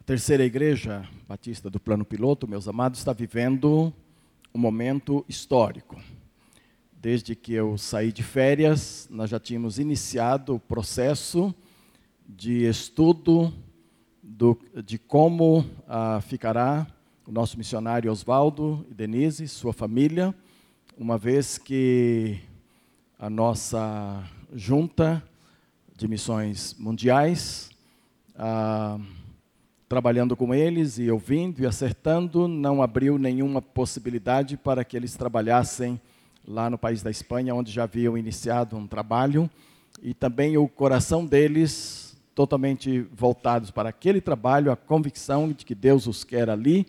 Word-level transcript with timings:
A 0.00 0.02
terceira 0.02 0.42
igreja 0.42 1.06
batista 1.28 1.68
do 1.68 1.78
plano 1.78 2.06
piloto, 2.06 2.48
meus 2.48 2.66
amados, 2.66 2.98
está 2.98 3.12
vivendo 3.12 3.92
um 4.52 4.58
momento 4.58 5.22
histórico. 5.28 6.00
Desde 6.90 7.36
que 7.36 7.52
eu 7.52 7.76
saí 7.76 8.10
de 8.10 8.22
férias, 8.22 9.06
nós 9.10 9.28
já 9.28 9.38
tínhamos 9.38 9.78
iniciado 9.78 10.54
o 10.54 10.58
processo 10.58 11.54
de 12.26 12.64
estudo 12.64 13.52
do, 14.22 14.58
de 14.82 14.98
como 14.98 15.66
ah, 15.86 16.20
ficará 16.22 16.86
o 17.26 17.30
nosso 17.30 17.58
missionário 17.58 18.10
Oswaldo 18.10 18.86
e 18.90 18.94
Denise, 18.94 19.46
sua 19.46 19.74
família, 19.74 20.34
uma 20.96 21.18
vez 21.18 21.58
que 21.58 22.40
a 23.18 23.28
nossa 23.28 24.24
junta 24.54 25.22
de 25.94 26.08
missões 26.08 26.74
mundiais, 26.78 27.68
ah, 28.34 28.98
trabalhando 29.90 30.36
com 30.36 30.54
eles 30.54 31.00
e 31.00 31.10
ouvindo 31.10 31.60
e 31.60 31.66
acertando, 31.66 32.46
não 32.46 32.80
abriu 32.80 33.18
nenhuma 33.18 33.60
possibilidade 33.60 34.56
para 34.56 34.84
que 34.84 34.96
eles 34.96 35.16
trabalhassem 35.16 36.00
lá 36.46 36.70
no 36.70 36.78
país 36.78 37.02
da 37.02 37.10
Espanha, 37.10 37.56
onde 37.56 37.72
já 37.72 37.82
haviam 37.82 38.16
iniciado 38.16 38.76
um 38.76 38.86
trabalho, 38.86 39.50
e 40.00 40.14
também 40.14 40.56
o 40.56 40.68
coração 40.68 41.26
deles 41.26 42.16
totalmente 42.36 43.00
voltados 43.12 43.72
para 43.72 43.88
aquele 43.88 44.20
trabalho, 44.20 44.70
a 44.70 44.76
convicção 44.76 45.48
de 45.48 45.64
que 45.64 45.74
Deus 45.74 46.06
os 46.06 46.22
quer 46.22 46.48
ali. 46.48 46.86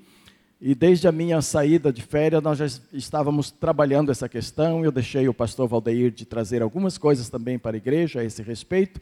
E 0.62 0.76
desde 0.76 1.08
a 1.08 1.12
minha 1.12 1.42
saída 1.42 1.92
de 1.92 2.04
férias, 2.04 2.44
nós 2.44 2.60
já 2.60 2.68
estávamos 2.94 3.50
trabalhando 3.50 4.12
essa 4.12 4.30
questão. 4.30 4.86
Eu 4.86 4.92
deixei 4.92 5.28
o 5.28 5.34
pastor 5.34 5.68
Valdeir 5.68 6.12
de 6.12 6.24
trazer 6.24 6.62
algumas 6.62 7.00
coisas 7.00 7.30
também 7.30 7.58
para 7.58 7.76
a 7.76 7.80
igreja 7.80 8.20
a 8.20 8.24
esse 8.24 8.44
respeito. 8.44 9.02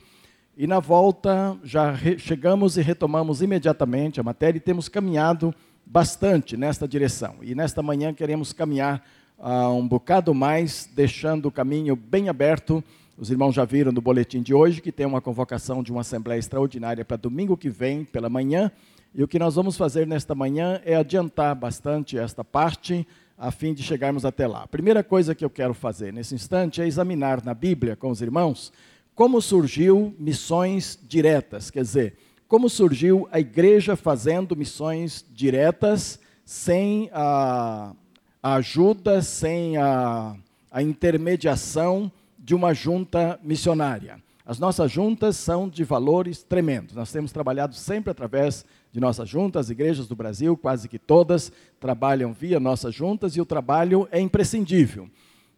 E 0.61 0.67
na 0.67 0.81
volta, 0.81 1.57
já 1.63 1.95
chegamos 2.17 2.75
e 2.75 2.81
retomamos 2.81 3.41
imediatamente 3.41 4.19
a 4.19 4.23
matéria 4.23 4.57
e 4.57 4.59
temos 4.59 4.89
caminhado 4.89 5.55
bastante 5.85 6.57
nesta 6.57 6.85
direção. 6.85 7.35
E 7.41 7.55
nesta 7.55 7.81
manhã 7.81 8.13
queremos 8.13 8.51
caminhar 8.51 9.01
uh, 9.37 9.69
um 9.69 9.87
bocado 9.87 10.33
mais, 10.33 10.89
deixando 10.93 11.45
o 11.45 11.51
caminho 11.51 11.95
bem 11.95 12.27
aberto. 12.27 12.83
Os 13.17 13.31
irmãos 13.31 13.55
já 13.55 13.63
viram 13.63 13.93
no 13.93 14.01
boletim 14.01 14.41
de 14.41 14.53
hoje 14.53 14.81
que 14.81 14.91
tem 14.91 15.05
uma 15.05 15.21
convocação 15.21 15.81
de 15.81 15.93
uma 15.93 16.01
assembleia 16.01 16.39
extraordinária 16.39 17.05
para 17.05 17.15
domingo 17.15 17.55
que 17.55 17.69
vem, 17.69 18.03
pela 18.03 18.27
manhã. 18.27 18.69
E 19.15 19.23
o 19.23 19.29
que 19.29 19.39
nós 19.39 19.55
vamos 19.55 19.77
fazer 19.77 20.05
nesta 20.05 20.35
manhã 20.35 20.81
é 20.83 20.97
adiantar 20.97 21.55
bastante 21.55 22.17
esta 22.17 22.43
parte, 22.43 23.07
a 23.37 23.49
fim 23.49 23.73
de 23.73 23.81
chegarmos 23.81 24.25
até 24.25 24.45
lá. 24.45 24.63
A 24.63 24.67
primeira 24.67 25.05
coisa 25.05 25.33
que 25.33 25.45
eu 25.45 25.49
quero 25.49 25.73
fazer 25.73 26.11
nesse 26.11 26.35
instante 26.35 26.81
é 26.81 26.85
examinar 26.85 27.45
na 27.45 27.53
Bíblia 27.53 27.95
com 27.95 28.11
os 28.11 28.21
irmãos 28.21 28.73
como 29.19 29.41
surgiu 29.41 30.15
missões 30.17 30.97
diretas, 31.05 31.69
quer 31.69 31.81
dizer, 31.81 32.15
como 32.47 32.69
surgiu 32.69 33.27
a 33.33 33.37
igreja 33.37 33.97
fazendo 33.97 34.55
missões 34.55 35.25
diretas 35.29 36.17
sem 36.45 37.09
a 37.11 37.93
a 38.41 38.55
ajuda, 38.55 39.21
sem 39.21 39.75
a, 39.75 40.37
a 40.71 40.81
intermediação 40.81 42.09
de 42.37 42.55
uma 42.55 42.73
junta 42.73 43.37
missionária. 43.43 44.23
As 44.45 44.57
nossas 44.57 44.89
juntas 44.89 45.35
são 45.35 45.67
de 45.67 45.83
valores 45.83 46.41
tremendos. 46.41 46.95
Nós 46.95 47.11
temos 47.11 47.33
trabalhado 47.33 47.75
sempre 47.75 48.11
através 48.11 48.65
de 48.89 49.01
nossas 49.01 49.27
juntas, 49.27 49.65
as 49.65 49.69
igrejas 49.69 50.07
do 50.07 50.15
Brasil, 50.15 50.55
quase 50.55 50.87
que 50.87 50.97
todas, 50.97 51.51
trabalham 51.77 52.31
via 52.31 52.57
nossas 52.57 52.95
juntas 52.95 53.35
e 53.35 53.41
o 53.41 53.45
trabalho 53.45 54.07
é 54.13 54.21
imprescindível. 54.21 55.09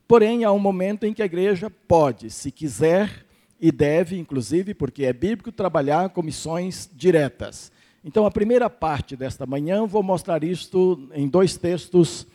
Porém, 0.08 0.46
há 0.46 0.52
um 0.52 0.58
momento 0.58 1.06
em 1.06 1.14
que 1.14 1.22
a 1.22 1.26
igreja 1.26 1.70
pode, 1.70 2.32
se 2.32 2.50
quiser, 2.50 3.28
e 3.62 3.72
deve, 3.72 4.18
inclusive, 4.18 4.74
porque 4.74 5.06
é 5.06 5.14
bíblico, 5.14 5.52
trabalhar 5.52 6.10
com 6.10 6.24
missões 6.24 6.90
diretas. 6.92 7.72
Então, 8.04 8.26
a 8.26 8.32
primeira 8.32 8.68
parte 8.68 9.16
desta 9.16 9.46
manhã, 9.46 9.86
vou 9.86 10.02
mostrar 10.02 10.44
isto 10.44 11.08
em 11.14 11.28
dois 11.28 11.56
textos 11.56 12.26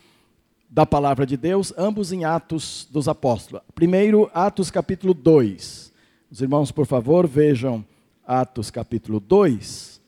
da 0.69 0.85
palavra 0.85 1.25
de 1.25 1.35
Deus, 1.35 1.73
ambos 1.77 2.13
em 2.13 2.23
Atos 2.23 2.87
dos 2.89 3.09
Apóstolos. 3.09 3.61
Primeiro, 3.75 4.31
Atos 4.33 4.71
capítulo 4.71 5.13
2. 5.13 5.91
Os 6.31 6.41
irmãos, 6.41 6.71
por 6.71 6.85
favor, 6.85 7.27
vejam 7.27 7.85
Atos 8.25 8.71
capítulo 8.71 9.19
2, 9.19 9.99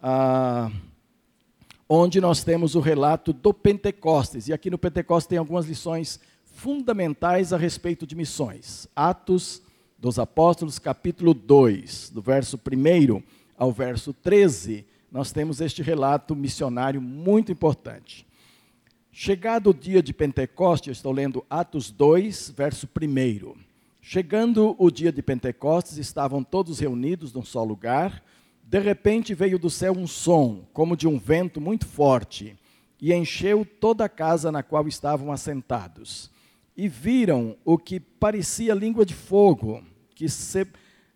ah, 0.00 0.70
onde 1.88 2.20
nós 2.20 2.44
temos 2.44 2.76
o 2.76 2.80
relato 2.80 3.32
do 3.32 3.52
Pentecostes. 3.52 4.46
E 4.46 4.52
aqui 4.52 4.70
no 4.70 4.78
Pentecostes 4.78 5.28
tem 5.28 5.38
algumas 5.38 5.66
lições 5.66 6.20
fundamentais 6.44 7.52
a 7.52 7.56
respeito 7.56 8.06
de 8.06 8.14
missões. 8.14 8.86
Atos 8.94 9.62
dos 9.98 10.16
Apóstolos, 10.16 10.78
capítulo 10.78 11.34
2, 11.34 12.10
do 12.10 12.22
verso 12.22 12.56
1 12.56 13.20
ao 13.56 13.72
verso 13.72 14.12
13, 14.12 14.86
nós 15.10 15.32
temos 15.32 15.60
este 15.60 15.82
relato 15.82 16.36
missionário 16.36 17.00
muito 17.00 17.50
importante. 17.50 18.24
Chegado 19.10 19.70
o 19.70 19.74
dia 19.74 20.00
de 20.00 20.12
Pentecostes, 20.12 20.98
estou 20.98 21.10
lendo 21.10 21.44
Atos 21.50 21.90
2, 21.90 22.50
verso 22.56 22.88
1. 22.88 23.56
Chegando 24.00 24.76
o 24.78 24.88
dia 24.88 25.10
de 25.10 25.20
Pentecostes, 25.20 25.98
estavam 25.98 26.44
todos 26.44 26.78
reunidos 26.78 27.32
num 27.32 27.44
só 27.44 27.64
lugar. 27.64 28.22
De 28.62 28.78
repente 28.78 29.34
veio 29.34 29.58
do 29.58 29.68
céu 29.68 29.92
um 29.92 30.06
som, 30.06 30.64
como 30.72 30.96
de 30.96 31.08
um 31.08 31.18
vento 31.18 31.60
muito 31.60 31.86
forte, 31.86 32.56
e 33.00 33.12
encheu 33.12 33.64
toda 33.64 34.04
a 34.04 34.08
casa 34.08 34.52
na 34.52 34.62
qual 34.62 34.86
estavam 34.86 35.32
assentados. 35.32 36.30
E 36.78 36.86
viram 36.86 37.56
o 37.64 37.76
que 37.76 37.98
parecia 37.98 38.72
língua 38.72 39.04
de 39.04 39.12
fogo, 39.12 39.82
que 40.14 40.28
se 40.28 40.64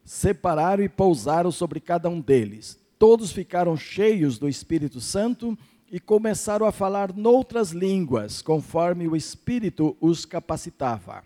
separaram 0.04 0.82
e 0.82 0.88
pousaram 0.88 1.52
sobre 1.52 1.78
cada 1.78 2.08
um 2.08 2.20
deles. 2.20 2.76
Todos 2.98 3.30
ficaram 3.30 3.76
cheios 3.76 4.38
do 4.38 4.48
Espírito 4.48 5.00
Santo 5.00 5.56
e 5.88 6.00
começaram 6.00 6.66
a 6.66 6.72
falar 6.72 7.16
noutras 7.16 7.70
línguas, 7.70 8.42
conforme 8.42 9.06
o 9.06 9.14
Espírito 9.14 9.96
os 10.00 10.24
capacitava. 10.24 11.22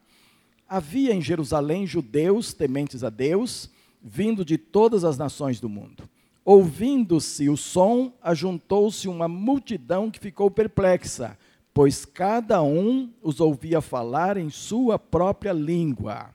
Havia 0.69 1.15
em 1.15 1.23
Jerusalém 1.23 1.87
judeus 1.87 2.53
tementes 2.53 3.03
a 3.03 3.09
Deus, 3.09 3.71
vindo 4.03 4.45
de 4.45 4.59
todas 4.59 5.03
as 5.03 5.17
nações 5.17 5.61
do 5.61 5.69
mundo. 5.71 6.07
Ouvindo-se 6.45 7.49
o 7.49 7.57
som, 7.57 8.13
ajuntou-se 8.23 9.09
uma 9.09 9.29
multidão 9.29 10.11
que 10.11 10.21
ficou 10.21 10.51
perplexa, 10.51 11.39
pois 11.77 12.07
cada 12.07 12.63
um 12.63 13.13
os 13.23 13.39
ouvia 13.39 13.83
falar 13.83 14.39
em 14.39 14.49
sua 14.49 14.99
própria 14.99 15.53
língua. 15.53 16.31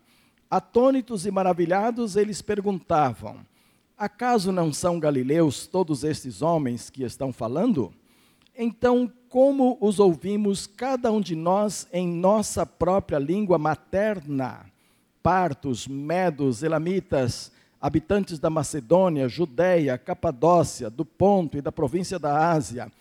Atônitos 0.48 1.26
e 1.26 1.32
maravilhados, 1.32 2.16
eles 2.16 2.44
perguntavam: 2.44 3.38
Acaso 3.98 4.52
não 4.52 4.72
são 4.72 5.00
galileus 5.00 5.66
todos 5.66 6.04
estes 6.04 6.44
homens 6.44 6.92
que 6.92 7.04
estão 7.04 7.34
falando? 7.34 7.92
Então, 8.56 9.12
como 9.30 9.80
os 9.82 10.00
ouvimos, 10.00 10.68
cada 10.68 11.12
um 11.12 11.20
de 11.20 11.36
nós, 11.36 11.88
em 11.92 12.08
nossa 12.08 12.64
própria 12.64 13.18
língua 13.18 13.58
materna? 13.58 14.68
Partos, 15.24 15.88
medos, 15.88 16.62
elamitas, 16.62 17.52
habitantes 17.82 18.38
da 18.38 18.52
Macedônia, 18.52 19.28
Judéia, 19.28 19.98
Capadócia, 19.98 20.88
do 20.88 21.04
Ponto 21.04 21.58
e 21.58 21.62
da 21.62 21.72
província 21.72 22.20
da 22.20 22.52
Ásia, 22.52 22.92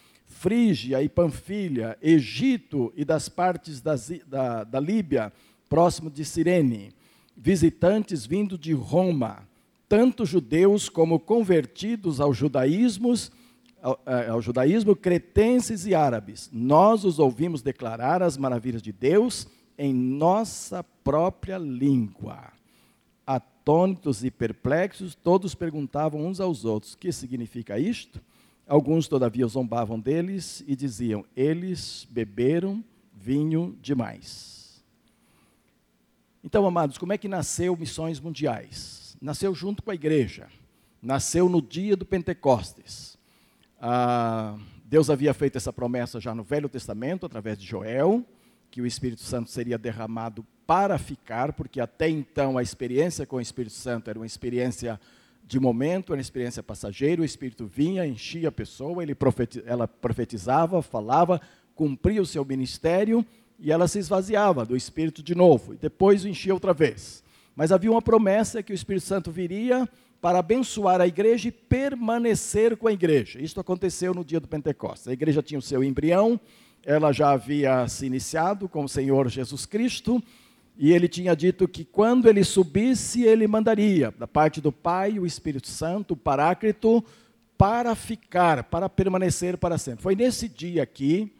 Frígia 0.40 1.02
e 1.02 1.08
Panfilha, 1.08 1.98
Egito 2.00 2.90
e 2.96 3.04
das 3.04 3.28
partes 3.28 3.82
da, 3.82 3.94
da, 4.26 4.64
da 4.64 4.80
Líbia, 4.80 5.30
próximo 5.68 6.10
de 6.10 6.24
Cirene, 6.24 6.94
visitantes 7.36 8.24
vindo 8.24 8.56
de 8.56 8.72
Roma, 8.72 9.46
tanto 9.86 10.24
judeus 10.24 10.88
como 10.88 11.20
convertidos 11.20 12.22
ao 12.22 12.32
judaísmo 12.32 13.12
ao, 13.82 14.00
é, 14.06 14.28
ao, 14.28 14.40
judaísmo, 14.40 14.96
cretenses 14.96 15.84
e 15.84 15.94
árabes. 15.94 16.48
Nós 16.50 17.04
os 17.04 17.18
ouvimos 17.18 17.60
declarar 17.60 18.22
as 18.22 18.38
maravilhas 18.38 18.80
de 18.80 18.92
Deus 18.92 19.46
em 19.76 19.92
nossa 19.92 20.82
própria 21.04 21.58
língua. 21.58 22.50
Atônitos 23.26 24.24
e 24.24 24.30
perplexos, 24.30 25.14
todos 25.14 25.54
perguntavam 25.54 26.26
uns 26.26 26.40
aos 26.40 26.64
outros: 26.64 26.94
que 26.94 27.12
significa 27.12 27.78
isto? 27.78 28.22
Alguns, 28.70 29.08
todavia, 29.08 29.48
zombavam 29.48 29.98
deles 29.98 30.62
e 30.64 30.76
diziam: 30.76 31.24
eles 31.34 32.06
beberam 32.08 32.84
vinho 33.12 33.76
demais. 33.82 34.80
Então, 36.44 36.64
amados, 36.64 36.96
como 36.96 37.12
é 37.12 37.18
que 37.18 37.26
nasceu 37.26 37.76
Missões 37.76 38.20
Mundiais? 38.20 39.16
Nasceu 39.20 39.52
junto 39.56 39.82
com 39.82 39.90
a 39.90 39.94
igreja. 39.94 40.46
Nasceu 41.02 41.48
no 41.48 41.60
dia 41.60 41.96
do 41.96 42.06
Pentecostes. 42.06 43.18
Ah, 43.80 44.56
Deus 44.84 45.10
havia 45.10 45.34
feito 45.34 45.56
essa 45.56 45.72
promessa 45.72 46.20
já 46.20 46.32
no 46.32 46.44
Velho 46.44 46.68
Testamento, 46.68 47.26
através 47.26 47.58
de 47.58 47.66
Joel, 47.66 48.24
que 48.70 48.80
o 48.80 48.86
Espírito 48.86 49.22
Santo 49.22 49.50
seria 49.50 49.78
derramado 49.78 50.46
para 50.64 50.96
ficar, 50.96 51.54
porque 51.54 51.80
até 51.80 52.08
então 52.08 52.56
a 52.56 52.62
experiência 52.62 53.26
com 53.26 53.34
o 53.34 53.40
Espírito 53.40 53.74
Santo 53.74 54.08
era 54.08 54.18
uma 54.18 54.26
experiência 54.26 55.00
de 55.50 55.58
momento, 55.58 56.12
era 56.12 56.20
experiência 56.20 56.62
passageira, 56.62 57.22
o 57.22 57.24
Espírito 57.24 57.66
vinha, 57.66 58.06
enchia 58.06 58.50
a 58.50 58.52
pessoa, 58.52 59.02
ele 59.02 59.16
ela 59.66 59.88
profetizava, 59.88 60.80
falava, 60.80 61.40
cumpria 61.74 62.22
o 62.22 62.26
seu 62.26 62.44
ministério 62.44 63.26
e 63.58 63.72
ela 63.72 63.88
se 63.88 63.98
esvaziava 63.98 64.64
do 64.64 64.76
Espírito 64.76 65.24
de 65.24 65.34
novo, 65.34 65.74
e 65.74 65.76
depois 65.76 66.22
o 66.22 66.28
enchia 66.28 66.54
outra 66.54 66.72
vez. 66.72 67.24
Mas 67.56 67.72
havia 67.72 67.90
uma 67.90 68.00
promessa 68.00 68.62
que 68.62 68.72
o 68.72 68.74
Espírito 68.74 69.04
Santo 69.04 69.32
viria 69.32 69.88
para 70.20 70.38
abençoar 70.38 71.00
a 71.00 71.06
igreja 71.08 71.48
e 71.48 71.52
permanecer 71.52 72.76
com 72.76 72.86
a 72.86 72.92
igreja. 72.92 73.42
Isso 73.42 73.58
aconteceu 73.58 74.14
no 74.14 74.24
dia 74.24 74.38
do 74.38 74.46
Pentecostes. 74.46 75.08
A 75.08 75.12
igreja 75.12 75.42
tinha 75.42 75.58
o 75.58 75.62
seu 75.62 75.82
embrião, 75.82 76.38
ela 76.84 77.10
já 77.10 77.32
havia 77.32 77.88
se 77.88 78.06
iniciado 78.06 78.68
com 78.68 78.84
o 78.84 78.88
Senhor 78.88 79.28
Jesus 79.28 79.66
Cristo, 79.66 80.22
e 80.82 80.94
ele 80.94 81.08
tinha 81.08 81.36
dito 81.36 81.68
que 81.68 81.84
quando 81.84 82.26
ele 82.26 82.42
subisse, 82.42 83.22
ele 83.22 83.46
mandaria, 83.46 84.14
da 84.18 84.26
parte 84.26 84.62
do 84.62 84.72
Pai, 84.72 85.18
o 85.18 85.26
Espírito 85.26 85.68
Santo, 85.68 86.14
o 86.14 86.16
Paráclito, 86.16 87.04
para 87.58 87.94
ficar, 87.94 88.64
para 88.64 88.88
permanecer 88.88 89.58
para 89.58 89.76
sempre. 89.76 90.02
Foi 90.02 90.16
nesse 90.16 90.48
dia 90.48 90.82
aqui, 90.82 91.30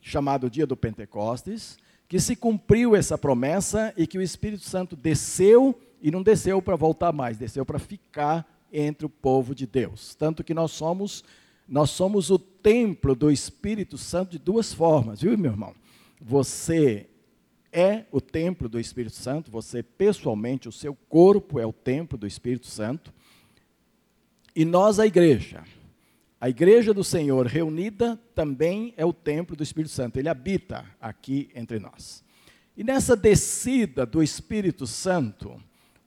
chamado 0.00 0.50
dia 0.50 0.66
do 0.66 0.76
Pentecostes, 0.76 1.78
que 2.08 2.18
se 2.18 2.34
cumpriu 2.34 2.96
essa 2.96 3.16
promessa 3.16 3.94
e 3.96 4.04
que 4.04 4.18
o 4.18 4.22
Espírito 4.22 4.64
Santo 4.64 4.96
desceu 4.96 5.78
e 6.02 6.10
não 6.10 6.20
desceu 6.20 6.60
para 6.60 6.74
voltar 6.74 7.12
mais, 7.12 7.38
desceu 7.38 7.64
para 7.64 7.78
ficar 7.78 8.44
entre 8.72 9.06
o 9.06 9.08
povo 9.08 9.54
de 9.54 9.64
Deus. 9.64 10.16
Tanto 10.16 10.42
que 10.42 10.52
nós 10.52 10.72
somos 10.72 11.22
nós 11.68 11.90
somos 11.90 12.30
o 12.30 12.38
templo 12.38 13.14
do 13.14 13.30
Espírito 13.30 13.96
Santo 13.96 14.32
de 14.32 14.38
duas 14.40 14.72
formas, 14.72 15.20
viu, 15.20 15.38
meu 15.38 15.52
irmão? 15.52 15.72
Você 16.20 17.06
é 17.72 18.04
o 18.10 18.20
templo 18.20 18.68
do 18.68 18.80
Espírito 18.80 19.16
Santo, 19.16 19.50
você 19.50 19.82
pessoalmente, 19.82 20.68
o 20.68 20.72
seu 20.72 20.94
corpo 21.08 21.58
é 21.58 21.66
o 21.66 21.72
templo 21.72 22.16
do 22.16 22.26
Espírito 22.26 22.66
Santo. 22.66 23.12
E 24.54 24.64
nós, 24.64 24.98
a 24.98 25.06
igreja, 25.06 25.64
a 26.40 26.48
igreja 26.48 26.94
do 26.94 27.02
Senhor 27.04 27.46
reunida 27.46 28.18
também 28.34 28.94
é 28.96 29.04
o 29.04 29.12
templo 29.12 29.56
do 29.56 29.62
Espírito 29.62 29.92
Santo, 29.92 30.18
ele 30.18 30.28
habita 30.28 30.84
aqui 31.00 31.50
entre 31.54 31.78
nós. 31.78 32.24
E 32.76 32.84
nessa 32.84 33.16
descida 33.16 34.06
do 34.06 34.22
Espírito 34.22 34.86
Santo, 34.86 35.60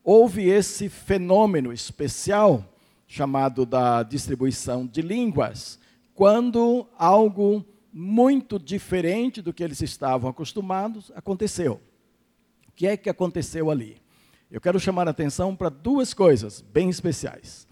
houve 0.03 0.49
esse 0.49 0.87
fenômeno 0.87 1.73
especial 1.73 2.65
chamado 3.07 3.65
da 3.65 4.03
distribuição 4.03 4.87
de 4.87 5.01
línguas, 5.01 5.77
quando 6.13 6.87
algo 6.97 7.65
muito 7.91 8.57
diferente 8.57 9.41
do 9.41 9.53
que 9.53 9.63
eles 9.63 9.81
estavam 9.81 10.29
acostumados 10.29 11.11
aconteceu. 11.15 11.81
O 12.67 12.71
que 12.73 12.87
é 12.87 12.95
que 12.95 13.09
aconteceu 13.09 13.69
ali? 13.69 13.97
Eu 14.49 14.59
quero 14.59 14.79
chamar 14.79 15.07
a 15.07 15.11
atenção 15.11 15.55
para 15.55 15.69
duas 15.69 16.13
coisas 16.13 16.61
bem 16.61 16.89
especiais. 16.89 17.67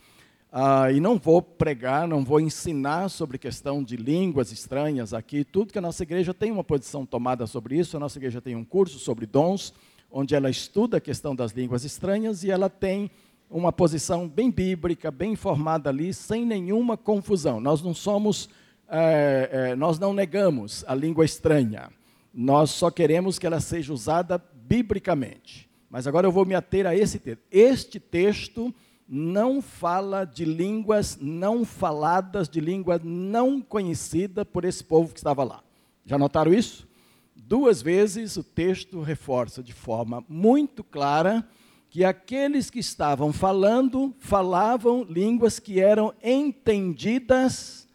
Ah, 0.51 0.92
e 0.92 1.00
não 1.00 1.18
vou 1.18 1.42
pregar, 1.42 2.07
não 2.07 2.24
vou 2.24 2.39
ensinar 2.39 3.10
sobre 3.10 3.38
questão 3.38 3.83
de 3.83 3.95
línguas 3.95 4.51
estranhas 4.51 5.13
aqui, 5.13 5.44
tudo 5.44 5.71
que 5.71 5.77
a 5.77 5.81
nossa 5.81 6.01
igreja 6.01 6.33
tem 6.33 6.51
uma 6.51 6.63
posição 6.63 7.06
tomada 7.06 7.45
sobre 7.45 7.77
isso. 7.77 7.95
A 7.95 8.00
nossa 8.00 8.18
igreja 8.18 8.42
tem 8.42 8.56
um 8.56 8.63
curso 8.63 8.98
sobre 8.98 9.27
dons, 9.27 9.74
onde 10.10 10.33
ela 10.33 10.50
estuda 10.50 10.98
a 10.98 11.01
questão 11.01 11.36
das 11.36 11.51
línguas 11.51 11.83
estranhas 11.83 12.44
e 12.44 12.50
ela 12.50 12.68
tem 12.68 13.12
uma 13.50 13.71
posição 13.71 14.27
bem 14.27 14.50
bíblica, 14.50 15.12
bem 15.12 15.33
informada 15.33 15.89
ali, 15.89 16.13
sem 16.13 16.45
nenhuma 16.45 16.95
confusão. 16.95 17.60
Nós 17.60 17.81
não 17.81 17.94
somos, 17.94 18.50
é, 18.89 19.50
é, 19.51 19.75
nós 19.75 20.00
não 20.00 20.13
negamos 20.13 20.83
a 20.88 20.95
língua 20.95 21.24
estranha. 21.24 21.89
Nós 22.33 22.71
só 22.71 22.89
queremos 22.89 23.38
que 23.38 23.45
ela 23.45 23.59
seja 23.59 23.94
usada 23.94 24.41
biblicamente. 24.53 25.69
Mas 25.89 26.07
agora 26.07 26.27
eu 26.27 26.31
vou 26.31 26.45
me 26.45 26.56
ater 26.56 26.86
a 26.86 26.95
esse 26.95 27.19
texto. 27.19 27.41
Este 27.51 28.00
texto 28.00 28.74
não 29.07 29.62
fala 29.62 30.24
de 30.24 30.45
línguas 30.45 31.18
não 31.19 31.65
faladas, 31.65 32.47
de 32.47 32.59
língua 32.59 33.01
não 33.03 33.59
conhecida 33.59 34.45
por 34.45 34.63
esse 34.65 34.83
povo 34.83 35.13
que 35.13 35.19
estava 35.19 35.44
lá. 35.44 35.63
Já 36.06 36.18
notaram 36.18 36.53
isso? 36.53 36.88
Duas 37.35 37.81
vezes 37.81 38.38
o 38.38 38.44
texto 38.44 39.01
reforça 39.01 39.63
de 39.63 39.74
forma 39.74 40.24
muito 40.30 40.83
clara 40.83 41.47
que 41.89 42.06
aqueles 42.06 42.69
que 42.69 42.77
estavam 42.77 43.33
falando 43.33 44.13
falavam 44.19 45.03
línguas 45.03 45.57
que 45.57 45.80
eram 45.80 46.13
entendidas 46.24 47.88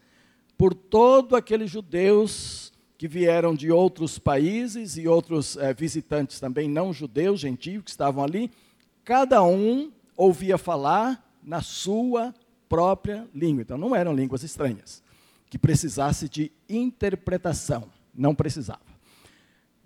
por 0.57 0.73
todos 0.73 1.33
aqueles 1.33 1.69
judeus 1.69 2.71
que 2.97 3.07
vieram 3.07 3.53
de 3.53 3.71
outros 3.71 4.17
países 4.17 4.97
e 4.97 5.07
outros 5.07 5.57
é, 5.57 5.73
visitantes 5.73 6.39
também 6.39 6.69
não 6.69 6.93
judeus, 6.93 7.39
gentios, 7.39 7.83
que 7.83 7.89
estavam 7.89 8.23
ali. 8.23 8.49
Cada 9.03 9.43
um 9.43 9.91
ouvia 10.15 10.57
falar 10.57 11.23
na 11.43 11.61
sua 11.61 12.33
própria 12.69 13.27
língua. 13.33 13.61
Então 13.61 13.77
não 13.77 13.95
eram 13.95 14.13
línguas 14.13 14.43
estranhas, 14.43 15.03
que 15.49 15.57
precisasse 15.57 16.29
de 16.29 16.51
interpretação. 16.69 17.89
Não 18.13 18.33
precisava. 18.33 18.95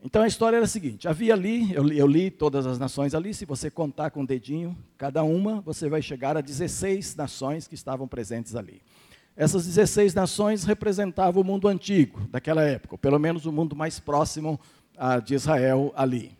Então 0.03 0.21
a 0.21 0.27
história 0.27 0.57
era 0.57 0.65
a 0.65 0.67
seguinte: 0.67 1.07
havia 1.07 1.33
ali, 1.33 1.73
eu, 1.73 1.87
eu, 1.91 2.07
li 2.07 2.31
todas 2.31 2.65
as 2.65 2.79
nações 2.79 3.13
ali, 3.13 3.33
se 3.33 3.43
você 3.43 3.69
contar 3.69 4.11
com 4.11 4.21
o 4.21 4.27
dedinho, 4.27 4.77
cada 4.97 5.23
uma, 5.23 5.61
você 5.61 5.89
vai 5.89 6.01
chegar 6.01 6.37
a 6.37 6.41
16 6.41 7.15
nações 7.15 7.67
que 7.67 7.75
estavam 7.75 8.07
presentes 8.07 8.55
ali. 8.55 8.81
Essas 9.39 9.65
16 9.65 10.13
nações 10.13 10.65
representavam 10.65 11.41
o 11.41 11.45
mundo 11.45 11.69
antigo 11.69 12.27
daquela 12.29 12.61
época, 12.61 12.97
pelo 12.97 13.17
menos 13.17 13.45
o 13.45 13.53
mundo 13.53 13.73
mais 13.73 13.97
próximo 13.97 14.59
de 15.23 15.33
Israel 15.33 15.93
ali. 15.95 16.37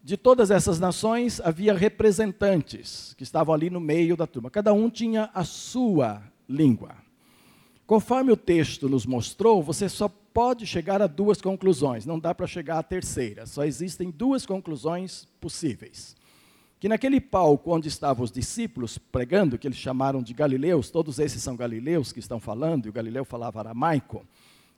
De 0.00 0.16
todas 0.16 0.52
essas 0.52 0.78
nações 0.78 1.40
havia 1.40 1.74
representantes 1.74 3.14
que 3.14 3.24
estavam 3.24 3.52
ali 3.52 3.68
no 3.68 3.80
meio 3.80 4.16
da 4.16 4.28
turma. 4.28 4.48
Cada 4.48 4.72
um 4.72 4.88
tinha 4.88 5.28
a 5.34 5.42
sua 5.42 6.22
língua. 6.48 6.94
Conforme 7.84 8.30
o 8.30 8.36
texto 8.36 8.88
nos 8.88 9.04
mostrou, 9.04 9.60
você 9.60 9.88
só 9.88 10.08
pode 10.08 10.64
chegar 10.64 11.02
a 11.02 11.08
duas 11.08 11.42
conclusões, 11.42 12.06
não 12.06 12.16
dá 12.16 12.32
para 12.32 12.46
chegar 12.46 12.78
à 12.78 12.82
terceira. 12.84 13.44
Só 13.44 13.64
existem 13.64 14.08
duas 14.08 14.46
conclusões 14.46 15.26
possíveis. 15.40 16.14
Que 16.82 16.88
naquele 16.88 17.20
palco 17.20 17.72
onde 17.72 17.86
estavam 17.86 18.24
os 18.24 18.32
discípulos 18.32 18.98
pregando, 18.98 19.56
que 19.56 19.68
eles 19.68 19.78
chamaram 19.78 20.20
de 20.20 20.34
galileus, 20.34 20.90
todos 20.90 21.20
esses 21.20 21.40
são 21.40 21.54
galileus 21.54 22.10
que 22.10 22.18
estão 22.18 22.40
falando, 22.40 22.86
e 22.86 22.88
o 22.88 22.92
galileu 22.92 23.24
falava 23.24 23.60
aramaico. 23.60 24.26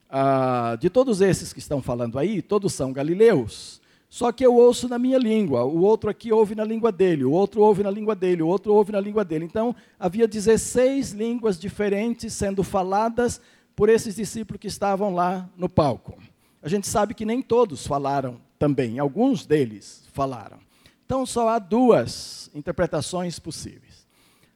Ah, 0.07 0.77
de 0.79 0.87
todos 0.87 1.19
esses 1.19 1.51
que 1.51 1.57
estão 1.57 1.81
falando 1.81 2.19
aí, 2.19 2.43
todos 2.43 2.73
são 2.73 2.93
galileus. 2.93 3.81
Só 4.07 4.31
que 4.31 4.45
eu 4.45 4.53
ouço 4.53 4.87
na 4.87 4.99
minha 4.99 5.17
língua, 5.17 5.63
o 5.63 5.81
outro 5.81 6.07
aqui 6.07 6.31
ouve 6.31 6.53
na 6.53 6.63
língua 6.63 6.91
dele, 6.91 7.23
o 7.23 7.31
outro 7.31 7.61
ouve 7.61 7.81
na 7.81 7.89
língua 7.89 8.13
dele, 8.13 8.43
o 8.43 8.47
outro 8.47 8.71
ouve 8.71 8.91
na 8.91 8.99
língua 8.99 9.25
dele. 9.25 9.45
Então, 9.45 9.75
havia 9.99 10.27
16 10.27 11.09
línguas 11.09 11.59
diferentes 11.59 12.33
sendo 12.33 12.61
faladas 12.61 13.41
por 13.75 13.89
esses 13.89 14.15
discípulos 14.15 14.59
que 14.59 14.67
estavam 14.67 15.15
lá 15.15 15.49
no 15.57 15.67
palco. 15.67 16.21
A 16.61 16.69
gente 16.69 16.87
sabe 16.87 17.15
que 17.15 17.25
nem 17.25 17.41
todos 17.41 17.87
falaram 17.87 18.39
também, 18.59 18.99
alguns 18.99 19.43
deles 19.43 20.03
falaram. 20.13 20.64
Então 21.05 21.25
só 21.25 21.49
há 21.49 21.59
duas 21.59 22.49
interpretações 22.53 23.37
possíveis. 23.37 24.07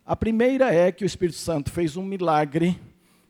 A 0.04 0.16
primeira 0.16 0.74
é 0.74 0.92
que 0.92 1.04
o 1.04 1.06
Espírito 1.06 1.38
Santo 1.38 1.69
fez 1.69 1.96
um 1.96 2.04
milagre, 2.04 2.80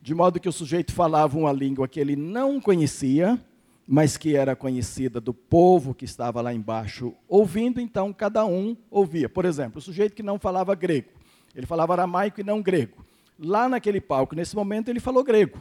de 0.01 0.15
modo 0.15 0.39
que 0.39 0.47
o 0.47 0.53
sujeito 0.53 0.93
falava 0.93 1.37
uma 1.37 1.51
língua 1.51 1.89
que 1.89 1.99
ele 1.99 2.15
não 2.15 2.61
conhecia, 2.61 3.37
mas 3.85 4.15
que 4.15 4.37
era 4.37 4.55
conhecida 4.55 5.19
do 5.19 5.33
povo 5.33 5.93
que 5.93 6.05
estava 6.05 6.39
lá 6.39 6.53
embaixo 6.53 7.13
ouvindo, 7.27 7.81
então 7.81 8.13
cada 8.13 8.45
um 8.45 8.77
ouvia. 8.89 9.27
Por 9.27 9.43
exemplo, 9.43 9.79
o 9.79 9.81
sujeito 9.81 10.15
que 10.15 10.23
não 10.23 10.39
falava 10.39 10.73
grego, 10.73 11.09
ele 11.53 11.65
falava 11.65 11.91
aramaico 11.91 12.39
e 12.39 12.43
não 12.43 12.61
grego. 12.61 13.05
Lá 13.37 13.67
naquele 13.67 13.99
palco, 13.99 14.35
nesse 14.35 14.55
momento, 14.55 14.87
ele 14.87 15.01
falou 15.01 15.25
grego. 15.25 15.59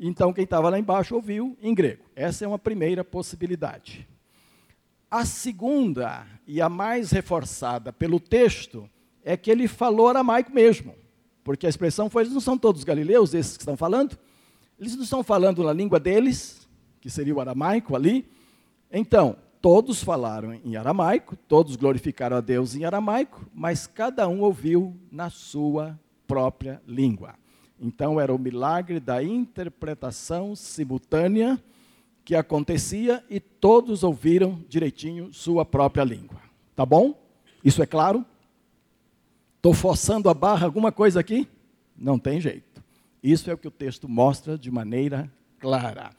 Então, 0.00 0.32
quem 0.32 0.44
estava 0.44 0.70
lá 0.70 0.78
embaixo 0.78 1.14
ouviu 1.14 1.56
em 1.60 1.74
grego. 1.74 2.04
Essa 2.14 2.44
é 2.44 2.48
uma 2.48 2.58
primeira 2.58 3.04
possibilidade. 3.04 4.06
A 5.10 5.24
segunda, 5.24 6.26
e 6.46 6.60
a 6.60 6.68
mais 6.68 7.10
reforçada 7.10 7.92
pelo 7.92 8.18
texto, 8.18 8.88
é 9.24 9.36
que 9.36 9.50
ele 9.50 9.68
falou 9.68 10.08
aramaico 10.08 10.52
mesmo. 10.52 10.94
Porque 11.44 11.66
a 11.66 11.68
expressão 11.68 12.10
foi: 12.10 12.22
eles 12.22 12.34
não 12.34 12.40
são 12.40 12.58
todos 12.58 12.84
galileus, 12.84 13.34
esses 13.34 13.56
que 13.56 13.62
estão 13.62 13.76
falando? 13.76 14.18
Eles 14.78 14.94
não 14.96 15.04
estão 15.04 15.22
falando 15.22 15.62
na 15.62 15.72
língua 15.72 15.98
deles, 15.98 16.68
que 17.00 17.08
seria 17.08 17.34
o 17.34 17.40
aramaico 17.40 17.94
ali. 17.94 18.28
Então, 18.90 19.36
todos 19.60 20.02
falaram 20.02 20.52
em 20.52 20.76
aramaico, 20.76 21.36
todos 21.36 21.76
glorificaram 21.76 22.36
a 22.36 22.40
Deus 22.40 22.74
em 22.74 22.84
aramaico, 22.84 23.46
mas 23.54 23.86
cada 23.86 24.28
um 24.28 24.40
ouviu 24.42 24.96
na 25.10 25.30
sua 25.30 25.98
própria 26.26 26.82
língua. 26.86 27.34
Então 27.80 28.20
era 28.20 28.34
o 28.34 28.38
milagre 28.38 28.98
da 28.98 29.22
interpretação 29.22 30.56
simultânea 30.56 31.62
que 32.26 32.34
acontecia 32.34 33.24
e 33.30 33.38
todos 33.38 34.02
ouviram 34.02 34.60
direitinho 34.68 35.32
sua 35.32 35.64
própria 35.64 36.02
língua. 36.02 36.40
Tá 36.74 36.84
bom? 36.84 37.14
Isso 37.64 37.80
é 37.80 37.86
claro? 37.86 38.26
Estou 39.54 39.72
forçando 39.72 40.28
a 40.28 40.34
barra 40.34 40.66
alguma 40.66 40.90
coisa 40.90 41.20
aqui? 41.20 41.48
Não 41.96 42.18
tem 42.18 42.40
jeito. 42.40 42.82
Isso 43.22 43.48
é 43.48 43.54
o 43.54 43.56
que 43.56 43.68
o 43.68 43.70
texto 43.70 44.08
mostra 44.08 44.58
de 44.58 44.72
maneira 44.72 45.32
clara. 45.60 46.10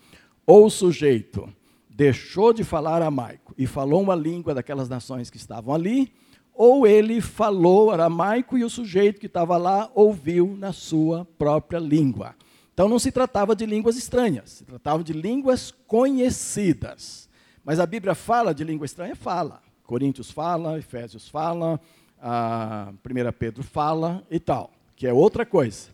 Ou 0.46 0.68
o 0.68 0.70
sujeito 0.70 1.54
deixou 1.90 2.54
de 2.54 2.64
falar 2.64 2.96
aramaico 2.96 3.54
e 3.58 3.68
falou 3.68 4.02
uma 4.02 4.16
língua 4.16 4.54
daquelas 4.54 4.88
nações 4.88 5.30
que 5.30 5.36
estavam 5.36 5.76
ali, 5.76 6.14
ou 6.54 6.88
ele 6.88 7.20
falou 7.20 7.92
aramaico 7.92 8.58
e 8.58 8.64
o 8.64 8.70
sujeito 8.70 9.20
que 9.20 9.26
estava 9.28 9.58
lá 9.58 9.92
ouviu 9.94 10.56
na 10.58 10.72
sua 10.72 11.26
própria 11.38 11.80
língua. 11.80 12.34
Então 12.78 12.88
não 12.88 13.00
se 13.00 13.12
tratava 13.12 13.56
de 13.56 13.66
línguas 13.66 13.98
estranhas, 13.98 14.52
se 14.52 14.64
tratava 14.64 15.04
de 15.04 15.12
línguas 15.12 15.72
conhecidas. 15.88 17.28
Mas 17.66 17.80
a 17.80 17.88
Bíblia 17.88 18.14
fala 18.14 18.54
de 18.54 18.64
língua 18.64 18.86
estranha? 18.86 19.16
Fala. 19.16 19.64
Coríntios 19.82 20.30
fala, 20.30 20.78
Efésios 20.78 21.28
fala, 21.28 21.82
a 22.22 22.94
1 23.04 23.32
Pedro 23.40 23.64
fala 23.64 24.24
e 24.30 24.40
tal, 24.40 24.72
que 24.96 25.08
é 25.08 25.12
outra 25.12 25.44
coisa. 25.44 25.90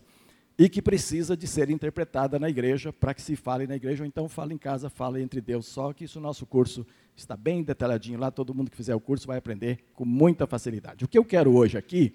E 0.58 0.68
que 0.68 0.82
precisa 0.82 1.34
de 1.34 1.46
ser 1.46 1.70
interpretada 1.70 2.38
na 2.38 2.50
igreja 2.50 2.92
para 2.92 3.14
que 3.14 3.22
se 3.22 3.34
fale 3.34 3.66
na 3.66 3.76
igreja, 3.76 4.02
ou 4.02 4.06
então 4.06 4.28
fale 4.28 4.52
em 4.52 4.58
casa, 4.58 4.90
fale 4.90 5.22
entre 5.22 5.40
Deus 5.40 5.64
só, 5.64 5.90
que 5.90 6.04
isso 6.04 6.20
no 6.20 6.26
nosso 6.26 6.44
curso 6.44 6.86
está 7.16 7.34
bem 7.34 7.62
detalhadinho 7.62 8.18
lá, 8.18 8.30
todo 8.30 8.54
mundo 8.54 8.70
que 8.70 8.76
fizer 8.76 8.94
o 8.94 9.00
curso 9.00 9.26
vai 9.26 9.38
aprender 9.38 9.86
com 9.94 10.04
muita 10.04 10.46
facilidade. 10.46 11.02
O 11.02 11.08
que 11.08 11.16
eu 11.16 11.24
quero 11.24 11.56
hoje 11.56 11.78
aqui 11.78 12.14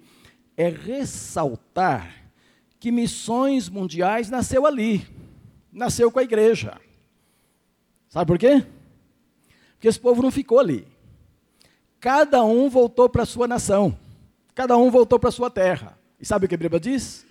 é 0.56 0.68
ressaltar 0.68 2.29
que 2.80 2.90
missões 2.90 3.68
mundiais 3.68 4.30
nasceu 4.30 4.66
ali, 4.66 5.06
nasceu 5.70 6.10
com 6.10 6.18
a 6.18 6.22
igreja. 6.22 6.80
Sabe 8.08 8.26
por 8.26 8.38
quê? 8.38 8.64
Porque 9.74 9.86
esse 9.86 10.00
povo 10.00 10.22
não 10.22 10.30
ficou 10.30 10.58
ali. 10.58 10.88
Cada 12.00 12.42
um 12.42 12.70
voltou 12.70 13.08
para 13.08 13.24
a 13.24 13.26
sua 13.26 13.46
nação, 13.46 13.96
cada 14.54 14.78
um 14.78 14.90
voltou 14.90 15.18
para 15.18 15.28
a 15.28 15.32
sua 15.32 15.50
terra. 15.50 15.98
E 16.18 16.24
sabe 16.24 16.46
o 16.46 16.48
que 16.48 16.54
a 16.54 16.58
Bíblia 16.58 16.80
diz? 16.80 17.26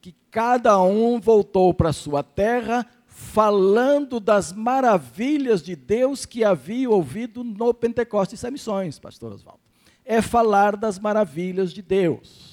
Que 0.00 0.14
cada 0.30 0.80
um 0.80 1.20
voltou 1.20 1.74
para 1.74 1.90
a 1.90 1.92
sua 1.92 2.22
terra 2.22 2.86
falando 3.06 4.20
das 4.20 4.52
maravilhas 4.52 5.62
de 5.62 5.74
Deus 5.74 6.24
que 6.24 6.44
havia 6.44 6.88
ouvido 6.88 7.42
no 7.42 7.74
Pentecostes. 7.74 8.38
Isso 8.38 8.46
é 8.46 8.50
missões, 8.50 8.98
pastor 8.98 9.32
Oswaldo. 9.32 9.60
É 10.04 10.22
falar 10.22 10.76
das 10.76 10.98
maravilhas 10.98 11.72
de 11.72 11.82
Deus. 11.82 12.51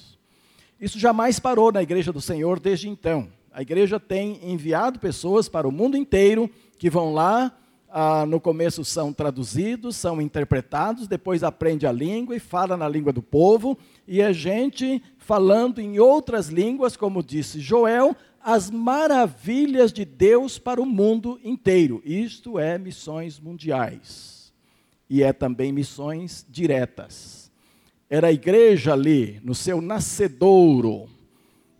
Isso 0.80 0.98
jamais 0.98 1.38
parou 1.38 1.70
na 1.70 1.82
igreja 1.82 2.12
do 2.12 2.20
Senhor 2.20 2.58
desde 2.58 2.88
então. 2.88 3.28
A 3.52 3.60
igreja 3.60 4.00
tem 4.00 4.40
enviado 4.42 4.98
pessoas 4.98 5.48
para 5.48 5.68
o 5.68 5.72
mundo 5.72 5.96
inteiro 5.96 6.48
que 6.78 6.88
vão 6.88 7.12
lá, 7.12 7.52
ah, 7.90 8.24
no 8.24 8.40
começo 8.40 8.84
são 8.84 9.12
traduzidos, 9.12 9.96
são 9.96 10.20
interpretados, 10.22 11.08
depois 11.08 11.42
aprende 11.42 11.86
a 11.86 11.92
língua 11.92 12.36
e 12.36 12.40
fala 12.40 12.76
na 12.76 12.88
língua 12.88 13.12
do 13.12 13.20
povo, 13.20 13.76
e 14.06 14.20
é 14.22 14.32
gente 14.32 15.02
falando 15.18 15.80
em 15.80 15.98
outras 15.98 16.48
línguas, 16.48 16.96
como 16.96 17.22
disse 17.22 17.60
Joel, 17.60 18.16
as 18.42 18.70
maravilhas 18.70 19.92
de 19.92 20.04
Deus 20.04 20.58
para 20.58 20.80
o 20.80 20.86
mundo 20.86 21.38
inteiro. 21.44 22.00
Isto 22.04 22.58
é 22.58 22.78
missões 22.78 23.38
mundiais. 23.38 24.52
E 25.08 25.22
é 25.22 25.32
também 25.32 25.72
missões 25.72 26.46
diretas. 26.48 27.39
Era 28.10 28.26
a 28.26 28.32
igreja 28.32 28.92
ali, 28.92 29.40
no 29.44 29.54
seu 29.54 29.80
nascedouro, 29.80 31.08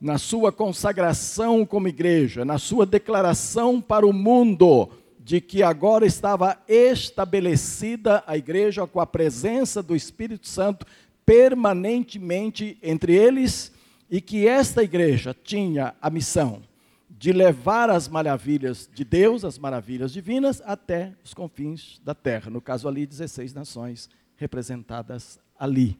na 0.01 0.17
sua 0.17 0.53
consagração 0.53 1.67
como 1.67 1.89
igreja, 1.89 2.45
na 2.45 2.57
sua 2.57 2.87
declaração 2.87 3.81
para 3.81 4.07
o 4.07 4.13
mundo 4.13 4.89
de 5.19 5.41
que 5.41 5.61
agora 5.61 6.07
estava 6.07 6.57
estabelecida 6.69 8.23
a 8.29 8.37
igreja 8.37 8.87
com 8.87 9.01
a 9.01 9.07
presença 9.07 9.83
do 9.83 9.97
Espírito 9.97 10.47
Santo 10.47 10.87
permanentemente 11.27 12.79
entre 12.81 13.15
eles 13.15 13.73
e 14.09 14.21
que 14.21 14.47
esta 14.47 14.83
igreja 14.83 15.37
tinha 15.45 15.95
a 16.01 16.09
missão 16.11 16.63
de 17.09 17.33
levar 17.33 17.91
as 17.91 18.09
maravilhas 18.09 18.89
de 18.95 19.05
Deus, 19.05 19.45
as 19.45 19.59
maravilhas 19.59 20.13
divinas, 20.13 20.63
até 20.65 21.13
os 21.25 21.35
confins 21.35 22.01
da 22.05 22.15
terra. 22.15 22.51
No 22.51 22.61
caso 22.61 22.89
ali, 22.89 23.05
16 23.05 23.53
nações 23.53 24.09
representadas 24.37 25.39
ali. 25.59 25.99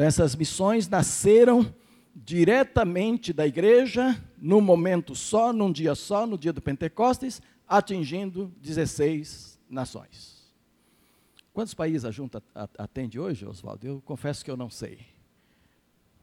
Então, 0.00 0.08
essas 0.08 0.34
missões 0.34 0.88
nasceram 0.88 1.74
diretamente 2.14 3.34
da 3.34 3.46
igreja, 3.46 4.18
num 4.38 4.62
momento 4.62 5.14
só, 5.14 5.52
num 5.52 5.70
dia 5.70 5.94
só, 5.94 6.26
no 6.26 6.38
dia 6.38 6.54
do 6.54 6.62
Pentecostes, 6.62 7.42
atingindo 7.68 8.50
16 8.62 9.60
nações. 9.68 10.50
Quantos 11.52 11.74
países 11.74 12.06
a 12.06 12.10
junta 12.10 12.42
atende 12.78 13.20
hoje, 13.20 13.44
Oswaldo? 13.44 13.86
Eu 13.86 14.00
confesso 14.00 14.42
que 14.42 14.50
eu 14.50 14.56
não 14.56 14.70
sei. 14.70 15.00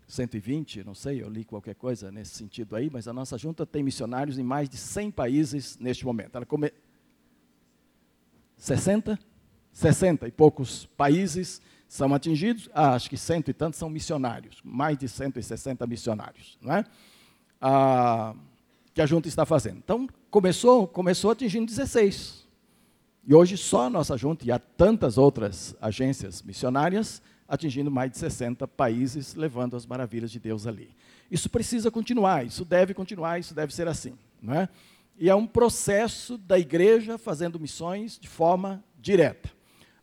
120, 0.08 0.84
não 0.84 0.96
sei, 0.96 1.22
eu 1.22 1.30
li 1.30 1.46
qualquer 1.46 1.76
coisa 1.76 2.12
nesse 2.12 2.32
sentido 2.32 2.76
aí, 2.76 2.90
mas 2.92 3.08
a 3.08 3.14
nossa 3.14 3.38
junta 3.38 3.64
tem 3.64 3.84
missionários 3.84 4.40
em 4.40 4.44
mais 4.44 4.68
de 4.68 4.78
100 4.78 5.12
países 5.12 5.78
neste 5.78 6.04
momento. 6.04 6.36
Ela 6.36 6.48
come... 6.48 6.74
60? 8.58 9.20
60 9.72 10.28
e 10.28 10.32
poucos 10.32 10.88
países 10.98 11.62
são 11.88 12.14
atingidos, 12.14 12.70
ah, 12.74 12.94
acho 12.94 13.10
que 13.10 13.18
cento 13.18 13.50
e 13.50 13.54
tantos 13.54 13.80
são 13.80 13.90
missionários, 13.90 14.60
mais 14.64 14.98
de 14.98 15.08
160 15.08 15.86
missionários, 15.88 16.58
não 16.62 16.76
é? 16.76 16.86
Ah, 17.62 18.36
que 18.94 19.02
a 19.02 19.06
junta 19.06 19.28
está 19.28 19.46
fazendo. 19.46 19.78
Então, 19.78 20.08
começou, 20.30 20.88
começou 20.88 21.32
atingindo 21.32 21.66
16. 21.66 22.46
E 23.26 23.36
hoje 23.36 23.58
só 23.58 23.84
a 23.84 23.90
nossa 23.90 24.18
junta 24.18 24.46
e 24.46 24.52
há 24.52 24.58
tantas 24.58 25.18
outras 25.18 25.76
agências 25.82 26.42
missionárias 26.42 27.22
atingindo 27.48 27.90
mais 27.90 28.12
de 28.12 28.18
60 28.18 28.68
países, 28.68 29.36
levando 29.36 29.76
as 29.76 29.86
maravilhas 29.86 30.32
de 30.32 30.40
Deus 30.40 30.68
ali. 30.68 30.90
Isso 31.30 31.50
precisa 31.50 31.90
continuar, 31.90 32.46
isso 32.46 32.66
deve 32.66 32.94
continuar, 32.94 33.40
isso 33.40 33.54
deve 33.54 33.74
ser 33.74 33.88
assim. 33.88 34.18
Não 34.42 34.54
é? 34.54 34.70
E 35.18 35.30
é 35.30 35.36
um 35.36 35.48
processo 35.48 36.38
da 36.38 36.60
igreja 36.60 37.18
fazendo 37.18 37.60
missões 37.60 38.20
de 38.20 38.28
forma 38.28 38.84
direta. 39.00 39.50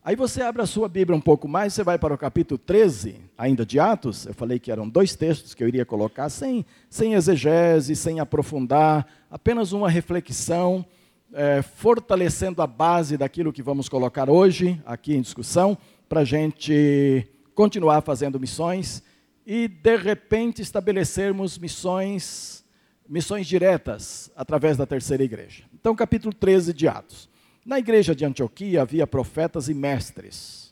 Aí 0.05 0.15
você 0.15 0.43
abre 0.43 0.61
a 0.61 0.67
sua 0.67 0.87
Bíblia 0.87 1.17
um 1.17 1.19
pouco 1.19 1.47
mais, 1.47 1.73
você 1.73 1.83
vai 1.83 1.97
para 1.97 2.13
o 2.13 2.17
capítulo 2.17 2.59
13, 2.59 3.21
ainda 3.35 3.65
de 3.65 3.79
Atos. 3.79 4.27
Eu 4.27 4.35
falei 4.35 4.59
que 4.59 4.71
eram 4.71 4.87
dois 4.87 5.15
textos 5.15 5.55
que 5.55 5.63
eu 5.63 5.67
iria 5.67 5.83
colocar, 5.83 6.29
sem, 6.29 6.63
sem 6.87 7.15
exegese, 7.15 7.95
sem 7.95 8.19
aprofundar, 8.19 9.07
apenas 9.31 9.71
uma 9.71 9.89
reflexão, 9.89 10.85
é, 11.33 11.63
fortalecendo 11.63 12.61
a 12.61 12.67
base 12.67 13.17
daquilo 13.17 13.51
que 13.51 13.63
vamos 13.63 13.89
colocar 13.89 14.29
hoje 14.29 14.79
aqui 14.85 15.15
em 15.15 15.21
discussão, 15.21 15.75
para 16.07 16.19
a 16.19 16.23
gente 16.23 17.27
continuar 17.55 18.01
fazendo 18.01 18.39
missões 18.39 19.01
e, 19.43 19.67
de 19.67 19.95
repente, 19.95 20.61
estabelecermos 20.61 21.57
missões, 21.57 22.63
missões 23.09 23.47
diretas 23.47 24.31
através 24.35 24.77
da 24.77 24.85
terceira 24.85 25.23
igreja. 25.23 25.63
Então, 25.73 25.95
capítulo 25.95 26.31
13 26.31 26.73
de 26.73 26.87
Atos. 26.87 27.27
Na 27.65 27.79
igreja 27.79 28.13
de 28.13 28.23
Antioquia 28.23 28.83
havia 28.83 29.07
profetas 29.07 29.67
e 29.67 29.73
mestres. 29.73 30.71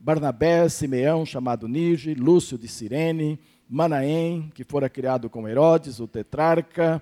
Barnabé, 0.00 0.68
Simeão, 0.68 1.24
chamado 1.24 1.68
Nige, 1.68 2.14
Lúcio 2.14 2.58
de 2.58 2.66
Cirene, 2.66 3.38
Manaém, 3.68 4.50
que 4.52 4.64
fora 4.64 4.88
criado 4.88 5.30
com 5.30 5.48
Herodes, 5.48 6.00
o 6.00 6.08
tetrarca, 6.08 7.00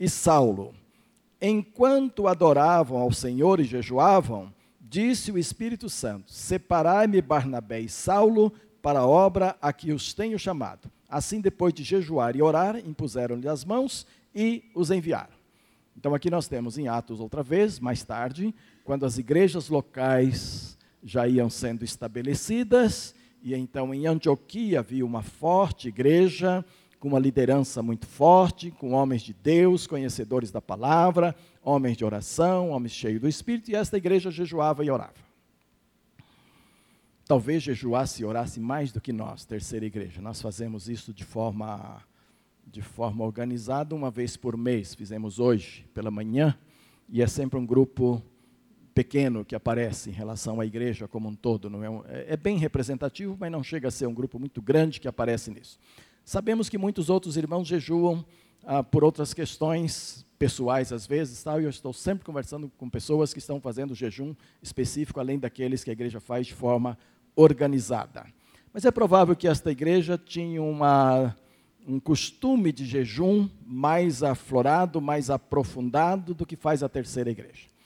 e 0.00 0.08
Saulo. 0.08 0.74
Enquanto 1.38 2.26
adoravam 2.26 2.96
ao 2.96 3.12
Senhor 3.12 3.60
e 3.60 3.64
jejuavam, 3.64 4.50
disse 4.80 5.30
o 5.30 5.36
Espírito 5.36 5.90
Santo: 5.90 6.32
Separai-me 6.32 7.20
Barnabé 7.20 7.80
e 7.80 7.90
Saulo 7.90 8.50
para 8.80 9.00
a 9.00 9.06
obra 9.06 9.54
a 9.60 9.70
que 9.70 9.92
os 9.92 10.14
tenho 10.14 10.38
chamado. 10.38 10.90
Assim, 11.06 11.42
depois 11.42 11.74
de 11.74 11.84
jejuar 11.84 12.34
e 12.34 12.40
orar, 12.40 12.78
impuseram-lhe 12.78 13.48
as 13.48 13.66
mãos 13.66 14.06
e 14.34 14.64
os 14.74 14.90
enviaram. 14.90 15.36
Então, 15.98 16.14
aqui 16.14 16.30
nós 16.30 16.46
temos 16.46 16.78
em 16.78 16.86
Atos 16.86 17.18
outra 17.18 17.42
vez, 17.42 17.80
mais 17.80 18.04
tarde, 18.04 18.54
quando 18.88 19.04
as 19.04 19.18
igrejas 19.18 19.68
locais 19.68 20.78
já 21.04 21.28
iam 21.28 21.50
sendo 21.50 21.84
estabelecidas, 21.84 23.14
e 23.42 23.54
então 23.54 23.92
em 23.92 24.06
Antioquia 24.06 24.78
havia 24.78 25.04
uma 25.04 25.22
forte 25.22 25.88
igreja, 25.88 26.64
com 26.98 27.08
uma 27.08 27.18
liderança 27.18 27.82
muito 27.82 28.06
forte, 28.06 28.70
com 28.70 28.92
homens 28.92 29.20
de 29.20 29.34
Deus, 29.34 29.86
conhecedores 29.86 30.50
da 30.50 30.62
palavra, 30.62 31.36
homens 31.62 31.98
de 31.98 32.04
oração, 32.06 32.70
homens 32.70 32.92
cheios 32.92 33.20
do 33.20 33.28
Espírito, 33.28 33.70
e 33.70 33.74
esta 33.74 33.98
igreja 33.98 34.30
jejuava 34.30 34.82
e 34.82 34.90
orava. 34.90 35.20
Talvez 37.26 37.62
jejuasse 37.62 38.22
e 38.22 38.24
orasse 38.24 38.58
mais 38.58 38.90
do 38.90 39.02
que 39.02 39.12
nós, 39.12 39.44
terceira 39.44 39.84
igreja. 39.84 40.22
Nós 40.22 40.40
fazemos 40.40 40.88
isso 40.88 41.12
de 41.12 41.26
forma, 41.26 42.02
de 42.66 42.80
forma 42.80 43.22
organizada, 43.22 43.94
uma 43.94 44.10
vez 44.10 44.34
por 44.34 44.56
mês. 44.56 44.94
Fizemos 44.94 45.38
hoje, 45.38 45.84
pela 45.92 46.10
manhã, 46.10 46.58
e 47.06 47.20
é 47.20 47.26
sempre 47.26 47.58
um 47.58 47.66
grupo 47.66 48.22
pequeno 48.98 49.44
que 49.44 49.54
aparece 49.54 50.10
em 50.10 50.12
relação 50.12 50.60
à 50.60 50.66
igreja 50.66 51.06
como 51.06 51.28
um 51.28 51.34
todo. 51.36 51.70
Não 51.70 51.84
é, 51.84 51.88
um, 51.88 52.02
é, 52.08 52.26
é 52.30 52.36
bem 52.36 52.58
representativo, 52.58 53.36
mas 53.38 53.52
não 53.52 53.62
chega 53.62 53.86
a 53.86 53.90
ser 53.92 54.08
um 54.08 54.12
grupo 54.12 54.40
muito 54.40 54.60
grande 54.60 54.98
que 54.98 55.06
aparece 55.06 55.52
nisso. 55.52 55.78
Sabemos 56.24 56.68
que 56.68 56.76
muitos 56.76 57.08
outros 57.08 57.36
irmãos 57.36 57.68
jejuam 57.68 58.24
ah, 58.64 58.82
por 58.82 59.04
outras 59.04 59.32
questões 59.32 60.26
pessoais 60.36 60.92
às 60.92 61.06
vezes, 61.06 61.40
tal, 61.40 61.60
e 61.60 61.64
eu 61.64 61.70
estou 61.70 61.92
sempre 61.92 62.24
conversando 62.24 62.72
com 62.76 62.90
pessoas 62.90 63.32
que 63.32 63.38
estão 63.38 63.60
fazendo 63.60 63.94
jejum 63.94 64.34
específico, 64.60 65.20
além 65.20 65.38
daqueles 65.38 65.84
que 65.84 65.90
a 65.90 65.92
igreja 65.92 66.18
faz 66.18 66.48
de 66.48 66.54
forma 66.54 66.98
organizada. 67.36 68.26
Mas 68.72 68.84
é 68.84 68.90
provável 68.90 69.36
que 69.36 69.46
esta 69.46 69.70
igreja 69.70 70.18
tinha 70.18 70.60
uma, 70.60 71.36
um 71.86 72.00
costume 72.00 72.72
de 72.72 72.84
jejum 72.84 73.48
mais 73.64 74.24
aflorado, 74.24 75.00
mais 75.00 75.30
aprofundado 75.30 76.34
do 76.34 76.44
que 76.44 76.56
faz 76.56 76.82
a 76.82 76.88
terceira 76.88 77.30
igreja. 77.30 77.77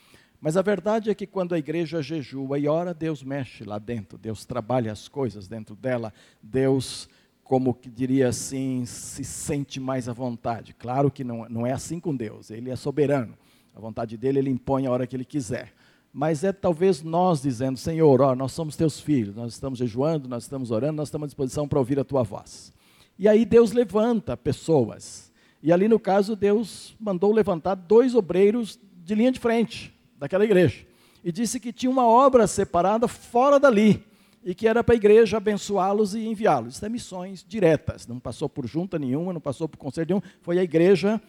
Mas 0.43 0.57
a 0.57 0.63
verdade 0.63 1.09
é 1.09 1.15
que 1.15 1.25
quando 1.25 1.55
a 1.55 1.59
igreja 1.59 2.03
jejua 2.03 2.59
e 2.59 2.67
ora, 2.67 2.93
Deus 2.93 3.23
mexe 3.23 3.63
lá 3.63 3.79
dentro, 3.79 4.19
Deus 4.19 4.45
trabalha 4.45 4.91
as 4.91 5.07
coisas 5.07 5.47
dentro 5.47 5.77
dela, 5.77 6.13
Deus, 6.43 7.09
como 7.45 7.73
que 7.73 7.89
diria 7.89 8.27
assim, 8.27 8.85
se 8.85 9.23
sente 9.23 9.79
mais 9.79 10.09
à 10.09 10.13
vontade. 10.13 10.75
Claro 10.75 11.13
que 11.13 11.23
não, 11.23 11.49
não 11.49 11.65
é 11.65 11.71
assim 11.71 12.01
com 12.01 12.15
Deus, 12.17 12.51
Ele 12.51 12.71
é 12.71 12.75
soberano. 12.75 13.39
A 13.73 13.79
vontade 13.79 14.17
dele, 14.17 14.41
Ele 14.41 14.51
impõe 14.51 14.85
a 14.85 14.91
hora 14.91 15.07
que 15.07 15.15
Ele 15.15 15.25
quiser. 15.25 15.73
mas 16.13 16.43
é 16.43 16.53
talvez 16.53 17.05
nós 17.05 17.41
dizendo: 17.41 17.79
Senhor, 17.79 18.21
ó, 18.21 18.35
nós 18.35 18.51
somos 18.51 18.75
teus 18.75 18.99
filhos, 18.99 19.37
nós 19.37 19.53
estamos 19.53 19.79
jejuando, 19.79 20.29
nós 20.29 20.43
estamos 20.43 20.73
orando, 20.73 20.95
nós 20.95 21.07
estamos 21.07 21.27
à 21.27 21.29
disposição 21.29 21.69
para 21.69 21.79
ouvir 21.79 22.01
a 22.01 22.05
tua 22.05 22.25
voz. 22.25 22.73
E 23.17 23.29
aí 23.29 23.45
Deus 23.45 23.71
levanta 23.71 24.37
pessoas. 24.37 25.31
E 25.63 25.73
ali 25.73 25.87
no 25.87 26.01
caso, 26.01 26.35
Deus 26.35 26.97
mandou 26.99 27.33
levantar 27.33 27.77
dois 27.77 28.17
obreiros 28.17 28.77
de 29.05 29.15
linha 29.15 29.31
de 29.31 29.39
frente 29.39 30.02
daquela 30.23 30.45
igreja. 30.45 30.87
E 31.25 31.33
disse 31.33 31.59
que 31.59 31.73
tinha 31.73 31.91
uma 31.91 32.07
obra 32.07 32.47
separada 32.47 33.09
fora 33.09 33.59
dali 33.59 34.05
e 34.45 34.55
que 34.55 34.69
era 34.69 34.85
para 34.85 34.95
a 34.95 34.97
igreja 34.97 35.37
abençoá-los 35.37 36.15
e 36.15 36.25
enviá-los. 36.27 36.77
Isso 36.77 36.87
é 36.87 36.89
missões 36.89 37.45
diretas, 37.47 38.07
não 38.07 38.21
passou 38.21 38.49
por 38.49 38.65
junta 38.65 39.01
nenhuma, 39.01 39.33
não 39.33 39.41
passou 39.41 39.69
por 39.69 39.79
conselho 39.79 40.07
nenhum, 40.11 40.23
foi 40.41 40.61
a 40.61 40.63
igreja 40.63 41.21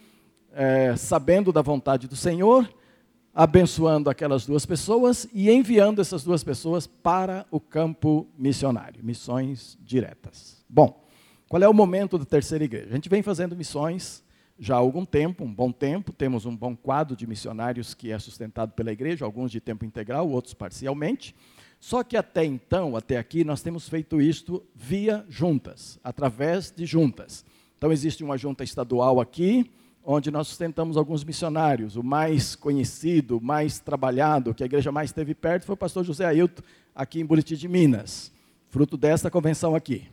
é, 0.52 0.94
sabendo 0.94 1.52
da 1.52 1.60
vontade 1.60 2.06
do 2.06 2.14
Senhor, 2.14 2.72
abençoando 3.34 4.08
aquelas 4.08 4.46
duas 4.46 4.64
pessoas 4.64 5.28
e 5.32 5.50
enviando 5.50 6.00
essas 6.00 6.22
duas 6.22 6.44
pessoas 6.44 6.86
para 6.86 7.44
o 7.50 7.58
campo 7.58 8.28
missionário, 8.38 9.04
missões 9.04 9.76
diretas. 9.82 10.64
Bom, 10.68 11.04
qual 11.48 11.60
é 11.60 11.68
o 11.68 11.74
momento 11.74 12.16
da 12.16 12.24
terceira 12.24 12.62
igreja? 12.62 12.90
A 12.90 12.94
gente 12.94 13.08
vem 13.08 13.24
fazendo 13.24 13.56
missões 13.56 14.23
já 14.58 14.74
há 14.74 14.78
algum 14.78 15.04
tempo, 15.04 15.44
um 15.44 15.52
bom 15.52 15.72
tempo, 15.72 16.12
temos 16.12 16.46
um 16.46 16.56
bom 16.56 16.76
quadro 16.76 17.16
de 17.16 17.26
missionários 17.26 17.92
que 17.92 18.12
é 18.12 18.18
sustentado 18.18 18.72
pela 18.72 18.92
igreja, 18.92 19.24
alguns 19.24 19.50
de 19.50 19.60
tempo 19.60 19.84
integral, 19.84 20.28
outros 20.28 20.54
parcialmente. 20.54 21.34
Só 21.80 22.02
que 22.02 22.16
até 22.16 22.44
então, 22.44 22.96
até 22.96 23.18
aqui, 23.18 23.44
nós 23.44 23.62
temos 23.62 23.88
feito 23.88 24.20
isto 24.20 24.64
via 24.74 25.24
juntas, 25.28 25.98
através 26.02 26.70
de 26.70 26.86
juntas. 26.86 27.44
Então 27.76 27.92
existe 27.92 28.24
uma 28.24 28.38
junta 28.38 28.64
estadual 28.64 29.20
aqui, 29.20 29.70
onde 30.02 30.30
nós 30.30 30.48
sustentamos 30.48 30.96
alguns 30.96 31.24
missionários. 31.24 31.96
O 31.96 32.02
mais 32.02 32.54
conhecido, 32.54 33.40
mais 33.40 33.80
trabalhado, 33.80 34.54
que 34.54 34.62
a 34.62 34.66
igreja 34.66 34.92
mais 34.92 35.10
esteve 35.10 35.34
perto, 35.34 35.66
foi 35.66 35.74
o 35.74 35.76
pastor 35.76 36.04
José 36.04 36.24
Ailton, 36.24 36.62
aqui 36.94 37.20
em 37.20 37.26
Buriti 37.26 37.56
de 37.56 37.68
Minas, 37.68 38.32
fruto 38.70 38.96
desta 38.96 39.30
convenção 39.30 39.74
aqui. 39.74 40.06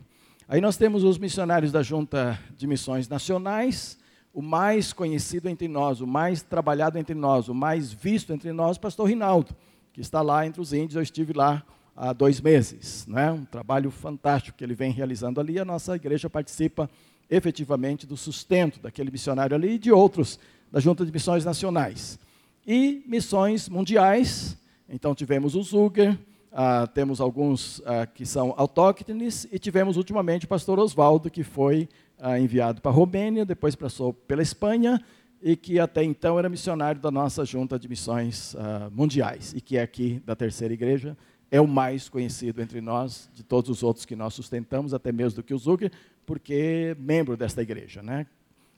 Aí 0.47 0.59
nós 0.59 0.75
temos 0.75 1.03
os 1.03 1.17
missionários 1.17 1.71
da 1.71 1.81
Junta 1.81 2.37
de 2.57 2.67
Missões 2.67 3.07
Nacionais, 3.07 3.97
o 4.33 4.41
mais 4.41 4.93
conhecido 4.93 5.49
entre 5.49 5.67
nós, 5.67 6.01
o 6.01 6.07
mais 6.07 6.41
trabalhado 6.41 6.97
entre 6.97 7.13
nós, 7.13 7.49
o 7.49 7.53
mais 7.53 7.91
visto 7.91 8.31
entre 8.33 8.51
nós, 8.53 8.77
o 8.77 8.79
pastor 8.79 9.07
Rinaldo, 9.07 9.55
que 9.93 10.01
está 10.01 10.21
lá 10.21 10.45
entre 10.45 10.61
os 10.61 10.71
índios, 10.71 10.95
eu 10.95 11.01
estive 11.01 11.33
lá 11.33 11.63
há 11.95 12.13
dois 12.13 12.39
meses. 12.39 13.05
Né? 13.07 13.31
Um 13.31 13.45
trabalho 13.45 13.91
fantástico 13.91 14.57
que 14.57 14.63
ele 14.63 14.73
vem 14.73 14.91
realizando 14.91 15.39
ali, 15.39 15.59
a 15.59 15.65
nossa 15.65 15.95
igreja 15.95 16.29
participa 16.29 16.89
efetivamente 17.29 18.05
do 18.05 18.17
sustento 18.17 18.79
daquele 18.79 19.11
missionário 19.11 19.55
ali 19.55 19.73
e 19.73 19.79
de 19.79 19.91
outros 19.91 20.39
da 20.71 20.79
Junta 20.79 21.05
de 21.05 21.11
Missões 21.11 21.45
Nacionais. 21.45 22.17
E 22.65 23.03
missões 23.07 23.67
mundiais, 23.67 24.57
então 24.87 25.15
tivemos 25.15 25.55
o 25.55 25.63
Zuger, 25.63 26.17
ah, 26.51 26.85
temos 26.87 27.21
alguns 27.21 27.81
ah, 27.85 28.05
que 28.05 28.25
são 28.25 28.53
autóctones, 28.57 29.47
e 29.51 29.57
tivemos 29.57 29.97
ultimamente 29.97 30.45
o 30.45 30.49
pastor 30.49 30.77
Oswaldo, 30.79 31.29
que 31.29 31.43
foi 31.43 31.87
ah, 32.21 32.39
enviado 32.39 32.81
para 32.81 32.91
a 32.91 32.93
Romênia, 32.93 33.43
depois 33.43 33.75
passou 33.75 34.13
pela 34.13 34.41
Espanha, 34.41 35.03
e 35.41 35.55
que 35.55 35.79
até 35.79 36.03
então 36.03 36.37
era 36.37 36.47
missionário 36.47 37.01
da 37.01 37.09
nossa 37.09 37.43
Junta 37.43 37.79
de 37.79 37.89
Missões 37.89 38.55
ah, 38.55 38.89
Mundiais, 38.91 39.53
e 39.53 39.59
que 39.59 39.75
é 39.75 39.81
aqui 39.81 40.21
da 40.25 40.35
Terceira 40.35 40.73
Igreja, 40.73 41.17
é 41.49 41.59
o 41.59 41.67
mais 41.67 42.07
conhecido 42.07 42.61
entre 42.61 42.79
nós, 42.79 43.29
de 43.33 43.43
todos 43.43 43.69
os 43.69 43.83
outros 43.83 44.05
que 44.05 44.15
nós 44.15 44.33
sustentamos, 44.33 44.93
até 44.93 45.11
mesmo 45.11 45.37
do 45.37 45.43
que 45.43 45.53
o 45.53 45.57
Zucker, 45.57 45.91
porque 46.25 46.53
é 46.53 46.95
membro 46.95 47.35
desta 47.35 47.61
igreja, 47.61 48.01
né? 48.01 48.25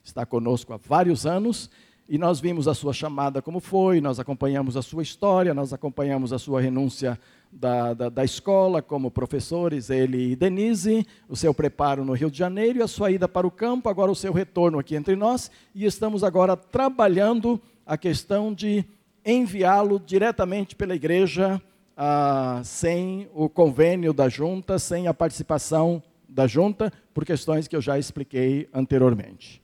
Está 0.03 0.25
conosco 0.25 0.73
há 0.73 0.77
vários 0.77 1.25
anos 1.25 1.69
e 2.09 2.17
nós 2.17 2.39
vimos 2.39 2.67
a 2.67 2.73
sua 2.73 2.91
chamada 2.91 3.41
como 3.41 3.59
foi, 3.59 4.01
nós 4.01 4.19
acompanhamos 4.19 4.75
a 4.75 4.81
sua 4.81 5.03
história, 5.03 5.53
nós 5.53 5.71
acompanhamos 5.71 6.33
a 6.33 6.39
sua 6.39 6.59
renúncia 6.59 7.19
da, 7.53 7.93
da, 7.93 8.09
da, 8.09 8.23
escola 8.23 8.81
como 8.81 9.11
professores, 9.11 9.89
ele 9.89 10.31
e 10.31 10.35
Denise, 10.35 11.05
o 11.29 11.35
seu 11.35 11.53
preparo 11.53 12.03
no 12.03 12.13
Rio 12.13 12.29
de 12.29 12.37
Janeiro 12.37 12.79
e 12.79 12.81
a 12.81 12.87
sua 12.87 13.11
ida 13.11 13.27
para 13.27 13.47
o 13.47 13.51
campo, 13.51 13.89
agora 13.89 14.11
o 14.11 14.15
seu 14.15 14.33
retorno 14.33 14.79
aqui 14.79 14.95
entre 14.95 15.15
nós, 15.15 15.49
e 15.73 15.85
estamos 15.85 16.23
agora 16.23 16.57
trabalhando 16.57 17.61
a 17.85 17.97
questão 17.97 18.53
de 18.53 18.83
enviá-lo 19.25 19.99
diretamente 19.99 20.75
pela 20.75 20.95
igreja 20.95 21.61
ah, 21.95 22.61
sem 22.63 23.29
o 23.33 23.47
convênio 23.47 24.13
da 24.13 24.27
junta, 24.27 24.77
sem 24.77 25.07
a 25.07 25.13
participação 25.13 26.03
da 26.27 26.47
junta, 26.47 26.91
por 27.13 27.23
questões 27.23 27.67
que 27.67 27.75
eu 27.75 27.81
já 27.81 27.97
expliquei 27.97 28.67
anteriormente. 28.73 29.62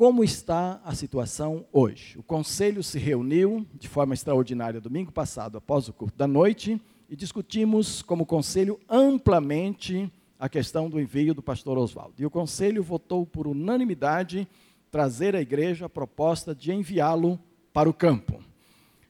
Como 0.00 0.24
está 0.24 0.80
a 0.82 0.94
situação 0.94 1.66
hoje? 1.70 2.18
O 2.18 2.22
conselho 2.22 2.82
se 2.82 2.98
reuniu 2.98 3.66
de 3.74 3.86
forma 3.86 4.14
extraordinária 4.14 4.80
domingo 4.80 5.12
passado, 5.12 5.58
após 5.58 5.88
o 5.88 5.92
culto 5.92 6.16
da 6.16 6.26
noite, 6.26 6.80
e 7.06 7.14
discutimos 7.14 8.00
como 8.00 8.24
conselho 8.24 8.80
amplamente 8.88 10.10
a 10.38 10.48
questão 10.48 10.88
do 10.88 10.98
envio 10.98 11.34
do 11.34 11.42
pastor 11.42 11.76
Oswaldo. 11.76 12.14
E 12.18 12.24
o 12.24 12.30
conselho 12.30 12.82
votou 12.82 13.26
por 13.26 13.46
unanimidade 13.46 14.48
trazer 14.90 15.36
à 15.36 15.42
igreja 15.42 15.84
a 15.84 15.90
proposta 15.90 16.54
de 16.54 16.72
enviá-lo 16.72 17.38
para 17.70 17.86
o 17.86 17.92
campo. 17.92 18.42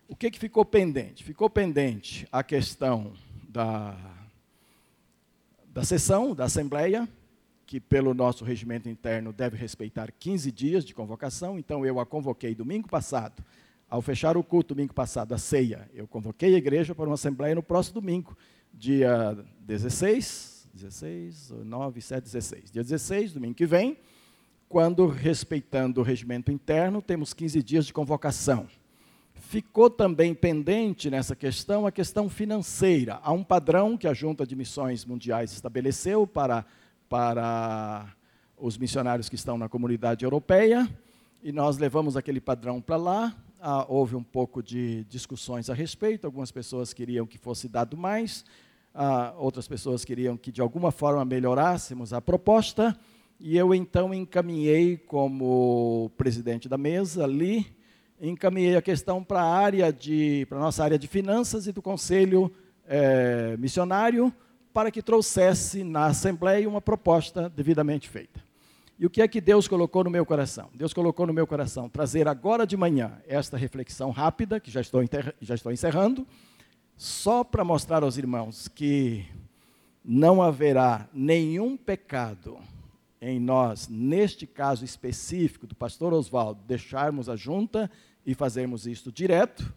O 0.08 0.16
que, 0.16 0.28
que 0.28 0.40
ficou 0.40 0.64
pendente? 0.64 1.22
Ficou 1.22 1.48
pendente 1.48 2.26
a 2.32 2.42
questão 2.42 3.12
da, 3.48 3.96
da 5.72 5.84
sessão, 5.84 6.34
da 6.34 6.46
Assembleia, 6.46 7.08
que 7.70 7.78
pelo 7.78 8.12
nosso 8.12 8.44
regimento 8.44 8.88
interno 8.88 9.32
deve 9.32 9.56
respeitar 9.56 10.10
15 10.10 10.50
dias 10.50 10.84
de 10.84 10.92
convocação, 10.92 11.56
então 11.56 11.86
eu 11.86 12.00
a 12.00 12.04
convoquei 12.04 12.52
domingo 12.52 12.88
passado. 12.88 13.44
Ao 13.88 14.02
fechar 14.02 14.36
o 14.36 14.42
culto 14.42 14.74
domingo 14.74 14.92
passado, 14.92 15.32
a 15.32 15.38
ceia, 15.38 15.88
eu 15.94 16.04
convoquei 16.08 16.52
a 16.56 16.58
igreja 16.58 16.96
para 16.96 17.04
uma 17.04 17.14
assembleia 17.14 17.54
no 17.54 17.62
próximo 17.62 18.00
domingo, 18.00 18.36
dia 18.74 19.38
16, 19.60 20.68
16, 20.74 21.50
9, 21.64 22.00
7, 22.00 22.24
16. 22.24 22.72
Dia 22.72 22.82
16, 22.82 23.34
domingo 23.34 23.54
que 23.54 23.66
vem, 23.66 23.96
quando, 24.68 25.06
respeitando 25.06 26.00
o 26.00 26.02
regimento 26.02 26.50
interno, 26.50 27.00
temos 27.00 27.32
15 27.32 27.62
dias 27.62 27.86
de 27.86 27.92
convocação. 27.92 28.66
Ficou 29.32 29.88
também 29.88 30.34
pendente 30.34 31.08
nessa 31.08 31.36
questão 31.36 31.86
a 31.86 31.92
questão 31.92 32.28
financeira. 32.28 33.20
Há 33.22 33.30
um 33.30 33.44
padrão 33.44 33.96
que 33.96 34.08
a 34.08 34.12
Junta 34.12 34.44
de 34.44 34.56
Missões 34.56 35.04
Mundiais 35.04 35.52
estabeleceu 35.52 36.26
para, 36.26 36.66
para 37.10 38.06
os 38.56 38.78
missionários 38.78 39.28
que 39.28 39.34
estão 39.34 39.58
na 39.58 39.68
comunidade 39.68 40.24
europeia, 40.24 40.88
e 41.42 41.50
nós 41.50 41.76
levamos 41.76 42.16
aquele 42.16 42.40
padrão 42.40 42.80
para 42.80 42.96
lá. 42.96 43.36
Ah, 43.60 43.84
houve 43.88 44.14
um 44.14 44.22
pouco 44.22 44.62
de 44.62 45.04
discussões 45.04 45.68
a 45.68 45.74
respeito, 45.74 46.24
algumas 46.24 46.52
pessoas 46.52 46.94
queriam 46.94 47.26
que 47.26 47.36
fosse 47.36 47.68
dado 47.68 47.96
mais, 47.96 48.44
ah, 48.94 49.34
outras 49.36 49.66
pessoas 49.66 50.04
queriam 50.04 50.36
que 50.36 50.52
de 50.52 50.62
alguma 50.62 50.92
forma 50.92 51.24
melhorássemos 51.24 52.12
a 52.12 52.20
proposta, 52.20 52.96
e 53.38 53.58
eu 53.58 53.74
então 53.74 54.14
encaminhei 54.14 54.96
como 54.96 56.10
presidente 56.16 56.68
da 56.68 56.78
mesa 56.78 57.24
ali 57.24 57.66
encaminhei 58.20 58.76
a 58.76 58.82
questão 58.82 59.24
para 59.24 59.40
a 59.40 59.56
área 59.56 59.90
de, 59.90 60.44
para 60.46 60.58
nossa 60.58 60.84
área 60.84 60.98
de 60.98 61.08
finanças 61.08 61.66
e 61.66 61.72
do 61.72 61.80
conselho 61.80 62.52
é, 62.86 63.56
missionário, 63.56 64.32
para 64.72 64.90
que 64.90 65.02
trouxesse 65.02 65.82
na 65.82 66.06
Assembleia 66.06 66.68
uma 66.68 66.80
proposta 66.80 67.48
devidamente 67.48 68.08
feita. 68.08 68.40
E 68.98 69.06
o 69.06 69.10
que 69.10 69.22
é 69.22 69.28
que 69.28 69.40
Deus 69.40 69.66
colocou 69.66 70.04
no 70.04 70.10
meu 70.10 70.26
coração? 70.26 70.68
Deus 70.74 70.92
colocou 70.92 71.26
no 71.26 71.32
meu 71.32 71.46
coração 71.46 71.88
trazer 71.88 72.28
agora 72.28 72.66
de 72.66 72.76
manhã 72.76 73.18
esta 73.26 73.56
reflexão 73.56 74.10
rápida, 74.10 74.60
que 74.60 74.70
já 74.70 74.80
estou, 74.80 75.02
já 75.40 75.54
estou 75.54 75.72
encerrando, 75.72 76.26
só 76.96 77.42
para 77.42 77.64
mostrar 77.64 78.02
aos 78.02 78.18
irmãos 78.18 78.68
que 78.68 79.24
não 80.04 80.42
haverá 80.42 81.08
nenhum 81.14 81.76
pecado 81.76 82.58
em 83.20 83.40
nós, 83.40 83.88
neste 83.88 84.46
caso 84.46 84.84
específico 84.84 85.66
do 85.66 85.74
pastor 85.74 86.12
Oswaldo, 86.12 86.62
deixarmos 86.66 87.28
a 87.28 87.36
junta 87.36 87.90
e 88.24 88.34
fazermos 88.34 88.86
isto 88.86 89.10
direto, 89.12 89.74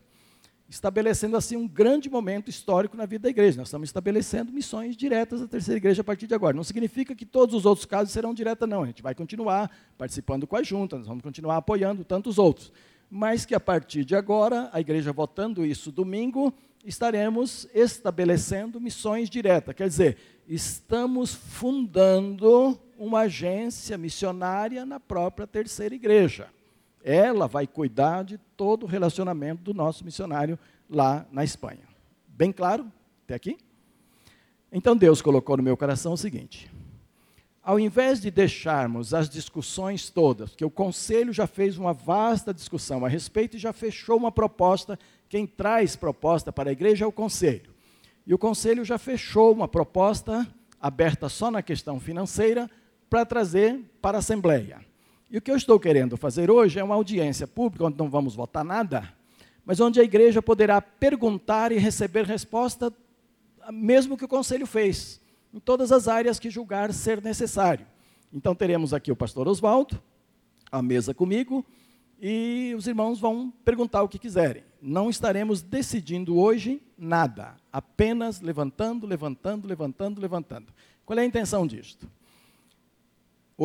estabelecendo 0.74 1.38
assim 1.38 1.56
um 1.56 1.68
grande 1.68 2.10
momento 2.10 2.50
histórico 2.50 2.98
na 2.98 3.06
vida 3.06 3.24
da 3.24 3.30
igreja. 3.30 3.58
Nós 3.58 3.68
estamos 3.68 3.90
estabelecendo 3.90 4.52
missões 4.52 4.98
diretas 4.98 5.40
da 5.40 5.48
terceira 5.48 5.78
igreja 5.78 6.02
a 6.02 6.04
partir 6.04 6.26
de 6.26 6.34
agora. 6.34 6.56
Não 6.56 6.64
significa 6.64 7.14
que 7.14 7.26
todos 7.26 7.54
os 7.54 7.66
outros 7.66 7.86
casos 7.86 8.12
serão 8.12 8.34
diretas, 8.34 8.68
não. 8.68 8.82
A 8.82 8.88
gente 8.88 9.04
vai 9.04 9.14
continuar 9.14 9.70
participando 9.98 10.48
com 10.48 10.56
a 10.56 10.64
junta, 10.64 10.98
nós 10.98 11.08
vamos 11.08 11.22
continuar 11.22 11.58
apoiando 11.58 12.04
tantos 12.04 12.40
outros. 12.40 12.74
Mas 13.08 13.46
que 13.46 13.54
a 13.54 13.60
partir 13.60 14.04
de 14.04 14.16
agora, 14.16 14.70
a 14.74 14.82
igreja 14.82 15.14
votando 15.14 15.64
isso 15.64 15.92
domingo, 15.92 16.52
estaremos 16.84 17.68
estabelecendo 17.74 18.82
missões 18.82 19.30
diretas. 19.30 19.76
Quer 19.76 19.88
dizer, 19.88 20.18
estamos 20.48 21.36
fundando 21.36 22.80
uma 22.98 23.22
agência 23.22 23.96
missionária 23.96 24.88
na 24.88 25.00
própria 25.00 25.46
terceira 25.46 25.94
igreja. 25.94 26.48
Ela 27.04 27.48
vai 27.48 27.68
cuidar 27.68 28.24
de 28.24 28.38
todo 28.56 28.84
o 28.84 28.88
relacionamento 28.88 29.62
do 29.62 29.74
nosso 29.74 30.06
missionário 30.06 30.58
lá 30.89 31.26
na 31.32 31.44
Espanha. 31.44 31.84
Bem 32.28 32.52
claro? 32.52 32.89
Até 33.26 33.36
aqui? 33.36 33.58
Então 34.72 34.96
Deus 34.96 35.22
colocou 35.22 35.58
no 35.58 35.63
meu 35.63 35.78
coração 35.78 36.13
o 36.13 36.18
seguinte: 36.18 36.72
ao 37.62 37.80
invés 37.80 38.20
de 38.20 38.32
deixarmos 38.32 39.13
as 39.13 39.30
discussões 39.30 40.10
todas, 40.10 40.56
que 40.56 40.66
o 40.66 40.70
conselho 40.70 41.32
já 41.32 41.48
fez 41.48 41.78
uma 41.78 41.94
vasta 41.94 42.54
discussão 42.54 43.06
a 43.06 43.08
respeito 43.08 43.56
e 43.56 43.60
já 43.60 43.72
fechou 43.72 44.18
uma 44.18 44.32
proposta, 44.32 44.98
quem 45.30 45.46
traz 45.46 45.96
proposta 45.96 46.52
para 46.52 46.70
a 46.70 46.74
igreja 46.74 47.06
é 47.06 47.08
o 47.08 47.12
conselho. 47.12 47.74
E 48.26 48.34
o 48.34 48.38
conselho 48.38 48.84
já 48.84 48.98
fechou 48.98 49.54
uma 49.54 49.68
proposta 49.68 50.48
aberta 50.80 51.30
só 51.30 51.52
na 51.52 51.62
questão 51.62 52.00
financeira 52.00 52.70
para 53.10 53.26
trazer 53.26 53.80
para 54.02 54.18
a 54.18 54.20
Assembleia. 54.20 54.92
E 55.34 55.38
o 55.39 55.41
que 55.41 55.50
eu 55.50 55.56
estou 55.56 55.80
querendo 55.80 56.15
fazer 56.15 56.52
hoje 56.52 56.80
é 56.80 56.84
uma 56.84 56.93
audiência 56.93 57.48
pública, 57.48 57.86
onde 57.86 57.98
não 57.98 58.08
vamos 58.08 58.36
votar 58.36 58.63
nada, 58.63 59.12
mas 59.65 59.80
onde 59.80 60.00
a 60.00 60.04
igreja 60.04 60.43
poderá 60.43 60.80
perguntar 60.80 61.72
e 61.72 61.80
receber 61.80 62.24
resposta, 62.24 62.93
mesmo 63.72 64.15
que 64.15 64.26
o 64.26 64.28
conselho 64.28 64.67
fez 64.67 65.19
em 65.52 65.60
todas 65.60 65.91
as 65.91 66.08
áreas 66.08 66.38
que 66.38 66.52
julgar 66.52 66.93
ser 66.93 67.19
necessário. 67.19 67.84
Então 68.32 68.54
teremos 68.54 68.93
aqui 68.93 69.12
o 69.12 69.15
pastor 69.15 69.48
Oswaldo, 69.48 70.00
a 70.72 70.84
mesa 70.84 71.15
comigo, 71.15 71.65
e 72.22 72.76
os 72.78 72.86
irmãos 72.86 73.19
vão 73.19 73.52
perguntar 73.65 74.04
o 74.04 74.08
que 74.08 74.19
quiserem. 74.19 74.63
Não 74.80 75.10
estaremos 75.10 75.63
decidindo 75.63 76.38
hoje 76.38 76.80
nada, 76.96 77.56
apenas 77.72 78.39
levantando, 78.39 79.08
levantando, 79.08 79.67
levantando, 79.67 80.22
levantando. 80.22 80.72
Qual 81.04 81.17
é 81.17 81.24
a 81.24 81.26
intenção 81.26 81.65
disto? 81.65 82.08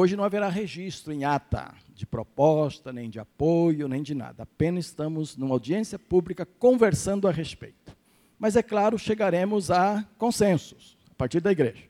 Hoje 0.01 0.15
não 0.15 0.23
haverá 0.23 0.49
registro 0.49 1.13
em 1.13 1.25
ata 1.25 1.75
de 1.93 2.07
proposta, 2.07 2.93
nem 2.93 3.11
de 3.11 3.19
apoio, 3.19 3.89
nem 3.89 4.01
de 4.01 4.15
nada. 4.15 4.45
Apenas 4.45 4.85
estamos 4.85 5.37
numa 5.37 5.57
audiência 5.57 5.99
pública 5.99 6.47
conversando 6.47 7.27
a 7.27 7.33
respeito. 7.33 7.97
Mas 8.39 8.55
é 8.55 8.63
claro, 8.63 8.97
chegaremos 8.97 9.73
a 9.73 10.07
consensos 10.17 10.97
partir 11.17 11.41
da 11.41 11.51
igreja. 11.51 11.83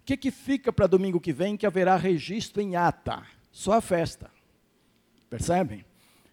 O 0.00 0.04
que, 0.06 0.16
que 0.16 0.30
fica 0.30 0.72
para 0.72 0.86
domingo 0.86 1.20
que 1.20 1.30
vem 1.30 1.54
que 1.54 1.66
haverá 1.66 1.94
registro 1.94 2.62
em 2.62 2.74
ata? 2.74 3.22
Só 3.50 3.74
a 3.74 3.80
festa. 3.82 4.30
Percebem? 5.28 5.84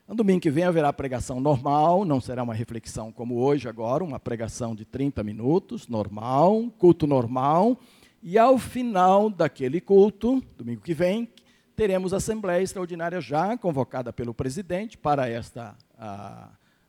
No 0.07 0.15
domingo 0.15 0.39
que 0.39 0.49
vem 0.49 0.63
haverá 0.63 0.93
pregação 0.93 1.41
normal, 1.41 2.05
não 2.05 2.21
será 2.21 2.43
uma 2.43 2.53
reflexão 2.53 3.11
como 3.11 3.35
hoje, 3.35 3.67
agora, 3.67 4.05
uma 4.05 4.21
pregação 4.21 4.73
de 4.73 4.85
30 4.85 5.21
minutos, 5.21 5.85
normal, 5.85 6.71
culto 6.77 7.05
normal. 7.05 7.77
E 8.21 8.37
ao 8.37 8.57
final 8.57 9.29
daquele 9.29 9.79
culto, 9.79 10.43
domingo 10.57 10.81
que 10.81 10.93
vem, 10.93 11.29
teremos 11.75 12.13
a 12.13 12.17
Assembleia 12.17 12.61
Extraordinária 12.61 13.21
já 13.21 13.57
convocada 13.57 14.11
pelo 14.11 14.33
presidente 14.33 14.97
para 14.97 15.29
esta 15.29 15.77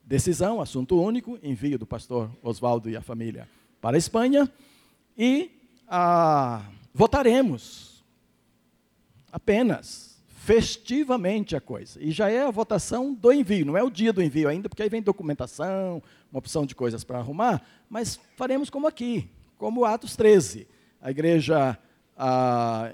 decisão, 0.04 0.60
assunto 0.60 1.00
único, 1.00 1.38
envio 1.42 1.78
do 1.78 1.86
pastor 1.86 2.30
Oswaldo 2.42 2.90
e 2.90 2.96
a 2.96 3.00
família 3.00 3.48
para 3.80 3.96
a 3.96 3.98
Espanha 3.98 4.50
e 5.16 5.50
ah, 5.86 6.64
votaremos. 6.92 8.04
Apenas. 9.30 10.10
Festivamente 10.42 11.54
a 11.54 11.60
coisa. 11.60 12.02
E 12.02 12.10
já 12.10 12.30
é 12.30 12.44
a 12.44 12.50
votação 12.50 13.14
do 13.14 13.30
envio, 13.30 13.66
não 13.66 13.76
é 13.76 13.82
o 13.82 13.90
dia 13.90 14.12
do 14.12 14.22
envio 14.22 14.48
ainda, 14.48 14.68
porque 14.68 14.82
aí 14.82 14.88
vem 14.88 15.02
documentação, 15.02 16.02
uma 16.32 16.38
opção 16.38 16.64
de 16.64 16.74
coisas 16.74 17.04
para 17.04 17.18
arrumar, 17.18 17.62
mas 17.88 18.18
faremos 18.36 18.70
como 18.70 18.86
aqui, 18.86 19.30
como 19.58 19.84
Atos 19.84 20.16
13. 20.16 20.66
A 21.00 21.10
igreja 21.10 21.78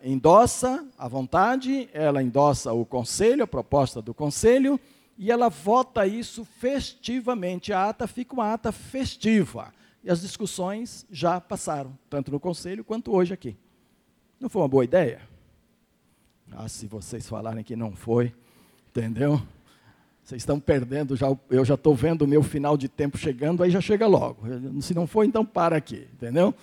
endossa 0.03 0.87
a 0.97 1.09
vontade, 1.09 1.89
ela 1.93 2.23
endossa 2.23 2.73
o 2.73 2.85
conselho, 2.85 3.43
a 3.43 3.47
proposta 3.47 4.01
do 4.01 4.15
conselho, 4.15 4.79
e 5.19 5.31
ela 5.31 5.49
vota 5.49 6.07
isso 6.07 6.45
festivamente. 6.45 7.73
A 7.73 7.89
ata 7.89 8.07
fica 8.07 8.35
uma 8.35 8.53
ata 8.53 8.71
festiva. 8.71 9.73
E 10.05 10.11
as 10.11 10.21
discussões 10.21 11.05
já 11.11 11.41
passaram, 11.41 11.99
tanto 12.09 12.31
no 12.31 12.39
conselho 12.39 12.85
quanto 12.85 13.13
hoje 13.13 13.35
aqui. 13.35 13.57
Não 14.39 14.49
foi 14.49 14.63
uma 14.63 14.69
boa 14.69 14.85
ideia? 14.85 15.21
Ah, 16.53 16.69
se 16.69 16.87
vocês 16.87 17.29
falarem 17.29 17.65
que 17.65 17.75
não 17.75 17.91
foi, 17.93 18.33
entendeu? 18.91 19.43
Vocês 20.23 20.43
estão 20.43 20.61
perdendo, 20.61 21.17
já, 21.17 21.27
eu 21.51 21.65
já 21.65 21.75
estou 21.75 21.95
vendo 21.95 22.23
o 22.23 22.29
meu 22.29 22.43
final 22.43 22.77
de 22.77 22.89
tempo 22.89 23.19
chegando, 23.19 23.63
aí 23.63 23.71
já 23.71 23.81
chega 23.81 24.07
logo. 24.07 24.43
Se 24.81 24.95
não 24.95 25.07
for, 25.07 25.25
então 25.25 25.45
para 25.45 25.77
aqui, 25.77 26.07
entendeu? 26.13 26.55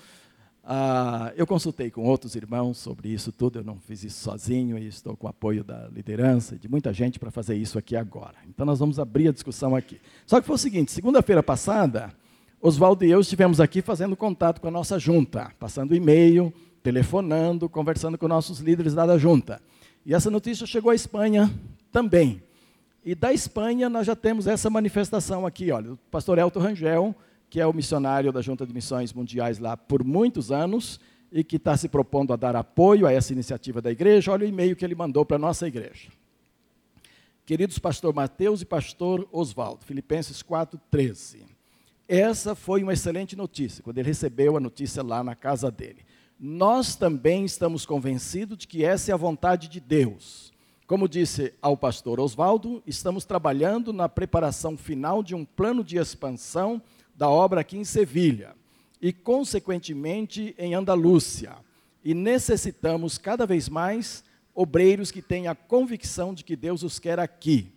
Ah, 0.65 1.34
eu 1.36 1.45
consultei 1.45 1.91
com 1.91 2.06
outros 2.06 2.36
irmãos 2.36 2.78
sobre 2.78 3.10
isso 3.10 3.34
tudo, 3.34 3.60
eu 3.60 3.63
não 3.65 3.76
fiz 3.76 4.02
isso 4.02 4.21
sozinho 4.21 4.78
e 4.78 4.88
estou 4.88 5.17
com 5.17 5.28
o 5.28 5.30
apoio 5.30 5.62
da 5.62 5.89
liderança 5.89 6.56
e 6.56 6.58
de 6.58 6.69
muita 6.69 6.93
gente 6.93 7.19
para 7.19 7.30
fazer 7.30 7.56
isso 7.56 7.78
aqui 7.78 7.97
agora. 7.97 8.36
Então 8.47 8.65
nós 8.65 8.80
vamos 8.80 8.97
abrir 8.97 9.28
a 9.28 9.34
discussão 9.34 9.76
aqui. 9.76 9.99
Só 10.26 10.39
que 10.39 10.47
foi 10.47 10.56
o 10.56 10.60
seguinte: 10.60 10.91
segunda-feira 10.91 11.43
passada, 11.43 12.13
Oswaldo 12.62 13.04
e 13.04 13.12
eu 13.12 13.19
estivemos 13.19 13.60
aqui 13.60 13.82
fazendo 13.82 14.15
contato 14.15 14.62
com 14.62 14.69
a 14.69 14.71
nossa 14.71 14.97
junta, 14.97 15.52
passando 15.60 15.93
e-mail, 15.93 16.54
telefonando, 16.82 17.67
conversando 17.67 18.17
com 18.17 18.26
nossos 18.30 18.60
líderes 18.60 18.93
lá 18.93 19.06
da 19.06 19.17
junta. 19.17 19.62
E 20.06 20.13
essa 20.13 20.32
notícia 20.32 20.65
chegou 20.65 20.91
à 20.91 20.95
Espanha 20.95 21.54
também. 21.91 22.41
E 23.04 23.13
da 23.13 23.34
Espanha 23.34 23.89
nós 23.89 24.08
já 24.08 24.15
temos 24.15 24.47
essa 24.47 24.69
manifestação 24.69 25.45
aqui, 25.45 25.71
olha, 25.71 25.91
o 25.91 25.97
pastor 26.10 26.38
Elton 26.38 26.62
Rangel, 26.62 27.13
que 27.53 27.61
é 27.61 27.67
o 27.67 27.71
missionário 27.71 28.31
da 28.31 28.41
Junta 28.41 28.65
de 28.65 28.73
Missões 28.73 29.13
Mundiais 29.13 29.59
lá 29.59 29.77
por 29.77 30.03
muitos 30.03 30.51
anos 30.51 30.99
e 31.31 31.43
que 31.43 31.57
está 31.57 31.77
se 31.77 31.87
propondo 31.87 32.33
a 32.33 32.35
dar 32.35 32.55
apoio 32.55 33.05
a 33.05 33.11
essa 33.11 33.31
iniciativa 33.31 33.79
da 33.79 33.91
igreja. 33.91 34.31
Olha 34.31 34.43
o 34.43 34.49
e-mail 34.49 34.75
que 34.75 34.83
ele 34.83 34.95
mandou 34.95 35.23
para 35.23 35.35
a 35.35 35.39
nossa 35.39 35.67
igreja. 35.67 36.09
Queridos 37.45 37.77
pastor 37.77 38.11
Mateus 38.11 38.63
e 38.63 38.65
pastor 38.65 39.29
Oswaldo, 39.31 39.85
Filipenses 39.85 40.41
4:13. 40.41 41.43
Essa 42.07 42.55
foi 42.55 42.81
uma 42.81 42.93
excelente 42.93 43.35
notícia, 43.35 43.83
quando 43.83 43.99
ele 43.99 44.07
recebeu 44.07 44.57
a 44.57 44.59
notícia 44.59 45.03
lá 45.03 45.23
na 45.23 45.35
casa 45.35 45.69
dele. 45.69 46.03
Nós 46.39 46.95
também 46.95 47.45
estamos 47.45 47.85
convencidos 47.85 48.57
de 48.57 48.67
que 48.67 48.83
essa 48.83 49.11
é 49.11 49.13
a 49.13 49.17
vontade 49.17 49.67
de 49.67 49.79
Deus. 49.79 50.51
Como 50.87 51.07
disse 51.07 51.53
ao 51.61 51.77
pastor 51.77 52.19
Oswaldo, 52.19 52.81
estamos 52.87 53.25
trabalhando 53.25 53.93
na 53.93 54.09
preparação 54.09 54.75
final 54.75 55.21
de 55.21 55.35
um 55.35 55.45
plano 55.45 55.83
de 55.83 55.97
expansão 55.97 56.81
da 57.15 57.30
obra 57.30 57.62
aqui 57.62 57.78
em 57.78 57.84
Sevilha 57.84 58.56
e, 59.02 59.12
consequentemente, 59.12 60.56
em 60.58 60.73
Andalúcia. 60.73 61.56
E 62.04 62.13
necessitamos 62.13 63.17
cada 63.17 63.45
vez 63.45 63.69
mais 63.69 64.23
obreiros 64.54 65.12
que 65.12 65.21
tenham 65.21 65.52
a 65.52 65.56
convicção 65.56 66.34
de 66.34 66.43
que 66.43 66.56
Deus 66.56 66.84
os 66.84 66.99
quer 66.99 67.19
aqui. 67.19 67.73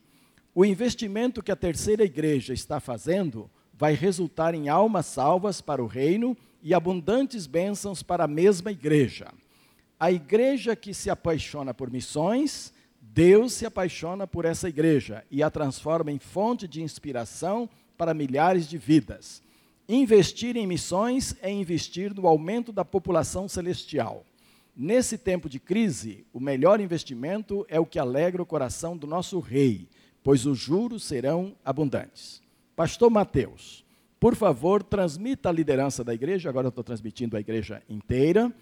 O 0.54 0.64
investimento 0.64 1.42
que 1.42 1.52
a 1.52 1.56
terceira 1.56 2.04
igreja 2.04 2.52
está 2.52 2.80
fazendo 2.80 3.50
vai 3.72 3.94
resultar 3.94 4.54
em 4.54 4.68
almas 4.68 5.06
salvas 5.06 5.60
para 5.60 5.82
o 5.82 5.86
reino 5.86 6.36
e 6.62 6.72
abundantes 6.72 7.46
bênçãos 7.46 8.02
para 8.02 8.24
a 8.24 8.28
mesma 8.28 8.70
igreja. 8.72 9.28
A 10.00 10.10
igreja 10.10 10.74
que 10.74 10.92
se 10.92 11.10
apaixona 11.10 11.72
por 11.74 11.90
missões, 11.90 12.72
Deus 13.00 13.52
se 13.52 13.64
apaixona 13.66 14.26
por 14.26 14.44
essa 14.44 14.68
igreja 14.68 15.24
e 15.30 15.42
a 15.42 15.50
transforma 15.50 16.10
em 16.10 16.18
fonte 16.18 16.66
de 16.66 16.82
inspiração 16.82 17.68
para 17.96 18.14
milhares 18.14 18.68
de 18.68 18.78
vidas. 18.78 19.42
Investir 19.88 20.56
em 20.56 20.66
missões 20.66 21.36
é 21.40 21.50
investir 21.50 22.14
no 22.14 22.26
aumento 22.26 22.72
da 22.72 22.84
população 22.84 23.48
celestial. 23.48 24.24
Nesse 24.76 25.16
tempo 25.16 25.48
de 25.48 25.58
crise, 25.58 26.26
o 26.32 26.40
melhor 26.40 26.80
investimento 26.80 27.64
é 27.68 27.80
o 27.80 27.86
que 27.86 27.98
alegra 27.98 28.42
o 28.42 28.46
coração 28.46 28.96
do 28.96 29.06
nosso 29.06 29.38
rei, 29.38 29.88
pois 30.22 30.44
os 30.44 30.58
juros 30.58 31.04
serão 31.04 31.54
abundantes. 31.64 32.42
Pastor 32.74 33.10
Mateus, 33.10 33.84
por 34.18 34.34
favor, 34.34 34.82
transmita 34.82 35.48
a 35.48 35.52
liderança 35.52 36.02
da 36.02 36.12
igreja, 36.12 36.48
agora 36.48 36.66
eu 36.66 36.70
estou 36.70 36.84
transmitindo 36.84 37.36
a 37.36 37.40
igreja 37.40 37.82
inteira. 37.88 38.52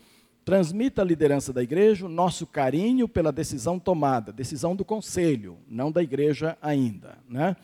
Transmita 0.44 1.01
a 1.01 1.05
liderança 1.05 1.55
da 1.55 1.62
igreja 1.62 2.05
o 2.05 2.09
nosso 2.09 2.47
carinho 2.47 3.09
pela 3.09 3.33
decisão 3.33 3.79
tomada, 3.79 4.31
decisão 4.31 4.77
do 4.77 4.85
conselho, 4.85 5.57
não 5.66 5.90
da 5.90 6.03
igreja 6.03 6.59
ainda. 6.61 7.16
Né? 7.27 7.57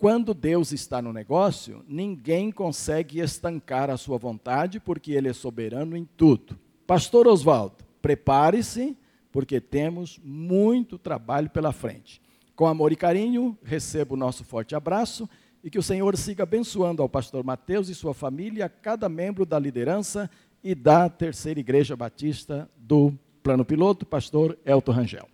Quando 0.00 0.32
Deus 0.32 0.72
está 0.72 1.02
no 1.02 1.12
negócio, 1.12 1.84
ninguém 1.86 2.50
consegue 2.50 3.20
estancar 3.20 3.90
a 3.90 3.98
sua 3.98 4.16
vontade, 4.16 4.80
porque 4.80 5.12
Ele 5.12 5.28
é 5.28 5.32
soberano 5.34 5.94
em 5.94 6.08
tudo. 6.16 6.58
Pastor 6.86 7.28
Oswaldo, 7.28 7.84
prepare-se, 8.00 8.96
porque 9.30 9.60
temos 9.60 10.18
muito 10.24 10.96
trabalho 10.96 11.50
pela 11.50 11.70
frente. 11.70 12.18
Com 12.56 12.66
amor 12.66 12.92
e 12.92 12.96
carinho, 12.96 13.58
recebo 13.62 14.14
o 14.14 14.16
nosso 14.16 14.42
forte 14.42 14.74
abraço 14.74 15.28
e 15.62 15.68
que 15.68 15.78
o 15.78 15.82
Senhor 15.82 16.16
siga 16.16 16.44
abençoando 16.44 17.02
ao 17.02 17.08
pastor 17.08 17.44
Mateus 17.44 17.90
e 17.90 17.94
sua 17.94 18.14
família, 18.14 18.70
cada 18.70 19.06
membro 19.06 19.44
da 19.44 19.58
liderança 19.58 20.30
e 20.64 20.74
da 20.74 21.10
Terceira 21.10 21.60
Igreja 21.60 21.94
Batista 21.94 22.70
do 22.74 23.12
Plano 23.42 23.66
Piloto, 23.66 24.06
pastor 24.06 24.58
Elton 24.64 24.92
Rangel. 24.92 25.28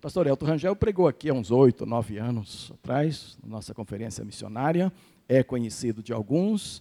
Pastor 0.00 0.28
Elton 0.28 0.46
Rangel 0.46 0.76
pregou 0.76 1.08
aqui 1.08 1.28
há 1.28 1.34
uns 1.34 1.50
oito, 1.50 1.84
nove 1.84 2.18
anos 2.18 2.70
atrás, 2.72 3.36
na 3.42 3.48
nossa 3.48 3.74
conferência 3.74 4.24
missionária, 4.24 4.92
é 5.28 5.42
conhecido 5.42 6.04
de 6.04 6.12
alguns, 6.12 6.80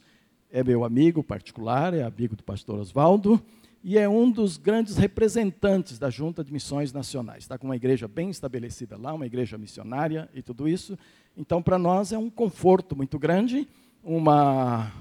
é 0.51 0.63
meu 0.63 0.83
amigo 0.83 1.23
particular, 1.23 1.95
é 1.95 2.03
amigo 2.03 2.35
do 2.35 2.43
pastor 2.43 2.77
Oswaldo, 2.77 3.41
e 3.83 3.97
é 3.97 4.07
um 4.07 4.29
dos 4.29 4.57
grandes 4.57 4.97
representantes 4.97 5.97
da 5.97 6.11
Junta 6.11 6.43
de 6.43 6.53
Missões 6.53 6.93
Nacionais. 6.93 7.39
Está 7.39 7.57
com 7.57 7.65
uma 7.65 7.75
igreja 7.75 8.07
bem 8.07 8.29
estabelecida 8.29 8.95
lá, 8.95 9.15
uma 9.15 9.25
igreja 9.25 9.57
missionária 9.57 10.29
e 10.31 10.43
tudo 10.43 10.67
isso. 10.67 10.95
Então, 11.35 11.59
para 11.59 11.79
nós 11.79 12.11
é 12.11 12.19
um 12.19 12.29
conforto 12.29 12.95
muito 12.95 13.17
grande, 13.17 13.67
uma, 14.03 14.91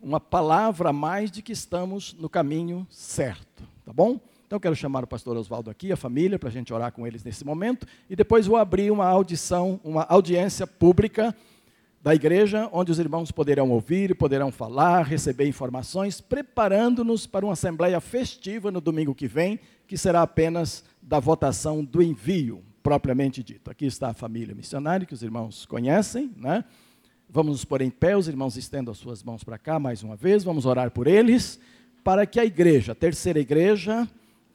uma 0.00 0.20
palavra 0.20 0.90
a 0.90 0.92
mais 0.92 1.28
de 1.28 1.42
que 1.42 1.50
estamos 1.50 2.14
no 2.14 2.28
caminho 2.28 2.86
certo, 2.88 3.64
tá 3.84 3.92
bom? 3.92 4.20
Então, 4.48 4.58
quero 4.58 4.74
chamar 4.74 5.04
o 5.04 5.06
pastor 5.06 5.36
Oswaldo 5.36 5.68
aqui, 5.68 5.92
a 5.92 5.96
família, 5.96 6.38
para 6.38 6.48
a 6.48 6.52
gente 6.52 6.72
orar 6.72 6.90
com 6.90 7.06
eles 7.06 7.22
nesse 7.22 7.44
momento, 7.44 7.86
e 8.08 8.16
depois 8.16 8.46
vou 8.46 8.56
abrir 8.56 8.90
uma 8.90 9.04
audição, 9.04 9.78
uma 9.84 10.04
audiência 10.04 10.66
pública 10.66 11.36
da 12.02 12.14
igreja, 12.14 12.66
onde 12.72 12.90
os 12.90 12.98
irmãos 12.98 13.30
poderão 13.30 13.68
ouvir, 13.68 14.14
poderão 14.14 14.50
falar, 14.50 15.02
receber 15.02 15.46
informações, 15.46 16.22
preparando-nos 16.22 17.26
para 17.26 17.44
uma 17.44 17.52
assembleia 17.52 18.00
festiva 18.00 18.70
no 18.70 18.80
domingo 18.80 19.14
que 19.14 19.28
vem, 19.28 19.60
que 19.86 19.98
será 19.98 20.22
apenas 20.22 20.82
da 21.02 21.20
votação 21.20 21.84
do 21.84 22.00
envio, 22.00 22.64
propriamente 22.82 23.42
dito. 23.42 23.70
Aqui 23.70 23.84
está 23.84 24.08
a 24.08 24.14
família 24.14 24.54
missionária, 24.54 25.04
que 25.04 25.12
os 25.12 25.22
irmãos 25.22 25.66
conhecem, 25.66 26.32
né? 26.34 26.64
Vamos 27.28 27.52
nos 27.52 27.66
pôr 27.66 27.82
em 27.82 27.90
pé, 27.90 28.16
os 28.16 28.28
irmãos 28.28 28.56
estendam 28.56 28.92
as 28.92 28.98
suas 28.98 29.22
mãos 29.22 29.44
para 29.44 29.58
cá 29.58 29.78
mais 29.78 30.02
uma 30.02 30.16
vez, 30.16 30.42
vamos 30.42 30.64
orar 30.64 30.90
por 30.90 31.06
eles, 31.06 31.60
para 32.02 32.24
que 32.24 32.40
a 32.40 32.46
igreja, 32.46 32.92
a 32.92 32.94
terceira 32.94 33.38
igreja, 33.38 34.08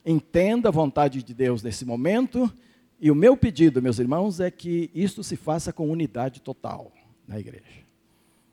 entenda 0.04 0.68
a 0.68 0.72
vontade 0.72 1.22
de 1.22 1.34
Deus 1.34 1.62
nesse 1.62 1.84
momento. 1.84 2.52
E 3.00 3.10
o 3.10 3.14
meu 3.14 3.36
pedido, 3.36 3.82
meus 3.82 3.98
irmãos, 3.98 4.40
é 4.40 4.50
que 4.50 4.90
isto 4.94 5.22
se 5.22 5.36
faça 5.36 5.72
com 5.72 5.90
unidade 5.90 6.40
total 6.40 6.92
na 7.26 7.38
igreja. 7.38 7.84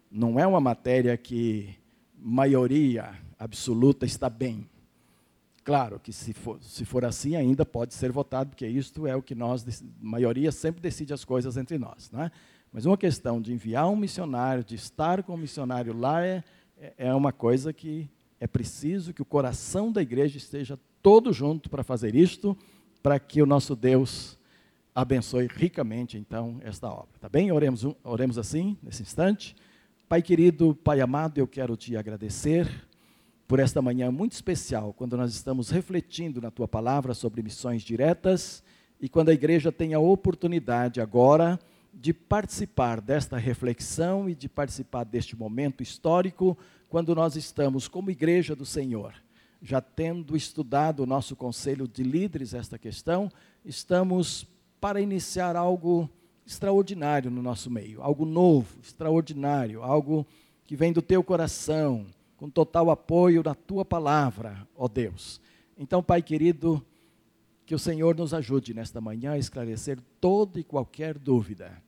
Não 0.09 0.39
é 0.39 0.45
uma 0.45 0.59
matéria 0.59 1.15
que 1.17 1.75
maioria 2.17 3.13
absoluta 3.37 4.05
está 4.05 4.29
bem. 4.29 4.67
Claro 5.63 5.99
que 5.99 6.11
se 6.11 6.33
for, 6.33 6.61
se 6.61 6.85
for 6.85 7.05
assim, 7.05 7.35
ainda 7.35 7.65
pode 7.65 7.93
ser 7.93 8.11
votado, 8.11 8.49
porque 8.49 8.67
isto 8.67 9.05
é 9.05 9.15
o 9.15 9.21
que 9.21 9.35
nós, 9.35 9.83
maioria 10.01 10.51
sempre 10.51 10.81
decide 10.81 11.13
as 11.13 11.23
coisas 11.23 11.55
entre 11.55 11.77
nós. 11.77 12.09
Né? 12.11 12.31
Mas 12.71 12.85
uma 12.85 12.97
questão 12.97 13.39
de 13.39 13.53
enviar 13.53 13.87
um 13.87 13.95
missionário, 13.95 14.63
de 14.63 14.75
estar 14.75 15.21
com 15.23 15.33
um 15.33 15.37
missionário 15.37 15.95
lá, 15.95 16.25
é, 16.25 16.43
é 16.97 17.13
uma 17.13 17.31
coisa 17.31 17.71
que 17.71 18.09
é 18.41 18.47
preciso 18.47 19.13
que 19.13 19.21
o 19.21 19.25
coração 19.25 19.91
da 19.91 20.01
igreja 20.01 20.35
esteja 20.35 20.77
todo 20.99 21.31
junto 21.31 21.69
para 21.69 21.83
fazer 21.83 22.15
isto, 22.15 22.57
para 23.03 23.19
que 23.19 23.39
o 23.39 23.45
nosso 23.45 23.75
Deus 23.75 24.35
abençoe 24.95 25.47
ricamente, 25.47 26.17
então, 26.17 26.59
esta 26.63 26.89
obra. 26.89 27.19
Tá 27.19 27.29
bem? 27.29 27.51
Oremos, 27.51 27.85
oremos 28.03 28.39
assim, 28.39 28.75
nesse 28.81 29.03
instante. 29.03 29.55
Pai 30.09 30.23
querido, 30.23 30.73
Pai 30.73 31.01
amado, 31.01 31.37
eu 31.37 31.47
quero 31.47 31.77
te 31.77 31.95
agradecer 31.95 32.67
por 33.47 33.59
esta 33.59 33.79
manhã 33.79 34.11
muito 34.11 34.31
especial, 34.31 34.91
quando 34.91 35.15
nós 35.15 35.35
estamos 35.35 35.69
refletindo 35.69 36.41
na 36.41 36.49
tua 36.49 36.67
palavra 36.67 37.13
sobre 37.13 37.43
missões 37.43 37.83
diretas 37.83 38.63
e 38.99 39.07
quando 39.07 39.29
a 39.29 39.33
igreja 39.33 39.71
tem 39.71 39.93
a 39.93 39.99
oportunidade 39.99 40.99
agora 40.99 41.59
de 41.93 42.11
participar 42.11 43.01
desta 43.01 43.37
reflexão 43.37 44.27
e 44.27 44.33
de 44.33 44.49
participar 44.49 45.03
deste 45.03 45.35
momento 45.35 45.83
histórico, 45.83 46.57
quando 46.91 47.15
nós 47.15 47.37
estamos 47.37 47.87
como 47.87 48.11
igreja 48.11 48.53
do 48.53 48.65
Senhor, 48.65 49.13
já 49.61 49.79
tendo 49.79 50.35
estudado 50.35 51.01
o 51.01 51.05
nosso 51.05 51.37
conselho 51.37 51.87
de 51.87 52.03
líderes 52.03 52.53
esta 52.53 52.77
questão, 52.77 53.31
estamos 53.63 54.45
para 54.81 54.99
iniciar 54.99 55.55
algo 55.55 56.09
extraordinário 56.45 57.31
no 57.31 57.41
nosso 57.41 57.71
meio, 57.71 58.01
algo 58.01 58.25
novo, 58.25 58.77
extraordinário, 58.83 59.81
algo 59.81 60.27
que 60.65 60.75
vem 60.75 60.91
do 60.91 61.01
teu 61.01 61.23
coração, 61.23 62.07
com 62.35 62.49
total 62.49 62.91
apoio 62.91 63.41
da 63.41 63.55
tua 63.55 63.85
palavra, 63.85 64.67
ó 64.75 64.89
Deus. 64.89 65.39
Então, 65.77 66.03
Pai 66.03 66.21
querido, 66.21 66.85
que 67.65 67.73
o 67.73 67.79
Senhor 67.79 68.17
nos 68.17 68.33
ajude 68.33 68.73
nesta 68.73 68.99
manhã 68.99 69.31
a 69.31 69.37
esclarecer 69.37 69.97
toda 70.19 70.59
e 70.59 70.63
qualquer 70.63 71.17
dúvida 71.17 71.81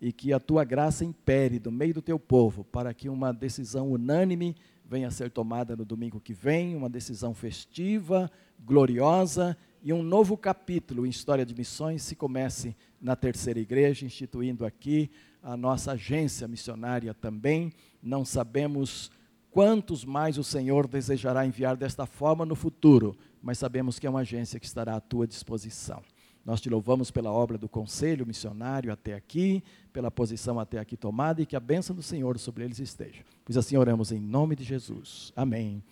e 0.00 0.12
que 0.12 0.32
a 0.32 0.40
tua 0.40 0.64
graça 0.64 1.04
impere 1.04 1.60
no 1.62 1.70
meio 1.70 1.94
do 1.94 2.02
teu 2.02 2.18
povo 2.18 2.64
para 2.64 2.94
que 2.94 3.08
uma 3.08 3.32
decisão 3.32 3.92
unânime 3.92 4.56
venha 4.84 5.08
a 5.08 5.10
ser 5.10 5.30
tomada 5.30 5.76
no 5.76 5.84
domingo 5.84 6.20
que 6.20 6.32
vem, 6.32 6.74
uma 6.74 6.88
decisão 6.88 7.34
festiva, 7.34 8.30
gloriosa 8.58 9.56
e 9.82 9.92
um 9.92 10.02
novo 10.02 10.36
capítulo 10.36 11.06
em 11.06 11.10
história 11.10 11.46
de 11.46 11.54
missões 11.54 12.02
se 12.02 12.16
comece 12.16 12.76
na 13.00 13.14
terceira 13.14 13.60
igreja, 13.60 14.04
instituindo 14.04 14.66
aqui 14.66 15.10
a 15.42 15.56
nossa 15.56 15.92
agência 15.92 16.48
missionária 16.48 17.14
também. 17.14 17.72
Não 18.02 18.24
sabemos 18.24 19.10
quantos 19.50 20.04
mais 20.04 20.38
o 20.38 20.44
Senhor 20.44 20.86
desejará 20.86 21.46
enviar 21.46 21.76
desta 21.76 22.04
forma 22.04 22.44
no 22.44 22.54
futuro, 22.54 23.16
mas 23.40 23.58
sabemos 23.58 23.98
que 23.98 24.06
é 24.06 24.10
uma 24.10 24.20
agência 24.20 24.60
que 24.60 24.66
estará 24.66 24.96
à 24.96 25.00
tua 25.00 25.26
disposição. 25.26 26.02
Nós 26.44 26.60
te 26.60 26.70
louvamos 26.70 27.10
pela 27.10 27.30
obra 27.30 27.58
do 27.58 27.68
conselho 27.68 28.26
missionário 28.26 28.92
até 28.92 29.14
aqui, 29.14 29.62
pela 29.92 30.10
posição 30.10 30.58
até 30.58 30.78
aqui 30.78 30.96
tomada 30.96 31.42
e 31.42 31.46
que 31.46 31.54
a 31.54 31.60
bênção 31.60 31.94
do 31.94 32.02
Senhor 32.02 32.38
sobre 32.38 32.64
eles 32.64 32.78
esteja. 32.78 33.22
Pois 33.44 33.56
assim 33.56 33.76
oramos 33.76 34.10
em 34.10 34.20
nome 34.20 34.56
de 34.56 34.64
Jesus. 34.64 35.32
Amém 35.36 35.82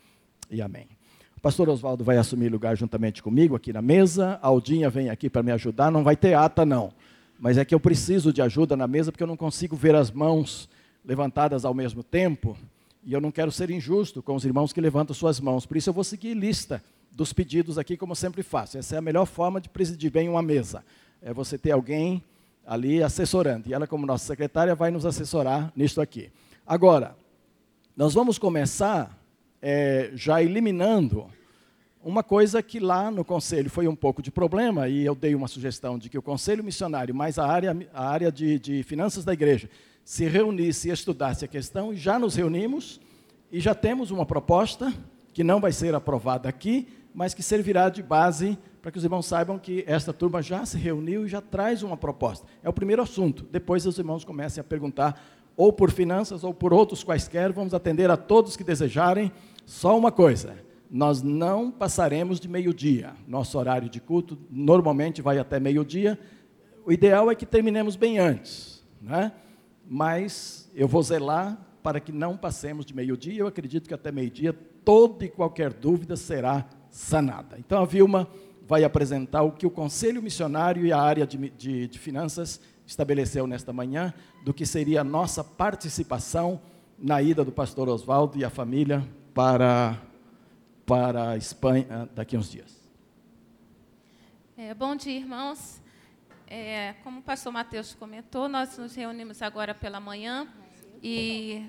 e 0.50 0.62
amém. 0.62 0.88
O 1.36 1.40
pastor 1.40 1.68
Oswaldo 1.68 2.02
vai 2.02 2.16
assumir 2.16 2.48
lugar 2.48 2.76
juntamente 2.76 3.22
comigo 3.22 3.54
aqui 3.54 3.72
na 3.72 3.82
mesa. 3.82 4.40
A 4.42 4.48
Aldinha 4.48 4.90
vem 4.90 5.10
aqui 5.10 5.30
para 5.30 5.42
me 5.42 5.52
ajudar. 5.52 5.90
Não 5.90 6.02
vai 6.02 6.16
ter 6.16 6.34
ata, 6.34 6.64
não. 6.64 6.92
Mas 7.38 7.58
é 7.58 7.64
que 7.64 7.74
eu 7.74 7.78
preciso 7.78 8.32
de 8.32 8.42
ajuda 8.42 8.76
na 8.76 8.88
mesa 8.88 9.12
porque 9.12 9.22
eu 9.22 9.28
não 9.28 9.36
consigo 9.36 9.76
ver 9.76 9.94
as 9.94 10.10
mãos 10.10 10.68
levantadas 11.04 11.64
ao 11.64 11.74
mesmo 11.74 12.02
tempo. 12.02 12.56
E 13.04 13.12
eu 13.12 13.20
não 13.20 13.30
quero 13.30 13.52
ser 13.52 13.70
injusto 13.70 14.22
com 14.22 14.34
os 14.34 14.44
irmãos 14.44 14.72
que 14.72 14.80
levantam 14.80 15.14
suas 15.14 15.38
mãos. 15.38 15.64
Por 15.64 15.76
isso 15.76 15.90
eu 15.90 15.94
vou 15.94 16.02
seguir 16.02 16.34
lista 16.34 16.82
dos 17.18 17.32
pedidos 17.32 17.78
aqui, 17.78 17.96
como 17.96 18.14
sempre 18.14 18.44
faço. 18.44 18.78
Essa 18.78 18.94
é 18.94 18.98
a 18.98 19.02
melhor 19.02 19.26
forma 19.26 19.60
de 19.60 19.68
presidir 19.68 20.08
bem 20.08 20.28
uma 20.28 20.40
mesa. 20.40 20.84
É 21.20 21.34
você 21.34 21.58
ter 21.58 21.72
alguém 21.72 22.22
ali 22.64 23.02
assessorando. 23.02 23.68
E 23.68 23.74
ela, 23.74 23.88
como 23.88 24.06
nossa 24.06 24.24
secretária, 24.24 24.72
vai 24.72 24.92
nos 24.92 25.04
assessorar 25.04 25.72
nisto 25.74 26.00
aqui. 26.00 26.30
Agora, 26.64 27.16
nós 27.96 28.14
vamos 28.14 28.38
começar 28.38 29.20
é, 29.60 30.12
já 30.14 30.40
eliminando 30.40 31.26
uma 32.04 32.22
coisa 32.22 32.62
que 32.62 32.78
lá 32.78 33.10
no 33.10 33.24
conselho 33.24 33.68
foi 33.68 33.88
um 33.88 33.96
pouco 33.96 34.22
de 34.22 34.30
problema, 34.30 34.88
e 34.88 35.04
eu 35.04 35.16
dei 35.16 35.34
uma 35.34 35.48
sugestão 35.48 35.98
de 35.98 36.08
que 36.08 36.16
o 36.16 36.22
conselho 36.22 36.62
missionário, 36.62 37.12
mais 37.12 37.36
a 37.36 37.44
área, 37.48 37.76
a 37.92 38.08
área 38.08 38.30
de, 38.30 38.60
de 38.60 38.84
finanças 38.84 39.24
da 39.24 39.32
igreja, 39.32 39.68
se 40.04 40.24
reunisse 40.24 40.88
e 40.88 40.92
estudasse 40.92 41.44
a 41.44 41.48
questão, 41.48 41.92
e 41.92 41.96
já 41.96 42.16
nos 42.16 42.36
reunimos, 42.36 43.00
e 43.50 43.58
já 43.58 43.74
temos 43.74 44.12
uma 44.12 44.24
proposta 44.24 44.94
que 45.34 45.42
não 45.42 45.60
vai 45.60 45.72
ser 45.72 45.96
aprovada 45.96 46.48
aqui, 46.48 46.86
mas 47.14 47.34
que 47.34 47.42
servirá 47.42 47.88
de 47.88 48.02
base 48.02 48.58
para 48.80 48.92
que 48.92 48.98
os 48.98 49.04
irmãos 49.04 49.26
saibam 49.26 49.58
que 49.58 49.84
esta 49.86 50.12
turma 50.12 50.40
já 50.40 50.64
se 50.64 50.78
reuniu 50.78 51.26
e 51.26 51.28
já 51.28 51.40
traz 51.40 51.82
uma 51.82 51.96
proposta. 51.96 52.46
É 52.62 52.68
o 52.68 52.72
primeiro 52.72 53.02
assunto. 53.02 53.46
Depois 53.50 53.86
os 53.86 53.98
irmãos 53.98 54.24
comecem 54.24 54.60
a 54.60 54.64
perguntar 54.64 55.20
ou 55.56 55.72
por 55.72 55.90
finanças 55.90 56.44
ou 56.44 56.54
por 56.54 56.72
outros 56.72 57.02
quaisquer, 57.02 57.52
vamos 57.52 57.74
atender 57.74 58.10
a 58.10 58.16
todos 58.16 58.56
que 58.56 58.62
desejarem. 58.62 59.32
Só 59.66 59.98
uma 59.98 60.12
coisa: 60.12 60.56
nós 60.90 61.20
não 61.20 61.70
passaremos 61.70 62.38
de 62.38 62.48
meio-dia. 62.48 63.12
Nosso 63.26 63.58
horário 63.58 63.88
de 63.88 64.00
culto 64.00 64.38
normalmente 64.50 65.20
vai 65.20 65.38
até 65.38 65.58
meio-dia. 65.58 66.18
O 66.86 66.92
ideal 66.92 67.30
é 67.30 67.34
que 67.34 67.44
terminemos 67.44 67.96
bem 67.96 68.18
antes, 68.18 68.82
né? 69.02 69.32
mas 69.86 70.70
eu 70.74 70.86
vou 70.86 71.02
zelar 71.02 71.58
para 71.82 72.00
que 72.00 72.12
não 72.12 72.36
passemos 72.36 72.86
de 72.86 72.94
meio-dia. 72.94 73.40
Eu 73.40 73.46
acredito 73.46 73.88
que 73.88 73.94
até 73.94 74.12
meio-dia 74.12 74.52
toda 74.84 75.24
e 75.24 75.28
qualquer 75.28 75.72
dúvida 75.72 76.16
será 76.16 76.66
sanada. 76.90 77.58
Então 77.58 77.82
a 77.82 77.86
Vilma 77.86 78.28
vai 78.66 78.84
apresentar 78.84 79.42
o 79.42 79.52
que 79.52 79.66
o 79.66 79.70
Conselho 79.70 80.22
Missionário 80.22 80.84
e 80.84 80.92
a 80.92 81.00
área 81.00 81.26
de, 81.26 81.36
de, 81.50 81.88
de 81.88 81.98
finanças 81.98 82.60
estabeleceu 82.86 83.46
nesta 83.46 83.72
manhã 83.72 84.12
do 84.44 84.52
que 84.52 84.66
seria 84.66 85.00
a 85.00 85.04
nossa 85.04 85.42
participação 85.42 86.60
na 86.98 87.22
ida 87.22 87.44
do 87.44 87.52
pastor 87.52 87.88
Oswaldo 87.88 88.38
e 88.38 88.44
a 88.44 88.50
família 88.50 89.06
para, 89.32 90.00
para 90.84 91.30
a 91.30 91.36
Espanha 91.36 92.08
daqui 92.14 92.34
a 92.34 92.38
uns 92.38 92.50
dias. 92.50 92.78
É, 94.56 94.74
bom 94.74 94.96
dia, 94.96 95.16
irmãos. 95.16 95.80
É, 96.46 96.94
como 97.04 97.20
o 97.20 97.22
pastor 97.22 97.52
Mateus 97.52 97.94
comentou, 97.94 98.48
nós 98.48 98.76
nos 98.78 98.94
reunimos 98.94 99.42
agora 99.42 99.74
pela 99.74 100.00
manhã 100.00 100.48
e 101.02 101.64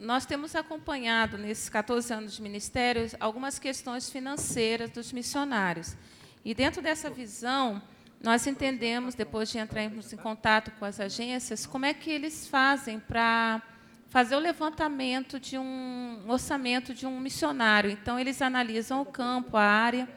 nós 0.00 0.24
temos 0.24 0.56
acompanhado, 0.56 1.36
nesses 1.36 1.68
14 1.68 2.12
anos 2.12 2.32
de 2.34 2.42
ministério, 2.42 3.06
algumas 3.20 3.58
questões 3.58 4.08
financeiras 4.08 4.90
dos 4.90 5.12
missionários. 5.12 5.94
E 6.42 6.54
dentro 6.54 6.80
dessa 6.80 7.10
visão, 7.10 7.82
nós 8.22 8.46
entendemos, 8.46 9.14
depois 9.14 9.50
de 9.50 9.58
entrarmos 9.58 10.12
em 10.12 10.16
contato 10.16 10.70
com 10.78 10.86
as 10.86 10.98
agências, 10.98 11.66
como 11.66 11.84
é 11.84 11.92
que 11.92 12.10
eles 12.10 12.46
fazem 12.46 12.98
para 12.98 13.62
fazer 14.08 14.36
o 14.36 14.40
levantamento 14.40 15.38
de 15.38 15.58
um 15.58 16.24
orçamento 16.26 16.94
de 16.94 17.06
um 17.06 17.20
missionário. 17.20 17.90
Então, 17.90 18.18
eles 18.18 18.40
analisam 18.40 19.02
o 19.02 19.06
campo, 19.06 19.56
a 19.56 19.62
área, 19.62 20.08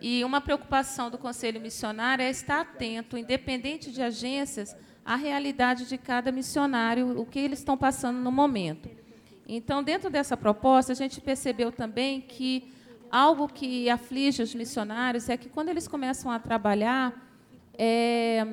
e 0.00 0.22
uma 0.24 0.40
preocupação 0.40 1.10
do 1.10 1.16
Conselho 1.16 1.60
Missionário 1.60 2.22
é 2.22 2.30
estar 2.30 2.60
atento, 2.60 3.16
independente 3.16 3.90
de 3.90 4.02
agências, 4.02 4.76
à 5.04 5.16
realidade 5.16 5.88
de 5.88 5.96
cada 5.96 6.30
missionário, 6.30 7.18
o 7.18 7.24
que 7.24 7.38
eles 7.38 7.60
estão 7.60 7.76
passando 7.76 8.18
no 8.18 8.30
momento. 8.30 9.01
Então, 9.46 9.82
dentro 9.82 10.08
dessa 10.08 10.36
proposta, 10.36 10.92
a 10.92 10.94
gente 10.94 11.20
percebeu 11.20 11.72
também 11.72 12.20
que 12.20 12.72
algo 13.10 13.48
que 13.48 13.90
aflige 13.90 14.42
os 14.42 14.54
missionários 14.54 15.28
é 15.28 15.36
que, 15.36 15.48
quando 15.48 15.68
eles 15.68 15.86
começam 15.86 16.30
a 16.30 16.38
trabalhar, 16.38 17.28
é, 17.76 18.46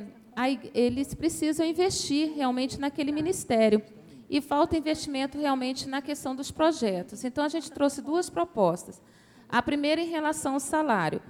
eles 0.73 1.13
precisam 1.13 1.65
investir 1.65 2.33
realmente 2.35 2.79
naquele 2.79 3.11
ministério. 3.11 3.81
E 4.29 4.41
falta 4.41 4.77
investimento 4.77 5.39
realmente 5.39 5.87
na 5.87 6.01
questão 6.01 6.35
dos 6.35 6.51
projetos. 6.51 7.23
Então, 7.23 7.43
a 7.43 7.49
gente 7.49 7.71
trouxe 7.71 8.01
duas 8.01 8.29
propostas. 8.29 9.01
A 9.47 9.61
primeira, 9.61 10.01
em 10.01 10.09
relação 10.09 10.53
ao 10.53 10.59
salário. 10.59 11.21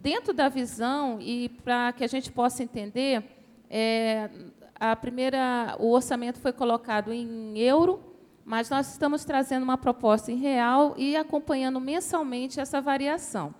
Dentro 0.00 0.32
da 0.32 0.48
visão, 0.48 1.20
e 1.20 1.48
para 1.48 1.92
que 1.92 2.04
a 2.04 2.06
gente 2.06 2.30
possa 2.32 2.62
entender, 2.62 3.22
é, 3.68 4.30
a 4.78 4.94
primeira, 4.94 5.76
o 5.78 5.90
orçamento 5.90 6.38
foi 6.38 6.52
colocado 6.52 7.12
em 7.12 7.58
euro, 7.58 8.07
mas 8.48 8.68
nós 8.70 8.90
estamos 8.90 9.26
trazendo 9.26 9.62
uma 9.62 9.76
proposta 9.76 10.32
em 10.32 10.36
real 10.36 10.94
e 10.96 11.14
acompanhando 11.14 11.78
mensalmente 11.78 12.58
essa 12.58 12.80
variação. 12.80 13.54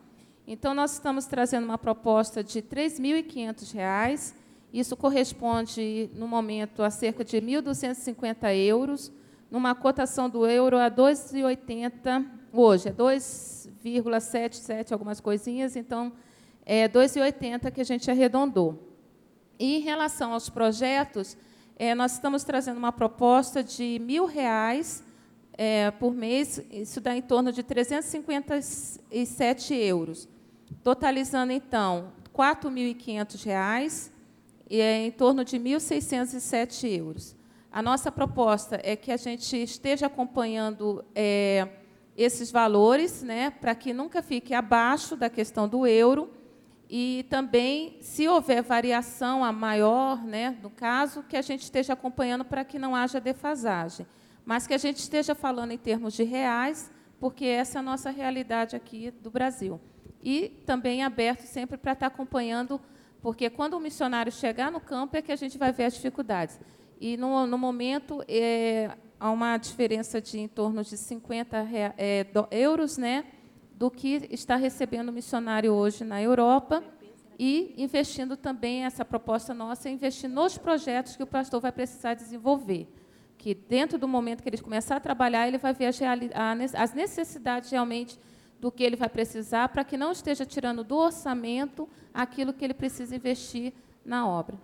Então, 0.47 0.73
nós 0.73 0.95
estamos 0.95 1.27
trazendo 1.27 1.65
uma 1.65 1.77
proposta 1.77 2.43
de 2.43 2.61
R$ 2.61 2.89
3.500, 2.89 4.33
isso 4.73 4.97
corresponde, 4.97 6.09
no 6.15 6.27
momento, 6.27 6.83
a 6.83 6.89
cerca 6.89 7.23
de 7.23 7.37
1.250 7.37 8.51
euros, 8.57 9.13
numa 9.51 9.75
cotação 9.75 10.31
do 10.31 10.47
euro 10.47 10.79
a 10.79 10.91
2,80 10.91 12.27
hoje, 12.51 12.89
é 12.89 12.93
2,77 12.93 14.91
algumas 14.91 15.21
coisinhas, 15.21 15.77
então 15.77 16.15
é 16.65 16.89
2,80 16.89 17.71
que 17.71 17.83
a 17.83 17.85
gente 17.85 18.11
arredondou. 18.11 18.89
E 19.59 19.77
em 19.77 19.81
relação 19.81 20.33
aos 20.33 20.49
projetos, 20.49 21.37
é, 21.79 21.95
nós 21.95 22.13
estamos 22.13 22.43
trazendo 22.43 22.79
uma 22.79 22.91
proposta 22.91 23.63
de 23.63 24.01
mil 24.01 24.25
reais 24.27 25.05
é, 25.53 25.91
por 25.93 26.15
mês, 26.15 26.61
isso 26.71 26.99
dá 27.01 27.17
em 27.17 27.23
torno 27.23 27.53
de 27.53 27.63
357 27.63 29.75
euros, 29.75 30.29
totalizando 30.83 31.53
então 31.53 32.13
R$ 32.37 32.55
4.500 32.55 34.11
e 34.71 34.81
é 34.81 35.07
em 35.07 35.11
torno 35.11 35.45
de 35.45 35.59
1.607 35.59 36.99
euros. 36.99 37.37
A 37.71 37.83
nossa 37.83 38.11
proposta 38.11 38.81
é 38.83 38.97
que 38.97 39.13
a 39.13 39.17
gente 39.17 39.63
esteja 39.63 40.07
acompanhando 40.07 41.05
é, 41.15 41.69
esses 42.17 42.51
valores, 42.51 43.23
né, 43.23 43.51
para 43.51 43.75
que 43.75 43.93
nunca 43.93 44.23
fique 44.23 44.55
abaixo 44.55 45.15
da 45.17 45.31
questão 45.31 45.69
do 45.69 45.87
euro, 45.87 46.31
e 46.91 47.27
também, 47.29 47.99
se 48.01 48.27
houver 48.27 48.63
variação 48.63 49.45
a 49.45 49.53
maior, 49.53 50.25
né, 50.25 50.57
no 50.63 50.71
caso, 50.71 51.23
que 51.23 51.37
a 51.37 51.43
gente 51.43 51.63
esteja 51.63 51.93
acompanhando 51.93 52.45
para 52.47 52.65
que 52.65 52.79
não 52.79 52.97
haja 52.97 53.21
defasagem. 53.21 54.07
Mas 54.45 54.67
que 54.67 54.73
a 54.73 54.79
gente 54.79 54.97
esteja 54.97 55.35
falando 55.35 55.73
em 55.73 55.79
termos 55.79 56.15
de 56.15 56.23
reais, 56.23 56.91
porque 57.21 57.45
essa 57.45 57.79
é 57.79 57.81
a 57.81 57.83
nossa 57.83 58.11
realidade 58.11 58.75
aqui 58.75 59.11
do 59.11 59.31
Brasil. 59.31 59.79
E 60.23 60.49
também 60.65 61.03
aberto 61.03 61.43
sempre 61.43 61.77
para 61.77 61.93
estar 61.93 62.07
acompanhando, 62.07 62.81
porque 63.21 63.51
quando 63.51 63.75
o 63.75 63.81
missionário 63.81 64.33
chegar 64.33 64.73
no 64.73 64.81
campo 64.81 65.15
é 65.15 65.21
que 65.21 65.31
a 65.31 65.37
gente 65.37 65.59
vai 65.59 65.73
ver 65.73 65.85
as 65.85 65.95
dificuldades. 65.95 66.59
E, 66.99 67.19
no, 67.19 67.47
no 67.47 67.59
momento, 67.59 68.25
é, 68.27 68.97
há 69.21 69.31
uma 69.31 69.59
diferença 69.59 70.23
de 70.23 70.39
em 70.39 70.49
torno 70.49 70.83
de 70.83 70.97
50 70.97 71.69
é, 71.99 72.27
euros, 72.51 72.97
né, 72.97 73.27
do 73.79 73.93
que 73.93 74.29
está 74.33 74.57
recebendo 74.57 75.11
o 75.11 75.13
missionário 75.13 75.73
hoje 75.73 76.03
na 76.03 76.21
Europa 76.21 76.83
e 77.39 77.73
investindo 77.79 78.37
também 78.37 78.85
essa 78.85 79.05
proposta 79.05 79.55
nossa, 79.55 79.89
investir 79.89 80.29
nos 80.29 80.59
projetos 80.59 81.15
que 81.15 81.23
o 81.23 81.27
pastor 81.27 81.61
vai 81.61 81.71
precisar 81.71 82.15
desenvolver. 82.15 82.93
Que 83.37 83.55
dentro 83.55 83.97
do 83.97 84.09
momento 84.09 84.43
que 84.43 84.49
ele 84.49 84.59
começar 84.59 84.97
a 84.97 85.01
trabalhar, 85.01 85.47
ele 85.47 85.59
vai 85.59 85.73
ver 85.73 85.93
as 86.75 86.93
necessidades 86.93 87.71
realmente 87.71 88.19
do 88.61 88.73
que 88.73 88.83
ele 88.83 88.97
vai 88.97 89.09
precisar, 89.09 89.69
para 89.69 89.85
que 89.85 89.97
não 89.97 90.11
esteja 90.11 90.45
tirando 90.45 90.83
do 90.83 90.97
orçamento 90.97 91.89
aquilo 92.13 92.53
que 92.53 92.65
ele 92.65 92.75
precisa 92.75 93.15
investir 93.15 93.73
na 94.05 94.27
obra. 94.27 94.59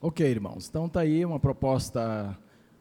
Ok, 0.00 0.24
irmãos. 0.24 0.68
Então 0.68 0.86
está 0.86 1.00
aí 1.00 1.24
uma 1.24 1.40
proposta 1.40 2.38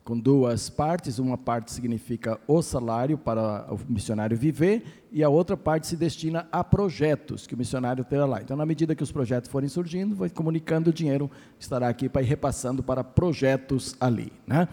com 0.10 0.18
duas 0.20 0.72
partes. 0.72 1.20
Uma 1.20 1.38
parte 1.38 1.72
significa 1.72 2.40
o 2.48 2.64
salário 2.64 3.16
para 3.16 3.72
o 3.72 3.80
missionário 3.88 4.36
viver 4.36 5.06
e 5.12 5.24
a 5.24 5.30
outra 5.30 5.56
parte 5.56 5.86
se 5.86 5.96
destina 5.96 6.48
a 6.52 6.64
projetos 6.64 7.46
que 7.46 7.54
o 7.54 7.58
missionário 7.58 8.04
terá 8.04 8.26
lá. 8.26 8.42
Então, 8.42 8.58
na 8.58 8.66
medida 8.66 8.96
que 8.96 9.04
os 9.04 9.12
projetos 9.12 9.52
forem 9.52 9.70
surgindo, 9.70 10.16
vai 10.16 10.28
comunicando 10.28 10.90
o 10.90 10.94
dinheiro 10.94 11.30
estará 11.60 11.88
aqui 11.88 12.10
para 12.10 12.24
ir 12.24 12.26
repassando 12.26 12.82
para 12.82 13.04
projetos 13.04 13.96
ali, 14.00 14.34
né? 14.48 14.68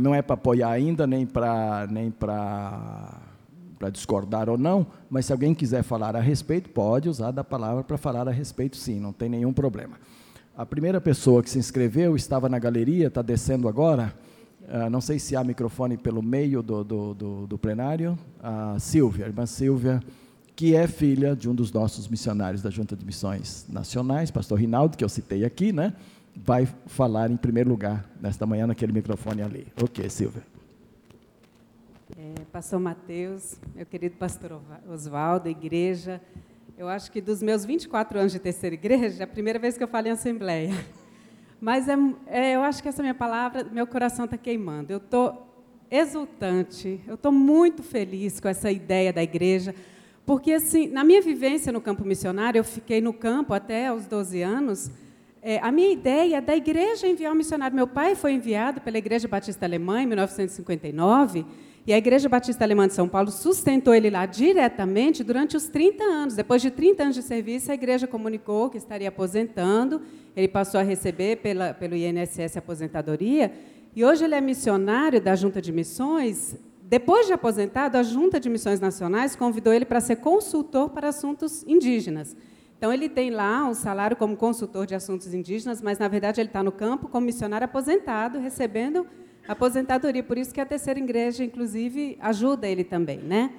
Não 0.00 0.12
é 0.12 0.20
para 0.20 0.34
apoiar 0.34 0.70
ainda 0.70 1.06
nem 1.06 1.24
para 1.24 1.86
nem 1.88 2.10
para 2.10 3.20
para 3.78 3.90
discordar 3.90 4.48
ou 4.48 4.58
não, 4.58 4.86
mas 5.10 5.26
se 5.26 5.32
alguém 5.32 5.54
quiser 5.54 5.82
falar 5.82 6.16
a 6.16 6.20
respeito, 6.20 6.70
pode 6.70 7.08
usar 7.08 7.30
da 7.30 7.44
palavra 7.44 7.84
para 7.84 7.98
falar 7.98 8.26
a 8.26 8.30
respeito, 8.32 8.76
sim, 8.76 8.98
não 8.98 9.12
tem 9.12 9.28
nenhum 9.28 9.52
problema. 9.52 9.98
A 10.56 10.64
primeira 10.64 11.00
pessoa 11.00 11.42
que 11.42 11.50
se 11.50 11.58
inscreveu 11.58 12.16
estava 12.16 12.48
na 12.48 12.58
galeria, 12.58 13.08
está 13.08 13.20
descendo 13.22 13.68
agora. 13.68 14.14
Uh, 14.66 14.88
não 14.88 15.00
sei 15.00 15.18
se 15.18 15.36
há 15.36 15.44
microfone 15.44 15.96
pelo 15.96 16.22
meio 16.22 16.62
do, 16.62 16.82
do, 16.82 17.14
do, 17.14 17.46
do 17.46 17.58
plenário. 17.58 18.18
A 18.42 18.78
Silvia, 18.78 19.26
a 19.26 19.28
irmã 19.28 19.44
Silvia, 19.44 20.00
que 20.56 20.74
é 20.74 20.86
filha 20.86 21.36
de 21.36 21.48
um 21.48 21.54
dos 21.54 21.72
nossos 21.72 22.08
missionários 22.08 22.62
da 22.62 22.70
Junta 22.70 22.96
de 22.96 23.04
Missões 23.04 23.66
Nacionais, 23.68 24.30
pastor 24.30 24.58
Rinaldo, 24.58 24.96
que 24.96 25.04
eu 25.04 25.08
citei 25.08 25.44
aqui, 25.44 25.72
né? 25.72 25.92
Vai 26.34 26.66
falar 26.86 27.30
em 27.30 27.36
primeiro 27.36 27.68
lugar 27.68 28.08
nesta 28.20 28.46
manhã 28.46 28.66
naquele 28.66 28.92
microfone 28.92 29.42
ali. 29.42 29.66
Ok, 29.82 30.08
Silvia. 30.08 30.42
É, 32.16 32.34
pastor 32.52 32.80
Mateus, 32.80 33.56
meu 33.74 33.84
querido 33.84 34.16
pastor 34.16 34.60
Oswaldo, 34.88 35.48
igreja. 35.48 36.20
Eu 36.76 36.88
acho 36.88 37.10
que 37.10 37.20
dos 37.20 37.42
meus 37.42 37.64
24 37.64 38.18
anos 38.18 38.32
de 38.32 38.38
terceira 38.38 38.74
igreja, 38.74 39.22
é 39.22 39.24
a 39.24 39.26
primeira 39.26 39.58
vez 39.58 39.76
que 39.76 39.84
eu 39.84 39.88
falo 39.88 40.08
em 40.08 40.10
assembleia. 40.10 40.72
Mas 41.64 41.88
é, 41.88 41.96
é, 42.26 42.56
eu 42.56 42.60
acho 42.62 42.82
que 42.82 42.90
essa 42.90 43.00
minha 43.00 43.14
palavra, 43.14 43.64
meu 43.64 43.86
coração 43.86 44.26
está 44.26 44.36
queimando. 44.36 44.92
Eu 44.92 44.98
estou 44.98 45.48
exultante, 45.90 47.00
eu 47.08 47.14
estou 47.14 47.32
muito 47.32 47.82
feliz 47.82 48.38
com 48.38 48.48
essa 48.48 48.70
ideia 48.70 49.14
da 49.14 49.22
igreja, 49.22 49.74
porque, 50.26 50.52
assim, 50.52 50.88
na 50.88 51.02
minha 51.02 51.22
vivência 51.22 51.72
no 51.72 51.80
campo 51.80 52.04
missionário, 52.04 52.58
eu 52.58 52.64
fiquei 52.64 53.00
no 53.00 53.14
campo 53.14 53.54
até 53.54 53.86
aos 53.86 54.06
12 54.06 54.42
anos. 54.42 54.90
É, 55.40 55.58
a 55.60 55.72
minha 55.72 55.90
ideia 55.90 56.36
é 56.36 56.40
da 56.42 56.54
igreja 56.54 57.06
enviar 57.06 57.32
um 57.32 57.34
missionário. 57.34 57.74
Meu 57.74 57.88
pai 57.88 58.14
foi 58.14 58.34
enviado 58.34 58.82
pela 58.82 58.98
Igreja 58.98 59.26
Batista 59.26 59.64
Alemã 59.64 60.02
em 60.02 60.06
1959 60.06 61.46
e 61.86 61.94
a 61.94 61.98
Igreja 61.98 62.28
Batista 62.28 62.62
Alemã 62.62 62.86
de 62.86 62.92
São 62.92 63.08
Paulo 63.08 63.30
sustentou 63.30 63.94
ele 63.94 64.10
lá 64.10 64.26
diretamente 64.26 65.24
durante 65.24 65.56
os 65.56 65.66
30 65.68 66.04
anos. 66.04 66.34
Depois 66.34 66.60
de 66.60 66.70
30 66.70 67.02
anos 67.04 67.14
de 67.14 67.22
serviço, 67.22 67.70
a 67.70 67.74
igreja 67.74 68.06
comunicou 68.06 68.68
que 68.68 68.76
estaria 68.76 69.08
aposentando. 69.08 70.02
Ele 70.36 70.48
passou 70.48 70.80
a 70.80 70.82
receber 70.82 71.36
pela, 71.36 71.72
pelo 71.72 71.94
INSS 71.94 72.56
aposentadoria. 72.56 73.52
E 73.94 74.04
hoje 74.04 74.24
ele 74.24 74.34
é 74.34 74.40
missionário 74.40 75.20
da 75.20 75.36
Junta 75.36 75.62
de 75.62 75.72
Missões. 75.72 76.56
Depois 76.82 77.26
de 77.26 77.32
aposentado, 77.32 77.96
a 77.96 78.02
Junta 78.02 78.40
de 78.40 78.50
Missões 78.50 78.80
Nacionais 78.80 79.36
convidou 79.36 79.72
ele 79.72 79.84
para 79.84 80.00
ser 80.00 80.16
consultor 80.16 80.90
para 80.90 81.08
assuntos 81.08 81.62
indígenas. 81.66 82.36
Então, 82.76 82.92
ele 82.92 83.08
tem 83.08 83.30
lá 83.30 83.64
um 83.64 83.72
salário 83.72 84.16
como 84.16 84.36
consultor 84.36 84.84
de 84.84 84.94
assuntos 84.94 85.32
indígenas, 85.32 85.80
mas, 85.80 85.98
na 85.98 86.08
verdade, 86.08 86.40
ele 86.40 86.48
está 86.48 86.62
no 86.62 86.72
campo 86.72 87.08
como 87.08 87.24
missionário 87.24 87.64
aposentado, 87.64 88.38
recebendo 88.38 89.06
aposentadoria. 89.48 90.22
Por 90.22 90.36
isso 90.36 90.52
que 90.52 90.60
a 90.60 90.66
terceira 90.66 90.98
igreja, 90.98 91.44
inclusive, 91.44 92.18
ajuda 92.20 92.68
ele 92.68 92.84
também, 92.84 93.18
né? 93.18 93.52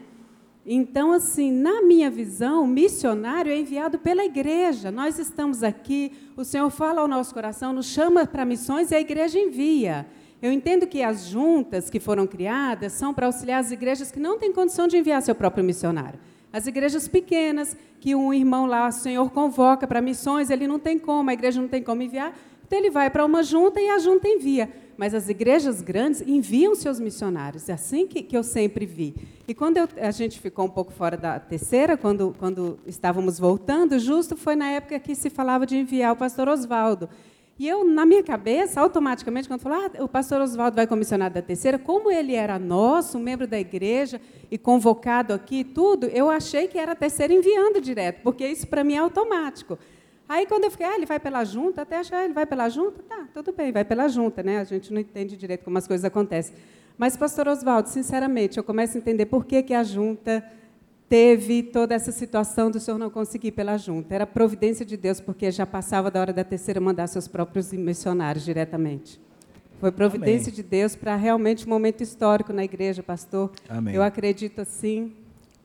Então, 0.65 1.12
assim, 1.12 1.51
na 1.51 1.84
minha 1.84 2.10
visão, 2.10 2.63
o 2.63 2.67
missionário 2.67 3.51
é 3.51 3.58
enviado 3.58 3.99
pela 3.99 4.25
igreja. 4.25 4.89
Nós 4.89 5.19
estamos 5.19 5.62
aqui, 5.62 6.12
o 6.36 6.43
Senhor 6.43 6.71
fala 6.71 7.01
ao 7.01 7.08
nosso 7.08 7.32
coração, 7.36 7.71
nos 7.71 7.86
chama 7.86 8.25
para 8.25 8.43
missões 8.43 8.89
e 8.89 8.95
a 8.95 8.99
igreja 8.99 9.38
envia. 9.38 10.08
Eu 10.41 10.51
entendo 10.51 10.88
que 10.88 11.04
as 11.04 11.28
juntas 11.28 11.88
que 11.88 11.99
foram 11.99 12.25
criadas 12.25 12.93
são 12.93 13.13
para 13.13 13.28
auxiliar 13.28 13.60
as 13.60 13.71
igrejas 13.71 14.12
que 14.12 14.19
não 14.19 14.39
têm 14.39 14.51
condição 14.51 14.88
de 14.88 14.97
enviar 14.97 15.21
seu 15.21 15.36
próprio 15.36 15.63
missionário. 15.63 16.19
As 16.51 16.65
igrejas 16.65 17.08
pequenas, 17.08 17.78
que 17.99 18.15
um 18.15 18.34
irmão 18.34 18.65
lá, 18.65 18.88
o 18.88 18.91
Senhor 18.91 19.30
convoca 19.30 19.86
para 19.86 20.01
missões, 20.01 20.49
ele 20.49 20.67
não 20.67 20.80
tem 20.80 20.97
como, 20.97 21.30
a 21.30 21.34
igreja 21.34 21.62
não 21.62 21.67
tem 21.67 21.84
como 21.84 22.01
enviar, 22.01 22.36
então 22.65 22.80
ele 22.80 22.89
vai 22.89 23.12
para 23.12 23.23
uma 23.23 23.43
junta 23.43 23.80
e 23.80 23.89
a 23.89 23.99
junta 23.99 24.28
envia 24.28 24.69
mas 24.97 25.13
as 25.13 25.29
igrejas 25.29 25.81
grandes 25.81 26.21
enviam 26.21 26.75
seus 26.75 26.99
missionários. 26.99 27.69
É 27.69 27.73
assim 27.73 28.08
que, 28.08 28.23
que 28.23 28.36
eu 28.36 28.43
sempre 28.43 28.86
vi. 28.86 29.15
E 29.47 29.53
quando 29.53 29.77
eu, 29.77 29.88
a 30.01 30.12
gente 30.12 30.39
ficou 30.39 30.65
um 30.65 30.69
pouco 30.69 30.91
fora 30.91 31.17
da 31.17 31.39
terceira, 31.39 31.97
quando, 31.97 32.36
quando 32.39 32.79
estávamos 32.86 33.39
voltando, 33.39 33.99
justo 33.99 34.36
foi 34.36 34.55
na 34.55 34.69
época 34.69 34.99
que 34.99 35.15
se 35.15 35.29
falava 35.29 35.65
de 35.65 35.77
enviar 35.77 36.13
o 36.13 36.15
pastor 36.15 36.47
Oswaldo. 36.47 37.10
E 37.58 37.69
eu, 37.69 37.86
na 37.86 38.05
minha 38.05 38.21
cabeça, 38.21 38.81
automaticamente, 38.81 39.47
quando 39.47 39.62
falou, 39.62 39.77
ah, 39.79 40.03
o 40.03 40.10
pastor 40.10 40.41
Oswaldo 40.41 40.75
vai 40.75 40.86
comissionar 40.86 41.31
da 41.31 41.41
terceira, 41.41 41.79
como 41.79 42.12
ele 42.12 42.36
era 42.36 42.60
nosso, 42.60 43.17
membro 43.17 43.47
da 43.47 43.58
igreja, 43.58 44.19
e 44.51 44.58
convocado 44.58 45.34
aqui, 45.34 45.63
tudo, 45.63 46.08
eu 46.08 46.29
achei 46.29 46.67
que 46.67 46.77
era 46.77 46.91
a 46.91 46.95
terceira 46.95 47.34
enviando 47.34 47.80
direto, 47.80 48.22
porque 48.24 48.45
isso 48.45 48.67
para 48.67 48.84
mim 48.84 48.95
é 48.95 48.97
automático. 48.97 49.80
Aí, 50.28 50.45
quando 50.47 50.63
eu 50.63 50.71
fiquei, 50.71 50.86
ah, 50.86 50.95
ele 50.95 51.05
vai 51.05 51.19
pela 51.19 51.43
junta, 51.43 51.84
até 51.84 51.97
achar, 51.97 52.17
ah, 52.17 52.26
ele 52.26 52.34
vai 52.34 52.45
pela 52.45 52.67
junta? 52.67 53.03
Tá, 53.03 53.28
tudo 53.34 53.53
bem, 53.53 53.71
vai 53.71 53.86
pela 53.86 54.07
junta, 54.07 54.41
né? 54.41 54.59
A 54.59 54.63
gente 54.63 54.91
não 54.91 54.99
entende 54.99 55.38
direito 55.38 55.63
como 55.63 55.78
as 55.78 55.88
coisas 55.88 56.03
acontecem. 56.03 56.55
Mas, 56.97 57.15
pastor 57.15 57.47
Oswaldo, 57.47 57.89
sinceramente, 57.89 58.57
eu 58.57 58.63
começo 58.63 58.97
a 58.97 58.99
entender 58.99 59.28
por 59.28 59.45
que, 59.45 59.61
que 59.61 59.73
a 59.73 59.84
junta 59.84 60.43
teve 61.07 61.61
toda 61.61 61.93
essa 61.93 62.11
situação 62.11 62.71
do 62.71 62.80
senhor 62.80 62.97
não 62.97 63.09
conseguir 63.09 63.51
pela 63.51 63.78
junta. 63.78 64.15
Era 64.15 64.26
providência 64.26 64.86
de 64.86 64.97
Deus, 64.97 65.19
porque 65.19 65.51
já 65.51 65.65
passava 65.65 66.09
da 66.09 66.19
hora 66.19 66.34
da 66.34 66.43
terceira 66.43 66.82
mandar 66.82 67.07
seus 67.07 67.28
próprios 67.28 67.71
missionários 67.71 68.43
diretamente. 68.43 69.21
Foi 69.80 69.91
providência 69.91 70.49
Amém. 70.49 70.55
de 70.55 70.63
Deus 70.63 70.95
para 70.95 71.15
realmente 71.15 71.65
um 71.65 71.69
momento 71.69 72.01
histórico 72.01 72.51
na 72.53 72.63
igreja, 72.63 73.03
pastor. 73.03 73.51
Amém. 73.69 73.93
Eu 73.93 74.01
acredito 74.01 74.61
assim. 74.61 75.13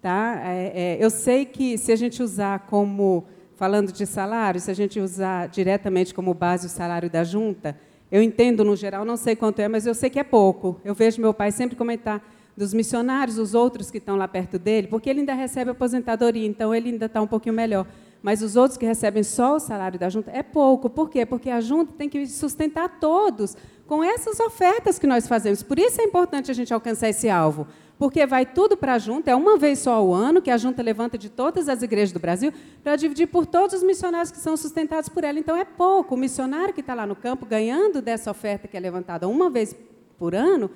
Tá? 0.03 0.41
É, 0.45 0.73
é, 0.75 1.05
eu 1.05 1.11
sei 1.11 1.45
que 1.45 1.77
se 1.79 1.93
a 1.93 1.97
gente 1.97 2.23
usar 2.23 2.61
como 2.61 3.27
falando 3.61 3.93
de 3.93 4.07
salário, 4.07 4.59
se 4.59 4.71
a 4.71 4.75
gente 4.75 4.99
usar 4.99 5.47
diretamente 5.47 6.15
como 6.15 6.33
base 6.33 6.67
o 6.67 6.71
salário 6.71 7.11
da 7.11 7.23
junta, 7.23 7.79
eu 8.11 8.23
entendo 8.23 8.65
no 8.65 8.75
geral, 8.75 9.05
não 9.05 9.19
sei 9.19 9.37
quanto 9.37 9.61
é, 9.61 9.69
mas 9.69 9.85
eu 9.85 9.93
sei 9.93 10.09
que 10.09 10.19
é 10.19 10.25
pouco. 10.25 10.81
Eu 10.83 10.95
vejo 10.95 11.21
meu 11.21 11.35
pai 11.35 11.53
sempre 11.53 11.77
comentar 11.77 12.27
dos 12.57 12.73
missionários, 12.73 13.37
os 13.37 13.55
outros 13.55 13.91
que 13.91 13.99
estão 13.99 14.17
lá 14.17 14.27
perto 14.27 14.59
dele, 14.59 14.87
porque 14.87 15.11
ele 15.11 15.21
ainda 15.21 15.35
recebe 15.35 15.73
aposentadoria, 15.73 16.47
então 16.47 16.75
ele 16.75 16.89
ainda 16.89 17.05
está 17.05 17.21
um 17.21 17.27
pouquinho 17.27 17.55
melhor. 17.55 17.87
Mas 18.23 18.41
os 18.41 18.57
outros 18.57 18.79
que 18.79 18.87
recebem 18.87 19.23
só 19.23 19.57
o 19.57 19.61
salário 19.61 19.99
da 19.99 20.09
junta 20.09 20.31
é 20.31 20.43
pouco. 20.43 20.89
Por 20.89 21.11
quê? 21.11 21.27
Porque 21.27 21.51
a 21.51 21.61
junta 21.61 21.93
tem 21.93 22.09
que 22.09 22.27
sustentar 22.27 22.99
todos 22.99 23.59
com 23.87 24.03
essas 24.03 24.41
ofertas 24.41 24.99
que 24.99 25.07
nós 25.07 25.29
fazemos. 25.29 25.63
Por 25.63 25.79
isso 25.79 26.01
é 26.01 26.05
importante 26.05 26.51
a 26.51 26.55
gente 26.55 26.73
alcançar 26.73 27.11
esse 27.11 27.29
alvo. 27.29 27.67
Porque 28.01 28.25
vai 28.25 28.47
tudo 28.47 28.79
para 28.79 28.95
a 28.95 28.99
junta, 28.99 29.31
é 29.31 29.37
uma 29.37 29.59
vez 29.59 29.81
só 29.81 29.93
ao 29.93 30.15
ano 30.15 30.41
que 30.41 30.51
a 30.51 30.57
junta 30.57 30.83
levanta 30.83 31.19
de 31.19 31.29
todas 31.29 31.69
as 31.69 31.83
igrejas 31.83 32.13
do 32.13 32.19
Brasil 32.19 32.51
para 32.83 32.97
dividir 32.97 33.27
por 33.27 33.45
todos 33.45 33.77
os 33.77 33.83
missionários 33.83 34.31
que 34.31 34.39
são 34.39 34.57
sustentados 34.57 35.11
por 35.11 35.23
ela. 35.23 35.39
Então 35.39 35.55
é 35.55 35.67
pouco. 35.67 36.15
O 36.15 36.19
missionário 36.19 36.73
que 36.73 36.81
está 36.81 36.95
lá 36.95 37.07
no 37.07 37.15
campo 37.15 37.45
ganhando 37.45 38.01
dessa 38.01 38.31
oferta 38.31 38.67
que 38.67 38.75
é 38.75 38.81
levantada 38.81 39.29
uma 39.29 39.51
vez 39.51 39.77
por 40.19 40.35
ano, 40.35 40.71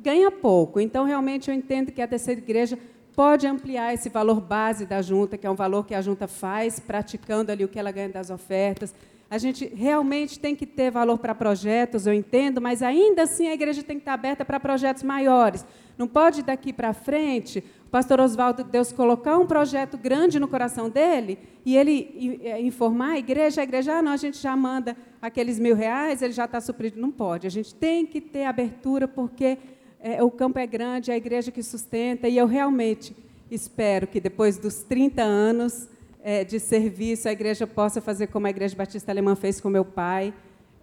ganha 0.00 0.32
pouco. 0.32 0.80
Então, 0.80 1.04
realmente, 1.04 1.48
eu 1.48 1.54
entendo 1.54 1.92
que 1.92 2.02
a 2.02 2.08
terceira 2.08 2.40
igreja 2.40 2.76
pode 3.14 3.46
ampliar 3.46 3.94
esse 3.94 4.08
valor 4.08 4.40
base 4.40 4.84
da 4.84 5.00
junta, 5.00 5.38
que 5.38 5.46
é 5.46 5.50
um 5.50 5.54
valor 5.54 5.86
que 5.86 5.94
a 5.94 6.02
junta 6.02 6.26
faz, 6.26 6.80
praticando 6.80 7.52
ali 7.52 7.64
o 7.64 7.68
que 7.68 7.78
ela 7.78 7.92
ganha 7.92 8.08
das 8.08 8.30
ofertas. 8.30 8.92
A 9.30 9.38
gente 9.38 9.64
realmente 9.66 10.40
tem 10.40 10.56
que 10.56 10.66
ter 10.66 10.90
valor 10.90 11.18
para 11.18 11.36
projetos, 11.36 12.04
eu 12.04 12.14
entendo, 12.14 12.60
mas 12.60 12.82
ainda 12.82 13.22
assim 13.22 13.46
a 13.46 13.54
igreja 13.54 13.80
tem 13.84 13.96
que 13.96 14.02
estar 14.02 14.14
aberta 14.14 14.44
para 14.44 14.58
projetos 14.58 15.04
maiores. 15.04 15.64
Não 15.98 16.06
pode 16.06 16.42
daqui 16.42 16.72
para 16.72 16.94
frente 16.94 17.62
o 17.84 17.90
pastor 17.90 18.20
Oswaldo 18.20 18.62
Deus 18.62 18.92
colocar 18.92 19.36
um 19.36 19.46
projeto 19.46 19.98
grande 19.98 20.38
no 20.38 20.46
coração 20.46 20.88
dele 20.88 21.38
e 21.64 21.76
ele 21.76 22.40
é, 22.44 22.60
informar 22.60 23.12
a 23.12 23.18
igreja, 23.18 23.60
a 23.60 23.64
igreja, 23.64 23.94
ah, 23.94 24.02
não, 24.02 24.12
a 24.12 24.16
gente 24.16 24.38
já 24.38 24.56
manda 24.56 24.96
aqueles 25.20 25.58
mil 25.58 25.74
reais, 25.74 26.22
ele 26.22 26.32
já 26.32 26.44
está 26.44 26.60
suprido. 26.60 27.00
Não 27.00 27.10
pode. 27.10 27.46
A 27.46 27.50
gente 27.50 27.74
tem 27.74 28.06
que 28.06 28.20
ter 28.20 28.44
abertura 28.44 29.08
porque 29.08 29.58
é, 30.00 30.22
o 30.22 30.30
campo 30.30 30.58
é 30.58 30.66
grande, 30.66 31.10
é 31.10 31.14
a 31.14 31.16
igreja 31.16 31.50
que 31.50 31.62
sustenta, 31.62 32.28
e 32.28 32.36
eu 32.36 32.46
realmente 32.46 33.16
espero 33.50 34.06
que 34.06 34.20
depois 34.20 34.58
dos 34.58 34.82
30 34.82 35.22
anos 35.22 35.88
é, 36.22 36.44
de 36.44 36.60
serviço, 36.60 37.28
a 37.28 37.32
igreja 37.32 37.66
possa 37.66 38.00
fazer 38.00 38.26
como 38.26 38.46
a 38.46 38.50
Igreja 38.50 38.76
Batista 38.76 39.10
Alemã 39.10 39.34
fez 39.34 39.60
com 39.60 39.70
meu 39.70 39.84
pai, 39.84 40.34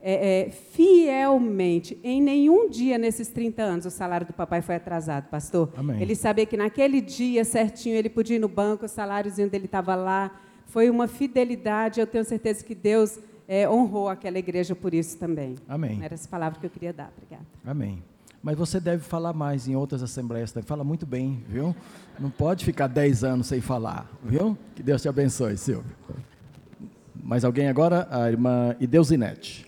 é, 0.07 0.41
é, 0.41 0.49
fielmente. 0.51 1.97
Em 2.03 2.21
nenhum 2.21 2.69
dia 2.69 2.95
nesses 2.95 3.27
30 3.29 3.63
anos 3.63 3.85
o 3.87 3.89
salário 3.89 4.27
do 4.27 4.33
papai 4.33 4.61
foi 4.61 4.75
atrasado, 4.75 5.29
pastor. 5.29 5.73
Amém. 5.75 5.99
Ele 5.99 6.15
sabia 6.15 6.45
que 6.45 6.55
naquele 6.55 7.01
dia 7.01 7.43
certinho 7.43 7.95
ele 7.95 8.07
podia 8.07 8.35
ir 8.35 8.39
no 8.39 8.47
banco, 8.47 8.85
o 8.85 8.87
saláriozinho 8.87 9.49
dele 9.49 9.65
estava 9.65 9.95
lá. 9.95 10.39
Foi 10.67 10.91
uma 10.91 11.07
fidelidade, 11.07 11.99
eu 11.99 12.05
tenho 12.05 12.23
certeza 12.23 12.63
que 12.63 12.75
Deus 12.75 13.17
é, 13.47 13.67
honrou 13.67 14.07
aquela 14.07 14.37
igreja 14.37 14.75
por 14.75 14.93
isso 14.93 15.17
também. 15.17 15.55
Amém. 15.67 15.99
Era 16.03 16.13
essa 16.13 16.29
palavra 16.29 16.59
que 16.59 16.67
eu 16.67 16.69
queria 16.69 16.93
dar. 16.93 17.11
Obrigada. 17.17 17.45
Amém. 17.65 18.03
Mas 18.43 18.55
você 18.55 18.79
deve 18.79 19.01
falar 19.01 19.33
mais 19.33 19.67
em 19.67 19.75
outras 19.75 20.03
assembleias 20.03 20.51
também. 20.51 20.67
Fala 20.67 20.83
muito 20.83 21.07
bem, 21.07 21.43
viu? 21.49 21.75
Não 22.19 22.29
pode 22.29 22.63
ficar 22.63 22.85
10 22.85 23.23
anos 23.23 23.47
sem 23.47 23.59
falar, 23.59 24.07
viu? 24.23 24.55
Que 24.75 24.83
Deus 24.83 25.01
te 25.01 25.09
abençoe, 25.09 25.57
Silvio. 25.57 25.91
Mais 27.23 27.43
alguém 27.43 27.69
agora? 27.69 28.07
A 28.11 28.29
irmã 28.29 28.75
Ideusinete. 28.79 29.64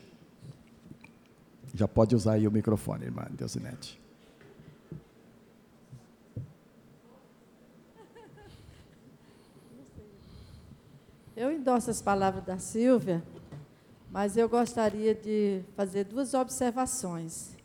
Já 1.78 1.88
pode 1.88 2.16
usar 2.16 2.34
aí 2.34 2.48
o 2.48 2.52
microfone, 2.52 3.06
irmã 3.06 3.26
Ideusinete. 3.32 4.02
Eu 11.36 11.52
endosso 11.52 11.92
as 11.92 12.02
palavras 12.02 12.44
da 12.44 12.58
Silvia, 12.58 13.24
mas 14.12 14.36
eu 14.36 14.50
gostaria 14.50 15.14
de 15.14 15.62
fazer 15.76 16.04
duas 16.04 16.34
observações 16.34 17.58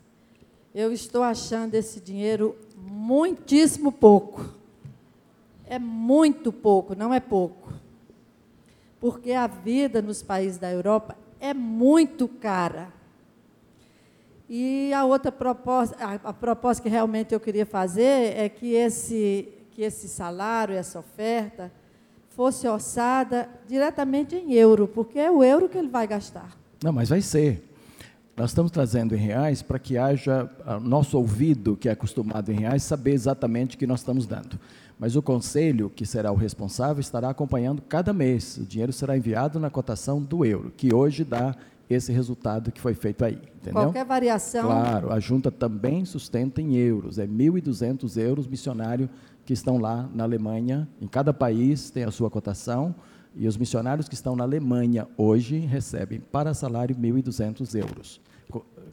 eu 0.73 0.91
estou 0.91 1.21
achando 1.21 1.75
esse 1.75 1.99
dinheiro 1.99 2.57
muitíssimo 2.75 3.91
pouco. 3.91 4.43
É 5.67 5.77
muito 5.77 6.51
pouco, 6.51 6.95
não 6.95 7.13
é 7.13 7.19
pouco. 7.19 7.71
Porque 8.99 9.33
a 9.33 9.45
vida 9.45 10.01
nos 10.01 10.23
países 10.23 10.57
da 10.57 10.71
Europa 10.71 11.15
é 11.39 11.53
muito 11.53 12.27
cara. 12.27 12.91
E 14.49 14.93
a 14.93 15.05
outra 15.05 15.31
proposta, 15.31 15.95
a, 16.23 16.33
proposta 16.33 16.83
que 16.83 16.89
realmente 16.89 17.33
eu 17.33 17.39
queria 17.39 17.65
fazer 17.65 18.37
é 18.37 18.49
que 18.49 18.73
esse, 18.73 19.47
que 19.71 19.81
esse 19.81 20.07
salário, 20.07 20.75
essa 20.75 20.99
oferta, 20.99 21.71
fosse 22.29 22.67
orçada 22.67 23.47
diretamente 23.67 24.35
em 24.35 24.53
euro, 24.53 24.87
porque 24.87 25.19
é 25.19 25.31
o 25.31 25.43
euro 25.43 25.69
que 25.69 25.77
ele 25.77 25.87
vai 25.87 26.07
gastar. 26.07 26.57
Não, 26.83 26.91
mas 26.91 27.09
vai 27.09 27.21
ser. 27.21 27.69
Nós 28.35 28.49
estamos 28.49 28.71
trazendo 28.71 29.15
em 29.15 29.19
reais 29.19 29.61
para 29.61 29.77
que 29.77 29.95
haja 29.95 30.49
ah, 30.65 30.79
nosso 30.79 31.17
ouvido, 31.17 31.77
que 31.77 31.87
é 31.87 31.91
acostumado 31.91 32.51
em 32.51 32.55
reais, 32.55 32.81
saber 32.81 33.11
exatamente 33.11 33.75
o 33.75 33.79
que 33.79 33.85
nós 33.85 33.99
estamos 33.99 34.25
dando. 34.25 34.59
Mas 34.97 35.15
o 35.15 35.21
conselho, 35.21 35.89
que 35.89 36.05
será 36.05 36.31
o 36.31 36.35
responsável, 36.35 36.99
estará 36.99 37.29
acompanhando 37.29 37.81
cada 37.81 38.11
mês. 38.11 38.57
O 38.57 38.65
dinheiro 38.65 38.91
será 38.91 39.15
enviado 39.15 39.59
na 39.59 39.69
cotação 39.69 40.21
do 40.21 40.43
euro, 40.43 40.73
que 40.75 40.93
hoje 40.93 41.23
dá 41.23 41.55
esse 41.93 42.11
resultado 42.11 42.71
que 42.71 42.81
foi 42.81 42.93
feito 42.93 43.23
aí. 43.23 43.39
Entendeu? 43.55 43.83
Qualquer 43.83 44.05
variação. 44.05 44.65
Claro, 44.65 45.11
a 45.11 45.19
junta 45.19 45.51
também 45.51 46.05
sustenta 46.05 46.61
em 46.61 46.75
euros. 46.75 47.17
É 47.19 47.25
1.200 47.25 48.17
euros 48.21 48.47
missionário 48.47 49.09
que 49.45 49.53
estão 49.53 49.77
lá 49.77 50.09
na 50.13 50.23
Alemanha. 50.23 50.87
Em 51.01 51.07
cada 51.07 51.33
país 51.33 51.89
tem 51.89 52.03
a 52.03 52.11
sua 52.11 52.29
cotação. 52.29 52.95
E 53.35 53.47
os 53.47 53.57
missionários 53.57 54.07
que 54.07 54.13
estão 54.13 54.35
na 54.35 54.43
Alemanha 54.43 55.07
hoje 55.17 55.57
recebem 55.57 56.19
para 56.19 56.53
salário 56.53 56.95
1.200 56.95 57.75
euros. 57.75 58.21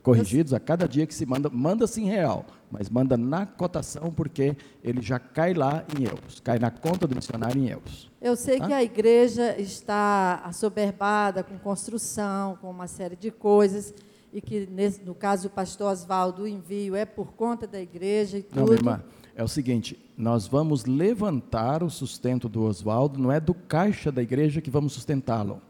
Corrigidos 0.03 0.55
a 0.55 0.61
cada 0.61 0.88
dia 0.88 1.07
que 1.07 1.14
se 1.14 1.26
manda, 1.26 1.51
manda-se 1.51 2.01
em 2.01 2.07
real, 2.07 2.46
mas 2.70 2.88
manda 2.88 3.18
na 3.18 3.44
cotação 3.44 4.11
porque 4.11 4.57
ele 4.82 5.03
já 5.03 5.18
cai 5.18 5.53
lá 5.53 5.84
em 5.98 6.05
euros, 6.05 6.40
cai 6.40 6.59
na 6.59 6.70
conta 6.70 7.07
do 7.07 7.14
missionário 7.14 7.62
em 7.62 7.68
euros. 7.68 8.11
Eu 8.20 8.34
sei 8.34 8.59
tá? 8.59 8.66
que 8.66 8.72
a 8.72 8.82
igreja 8.82 9.61
está 9.61 10.40
assoberbada 10.44 11.42
com 11.42 11.59
construção, 11.59 12.57
com 12.62 12.70
uma 12.70 12.86
série 12.86 13.14
de 13.14 13.30
coisas, 13.30 13.92
e 14.32 14.40
que, 14.40 14.66
nesse, 14.70 15.03
no 15.03 15.14
caso 15.14 15.48
do 15.48 15.51
pastor 15.51 15.92
Oswaldo, 15.92 16.42
o 16.42 16.48
envio 16.48 16.94
é 16.94 17.05
por 17.05 17.32
conta 17.32 17.66
da 17.66 17.80
igreja 17.80 18.38
e 18.38 18.42
tudo. 18.42 18.57
Não, 18.57 18.64
minha 18.64 18.76
irmã, 18.76 19.05
é 19.34 19.42
o 19.42 19.48
seguinte: 19.48 19.98
nós 20.16 20.46
vamos 20.46 20.84
levantar 20.84 21.82
o 21.82 21.90
sustento 21.90 22.48
do 22.48 22.62
Oswaldo, 22.62 23.18
não 23.18 23.32
é 23.32 23.40
do 23.40 23.55
caixa 23.55 24.12
da 24.12 24.22
igreja 24.22 24.61
que 24.61 24.70
vamos 24.70 24.92
sustentá-lo. 24.92 25.61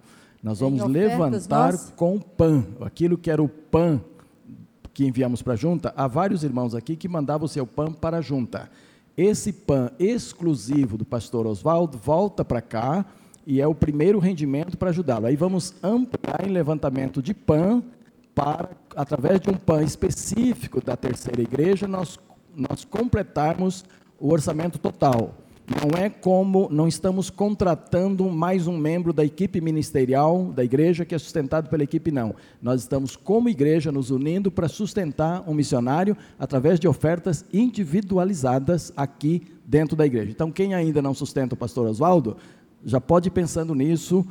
Nós 0.42 0.60
vamos 0.60 0.82
levantar 0.84 1.72
nós... 1.72 1.92
com 1.96 2.18
pão, 2.18 2.64
aquilo 2.80 3.18
que 3.18 3.30
era 3.30 3.42
o 3.42 3.48
pão 3.48 4.02
que 4.94 5.06
enviamos 5.06 5.42
para 5.42 5.52
a 5.52 5.56
junta. 5.56 5.92
Há 5.96 6.06
vários 6.06 6.42
irmãos 6.42 6.74
aqui 6.74 6.96
que 6.96 7.08
mandavam 7.08 7.46
o 7.46 7.48
seu 7.48 7.66
pão 7.66 7.92
para 7.92 8.18
a 8.18 8.20
junta. 8.20 8.70
Esse 9.16 9.52
pão 9.52 9.90
exclusivo 9.98 10.96
do 10.96 11.04
pastor 11.04 11.46
Oswaldo 11.46 11.98
volta 11.98 12.44
para 12.44 12.60
cá 12.60 13.04
e 13.46 13.60
é 13.60 13.66
o 13.66 13.74
primeiro 13.74 14.18
rendimento 14.18 14.78
para 14.78 14.90
ajudá-lo. 14.90 15.26
Aí 15.26 15.36
vamos 15.36 15.74
ampliar 15.82 16.46
em 16.46 16.50
levantamento 16.50 17.22
de 17.22 17.34
pão 17.34 17.84
para, 18.34 18.70
através 18.96 19.40
de 19.40 19.50
um 19.50 19.54
pão 19.54 19.82
específico 19.82 20.82
da 20.82 20.96
terceira 20.96 21.42
igreja, 21.42 21.86
nós 21.86 22.18
nós 22.54 22.84
completarmos 22.84 23.84
o 24.18 24.32
orçamento 24.32 24.78
total. 24.78 25.34
Não 25.70 25.96
é 25.96 26.10
como 26.10 26.68
não 26.68 26.88
estamos 26.88 27.30
contratando 27.30 28.28
mais 28.28 28.66
um 28.66 28.76
membro 28.76 29.12
da 29.12 29.24
equipe 29.24 29.60
ministerial 29.60 30.46
da 30.46 30.64
igreja 30.64 31.04
que 31.04 31.14
é 31.14 31.18
sustentado 31.18 31.70
pela 31.70 31.84
equipe, 31.84 32.10
não. 32.10 32.34
Nós 32.60 32.80
estamos, 32.80 33.14
como 33.14 33.48
igreja, 33.48 33.92
nos 33.92 34.10
unindo 34.10 34.50
para 34.50 34.66
sustentar 34.66 35.44
um 35.48 35.54
missionário 35.54 36.16
através 36.40 36.80
de 36.80 36.88
ofertas 36.88 37.44
individualizadas 37.52 38.92
aqui 38.96 39.42
dentro 39.64 39.94
da 39.94 40.04
igreja. 40.04 40.32
Então, 40.32 40.50
quem 40.50 40.74
ainda 40.74 41.00
não 41.00 41.14
sustenta 41.14 41.54
o 41.54 41.58
pastor 41.58 41.86
Oswaldo, 41.86 42.36
já 42.84 43.00
pode 43.00 43.28
ir 43.28 43.30
pensando 43.30 43.72
nisso. 43.72 44.26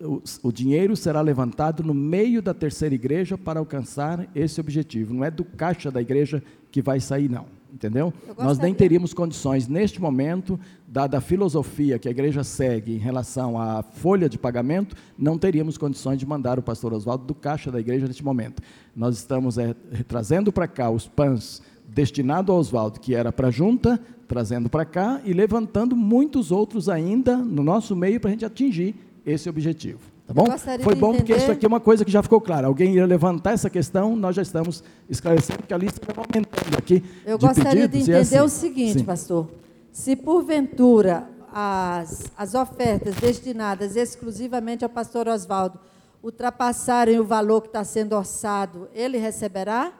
O, 0.00 0.22
o 0.48 0.50
dinheiro 0.50 0.96
será 0.96 1.20
levantado 1.20 1.82
no 1.82 1.92
meio 1.92 2.40
da 2.40 2.54
terceira 2.54 2.94
igreja 2.94 3.36
para 3.36 3.60
alcançar 3.60 4.26
esse 4.34 4.58
objetivo. 4.58 5.12
Não 5.12 5.22
é 5.22 5.30
do 5.30 5.44
caixa 5.44 5.90
da 5.90 6.00
igreja 6.00 6.42
que 6.72 6.80
vai 6.80 6.98
sair, 6.98 7.28
não. 7.28 7.44
Entendeu? 7.74 8.14
Nós 8.38 8.56
nem 8.56 8.72
teríamos 8.72 9.12
condições, 9.12 9.66
neste 9.66 10.00
momento, 10.00 10.60
dada 10.86 11.18
a 11.18 11.20
filosofia 11.20 11.98
que 11.98 12.06
a 12.06 12.10
igreja 12.12 12.44
segue 12.44 12.94
em 12.94 12.98
relação 12.98 13.60
à 13.60 13.82
folha 13.82 14.28
de 14.28 14.38
pagamento, 14.38 14.94
não 15.18 15.36
teríamos 15.36 15.76
condições 15.76 16.18
de 16.20 16.24
mandar 16.24 16.56
o 16.56 16.62
pastor 16.62 16.92
Oswaldo 16.92 17.24
do 17.24 17.34
caixa 17.34 17.72
da 17.72 17.80
igreja 17.80 18.06
neste 18.06 18.24
momento. 18.24 18.62
Nós 18.94 19.16
estamos 19.16 19.58
é, 19.58 19.74
trazendo 20.06 20.52
para 20.52 20.68
cá 20.68 20.88
os 20.88 21.08
pães 21.08 21.60
destinados 21.88 22.48
ao 22.48 22.60
Oswaldo, 22.60 23.00
que 23.00 23.12
era 23.12 23.32
para 23.32 23.48
a 23.48 23.50
junta, 23.50 24.00
trazendo 24.28 24.68
para 24.68 24.84
cá 24.84 25.20
e 25.24 25.32
levantando 25.32 25.96
muitos 25.96 26.52
outros 26.52 26.88
ainda 26.88 27.36
no 27.36 27.64
nosso 27.64 27.96
meio 27.96 28.20
para 28.20 28.30
a 28.30 28.32
gente 28.32 28.44
atingir 28.44 28.94
esse 29.26 29.48
objetivo. 29.48 30.13
Tá 30.26 30.32
bom? 30.32 30.46
Foi 30.82 30.94
bom 30.94 31.14
porque 31.14 31.34
isso 31.34 31.52
aqui 31.52 31.66
é 31.66 31.68
uma 31.68 31.80
coisa 31.80 32.04
que 32.04 32.10
já 32.10 32.22
ficou 32.22 32.40
clara. 32.40 32.66
Alguém 32.66 32.94
ia 32.94 33.06
levantar 33.06 33.52
essa 33.52 33.68
questão, 33.68 34.16
nós 34.16 34.34
já 34.34 34.42
estamos 34.42 34.82
esclarecendo 35.08 35.62
que 35.64 35.74
a 35.74 35.76
lista 35.76 36.00
vai 36.06 36.16
aumentando 36.16 36.78
aqui. 36.78 37.04
Eu 37.26 37.36
de 37.36 37.46
gostaria 37.46 37.86
de 37.86 37.98
entender 37.98 38.18
assim. 38.18 38.40
o 38.40 38.48
seguinte, 38.48 39.00
Sim. 39.00 39.04
pastor. 39.04 39.50
Se 39.92 40.16
porventura 40.16 41.28
as, 41.52 42.24
as 42.36 42.54
ofertas 42.54 43.14
destinadas 43.16 43.96
exclusivamente 43.96 44.82
ao 44.82 44.90
pastor 44.90 45.28
Oswaldo 45.28 45.78
ultrapassarem 46.22 47.20
o 47.20 47.24
valor 47.24 47.60
que 47.60 47.68
está 47.68 47.84
sendo 47.84 48.16
orçado, 48.16 48.88
ele 48.94 49.18
receberá? 49.18 49.92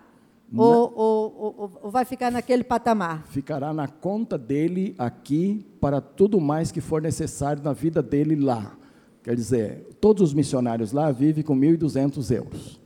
Ou, 0.57 0.93
ou, 0.95 1.55
ou, 1.59 1.81
ou, 1.83 1.91
vai 1.91 2.05
ficar 2.05 2.31
naquele 2.31 2.63
patamar? 2.63 3.25
Ficará 3.27 3.73
na 3.73 3.89
conta 3.89 4.39
dele 4.39 4.95
aqui 4.97 5.67
para 5.81 6.01
tudo 6.01 6.41
mais 6.41 6.71
que 6.71 6.81
for 6.81 7.03
necessário 7.03 7.63
na 7.63 7.73
vida 7.73 8.01
dele 8.01 8.37
lá. 8.37 8.73
Quer 9.25 9.35
dizer, 9.35 9.87
todos 10.03 10.23
os 10.23 10.35
missionários 10.35 10.93
lá 10.93 11.11
vivem 11.11 11.43
com 11.43 11.59
1.200 11.59 12.31
euros. 12.31 12.79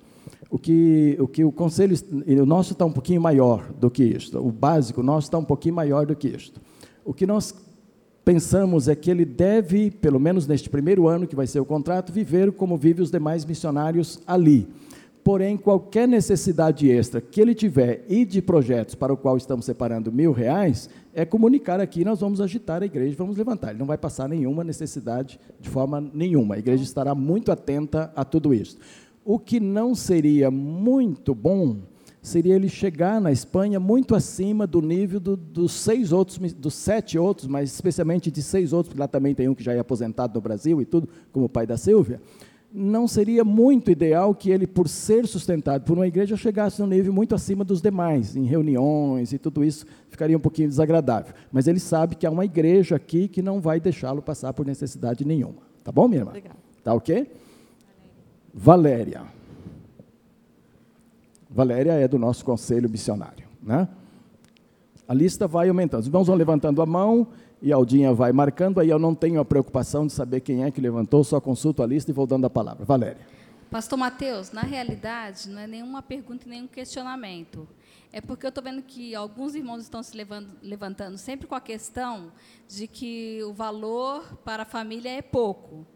O 0.48 0.56
que, 0.56 1.16
o 1.18 1.26
que 1.26 1.44
o 1.44 1.50
conselho, 1.50 1.96
o 2.40 2.46
nosso 2.46 2.72
está 2.74 2.84
um 2.84 2.92
pouquinho 2.92 3.20
maior 3.20 3.70
do 3.72 3.90
que 3.90 4.04
isto. 4.04 4.38
O 4.38 4.52
básico 4.52 5.02
nosso 5.02 5.26
está 5.26 5.36
um 5.36 5.44
pouquinho 5.44 5.74
maior 5.74 6.06
do 6.06 6.14
que 6.14 6.28
isto. 6.28 6.60
O 7.04 7.12
que 7.12 7.26
nós 7.26 7.52
pensamos 8.24 8.86
é 8.86 8.94
que 8.94 9.10
ele 9.10 9.24
deve, 9.24 9.90
pelo 9.90 10.20
menos 10.20 10.46
neste 10.46 10.70
primeiro 10.70 11.08
ano 11.08 11.26
que 11.26 11.34
vai 11.34 11.46
ser 11.46 11.58
o 11.58 11.64
contrato, 11.64 12.12
viver 12.12 12.52
como 12.52 12.76
vivem 12.76 13.02
os 13.02 13.10
demais 13.10 13.44
missionários 13.44 14.20
ali. 14.24 14.68
Porém, 15.28 15.58
qualquer 15.58 16.08
necessidade 16.08 16.90
extra 16.90 17.20
que 17.20 17.38
ele 17.38 17.54
tiver 17.54 18.02
e 18.08 18.24
de 18.24 18.40
projetos 18.40 18.94
para 18.94 19.12
o 19.12 19.16
qual 19.18 19.36
estamos 19.36 19.66
separando 19.66 20.10
mil 20.10 20.32
reais, 20.32 20.88
é 21.12 21.22
comunicar 21.22 21.78
aqui, 21.80 22.02
nós 22.02 22.20
vamos 22.20 22.40
agitar 22.40 22.82
a 22.82 22.86
igreja, 22.86 23.14
vamos 23.14 23.36
levantar. 23.36 23.68
Ele 23.68 23.78
não 23.78 23.84
vai 23.84 23.98
passar 23.98 24.26
nenhuma 24.26 24.64
necessidade 24.64 25.38
de 25.60 25.68
forma 25.68 26.00
nenhuma. 26.14 26.54
A 26.54 26.58
igreja 26.58 26.82
estará 26.82 27.14
muito 27.14 27.52
atenta 27.52 28.10
a 28.16 28.24
tudo 28.24 28.54
isso. 28.54 28.78
O 29.22 29.38
que 29.38 29.60
não 29.60 29.94
seria 29.94 30.50
muito 30.50 31.34
bom 31.34 31.76
seria 32.22 32.54
ele 32.54 32.70
chegar 32.70 33.20
na 33.20 33.30
Espanha 33.30 33.78
muito 33.78 34.14
acima 34.14 34.66
do 34.66 34.80
nível 34.80 35.20
do, 35.20 35.36
dos 35.36 35.72
seis 35.72 36.10
outros, 36.10 36.38
dos 36.54 36.72
sete 36.72 37.18
outros, 37.18 37.46
mas 37.46 37.70
especialmente 37.70 38.30
de 38.30 38.42
seis 38.42 38.72
outros, 38.72 38.88
porque 38.88 39.00
lá 39.00 39.06
também 39.06 39.34
tem 39.34 39.46
um 39.46 39.54
que 39.54 39.62
já 39.62 39.74
é 39.74 39.78
aposentado 39.78 40.34
no 40.34 40.40
Brasil 40.40 40.80
e 40.80 40.86
tudo, 40.86 41.06
como 41.30 41.44
o 41.44 41.48
pai 41.50 41.66
da 41.66 41.76
Silvia 41.76 42.18
não 42.72 43.08
seria 43.08 43.44
muito 43.44 43.90
ideal 43.90 44.34
que 44.34 44.50
ele, 44.50 44.66
por 44.66 44.88
ser 44.88 45.26
sustentado 45.26 45.84
por 45.84 45.96
uma 45.96 46.06
igreja, 46.06 46.36
chegasse 46.36 46.80
num 46.80 46.86
nível 46.86 47.12
muito 47.12 47.34
acima 47.34 47.64
dos 47.64 47.80
demais, 47.80 48.36
em 48.36 48.44
reuniões 48.44 49.32
e 49.32 49.38
tudo 49.38 49.64
isso, 49.64 49.86
ficaria 50.08 50.36
um 50.36 50.40
pouquinho 50.40 50.68
desagradável. 50.68 51.34
Mas 51.50 51.66
ele 51.66 51.80
sabe 51.80 52.14
que 52.14 52.26
há 52.26 52.30
uma 52.30 52.44
igreja 52.44 52.96
aqui 52.96 53.26
que 53.26 53.40
não 53.40 53.60
vai 53.60 53.80
deixá-lo 53.80 54.20
passar 54.20 54.52
por 54.52 54.66
necessidade 54.66 55.24
nenhuma. 55.24 55.62
Tá 55.82 55.90
bom, 55.90 56.06
minha 56.06 56.20
irmã? 56.20 56.30
Obrigada. 56.30 56.56
Tá 56.84 56.92
ok? 56.92 57.32
Valéria. 58.52 59.22
Valéria 61.50 61.92
é 61.92 62.06
do 62.06 62.18
nosso 62.18 62.44
conselho 62.44 62.90
missionário, 62.90 63.46
né? 63.62 63.88
A 65.06 65.14
lista 65.14 65.48
vai 65.48 65.70
aumentando. 65.70 66.02
Os 66.02 66.06
irmãos 66.06 66.26
vão 66.26 66.36
levantando 66.36 66.82
a 66.82 66.86
mão 66.86 67.28
e 67.60 67.72
Aldinha 67.72 68.12
vai 68.12 68.32
marcando, 68.32 68.80
aí 68.80 68.88
eu 68.88 68.98
não 68.98 69.14
tenho 69.14 69.40
a 69.40 69.44
preocupação 69.44 70.06
de 70.06 70.12
saber 70.12 70.40
quem 70.40 70.64
é 70.64 70.70
que 70.70 70.80
levantou, 70.80 71.24
só 71.24 71.40
consulto 71.40 71.82
a 71.82 71.86
lista 71.86 72.10
e 72.10 72.14
vou 72.14 72.26
dando 72.26 72.46
a 72.46 72.50
palavra. 72.50 72.84
Valéria. 72.84 73.26
Pastor 73.70 73.98
Mateus, 73.98 74.50
na 74.50 74.62
realidade, 74.62 75.48
não 75.48 75.60
é 75.60 75.66
nenhuma 75.66 76.00
pergunta 76.00 76.46
e 76.46 76.48
nenhum 76.48 76.66
questionamento. 76.66 77.68
É 78.10 78.20
porque 78.20 78.46
eu 78.46 78.48
estou 78.48 78.64
vendo 78.64 78.80
que 78.80 79.14
alguns 79.14 79.54
irmãos 79.54 79.82
estão 79.82 80.02
se 80.02 80.16
levantando 80.62 81.18
sempre 81.18 81.46
com 81.46 81.54
a 81.54 81.60
questão 81.60 82.32
de 82.66 82.86
que 82.86 83.42
o 83.44 83.52
valor 83.52 84.38
para 84.44 84.62
a 84.62 84.66
família 84.66 85.10
é 85.10 85.20
pouco. 85.20 85.86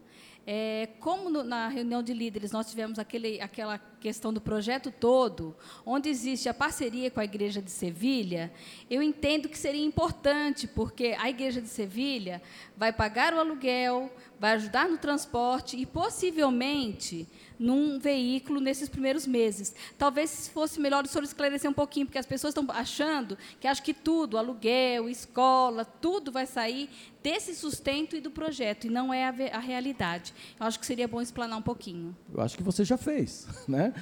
É, 0.45 0.89
como 0.99 1.29
no, 1.29 1.41
na 1.41 1.69
reunião 1.69 2.03
de 2.03 2.13
líderes 2.13 2.51
nós 2.51 2.69
tivemos 2.69 2.99
aquele, 2.99 3.39
aquela 3.39 3.77
questão 3.77 4.33
do 4.33 4.41
projeto 4.41 4.91
todo, 4.91 5.55
onde 5.85 6.09
existe 6.09 6.49
a 6.49 6.53
parceria 6.53 7.09
com 7.09 7.21
a 7.21 7.23
Igreja 7.23 7.61
de 7.61 7.71
Sevilha, 7.71 8.51
eu 8.89 9.01
entendo 9.01 9.47
que 9.47 9.57
seria 9.57 9.85
importante, 9.85 10.67
porque 10.67 11.15
a 11.17 11.29
Igreja 11.29 11.61
de 11.61 11.69
Sevilha 11.69 12.41
vai 12.75 12.91
pagar 12.91 13.33
o 13.33 13.39
aluguel, 13.39 14.11
vai 14.37 14.53
ajudar 14.53 14.89
no 14.89 14.97
transporte 14.97 15.77
e 15.77 15.85
possivelmente 15.85 17.25
num 17.63 17.97
veículo 17.97 18.59
nesses 18.59 18.89
primeiros 18.89 19.25
meses. 19.25 19.73
Talvez 19.97 20.49
fosse 20.49 20.81
melhor 20.81 21.05
o 21.05 21.07
senhor 21.07 21.23
esclarecer 21.23 21.71
um 21.71 21.73
pouquinho, 21.73 22.05
porque 22.05 22.17
as 22.17 22.25
pessoas 22.25 22.51
estão 22.51 22.65
achando 22.75 23.37
que 23.57 23.67
acho 23.67 23.81
que 23.81 23.93
tudo, 23.93 24.37
aluguel, 24.37 25.09
escola, 25.09 25.85
tudo 25.85 26.29
vai 26.29 26.45
sair 26.45 26.89
desse 27.23 27.55
sustento 27.55 28.17
e 28.17 28.21
do 28.21 28.29
projeto, 28.29 28.87
e 28.87 28.89
não 28.89 29.13
é 29.13 29.25
a, 29.25 29.57
a 29.57 29.59
realidade. 29.59 30.33
Eu 30.59 30.65
acho 30.65 30.77
que 30.77 30.85
seria 30.85 31.07
bom 31.07 31.21
explanar 31.21 31.57
um 31.57 31.61
pouquinho. 31.61 32.13
Eu 32.33 32.41
acho 32.41 32.57
que 32.57 32.63
você 32.63 32.83
já 32.83 32.97
fez, 32.97 33.47
né? 33.65 33.93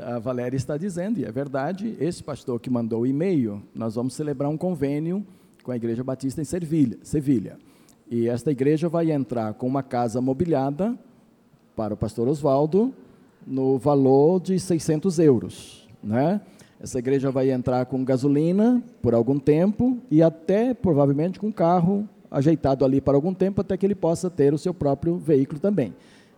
a 0.00 0.20
Valéria 0.20 0.56
está 0.56 0.76
dizendo, 0.76 1.18
e 1.18 1.24
é 1.24 1.32
verdade, 1.32 1.96
esse 1.98 2.22
pastor 2.22 2.60
que 2.60 2.70
mandou 2.70 3.00
o 3.00 3.06
e-mail, 3.06 3.60
nós 3.74 3.96
vamos 3.96 4.14
celebrar 4.14 4.48
um 4.48 4.56
convênio 4.56 5.26
com 5.64 5.72
a 5.72 5.76
Igreja 5.76 6.04
Batista 6.04 6.40
em 6.40 6.44
Sevilha. 6.44 7.58
E 8.08 8.28
esta 8.28 8.52
igreja 8.52 8.88
vai 8.88 9.10
entrar 9.10 9.54
com 9.54 9.66
uma 9.66 9.82
casa 9.82 10.20
mobiliada 10.20 10.96
para 11.76 11.94
o 11.94 11.96
pastor 11.96 12.28
Oswaldo 12.28 12.92
no 13.46 13.78
valor 13.78 14.40
de 14.40 14.58
600 14.58 15.18
euros. 15.18 15.88
Né? 16.02 16.40
Essa 16.80 16.98
igreja 16.98 17.30
vai 17.30 17.50
entrar 17.50 17.86
com 17.86 18.04
gasolina 18.04 18.82
por 19.00 19.14
algum 19.14 19.38
tempo 19.38 19.98
e 20.10 20.22
até 20.22 20.74
provavelmente 20.74 21.38
com 21.38 21.52
carro 21.52 22.08
ajeitado 22.30 22.84
ali 22.84 23.00
para 23.00 23.16
algum 23.16 23.34
tempo 23.34 23.60
até 23.60 23.76
que 23.76 23.86
ele 23.86 23.94
possa 23.94 24.30
ter 24.30 24.54
o 24.54 24.58
seu 24.58 24.72
próprio 24.72 25.16
veículo 25.16 25.60
também. 25.60 25.94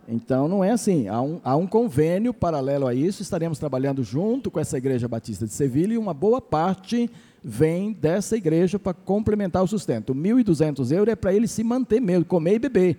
Então 0.06 0.48
não 0.48 0.62
é 0.62 0.70
assim, 0.70 1.08
há 1.08 1.20
um, 1.22 1.40
há 1.42 1.56
um 1.56 1.66
convênio 1.66 2.34
paralelo 2.34 2.86
a 2.86 2.94
isso, 2.94 3.22
estaremos 3.22 3.58
trabalhando 3.58 4.02
junto 4.02 4.50
com 4.50 4.60
essa 4.60 4.76
igreja 4.76 5.08
batista 5.08 5.46
de 5.46 5.52
Sevilha 5.52 5.94
e 5.94 5.98
uma 5.98 6.12
boa 6.12 6.42
parte 6.42 7.10
vem 7.42 7.92
dessa 7.92 8.36
igreja 8.36 8.78
para 8.78 8.92
complementar 8.92 9.62
o 9.62 9.66
sustento. 9.66 10.14
1.200 10.14 10.92
euros 10.92 11.12
é 11.12 11.16
para 11.16 11.32
ele 11.32 11.48
se 11.48 11.64
manter 11.64 12.00
mesmo, 12.00 12.24
comer 12.24 12.56
e 12.56 12.58
beber 12.58 12.98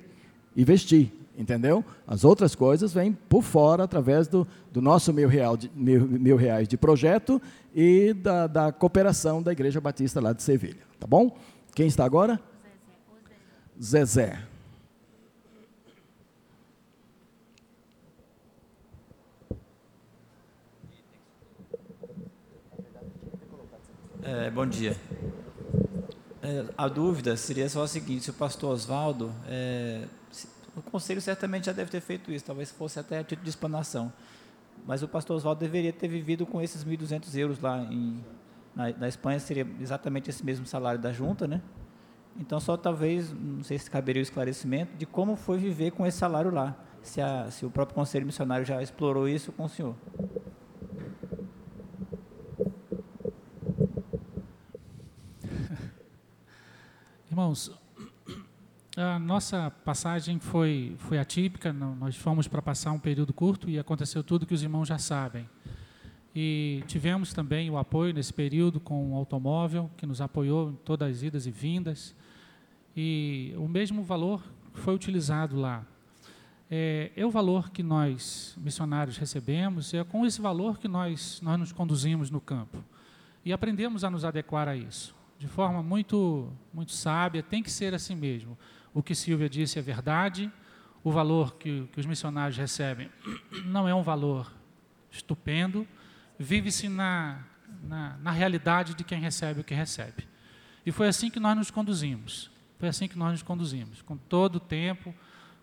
e 0.55 0.63
vestir 0.63 1.11
entendeu? 1.37 1.83
As 2.07 2.23
outras 2.23 2.55
coisas 2.55 2.93
vêm 2.93 3.13
por 3.13 3.41
fora, 3.41 3.83
através 3.83 4.27
do, 4.27 4.47
do 4.71 4.81
nosso 4.81 5.13
mil, 5.13 5.27
real 5.27 5.57
de, 5.57 5.69
mil, 5.75 6.05
mil 6.07 6.37
reais 6.37 6.67
de 6.67 6.77
projeto 6.77 7.41
e 7.73 8.13
da, 8.13 8.47
da 8.47 8.71
cooperação 8.71 9.41
da 9.41 9.51
Igreja 9.51 9.81
Batista 9.81 10.21
lá 10.21 10.33
de 10.33 10.43
Sevilha, 10.43 10.83
tá 10.99 11.07
bom? 11.07 11.35
Quem 11.73 11.87
está 11.87 12.05
agora? 12.05 12.39
Zezé. 13.81 14.05
Zezé. 14.25 14.55
É, 24.27 24.49
bom 24.49 24.65
dia. 24.65 24.97
É, 26.41 26.65
a 26.75 26.87
dúvida 26.87 27.37
seria 27.37 27.69
só 27.69 27.83
a 27.83 27.87
seguinte: 27.87 28.23
se 28.23 28.31
o 28.31 28.33
pastor 28.33 28.71
Oswaldo 28.71 29.31
é, 29.47 30.05
o 30.75 30.81
conselho 30.81 31.21
certamente 31.21 31.65
já 31.65 31.71
deve 31.71 31.89
ter 31.89 32.01
feito 32.01 32.31
isso, 32.31 32.45
talvez 32.45 32.69
fosse 32.71 32.99
até 32.99 33.19
a 33.19 33.23
título 33.23 33.43
de 33.43 33.49
explanação. 33.49 34.11
Mas 34.85 35.01
o 35.01 35.07
pastor 35.07 35.37
Oswaldo 35.37 35.59
deveria 35.59 35.93
ter 35.93 36.07
vivido 36.07 36.45
com 36.45 36.61
esses 36.61 36.83
1.200 36.83 37.35
euros 37.37 37.59
lá 37.59 37.81
em, 37.83 38.23
na, 38.75 38.91
na, 38.91 39.07
Espanha, 39.07 39.39
seria 39.39 39.65
exatamente 39.79 40.29
esse 40.29 40.45
mesmo 40.45 40.65
salário 40.65 40.99
da 40.99 41.13
junta, 41.13 41.47
né? 41.47 41.61
Então, 42.37 42.59
só 42.59 42.75
talvez, 42.75 43.31
não 43.31 43.63
sei 43.63 43.79
se 43.79 43.89
caberia 43.89 44.21
o 44.21 44.23
esclarecimento 44.23 44.97
de 44.97 45.05
como 45.05 45.37
foi 45.37 45.57
viver 45.57 45.91
com 45.91 46.05
esse 46.05 46.17
salário 46.17 46.51
lá, 46.51 46.75
se, 47.01 47.21
a, 47.21 47.49
se 47.49 47.65
o 47.65 47.71
próprio 47.71 47.95
conselho 47.95 48.25
missionário 48.25 48.65
já 48.65 48.83
explorou 48.83 49.29
isso 49.29 49.53
com 49.53 49.63
o 49.63 49.69
senhor. 49.69 49.95
Irmãos, 57.31 57.71
a 58.97 59.19
nossa 59.19 59.69
passagem 59.83 60.39
foi, 60.39 60.95
foi 60.99 61.19
atípica, 61.19 61.73
nós 61.73 62.15
fomos 62.15 62.47
para 62.47 62.61
passar 62.61 62.93
um 62.93 62.99
período 62.99 63.33
curto 63.33 63.69
e 63.69 63.77
aconteceu 63.77 64.23
tudo 64.23 64.45
que 64.45 64.53
os 64.53 64.63
irmãos 64.63 64.87
já 64.87 64.97
sabem. 64.97 65.49
E 66.33 66.81
tivemos 66.87 67.33
também 67.33 67.69
o 67.69 67.77
apoio 67.77 68.13
nesse 68.13 68.33
período 68.33 68.79
com 68.79 69.11
um 69.11 69.15
automóvel 69.15 69.91
que 69.97 70.05
nos 70.05 70.21
apoiou 70.21 70.71
em 70.71 70.75
todas 70.75 71.11
as 71.11 71.23
idas 71.23 71.45
e 71.45 71.51
vindas. 71.51 72.15
E 72.95 73.53
o 73.57 73.67
mesmo 73.67 74.01
valor 74.01 74.41
foi 74.73 74.95
utilizado 74.95 75.57
lá. 75.57 75.85
É, 76.71 77.11
é 77.17 77.25
o 77.25 77.29
valor 77.29 77.71
que 77.71 77.83
nós, 77.83 78.55
missionários, 78.57 79.17
recebemos, 79.17 79.93
é 79.93 80.03
com 80.05 80.25
esse 80.25 80.41
valor 80.41 80.77
que 80.77 80.87
nós, 80.87 81.41
nós 81.41 81.59
nos 81.59 81.71
conduzimos 81.73 82.29
no 82.29 82.39
campo. 82.39 82.83
E 83.43 83.51
aprendemos 83.51 84.05
a 84.05 84.09
nos 84.09 84.23
adequar 84.23 84.67
a 84.67 84.75
isso, 84.75 85.13
de 85.37 85.47
forma 85.47 85.83
muito, 85.83 86.49
muito 86.73 86.91
sábia, 86.91 87.43
tem 87.43 87.61
que 87.61 87.69
ser 87.69 87.93
assim 87.93 88.15
mesmo 88.15 88.57
o 88.95 89.03
que 89.03 89.13
Silvia 89.13 89.49
disse 89.49 89.77
é 89.77 89.81
verdade, 89.81 90.49
o 91.03 91.11
valor 91.11 91.55
que, 91.55 91.85
que 91.91 91.99
os 91.99 92.05
missionários 92.05 92.57
recebem 92.57 93.11
não 93.67 93.87
é 93.87 93.93
um 93.93 94.01
valor 94.01 94.51
estupendo, 95.11 95.85
vive-se 96.39 96.87
na, 96.87 97.43
na, 97.83 98.17
na 98.17 98.31
realidade 98.31 98.95
de 98.95 99.03
quem 99.03 99.19
recebe 99.19 99.59
o 99.59 99.63
que 99.65 99.73
recebe. 99.73 100.25
E 100.85 100.93
foi 100.93 101.09
assim 101.09 101.29
que 101.29 101.41
nós 101.41 101.57
nos 101.57 101.69
conduzimos. 101.69 102.49
Foi 102.79 102.87
assim 102.87 103.07
que 103.07 103.17
nós 103.17 103.31
nos 103.31 103.43
conduzimos, 103.43 104.01
com 104.01 104.15
todo 104.15 104.55
o 104.55 104.59
tempo, 104.59 105.13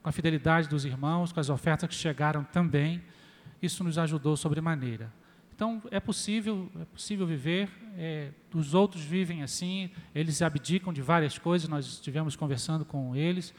com 0.02 0.08
a 0.08 0.12
fidelidade 0.12 0.68
dos 0.68 0.84
irmãos, 0.84 1.32
com 1.32 1.40
as 1.40 1.48
ofertas 1.48 1.88
que 1.88 1.94
chegaram 1.94 2.44
também. 2.44 3.02
Isso 3.62 3.82
nos 3.82 3.96
ajudou 3.96 4.36
sobremaneira. 4.36 5.10
Então, 5.62 5.80
é 5.92 6.00
possível, 6.00 6.68
é 6.80 6.84
possível 6.86 7.24
viver, 7.24 7.70
é, 7.96 8.32
os 8.52 8.74
outros 8.74 9.04
vivem 9.04 9.44
assim, 9.44 9.92
eles 10.12 10.42
abdicam 10.42 10.92
de 10.92 11.00
várias 11.00 11.38
coisas, 11.38 11.68
nós 11.68 11.86
estivemos 11.86 12.34
conversando 12.34 12.84
com 12.84 13.14
eles, 13.14 13.54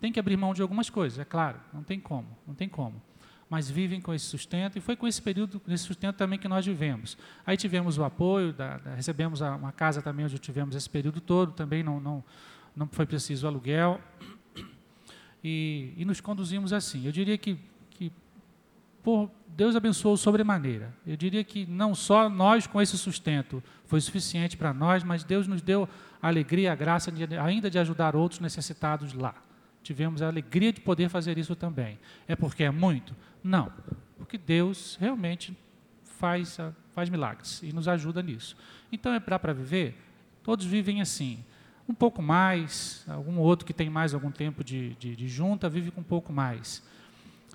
tem 0.00 0.12
que 0.12 0.20
abrir 0.20 0.36
mão 0.36 0.54
de 0.54 0.62
algumas 0.62 0.88
coisas, 0.88 1.18
é 1.18 1.24
claro, 1.24 1.58
não 1.72 1.82
tem 1.82 1.98
como, 1.98 2.28
não 2.46 2.54
tem 2.54 2.68
como. 2.68 3.02
Mas 3.50 3.68
vivem 3.68 4.00
com 4.00 4.14
esse 4.14 4.26
sustento, 4.26 4.78
e 4.78 4.80
foi 4.80 4.94
com 4.94 5.04
esse 5.08 5.20
período, 5.20 5.60
esse 5.66 5.82
sustento 5.82 6.14
também 6.14 6.38
que 6.38 6.46
nós 6.46 6.64
vivemos. 6.64 7.18
Aí 7.44 7.56
tivemos 7.56 7.98
o 7.98 8.04
apoio, 8.04 8.52
da, 8.52 8.76
da, 8.78 8.94
recebemos 8.94 9.42
a, 9.42 9.56
uma 9.56 9.72
casa 9.72 10.00
também 10.00 10.26
onde 10.26 10.38
tivemos 10.38 10.76
esse 10.76 10.88
período 10.88 11.20
todo, 11.20 11.50
também 11.50 11.82
não, 11.82 11.98
não, 11.98 12.24
não 12.76 12.86
foi 12.86 13.04
preciso 13.04 13.48
aluguel, 13.48 14.00
e, 15.42 15.92
e 15.96 16.04
nos 16.04 16.20
conduzimos 16.20 16.72
assim. 16.72 17.04
Eu 17.04 17.10
diria 17.10 17.36
que 17.36 17.58
por, 19.08 19.30
Deus 19.46 19.74
abençoou 19.74 20.18
sobremaneira. 20.18 20.94
Eu 21.06 21.16
diria 21.16 21.42
que 21.42 21.64
não 21.64 21.94
só 21.94 22.28
nós 22.28 22.66
com 22.66 22.78
esse 22.78 22.98
sustento 22.98 23.62
foi 23.86 24.02
suficiente 24.02 24.54
para 24.54 24.74
nós, 24.74 25.02
mas 25.02 25.24
Deus 25.24 25.46
nos 25.46 25.62
deu 25.62 25.88
a 26.20 26.28
alegria, 26.28 26.72
a 26.72 26.74
graça 26.74 27.10
de, 27.10 27.24
ainda 27.38 27.70
de 27.70 27.78
ajudar 27.78 28.14
outros 28.14 28.38
necessitados 28.38 29.14
lá. 29.14 29.34
Tivemos 29.82 30.20
a 30.20 30.26
alegria 30.26 30.74
de 30.74 30.82
poder 30.82 31.08
fazer 31.08 31.38
isso 31.38 31.56
também. 31.56 31.98
É 32.26 32.36
porque 32.36 32.64
é 32.64 32.70
muito? 32.70 33.16
Não. 33.42 33.72
Porque 34.18 34.36
Deus 34.36 34.98
realmente 35.00 35.56
faz, 36.04 36.58
faz 36.94 37.08
milagres 37.08 37.62
e 37.62 37.72
nos 37.72 37.88
ajuda 37.88 38.22
nisso. 38.22 38.58
Então 38.92 39.14
é 39.14 39.20
para 39.20 39.54
viver? 39.54 39.96
Todos 40.42 40.66
vivem 40.66 41.00
assim 41.00 41.42
um 41.88 41.94
pouco 41.94 42.20
mais, 42.20 43.06
algum 43.08 43.38
outro 43.38 43.64
que 43.64 43.72
tem 43.72 43.88
mais 43.88 44.12
algum 44.12 44.30
tempo 44.30 44.62
de, 44.62 44.94
de, 44.96 45.16
de 45.16 45.28
junta 45.28 45.66
vive 45.66 45.90
com 45.90 46.02
um 46.02 46.04
pouco 46.04 46.30
mais. 46.30 46.82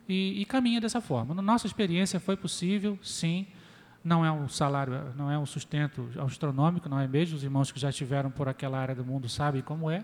E, 0.07 0.41
e, 0.41 0.45
caminha 0.45 0.81
dessa 0.81 0.99
forma. 0.99 1.33
Na 1.33 1.41
nossa 1.41 1.65
experiência 1.65 2.19
foi 2.19 2.35
possível, 2.35 2.99
sim. 3.01 3.47
Não 4.03 4.25
é 4.25 4.31
um 4.31 4.49
salário, 4.49 5.13
não 5.15 5.31
é 5.31 5.39
um 5.39 5.45
sustento 5.45 6.09
astronômico, 6.25 6.89
não 6.89 6.99
é 6.99 7.07
mesmo? 7.07 7.37
Os 7.37 7.43
irmãos 7.43 7.71
que 7.71 7.79
já 7.79 7.89
estiveram 7.89 8.29
por 8.29 8.49
aquela 8.49 8.77
área 8.77 8.93
do 8.93 9.05
mundo 9.05 9.29
sabem 9.29 9.61
como 9.61 9.89
é. 9.89 10.03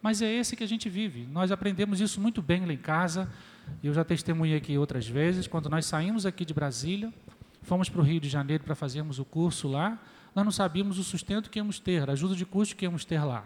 Mas 0.00 0.22
é 0.22 0.32
esse 0.32 0.56
que 0.56 0.64
a 0.64 0.68
gente 0.68 0.88
vive. 0.88 1.26
Nós 1.30 1.52
aprendemos 1.52 2.00
isso 2.00 2.20
muito 2.20 2.40
bem 2.40 2.64
lá 2.64 2.72
em 2.72 2.78
casa. 2.78 3.28
Eu 3.82 3.92
já 3.92 4.04
testemunhei 4.04 4.56
aqui 4.56 4.78
outras 4.78 5.06
vezes. 5.06 5.46
Quando 5.46 5.68
nós 5.68 5.84
saímos 5.84 6.24
aqui 6.24 6.44
de 6.44 6.54
Brasília, 6.54 7.12
fomos 7.62 7.88
para 7.88 8.00
o 8.00 8.04
Rio 8.04 8.20
de 8.20 8.28
Janeiro 8.28 8.64
para 8.64 8.74
fazermos 8.74 9.18
o 9.18 9.24
curso 9.24 9.68
lá, 9.68 9.98
nós 10.34 10.44
não 10.44 10.52
sabíamos 10.52 10.98
o 10.98 11.04
sustento 11.04 11.50
que 11.50 11.58
íamos 11.58 11.78
ter, 11.78 12.08
a 12.08 12.12
ajuda 12.12 12.34
de 12.34 12.46
custo 12.46 12.76
que 12.76 12.84
íamos 12.84 13.04
ter 13.04 13.22
lá. 13.22 13.44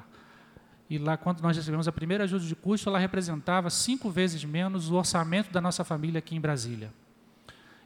E 0.91 0.99
lá, 0.99 1.17
quando 1.17 1.41
nós 1.41 1.57
recebemos 1.57 1.87
a 1.87 1.93
primeira 1.93 2.25
ajuda 2.25 2.45
de 2.45 2.57
custo, 2.57 2.89
ela 2.89 2.99
representava 2.99 3.71
cinco 3.71 4.11
vezes 4.11 4.45
menos 4.45 4.91
o 4.91 4.97
orçamento 4.97 5.53
da 5.53 5.61
nossa 5.61 5.85
família 5.85 6.19
aqui 6.19 6.35
em 6.35 6.41
Brasília. 6.41 6.93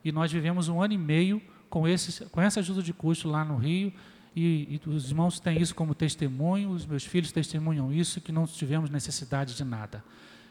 E 0.03 0.11
nós 0.11 0.33
vivemos 0.33 0.69
um 0.69 0.81
ano 0.81 0.95
e 0.95 0.99
meio 0.99 1.43
com, 1.69 1.87
esse, 1.87 2.25
com 2.25 2.41
essa 2.41 2.61
ajuda 2.61 2.83
de 2.83 2.95
custo 2.95 3.29
lá 3.29 3.45
no 3.45 3.59
Rio, 3.59 3.93
e, 4.35 4.81
e, 4.85 4.89
os 4.89 5.11
irmãos 5.11 5.39
têm 5.39 5.61
isso 5.61 5.75
como 5.75 5.95
testemunho, 5.95 6.71
os 6.71 6.87
meus 6.87 7.05
filhos 7.05 7.31
testemunham 7.31 7.93
isso, 7.93 8.21
que 8.23 8.33
não 8.33 8.47
tivemos 8.47 8.89
necessidade 8.89 9.55
de 9.55 9.65
nada. 9.65 10.03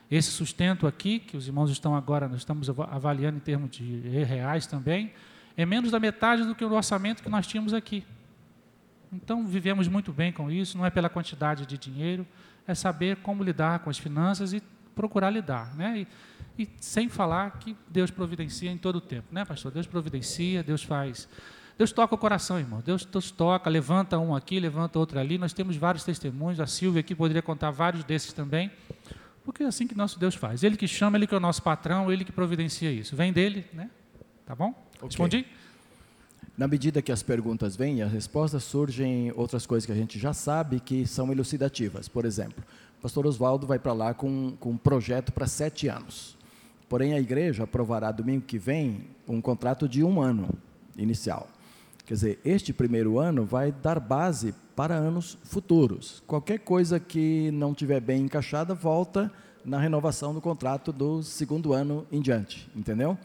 Esse 0.10 0.30
sustento 0.30 0.86
aqui, 0.86 1.20
que 1.20 1.36
os 1.36 1.48
irmãos 1.48 1.72
estão 1.72 1.96
agora, 1.96 2.28
nós 2.28 2.38
estamos 2.38 2.70
avaliando 2.70 3.38
em 3.38 3.42
termos 3.42 3.72
de 3.72 4.00
reais 4.24 4.68
também, 4.68 5.12
é 5.58 5.66
menos 5.66 5.92
da 5.92 6.00
metade 6.00 6.44
do 6.44 6.54
que 6.54 6.64
o 6.64 6.72
orçamento 6.72 7.24
que 7.24 7.30
nós 7.30 7.48
tínhamos 7.48 7.74
aqui. 7.74 8.06
Então, 9.14 9.46
vivemos 9.46 9.88
muito 9.88 10.12
bem 10.12 10.32
com 10.32 10.50
isso, 10.50 10.78
não 10.78 10.86
é 10.86 10.90
pela 10.90 11.10
quantidade 11.10 11.66
de 11.66 11.78
dinheiro, 11.78 12.26
é 12.68 12.74
saber 12.74 13.18
como 13.18 13.44
lidar 13.44 13.80
com 13.80 13.90
as 13.90 13.98
finanças 13.98 14.54
e 14.54 14.62
procurar 14.96 15.30
lidar. 15.30 15.76
Né? 15.76 16.08
E, 16.58 16.64
e 16.64 16.70
sem 16.80 17.10
falar 17.10 17.60
que 17.60 17.78
Deus 17.88 18.10
providencia 18.10 18.72
em 18.72 18.78
todo 18.78 18.98
o 18.98 19.02
tempo, 19.02 19.28
né, 19.32 19.46
pastor? 19.46 19.72
Deus 19.72 19.86
providencia, 19.86 20.64
Deus 20.64 20.84
faz. 20.84 21.28
Deus 21.78 21.92
toca 21.92 22.14
o 22.14 22.18
coração, 22.18 22.60
irmão. 22.60 22.82
Deus, 22.86 23.04
Deus 23.06 23.32
toca, 23.32 23.70
levanta 23.70 24.18
um 24.20 24.36
aqui, 24.36 24.60
levanta 24.60 25.00
outro 25.00 25.20
ali. 25.20 25.38
Nós 25.38 25.54
temos 25.54 25.76
vários 25.76 26.04
testemunhos, 26.04 26.60
a 26.60 26.68
Silvia 26.68 27.00
aqui 27.00 27.16
poderia 27.16 27.42
contar 27.42 27.72
vários 27.72 28.04
desses 28.04 28.32
também. 28.32 28.72
Porque 29.44 29.64
é 29.64 29.66
assim 29.66 29.88
que 29.88 29.96
nosso 29.96 30.20
Deus 30.20 30.36
faz. 30.36 30.64
Ele 30.64 30.78
que 30.78 30.88
chama, 30.88 31.18
ele 31.18 31.28
que 31.28 31.34
é 31.34 31.38
o 31.38 31.40
nosso 31.40 31.62
patrão, 31.62 32.12
ele 32.12 32.24
que 32.24 32.32
providencia 32.32 32.92
isso. 32.92 33.16
Vem 33.16 33.34
dele, 33.34 33.66
né? 33.74 33.90
Tá 34.46 34.56
bom? 34.56 34.70
Okay. 34.96 35.08
Respondi? 35.08 35.46
Na 36.56 36.68
medida 36.68 37.02
que 37.02 37.12
as 37.12 37.24
perguntas 37.24 37.76
vêm 37.76 37.98
e 37.98 38.02
as 38.04 38.12
respostas, 38.12 38.64
surgem 38.64 39.32
outras 39.36 39.66
coisas 39.66 39.88
que 39.88 39.92
a 39.92 39.96
gente 39.96 40.20
já 40.20 40.34
sabe 40.34 40.80
que 40.80 41.08
são 41.08 41.32
elucidativas. 41.32 42.08
Por 42.08 42.26
exemplo, 42.26 42.64
o 43.00 43.02
pastor 43.02 43.26
Oswaldo 43.26 43.66
vai 43.66 43.80
para 43.80 43.92
lá 43.92 44.14
com, 44.14 44.54
com 44.60 44.70
um 44.70 44.78
projeto 44.78 45.32
para 45.32 45.48
sete 45.48 45.88
anos. 45.88 46.38
Porém, 46.88 47.14
a 47.14 47.20
igreja 47.20 47.64
aprovará 47.64 48.12
domingo 48.12 48.46
que 48.46 48.60
vem 48.60 49.08
um 49.28 49.42
contrato 49.42 49.90
de 49.90 50.04
um 50.04 50.22
ano 50.22 50.48
inicial. 50.96 51.48
Quer 52.06 52.14
dizer, 52.14 52.40
este 52.46 52.72
primeiro 52.72 53.18
ano 53.18 53.46
vai 53.46 53.72
dar 53.72 54.00
base 54.00 54.54
para 54.76 54.94
anos 54.94 55.40
futuros. 55.44 56.22
Qualquer 56.28 56.60
coisa 56.60 57.00
que 57.00 57.50
não 57.52 57.74
tiver 57.74 58.00
bem 58.00 58.22
encaixada, 58.22 58.76
volta 58.76 59.32
na 59.66 59.80
renovação 59.80 60.36
do 60.36 60.42
contrato 60.42 60.92
do 60.92 61.24
segundo 61.24 61.74
ano 61.74 62.06
em 62.12 62.22
diante, 62.22 62.70
entendeu? 62.76 63.18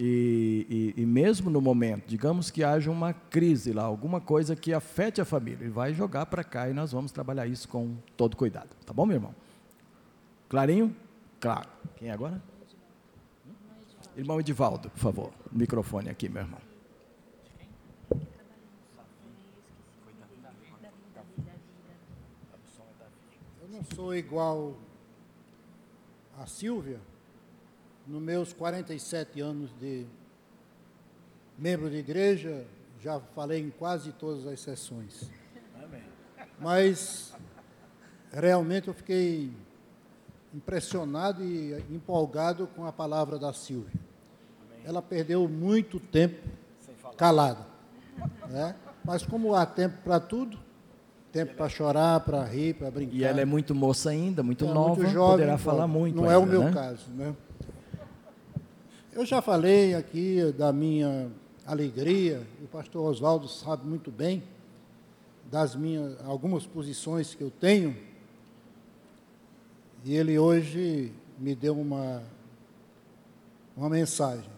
E, 0.00 0.94
e, 0.96 1.02
e, 1.02 1.04
mesmo 1.04 1.50
no 1.50 1.60
momento, 1.60 2.06
digamos 2.06 2.52
que 2.52 2.62
haja 2.62 2.88
uma 2.88 3.12
crise 3.12 3.72
lá, 3.72 3.82
alguma 3.82 4.20
coisa 4.20 4.54
que 4.54 4.72
afete 4.72 5.20
a 5.20 5.24
família, 5.24 5.64
ele 5.64 5.72
vai 5.72 5.92
jogar 5.92 6.24
para 6.26 6.44
cá 6.44 6.70
e 6.70 6.72
nós 6.72 6.92
vamos 6.92 7.10
trabalhar 7.10 7.48
isso 7.48 7.68
com 7.68 7.96
todo 8.16 8.36
cuidado. 8.36 8.68
Tá 8.86 8.92
bom, 8.92 9.04
meu 9.04 9.16
irmão? 9.16 9.34
Clarinho? 10.48 10.94
Claro. 11.40 11.68
Quem 11.96 12.10
é 12.10 12.12
agora? 12.12 12.40
Irmão 14.16 14.38
Edivaldo, 14.38 14.88
por 14.88 15.00
favor. 15.00 15.32
Microfone 15.50 16.08
aqui, 16.08 16.28
meu 16.28 16.42
irmão. 16.42 16.60
Eu 23.60 23.68
não 23.68 23.82
sou 23.82 24.14
igual 24.14 24.76
a 26.38 26.46
Silvia, 26.46 27.00
nos 28.08 28.22
meus 28.22 28.52
47 28.54 29.40
anos 29.40 29.70
de 29.78 30.06
membro 31.58 31.90
de 31.90 31.96
igreja, 31.96 32.64
já 33.02 33.20
falei 33.34 33.60
em 33.60 33.70
quase 33.70 34.12
todas 34.12 34.46
as 34.46 34.58
sessões. 34.60 35.30
Amém. 35.82 36.02
Mas 36.58 37.34
realmente 38.32 38.88
eu 38.88 38.94
fiquei 38.94 39.52
impressionado 40.54 41.44
e 41.44 41.74
empolgado 41.90 42.66
com 42.68 42.86
a 42.86 42.92
palavra 42.92 43.38
da 43.38 43.52
Silvia. 43.52 43.92
Amém. 43.92 44.82
Ela 44.86 45.02
perdeu 45.02 45.46
muito 45.46 46.00
tempo 46.00 46.48
calada. 47.16 47.66
Né? 48.48 48.74
Mas 49.04 49.22
como 49.22 49.54
há 49.54 49.66
tempo 49.66 49.98
para 50.02 50.18
tudo, 50.18 50.58
tempo 51.30 51.54
para 51.54 51.68
chorar, 51.68 52.20
para 52.20 52.42
rir, 52.44 52.74
para 52.74 52.90
brincar. 52.90 53.14
E 53.14 53.24
ela 53.24 53.40
é 53.40 53.44
muito 53.44 53.74
moça 53.74 54.10
ainda, 54.10 54.42
muito 54.42 54.64
é, 54.64 54.68
nova, 54.68 54.94
muito 54.96 55.12
jovem, 55.12 55.38
poderá 55.38 55.58
falar 55.58 55.86
muito. 55.86 56.16
Não 56.16 56.24
ainda, 56.24 56.34
é 56.34 56.38
o 56.38 56.46
meu 56.46 56.64
né? 56.64 56.72
caso, 56.72 57.10
né? 57.10 57.34
Eu 59.18 59.26
já 59.26 59.42
falei 59.42 59.96
aqui 59.96 60.52
da 60.56 60.72
minha 60.72 61.28
alegria, 61.66 62.46
o 62.62 62.68
pastor 62.68 63.04
Oswaldo 63.10 63.48
sabe 63.48 63.84
muito 63.84 64.12
bem 64.12 64.44
das 65.50 65.74
minhas 65.74 66.24
algumas 66.24 66.64
posições 66.64 67.34
que 67.34 67.42
eu 67.42 67.50
tenho. 67.50 67.96
E 70.04 70.14
ele 70.14 70.38
hoje 70.38 71.12
me 71.36 71.52
deu 71.56 71.76
uma 71.76 72.22
uma 73.76 73.90
mensagem 73.90 74.48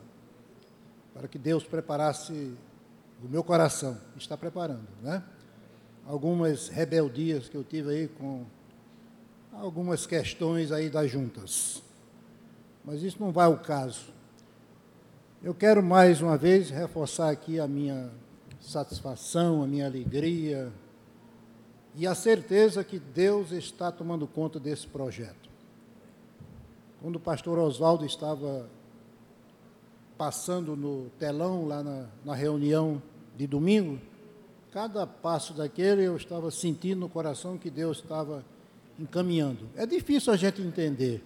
para 1.15 1.27
que 1.27 1.39
Deus 1.39 1.65
preparasse 1.65 2.55
o 3.25 3.29
meu 3.31 3.43
coração. 3.43 3.97
Está 4.15 4.37
preparando, 4.37 4.87
né? 5.01 5.25
Algumas 6.07 6.69
rebeldias 6.69 7.49
que 7.49 7.57
eu 7.57 7.65
tive 7.65 7.95
aí 7.95 8.09
com 8.09 8.45
algumas 9.55 10.07
questões 10.07 10.71
aí 10.71 10.91
das 10.91 11.11
juntas. 11.11 11.83
Mas 12.85 13.03
isso 13.03 13.17
não 13.19 13.33
vai 13.33 13.47
ao 13.47 13.57
caso. 13.57 14.20
Eu 15.43 15.55
quero 15.55 15.83
mais 15.83 16.21
uma 16.21 16.37
vez 16.37 16.69
reforçar 16.69 17.31
aqui 17.31 17.59
a 17.59 17.67
minha 17.67 18.11
satisfação, 18.61 19.63
a 19.63 19.67
minha 19.67 19.87
alegria 19.87 20.71
e 21.97 22.07
a 22.07 22.15
certeza 22.15 22.85
que 22.85 22.99
Deus 22.99 23.51
está 23.51 23.91
tomando 23.91 24.27
conta 24.27 24.61
desse 24.61 24.87
projeto. 24.87 25.49
Quando 27.01 27.17
o 27.17 27.21
pastor 27.21 27.59
Oswaldo 27.59 28.05
estava 28.05 28.69
passando 30.19 30.77
no 30.77 31.09
telão 31.19 31.67
lá 31.67 31.83
na, 31.83 32.07
na 32.23 32.35
reunião 32.35 33.03
de 33.35 33.47
domingo, 33.47 33.99
cada 34.71 35.07
passo 35.07 35.55
daquele 35.55 36.03
eu 36.03 36.19
estava 36.19 36.51
sentindo 36.51 37.01
no 37.01 37.09
coração 37.09 37.57
que 37.57 37.71
Deus 37.71 37.97
estava 37.97 38.45
encaminhando. 38.99 39.71
É 39.75 39.87
difícil 39.87 40.35
a 40.35 40.37
gente 40.37 40.61
entender 40.61 41.25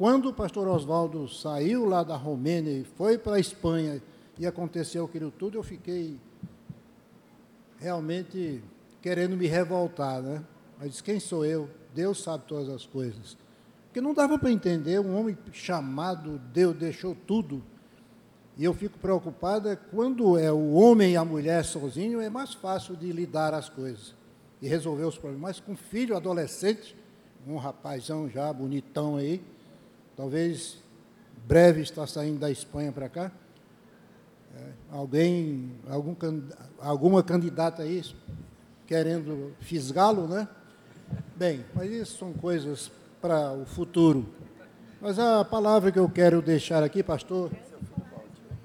quando 0.00 0.30
o 0.30 0.32
pastor 0.32 0.66
Oswaldo 0.66 1.28
saiu 1.28 1.84
lá 1.84 2.02
da 2.02 2.16
Romênia 2.16 2.72
e 2.72 2.84
foi 2.84 3.18
para 3.18 3.34
a 3.34 3.38
Espanha 3.38 4.02
e 4.38 4.46
aconteceu 4.46 5.04
aquilo 5.04 5.30
tudo, 5.30 5.58
eu 5.58 5.62
fiquei 5.62 6.18
realmente 7.78 8.64
querendo 9.02 9.36
me 9.36 9.46
revoltar, 9.46 10.22
né? 10.22 10.42
Mas 10.78 11.02
quem 11.02 11.20
sou 11.20 11.44
eu? 11.44 11.68
Deus 11.94 12.22
sabe 12.22 12.44
todas 12.48 12.70
as 12.70 12.86
coisas. 12.86 13.36
Porque 13.84 14.00
não 14.00 14.14
dava 14.14 14.38
para 14.38 14.50
entender 14.50 14.98
um 14.98 15.14
homem 15.14 15.36
chamado, 15.52 16.40
Deus 16.50 16.74
deixou 16.74 17.14
tudo. 17.26 17.62
E 18.56 18.64
eu 18.64 18.72
fico 18.72 18.98
preocupada 18.98 19.76
quando 19.76 20.38
é 20.38 20.50
o 20.50 20.72
homem 20.72 21.12
e 21.12 21.16
a 21.18 21.26
mulher 21.26 21.62
sozinho, 21.62 22.22
é 22.22 22.30
mais 22.30 22.54
fácil 22.54 22.96
de 22.96 23.12
lidar 23.12 23.52
as 23.52 23.68
coisas 23.68 24.14
e 24.62 24.66
resolver 24.66 25.04
os 25.04 25.18
problemas. 25.18 25.42
Mas 25.42 25.60
com 25.60 25.76
filho 25.76 26.16
adolescente, 26.16 26.96
um 27.46 27.58
rapazão 27.58 28.30
já 28.30 28.50
bonitão 28.50 29.18
aí, 29.18 29.42
talvez 30.20 30.76
breve 31.46 31.80
está 31.80 32.06
saindo 32.06 32.40
da 32.40 32.50
Espanha 32.50 32.92
para 32.92 33.08
cá. 33.08 33.32
É, 34.54 34.72
alguém, 34.90 35.72
algum, 35.88 36.14
alguma 36.78 37.22
candidata 37.22 37.82
aí 37.82 38.02
querendo 38.86 39.54
fisgá-lo, 39.60 40.28
né? 40.28 40.46
Bem, 41.36 41.64
mas 41.74 41.90
isso 41.90 42.18
são 42.18 42.34
coisas 42.34 42.92
para 43.18 43.54
o 43.54 43.64
futuro. 43.64 44.28
Mas 45.00 45.18
a 45.18 45.42
palavra 45.42 45.90
que 45.90 45.98
eu 45.98 46.10
quero 46.10 46.42
deixar 46.42 46.82
aqui, 46.82 47.02
pastor, 47.02 47.50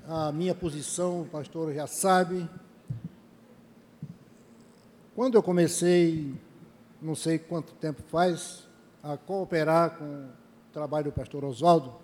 a 0.05 0.33
minha 0.33 0.53
posição, 0.53 1.21
o 1.21 1.25
pastor 1.25 1.73
já 1.73 1.87
sabe. 1.87 2.49
Quando 5.15 5.35
eu 5.35 5.41
comecei, 5.41 6.35
não 7.01 7.15
sei 7.15 7.39
quanto 7.39 7.73
tempo 7.75 8.03
faz, 8.09 8.67
a 9.01 9.15
cooperar 9.15 9.91
com 9.91 10.27
trabalho 10.75 11.05
do 11.05 11.11
pastor 11.13 11.45
Oswaldo, 11.45 11.95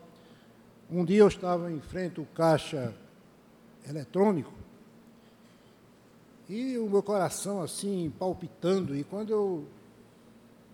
um 0.90 1.04
dia 1.04 1.20
eu 1.20 1.28
estava 1.28 1.70
em 1.70 1.82
frente 1.82 2.22
ao 2.22 2.26
caixa 2.28 2.94
eletrônico 3.86 4.54
e 6.48 6.78
o 6.78 6.90
meu 6.90 7.04
coração 7.04 7.62
assim 7.62 8.14
palpitando, 8.18 8.96
e 8.96 9.04
quando 9.04 9.30
eu 9.30 9.66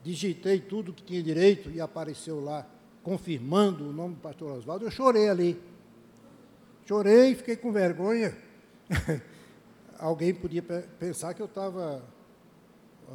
digitei 0.03 0.59
tudo 0.59 0.93
que 0.93 1.01
tinha 1.01 1.23
direito 1.23 1.71
e 1.71 1.81
apareceu 1.81 2.39
lá, 2.39 2.67
confirmando 3.01 3.89
o 3.89 3.91
nome 3.91 4.13
do 4.13 4.21
pastor 4.21 4.51
Oswaldo, 4.51 4.85
eu 4.85 4.91
chorei 4.91 5.27
ali. 5.27 5.59
Chorei, 6.85 7.33
fiquei 7.33 7.55
com 7.55 7.71
vergonha. 7.71 8.37
Alguém 9.97 10.35
podia 10.35 10.61
pensar 10.61 11.33
que 11.33 11.41
eu 11.41 11.47
estava 11.47 12.03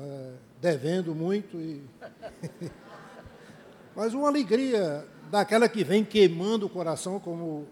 é, 0.00 0.32
devendo 0.60 1.14
muito. 1.14 1.56
E 1.56 1.82
Mas 3.94 4.14
uma 4.14 4.28
alegria 4.28 5.06
daquela 5.30 5.68
que 5.68 5.84
vem 5.84 6.04
queimando 6.04 6.66
o 6.66 6.70
coração, 6.70 7.20
como 7.20 7.66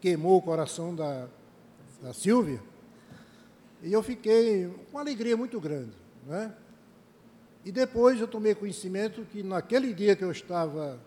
queimou 0.00 0.38
o 0.38 0.42
coração 0.42 0.94
da, 0.94 1.28
da 2.00 2.12
Silvia. 2.12 2.60
E 3.82 3.92
eu 3.92 4.02
fiquei 4.02 4.68
com 4.68 4.96
uma 4.96 5.00
alegria 5.00 5.36
muito 5.36 5.60
grande. 5.60 5.92
Né? 6.26 6.52
E 7.64 7.72
depois 7.72 8.20
eu 8.20 8.28
tomei 8.28 8.54
conhecimento 8.54 9.22
que 9.22 9.42
naquele 9.42 9.92
dia 9.92 10.14
que 10.14 10.24
eu 10.24 10.30
estava 10.30 10.98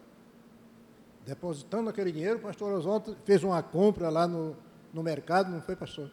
depositando 1.26 1.89
aquele 1.89 2.12
dinheiro, 2.12 2.38
o 2.38 2.41
pastor 2.41 2.74
Oswaldo 2.74 3.16
fez 3.26 3.43
uma 3.43 3.62
compra 3.62 4.10
lá 4.10 4.28
no, 4.28 4.56
no 4.93 5.04
mercado, 5.04 5.52
não 5.52 5.62
foi, 5.62 5.76
pastor? 5.76 6.10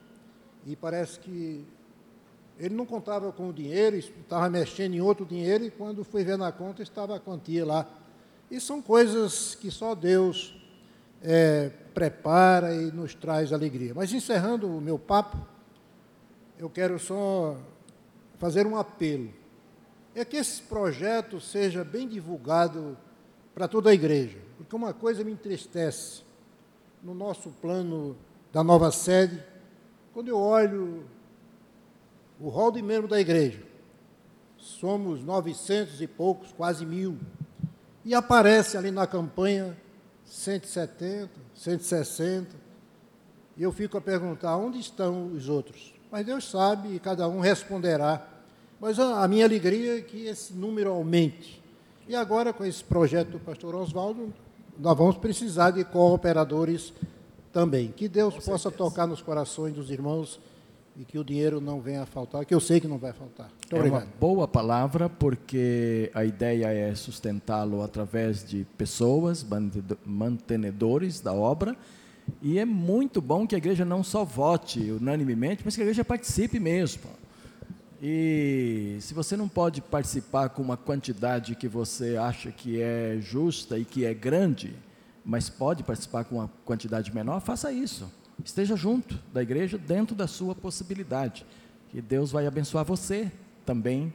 E 0.67 0.77
parece 0.77 1.19
que 1.19 1.65
ele 2.59 2.75
não 2.75 2.85
contava 2.85 3.33
com 3.33 3.49
o 3.49 3.53
dinheiro, 3.53 3.97
estava 3.97 4.51
mexendo 4.51 4.95
em 4.95 5.01
outro 5.01 5.25
dinheiro, 5.25 5.65
e 5.65 5.71
quando 5.71 6.05
foi 6.05 6.25
ver 6.25 6.37
na 6.37 6.53
conta, 6.53 6.83
estava 6.83 7.17
a 7.17 7.21
quantia 7.21 7.65
lá. 7.65 7.89
E 8.51 8.61
são 8.61 8.81
coisas 8.81 9.55
que 9.55 9.71
só 9.71 9.95
Deus 9.95 10.55
é, 11.23 11.71
prepara 11.93 12.75
e 12.75 12.91
nos 12.91 13.15
traz 13.15 13.53
alegria. 13.53 13.93
Mas 13.95 14.13
encerrando 14.13 14.69
o 14.69 14.81
meu 14.81 14.99
papo, 14.99 15.37
eu 16.59 16.71
quero 16.71 16.99
só 16.99 17.57
fazer 18.39 18.67
um 18.67 18.77
apelo. 18.77 19.31
É 20.15 20.25
que 20.25 20.37
esse 20.37 20.63
projeto 20.63 21.41
seja 21.41 21.85
bem 21.85 22.09
divulgado 22.09 22.97
para 23.55 23.69
toda 23.69 23.91
a 23.91 23.95
igreja. 23.95 24.39
Porque 24.57 24.75
uma 24.75 24.93
coisa 24.93 25.23
me 25.23 25.33
entristece 25.33 26.23
no 27.03 27.15
nosso 27.15 27.51
plano 27.61 28.17
da 28.53 28.65
nova 28.65 28.91
sede, 28.91 29.43
quando 30.13 30.29
eu 30.29 30.39
olho 30.39 31.05
o 32.41 32.49
rol 32.49 32.73
de 32.73 32.83
membro 32.83 33.09
da 33.09 33.21
igreja, 33.21 33.63
somos 34.57 35.23
900 35.23 36.01
e 36.01 36.07
poucos, 36.07 36.53
quase 36.53 36.87
mil, 36.87 37.19
e 38.09 38.15
aparece 38.15 38.79
ali 38.79 38.91
na 38.91 39.07
campanha 39.07 39.77
170, 40.25 41.29
160, 41.55 42.57
e 43.55 43.63
eu 43.63 43.71
fico 43.71 43.99
a 43.99 44.01
perguntar 44.01 44.57
onde 44.57 44.79
estão 44.79 45.27
os 45.27 45.47
outros. 45.51 45.93
Mas 46.11 46.25
Deus 46.25 46.51
sabe 46.51 46.95
e 46.95 46.99
cada 46.99 47.29
um 47.29 47.39
responderá. 47.39 48.27
Mas 48.81 48.99
a, 48.99 49.23
a 49.23 49.29
minha 49.29 49.45
alegria 49.45 49.99
é 49.99 50.01
que 50.01 50.25
esse 50.25 50.55
número 50.55 50.91
aumente. 50.91 51.63
E 52.09 52.17
agora, 52.17 52.51
com 52.51 52.65
esse 52.65 52.83
projeto 52.83 53.33
do 53.33 53.39
pastor 53.39 53.75
Oswaldo, 53.75 54.33
nós 54.79 54.97
vamos 54.97 55.19
precisar 55.19 55.73
de 55.73 55.85
cooperadores 55.85 56.95
também. 57.53 57.89
Que 57.89 58.09
Deus 58.09 58.33
Com 58.37 58.41
possa 58.41 58.71
certeza. 58.71 58.91
tocar 58.91 59.07
nos 59.07 59.21
corações 59.21 59.75
dos 59.75 59.91
irmãos 59.91 60.41
e 60.99 61.05
que 61.05 61.17
o 61.17 61.23
dinheiro 61.23 61.61
não 61.61 61.81
venha 61.81 62.03
a 62.03 62.07
faltar, 62.07 62.45
que 62.45 62.53
eu 62.53 62.59
sei 62.59 62.81
que 62.81 62.89
não 62.89 62.99
vai 62.99 63.13
faltar. 63.13 63.47
Muito 63.47 63.77
é 63.77 63.79
obrigado. 63.79 64.03
uma 64.03 64.13
boa 64.19 64.49
palavra, 64.49 65.09
porque 65.09 66.11
a 66.13 66.25
ideia 66.25 66.67
é 66.67 66.93
sustentá-lo 66.97 67.83
através 67.83 68.45
de 68.45 68.67
pessoas, 68.77 69.47
mantenedores 70.05 71.21
da 71.21 71.33
obra, 71.33 71.77
e 72.43 72.59
é 72.59 72.65
muito 72.65 73.21
bom 73.21 73.47
que 73.47 73.55
a 73.55 73.59
igreja 73.59 73.85
não 73.85 74.03
só 74.03 74.25
vote 74.25 74.91
unanimemente, 74.91 75.63
mas 75.65 75.77
que 75.77 75.83
a 75.83 75.85
igreja 75.85 76.05
participe 76.05 76.59
mesmo. 76.59 77.05
E 78.03 78.99
se 79.01 79.15
você 79.15 79.37
não 79.37 79.49
pode 79.49 79.81
participar 79.81 80.49
com 80.49 80.63
uma 80.63 80.77
quantidade 80.77 81.55
que 81.55 81.69
você 81.69 82.17
acha 82.17 82.51
que 82.51 82.81
é 82.83 83.19
justa 83.21 83.79
e 83.79 83.85
que 83.85 84.05
é 84.05 84.13
grande, 84.13 84.75
mas 85.25 85.49
pode 85.49 85.85
participar 85.85 86.25
com 86.25 86.37
uma 86.37 86.51
quantidade 86.65 87.15
menor, 87.15 87.41
faça 87.41 87.73
isso. 87.73 88.11
Esteja 88.45 88.77
junto 88.77 89.19
da 89.33 89.43
igreja 89.43 89.77
dentro 89.77 90.15
da 90.15 90.27
sua 90.27 90.55
possibilidade. 90.55 91.45
Que 91.91 92.01
Deus 92.01 92.31
vai 92.31 92.47
abençoar 92.47 92.85
você 92.85 93.31
também. 93.65 94.13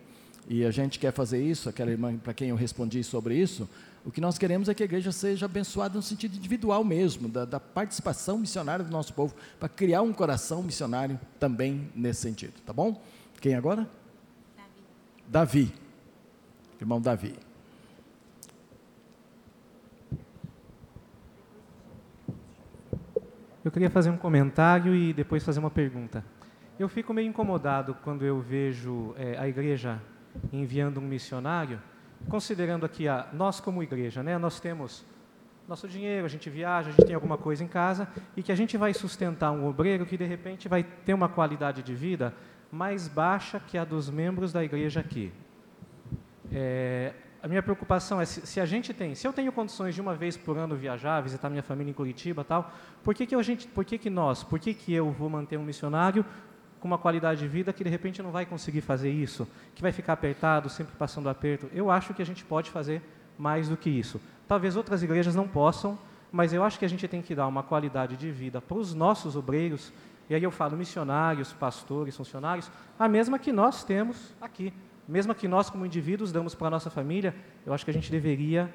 E 0.47 0.65
a 0.65 0.71
gente 0.71 0.99
quer 0.99 1.13
fazer 1.13 1.41
isso, 1.43 1.69
aquela 1.69 1.91
irmã 1.91 2.17
para 2.17 2.33
quem 2.33 2.49
eu 2.49 2.55
respondi 2.55 3.03
sobre 3.03 3.35
isso, 3.35 3.69
o 4.05 4.11
que 4.11 4.19
nós 4.19 4.37
queremos 4.37 4.67
é 4.67 4.73
que 4.73 4.83
a 4.83 4.85
igreja 4.85 5.11
seja 5.11 5.45
abençoada 5.45 5.95
no 5.95 6.01
sentido 6.01 6.35
individual 6.35 6.83
mesmo, 6.83 7.29
da, 7.29 7.45
da 7.45 7.59
participação 7.59 8.37
missionária 8.37 8.83
do 8.83 8.91
nosso 8.91 9.13
povo, 9.13 9.33
para 9.57 9.69
criar 9.69 10.01
um 10.01 10.11
coração 10.11 10.61
missionário 10.61 11.17
também 11.39 11.89
nesse 11.95 12.21
sentido, 12.21 12.53
tá 12.65 12.73
bom? 12.73 13.01
Quem 13.39 13.55
agora? 13.55 13.89
Davi. 15.27 15.69
Davi. 15.69 15.73
Irmão 16.81 16.99
Davi. 16.99 17.35
Eu 23.63 23.71
queria 23.71 23.89
fazer 23.89 24.09
um 24.09 24.17
comentário 24.17 24.93
e 24.93 25.13
depois 25.13 25.41
fazer 25.41 25.59
uma 25.61 25.71
pergunta. 25.71 26.21
Eu 26.77 26.89
fico 26.89 27.13
meio 27.13 27.29
incomodado 27.29 27.95
quando 28.03 28.25
eu 28.25 28.41
vejo 28.41 29.15
é, 29.17 29.37
a 29.37 29.47
igreja 29.47 30.01
enviando 30.51 30.99
um 30.99 31.03
missionário, 31.03 31.81
considerando 32.27 32.85
aqui 32.85 33.07
a 33.07 33.29
nós 33.31 33.61
como 33.61 33.81
igreja, 33.81 34.21
né? 34.21 34.37
Nós 34.37 34.59
temos 34.59 35.05
nosso 35.65 35.87
dinheiro, 35.87 36.25
a 36.25 36.29
gente 36.29 36.49
viaja, 36.49 36.89
a 36.89 36.91
gente 36.91 37.05
tem 37.05 37.15
alguma 37.15 37.37
coisa 37.37 37.63
em 37.63 37.67
casa 37.67 38.05
e 38.35 38.43
que 38.43 38.51
a 38.51 38.55
gente 38.55 38.75
vai 38.75 38.93
sustentar 38.93 39.51
um 39.51 39.65
obreiro 39.65 40.05
que 40.05 40.17
de 40.17 40.25
repente 40.25 40.67
vai 40.67 40.83
ter 40.83 41.13
uma 41.13 41.29
qualidade 41.29 41.81
de 41.81 41.95
vida 41.95 42.33
mais 42.69 43.07
baixa 43.07 43.61
que 43.61 43.77
a 43.77 43.85
dos 43.85 44.09
membros 44.09 44.51
da 44.51 44.61
igreja 44.61 44.99
aqui. 44.99 45.31
É, 46.51 47.13
a 47.43 47.47
minha 47.49 47.61
preocupação 47.61 48.21
é 48.21 48.25
se, 48.25 48.47
se, 48.47 48.61
a 48.61 48.65
gente 48.65 48.93
tem, 48.93 49.13
se 49.13 49.27
eu 49.27 49.33
tenho 49.33 49.51
condições 49.51 49.93
de 49.93 49.99
uma 49.99 50.15
vez 50.15 50.37
por 50.37 50.57
ano 50.57 50.77
viajar, 50.77 51.19
visitar 51.19 51.49
minha 51.49 51.61
família 51.61 51.91
em 51.91 51.93
Curitiba, 51.93 52.41
tal, 52.41 52.71
por 53.03 53.13
que 53.13 53.25
que 53.25 53.35
a 53.35 53.41
gente, 53.41 53.67
por 53.67 53.83
que 53.83 53.97
que 53.97 54.09
nós, 54.09 54.43
por 54.43 54.57
que 54.57 54.73
que 54.73 54.93
eu 54.93 55.11
vou 55.11 55.29
manter 55.29 55.57
um 55.57 55.63
missionário 55.63 56.25
com 56.79 56.87
uma 56.87 56.97
qualidade 56.97 57.41
de 57.41 57.47
vida 57.49 57.73
que 57.73 57.83
de 57.83 57.89
repente 57.89 58.23
não 58.23 58.31
vai 58.31 58.45
conseguir 58.45 58.79
fazer 58.79 59.11
isso, 59.11 59.45
que 59.75 59.81
vai 59.81 59.91
ficar 59.91 60.13
apertado, 60.13 60.69
sempre 60.69 60.95
passando 60.95 61.27
aperto? 61.27 61.69
Eu 61.73 61.91
acho 61.91 62.13
que 62.13 62.21
a 62.21 62.25
gente 62.25 62.45
pode 62.45 62.71
fazer 62.71 63.01
mais 63.37 63.67
do 63.67 63.75
que 63.75 63.89
isso. 63.89 64.21
Talvez 64.47 64.77
outras 64.77 65.03
igrejas 65.03 65.35
não 65.35 65.45
possam, 65.45 65.99
mas 66.31 66.53
eu 66.53 66.63
acho 66.63 66.79
que 66.79 66.85
a 66.85 66.89
gente 66.89 67.05
tem 67.09 67.21
que 67.21 67.35
dar 67.35 67.47
uma 67.47 67.61
qualidade 67.61 68.15
de 68.15 68.31
vida 68.31 68.61
para 68.61 68.77
os 68.77 68.93
nossos 68.93 69.35
obreiros 69.35 69.91
e 70.29 70.35
aí 70.35 70.43
eu 70.43 70.51
falo 70.51 70.77
missionários, 70.77 71.51
pastores, 71.51 72.15
funcionários, 72.15 72.71
a 72.97 73.09
mesma 73.09 73.37
que 73.37 73.51
nós 73.51 73.83
temos 73.83 74.33
aqui. 74.39 74.73
Mesma 75.07 75.35
que 75.35 75.47
nós, 75.47 75.69
como 75.69 75.85
indivíduos, 75.85 76.31
damos 76.31 76.55
para 76.55 76.67
a 76.67 76.71
nossa 76.71 76.89
família, 76.89 77.35
eu 77.65 77.73
acho 77.73 77.83
que 77.83 77.91
a 77.91 77.93
gente 77.93 78.09
deveria 78.09 78.73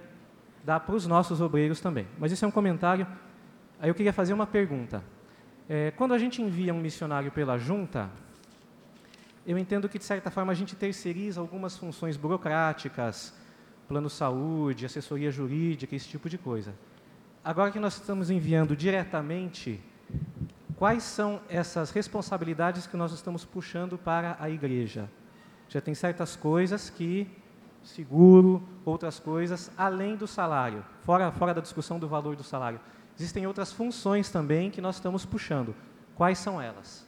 dar 0.65 0.81
para 0.81 0.95
os 0.95 1.07
nossos 1.07 1.41
obreiros 1.41 1.81
também. 1.81 2.07
Mas 2.19 2.33
isso 2.33 2.45
é 2.45 2.49
um 2.49 2.51
comentário. 2.51 3.07
Aí 3.81 3.89
eu 3.89 3.95
queria 3.95 4.13
fazer 4.13 4.35
uma 4.35 4.47
pergunta. 4.47 5.03
É, 5.69 5.91
quando 5.93 6.13
a 6.13 6.19
gente 6.19 6.43
envia 6.43 6.75
um 6.75 6.81
missionário 6.81 7.31
pela 7.33 7.57
junta, 7.59 8.11
eu 9.47 9.57
entendo 9.57 9.89
que, 9.89 9.99
de 9.99 10.05
certa 10.05 10.31
forma, 10.31 10.53
a 10.53 10.55
gente 10.55 10.77
terceiriza 10.77 11.41
algumas 11.41 11.77
funções 11.77 12.17
burocráticas, 12.17 13.35
plano 13.89 14.11
saúde, 14.11 14.85
assessoria 14.85 15.31
jurídica, 15.31 15.97
esse 15.97 16.09
tipo 16.09 16.29
de 16.29 16.37
coisa. 16.37 16.75
Agora 17.43 17.71
que 17.71 17.79
nós 17.79 17.95
estamos 17.95 18.29
enviando 18.29 18.77
diretamente 18.77 19.81
quais 20.77 21.03
são 21.03 21.41
essas 21.49 21.91
responsabilidades 21.91 22.87
que 22.87 22.97
nós 22.97 23.13
estamos 23.13 23.45
puxando 23.45 23.97
para 23.97 24.37
a 24.39 24.51
igreja. 24.51 25.09
Já 25.69 25.81
tem 25.81 25.95
certas 25.95 26.35
coisas 26.37 26.89
que 26.89 27.31
seguro, 27.83 28.63
outras 28.85 29.19
coisas 29.19 29.71
além 29.77 30.17
do 30.17 30.27
salário, 30.27 30.85
fora 31.03 31.31
fora 31.33 31.55
da 31.55 31.61
discussão 31.61 31.99
do 31.99 32.09
valor 32.09 32.37
do 32.37 32.43
salário. 32.43 32.81
existem 33.19 33.47
outras 33.47 33.73
funções 33.73 34.31
também 34.31 34.71
que 34.71 34.81
nós 34.81 34.97
estamos 34.97 35.25
puxando. 35.25 35.75
Quais 36.15 36.39
são 36.39 36.61
elas? 36.61 37.07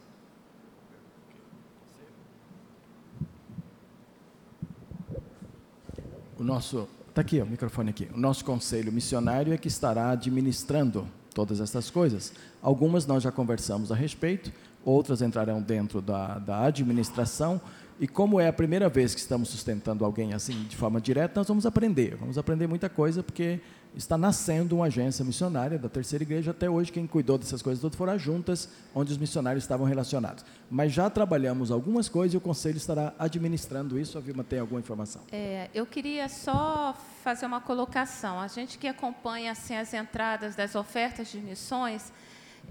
O 6.37 6.43
nosso. 6.43 6.87
Está 7.09 7.21
aqui, 7.21 7.41
o 7.41 7.45
microfone 7.45 7.89
aqui. 7.89 8.09
O 8.13 8.17
nosso 8.17 8.43
conselho 8.45 8.91
missionário 8.91 9.53
é 9.53 9.57
que 9.57 9.67
estará 9.67 10.11
administrando 10.11 11.05
todas 11.35 11.59
essas 11.59 11.89
coisas. 11.89 12.33
Algumas 12.61 13.05
nós 13.05 13.21
já 13.21 13.31
conversamos 13.31 13.91
a 13.91 13.95
respeito, 13.95 14.51
outras 14.83 15.21
entrarão 15.21 15.61
dentro 15.61 16.01
da, 16.01 16.39
da 16.39 16.65
administração. 16.65 17.59
E 18.01 18.07
como 18.07 18.39
é 18.39 18.47
a 18.47 18.53
primeira 18.53 18.89
vez 18.89 19.13
que 19.13 19.19
estamos 19.19 19.49
sustentando 19.49 20.03
alguém 20.03 20.33
assim 20.33 20.63
de 20.63 20.75
forma 20.75 20.99
direta, 20.99 21.39
nós 21.39 21.47
vamos 21.47 21.67
aprender. 21.67 22.15
Vamos 22.15 22.35
aprender 22.35 22.65
muita 22.65 22.89
coisa, 22.89 23.21
porque 23.21 23.59
está 23.95 24.17
nascendo 24.17 24.77
uma 24.77 24.87
agência 24.87 25.23
missionária 25.23 25.77
da 25.77 25.87
Terceira 25.87 26.23
Igreja. 26.23 26.49
Até 26.49 26.67
hoje, 26.67 26.91
quem 26.91 27.05
cuidou 27.05 27.37
dessas 27.37 27.61
coisas 27.61 27.79
todas 27.79 27.95
foram 27.95 28.13
as 28.13 28.19
juntas 28.19 28.67
onde 28.95 29.11
os 29.11 29.19
missionários 29.19 29.63
estavam 29.63 29.85
relacionados. 29.85 30.43
Mas 30.67 30.91
já 30.91 31.11
trabalhamos 31.11 31.69
algumas 31.69 32.09
coisas 32.09 32.33
e 32.33 32.37
o 32.37 32.41
Conselho 32.41 32.77
estará 32.77 33.13
administrando 33.19 33.99
isso. 33.99 34.17
A 34.17 34.21
Vilma 34.21 34.43
tem 34.43 34.57
alguma 34.57 34.79
informação? 34.79 35.21
É, 35.31 35.69
eu 35.71 35.85
queria 35.85 36.27
só 36.27 36.97
fazer 37.23 37.45
uma 37.45 37.61
colocação. 37.61 38.39
A 38.39 38.47
gente 38.47 38.79
que 38.79 38.87
acompanha 38.87 39.51
assim, 39.51 39.75
as 39.75 39.93
entradas 39.93 40.55
das 40.55 40.73
ofertas 40.73 41.27
de 41.27 41.37
missões, 41.37 42.11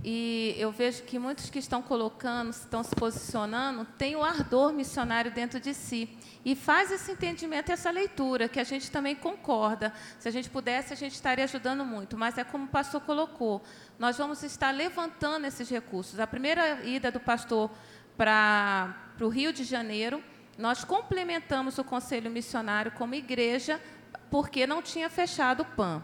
e 0.02 0.54
eu 0.58 0.72
vejo 0.72 1.02
que 1.02 1.18
muitos 1.18 1.50
que 1.50 1.58
estão 1.58 1.82
colocando, 1.82 2.50
estão 2.50 2.82
se 2.82 2.94
posicionando, 2.94 3.84
têm 3.98 4.16
o 4.16 4.24
ardor 4.24 4.72
missionário 4.72 5.30
dentro 5.30 5.60
de 5.60 5.74
si. 5.74 6.08
E 6.42 6.56
faz 6.56 6.90
esse 6.90 7.12
entendimento, 7.12 7.70
essa 7.70 7.90
leitura, 7.90 8.48
que 8.48 8.58
a 8.58 8.64
gente 8.64 8.90
também 8.90 9.14
concorda. 9.14 9.92
Se 10.18 10.26
a 10.26 10.30
gente 10.30 10.48
pudesse, 10.48 10.94
a 10.94 10.96
gente 10.96 11.12
estaria 11.12 11.44
ajudando 11.44 11.84
muito. 11.84 12.16
Mas 12.16 12.38
é 12.38 12.44
como 12.44 12.64
o 12.64 12.68
pastor 12.68 13.02
colocou, 13.02 13.62
nós 13.98 14.16
vamos 14.16 14.42
estar 14.42 14.70
levantando 14.70 15.46
esses 15.46 15.68
recursos. 15.68 16.18
A 16.18 16.26
primeira 16.26 16.82
ida 16.82 17.10
do 17.10 17.20
pastor 17.20 17.70
para 18.16 18.96
o 19.20 19.28
Rio 19.28 19.52
de 19.52 19.64
Janeiro, 19.64 20.24
nós 20.56 20.82
complementamos 20.82 21.76
o 21.76 21.84
Conselho 21.84 22.30
Missionário 22.30 22.92
como 22.92 23.14
igreja, 23.14 23.78
porque 24.30 24.66
não 24.66 24.80
tinha 24.80 25.10
fechado 25.10 25.60
o 25.60 25.66
PAN. 25.66 26.02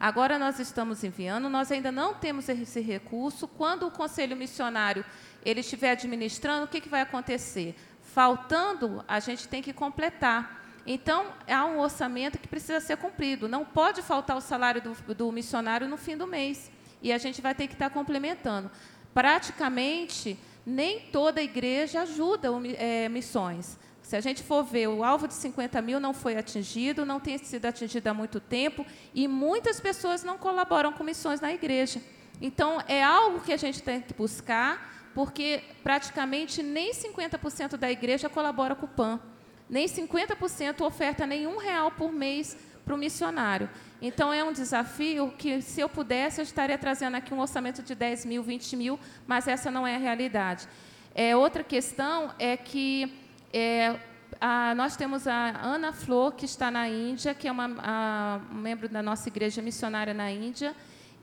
Agora 0.00 0.38
nós 0.38 0.60
estamos 0.60 1.02
enviando, 1.02 1.48
nós 1.48 1.72
ainda 1.72 1.90
não 1.90 2.14
temos 2.14 2.48
esse 2.48 2.80
recurso. 2.80 3.48
Quando 3.48 3.86
o 3.86 3.90
conselho 3.90 4.36
missionário 4.36 5.04
ele 5.44 5.60
estiver 5.60 5.92
administrando, 5.92 6.64
o 6.64 6.68
que, 6.68 6.80
que 6.80 6.88
vai 6.88 7.00
acontecer? 7.00 7.74
Faltando, 8.02 9.04
a 9.08 9.18
gente 9.18 9.48
tem 9.48 9.60
que 9.60 9.72
completar. 9.72 10.58
Então, 10.86 11.26
há 11.46 11.64
um 11.66 11.80
orçamento 11.80 12.38
que 12.38 12.48
precisa 12.48 12.80
ser 12.80 12.96
cumprido. 12.96 13.48
Não 13.48 13.64
pode 13.64 14.00
faltar 14.00 14.36
o 14.36 14.40
salário 14.40 14.80
do, 14.80 15.14
do 15.14 15.32
missionário 15.32 15.88
no 15.88 15.96
fim 15.96 16.16
do 16.16 16.26
mês. 16.26 16.70
E 17.02 17.12
a 17.12 17.18
gente 17.18 17.42
vai 17.42 17.54
ter 17.54 17.66
que 17.66 17.74
estar 17.74 17.90
complementando. 17.90 18.70
Praticamente, 19.12 20.38
nem 20.64 21.00
toda 21.00 21.42
igreja 21.42 22.02
ajuda 22.02 22.48
é, 22.78 23.08
missões. 23.08 23.78
Se 24.08 24.16
a 24.16 24.22
gente 24.22 24.42
for 24.42 24.64
ver, 24.64 24.88
o 24.88 25.04
alvo 25.04 25.28
de 25.28 25.34
50 25.34 25.82
mil 25.82 26.00
não 26.00 26.14
foi 26.14 26.34
atingido, 26.34 27.04
não 27.04 27.20
tem 27.20 27.36
sido 27.36 27.66
atingido 27.66 28.06
há 28.06 28.14
muito 28.14 28.40
tempo, 28.40 28.86
e 29.14 29.28
muitas 29.28 29.80
pessoas 29.80 30.24
não 30.24 30.38
colaboram 30.38 30.94
com 30.94 31.04
missões 31.04 31.42
na 31.42 31.52
igreja. 31.52 32.00
Então, 32.40 32.82
é 32.88 33.04
algo 33.04 33.40
que 33.40 33.52
a 33.52 33.56
gente 33.58 33.82
tem 33.82 34.00
que 34.00 34.14
buscar, 34.14 35.10
porque 35.14 35.62
praticamente 35.82 36.62
nem 36.62 36.90
50% 36.90 37.76
da 37.76 37.90
igreja 37.90 38.30
colabora 38.30 38.74
com 38.74 38.86
o 38.86 38.88
PAN, 38.88 39.20
nem 39.68 39.86
50% 39.86 40.80
oferta 40.86 41.26
nenhum 41.26 41.58
real 41.58 41.90
por 41.90 42.10
mês 42.10 42.56
para 42.86 42.94
o 42.94 42.96
missionário. 42.96 43.68
Então, 44.00 44.32
é 44.32 44.42
um 44.42 44.54
desafio 44.54 45.34
que, 45.36 45.60
se 45.60 45.82
eu 45.82 45.88
pudesse, 45.90 46.40
eu 46.40 46.44
estaria 46.44 46.78
trazendo 46.78 47.18
aqui 47.18 47.34
um 47.34 47.40
orçamento 47.40 47.82
de 47.82 47.94
10 47.94 48.24
mil, 48.24 48.42
20 48.42 48.74
mil, 48.74 48.98
mas 49.26 49.46
essa 49.46 49.70
não 49.70 49.86
é 49.86 49.96
a 49.96 49.98
realidade. 49.98 50.66
É, 51.14 51.36
outra 51.36 51.62
questão 51.62 52.32
é 52.38 52.56
que 52.56 53.27
é, 53.52 53.96
a, 54.40 54.74
nós 54.74 54.96
temos 54.96 55.26
a 55.26 55.58
Ana 55.62 55.92
Flor, 55.92 56.32
que 56.32 56.44
está 56.44 56.70
na 56.70 56.88
Índia, 56.88 57.34
que 57.34 57.48
é 57.48 57.52
uma 57.52 57.76
a, 57.78 58.40
um 58.52 58.56
membro 58.56 58.88
da 58.88 59.02
nossa 59.02 59.28
igreja 59.28 59.62
missionária 59.62 60.14
na 60.14 60.30
Índia, 60.30 60.74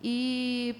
e 0.04 0.76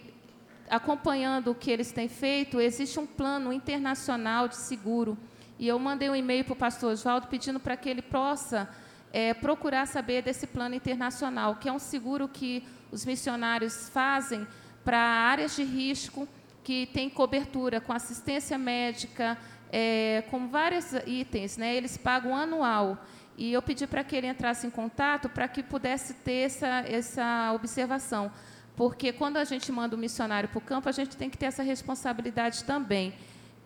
acompanhando 0.70 1.52
o 1.52 1.56
que 1.56 1.70
eles 1.70 1.92
têm 1.92 2.08
feito, 2.08 2.60
existe 2.60 3.00
um 3.00 3.06
plano 3.06 3.54
internacional 3.54 4.48
de 4.48 4.56
seguro. 4.56 5.18
E 5.58 5.68
eu 5.68 5.80
mandei 5.80 6.10
um 6.10 6.16
e-mail 6.16 6.44
para 6.44 6.54
o 6.54 6.56
pastor 6.56 6.92
Oswaldo 6.92 7.28
pedindo 7.28 7.60
para 7.60 7.78
que 7.78 7.90
ele 7.90 8.02
possa 8.02 8.68
é, 9.14 9.34
procurar 9.34 9.86
saber 9.88 10.22
desse 10.22 10.48
plano 10.48 10.76
internacional, 10.76 11.56
que 11.56 11.70
é 11.70 11.72
um 11.72 11.80
seguro 11.80 12.28
que 12.28 12.68
os 12.92 13.06
missionários 13.06 13.88
fazem 13.90 14.46
para 14.84 14.98
áreas 14.98 15.56
de 15.56 15.64
risco, 15.64 16.28
que 16.64 16.88
tem 16.88 17.10
cobertura 17.10 17.80
com 17.80 17.94
assistência 17.94 18.58
médica, 18.58 19.38
é, 19.78 20.24
com 20.32 20.48
vários 20.48 20.94
itens, 21.06 21.58
né? 21.58 21.76
Eles 21.76 21.98
pagam 21.98 22.34
anual. 22.34 22.98
E 23.38 23.52
eu 23.52 23.62
pedi 23.62 23.86
para 23.86 24.06
que 24.06 24.16
ele 24.16 24.28
entrasse 24.28 24.66
em 24.66 24.70
contato 24.70 25.28
para 25.28 25.50
que 25.50 25.62
pudesse 25.62 26.14
ter 26.14 26.46
essa, 26.46 26.86
essa 26.88 27.52
observação. 27.54 28.32
Porque 28.74 29.12
quando 29.12 29.36
a 29.36 29.44
gente 29.44 29.70
manda 29.74 29.94
um 29.94 30.00
missionário 30.00 30.48
para 30.48 30.60
o 30.60 30.62
campo, 30.62 30.88
a 30.88 30.94
gente 30.94 31.18
tem 31.18 31.30
que 31.30 31.38
ter 31.38 31.48
essa 31.48 31.62
responsabilidade 31.62 32.64
também, 32.64 33.16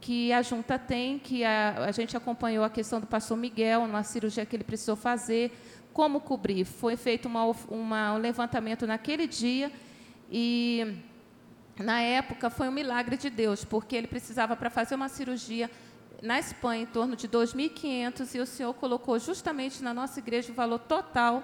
que 0.02 0.34
a 0.34 0.42
junta 0.42 0.80
tem, 0.80 1.20
que 1.20 1.44
a, 1.44 1.86
a 1.86 1.92
gente 1.92 2.18
acompanhou 2.18 2.66
a 2.66 2.72
questão 2.72 3.00
do 3.00 3.06
pastor 3.06 3.38
Miguel, 3.38 3.86
numa 3.86 4.02
cirurgia 4.02 4.48
que 4.48 4.56
ele 4.56 4.64
precisou 4.64 4.96
fazer, 4.96 5.52
como 5.94 6.20
cobrir. 6.20 6.66
Foi 6.66 6.98
feito 6.98 7.28
uma, 7.28 7.46
uma, 7.70 8.14
um 8.14 8.18
levantamento 8.18 8.88
naquele 8.88 9.28
dia 9.28 9.72
e, 10.32 10.96
na 11.78 12.02
época, 12.02 12.50
foi 12.50 12.68
um 12.68 12.72
milagre 12.72 13.16
de 13.16 13.30
Deus, 13.30 13.64
porque 13.64 13.96
ele 13.96 14.08
precisava, 14.08 14.56
para 14.56 14.72
fazer 14.72 14.96
uma 14.96 15.08
cirurgia, 15.08 15.70
na 16.22 16.40
Espanha 16.40 16.84
em 16.84 16.86
torno 16.86 17.16
de 17.16 17.28
2.500 17.28 18.36
e 18.36 18.40
o 18.40 18.46
Senhor 18.46 18.74
colocou 18.74 19.18
justamente 19.20 19.84
na 19.84 19.94
nossa 19.94 20.20
igreja 20.20 20.52
o 20.52 20.56
valor 20.56 20.80
total 20.80 21.44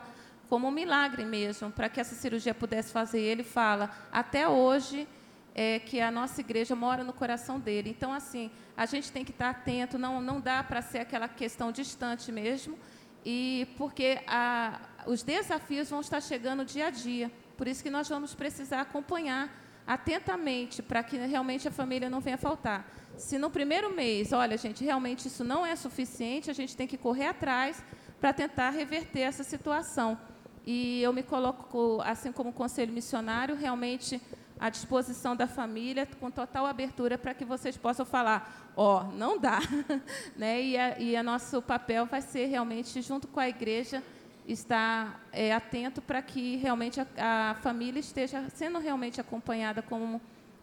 como 0.49 0.67
um 0.67 0.71
milagre 0.71 1.25
mesmo, 1.25 1.71
para 1.71 1.89
que 1.89 1.99
essa 1.99 2.15
cirurgia 2.15 2.53
pudesse 2.53 2.91
fazer. 2.91 3.19
Ele 3.19 3.43
fala, 3.43 3.89
até 4.11 4.47
hoje, 4.47 5.07
é, 5.55 5.79
que 5.79 5.99
a 6.01 6.11
nossa 6.11 6.41
igreja 6.41 6.75
mora 6.75 7.03
no 7.03 7.13
coração 7.13 7.59
dele. 7.59 7.89
Então, 7.89 8.13
assim, 8.13 8.51
a 8.75 8.85
gente 8.85 9.11
tem 9.11 9.23
que 9.23 9.31
estar 9.31 9.49
atento, 9.49 9.97
não, 9.97 10.21
não 10.21 10.39
dá 10.39 10.63
para 10.63 10.81
ser 10.81 10.99
aquela 10.99 11.27
questão 11.27 11.71
distante 11.71 12.31
mesmo, 12.31 12.77
e 13.23 13.67
porque 13.77 14.19
a, 14.27 14.79
os 15.07 15.23
desafios 15.23 15.89
vão 15.89 16.01
estar 16.01 16.21
chegando 16.21 16.63
dia 16.63 16.87
a 16.87 16.89
dia. 16.89 17.31
Por 17.57 17.67
isso 17.67 17.81
que 17.81 17.89
nós 17.89 18.07
vamos 18.07 18.35
precisar 18.35 18.81
acompanhar 18.81 19.49
atentamente, 19.87 20.83
para 20.83 21.01
que 21.03 21.17
realmente 21.17 21.67
a 21.67 21.71
família 21.71 22.09
não 22.09 22.19
venha 22.19 22.37
faltar. 22.37 22.85
Se 23.17 23.37
no 23.37 23.49
primeiro 23.49 23.93
mês, 23.95 24.33
olha, 24.33 24.57
gente, 24.57 24.83
realmente 24.83 25.27
isso 25.27 25.43
não 25.43 25.65
é 25.65 25.75
suficiente, 25.75 26.51
a 26.51 26.53
gente 26.53 26.75
tem 26.75 26.87
que 26.87 26.97
correr 26.97 27.27
atrás 27.27 27.81
para 28.19 28.33
tentar 28.33 28.71
reverter 28.71 29.21
essa 29.21 29.43
situação. 29.43 30.19
E 30.65 31.01
eu 31.01 31.13
me 31.13 31.23
coloco, 31.23 32.01
assim 32.03 32.31
como 32.31 32.51
conselho 32.51 32.91
missionário, 32.91 33.55
realmente 33.55 34.21
à 34.59 34.69
disposição 34.69 35.35
da 35.35 35.47
família, 35.47 36.07
com 36.19 36.31
total 36.31 36.65
abertura 36.65 37.17
para 37.17 37.33
que 37.33 37.45
vocês 37.45 37.77
possam 37.77 38.05
falar, 38.05 38.73
ó, 38.75 39.01
oh, 39.01 39.03
não 39.11 39.37
dá. 39.37 39.59
né? 40.35 40.61
E, 40.61 40.77
a, 40.77 40.99
e 40.99 41.23
nosso 41.23 41.61
papel 41.61 42.05
vai 42.05 42.21
ser 42.21 42.47
realmente, 42.47 43.01
junto 43.01 43.27
com 43.27 43.39
a 43.39 43.47
igreja, 43.47 44.03
estar 44.47 45.25
é, 45.31 45.53
atento 45.53 46.01
para 46.01 46.21
que 46.21 46.55
realmente 46.57 46.99
a, 46.99 47.07
a 47.51 47.55
família 47.55 47.99
esteja 47.99 48.49
sendo 48.53 48.79
realmente 48.79 49.21
acompanhada 49.21 49.81
como 49.81 50.21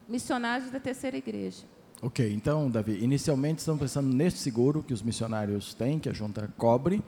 missionários 0.09 0.71
da 0.71 0.81
terceira 0.81 1.17
igreja. 1.17 1.65
Ok, 2.05 2.33
então, 2.33 2.69
Davi, 2.69 2.99
inicialmente 3.01 3.61
estamos 3.61 3.81
pensando 3.81 4.13
neste 4.13 4.41
seguro 4.41 4.83
que 4.83 4.93
os 4.93 5.01
missionários 5.01 5.73
têm, 5.73 6.01
que 6.01 6.09
a 6.09 6.13
junta 6.13 6.53
cobre, 6.57 7.01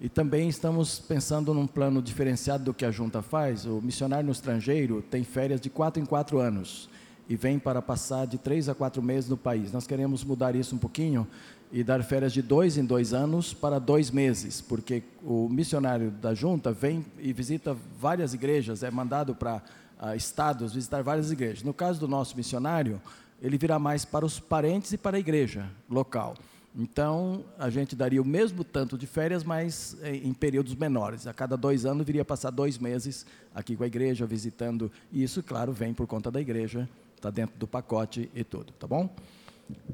e 0.00 0.08
também 0.08 0.48
estamos 0.48 0.98
pensando 0.98 1.54
num 1.54 1.68
plano 1.68 2.02
diferenciado 2.02 2.64
do 2.64 2.74
que 2.74 2.84
a 2.84 2.90
junta 2.90 3.22
faz. 3.22 3.64
O 3.64 3.80
missionário 3.80 4.26
no 4.26 4.32
estrangeiro 4.32 5.00
tem 5.02 5.22
férias 5.22 5.60
de 5.60 5.70
quatro 5.70 6.02
em 6.02 6.04
quatro 6.04 6.40
anos 6.40 6.90
e 7.28 7.36
vem 7.36 7.60
para 7.60 7.80
passar 7.80 8.26
de 8.26 8.36
três 8.36 8.68
a 8.68 8.74
quatro 8.74 9.00
meses 9.00 9.30
no 9.30 9.36
país. 9.36 9.70
Nós 9.70 9.86
queremos 9.86 10.24
mudar 10.24 10.56
isso 10.56 10.74
um 10.74 10.78
pouquinho 10.78 11.28
e 11.70 11.84
dar 11.84 12.02
férias 12.02 12.32
de 12.32 12.42
dois 12.42 12.76
em 12.76 12.84
dois 12.84 13.14
anos 13.14 13.54
para 13.54 13.78
dois 13.78 14.10
meses, 14.10 14.60
porque 14.60 15.04
o 15.22 15.48
missionário 15.48 16.10
da 16.10 16.34
junta 16.34 16.72
vem 16.72 17.06
e 17.20 17.32
visita 17.32 17.76
várias 18.00 18.34
igrejas, 18.34 18.82
é 18.82 18.90
mandado 18.90 19.32
para 19.32 19.62
uh, 20.02 20.12
estados 20.16 20.74
visitar 20.74 21.04
várias 21.04 21.30
igrejas. 21.30 21.62
No 21.62 21.72
caso 21.72 22.00
do 22.00 22.08
nosso 22.08 22.36
missionário, 22.36 23.00
ele 23.40 23.58
virá 23.58 23.78
mais 23.78 24.04
para 24.04 24.24
os 24.24 24.40
parentes 24.40 24.92
e 24.92 24.98
para 24.98 25.16
a 25.16 25.20
igreja 25.20 25.70
local. 25.88 26.34
Então, 26.76 27.44
a 27.56 27.70
gente 27.70 27.94
daria 27.94 28.20
o 28.20 28.24
mesmo 28.24 28.64
tanto 28.64 28.98
de 28.98 29.06
férias, 29.06 29.44
mas 29.44 29.96
em 30.02 30.34
períodos 30.34 30.74
menores. 30.74 31.26
A 31.26 31.32
cada 31.32 31.56
dois 31.56 31.86
anos, 31.86 32.04
viria 32.04 32.24
passar 32.24 32.50
dois 32.50 32.78
meses 32.78 33.24
aqui 33.54 33.76
com 33.76 33.84
a 33.84 33.86
igreja, 33.86 34.26
visitando. 34.26 34.90
E 35.12 35.22
isso, 35.22 35.40
claro, 35.40 35.72
vem 35.72 35.94
por 35.94 36.06
conta 36.08 36.32
da 36.32 36.40
igreja, 36.40 36.88
está 37.14 37.30
dentro 37.30 37.56
do 37.56 37.66
pacote 37.66 38.28
e 38.34 38.42
tudo, 38.42 38.72
tá 38.72 38.88
bom? 38.88 39.08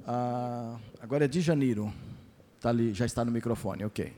Ah, 0.06 0.78
agora 1.00 1.26
é 1.26 1.28
de 1.28 1.42
janeiro. 1.42 1.92
Tá 2.60 2.70
ali, 2.70 2.94
já 2.94 3.04
está 3.04 3.24
no 3.24 3.30
microfone, 3.30 3.84
ok. 3.84 4.12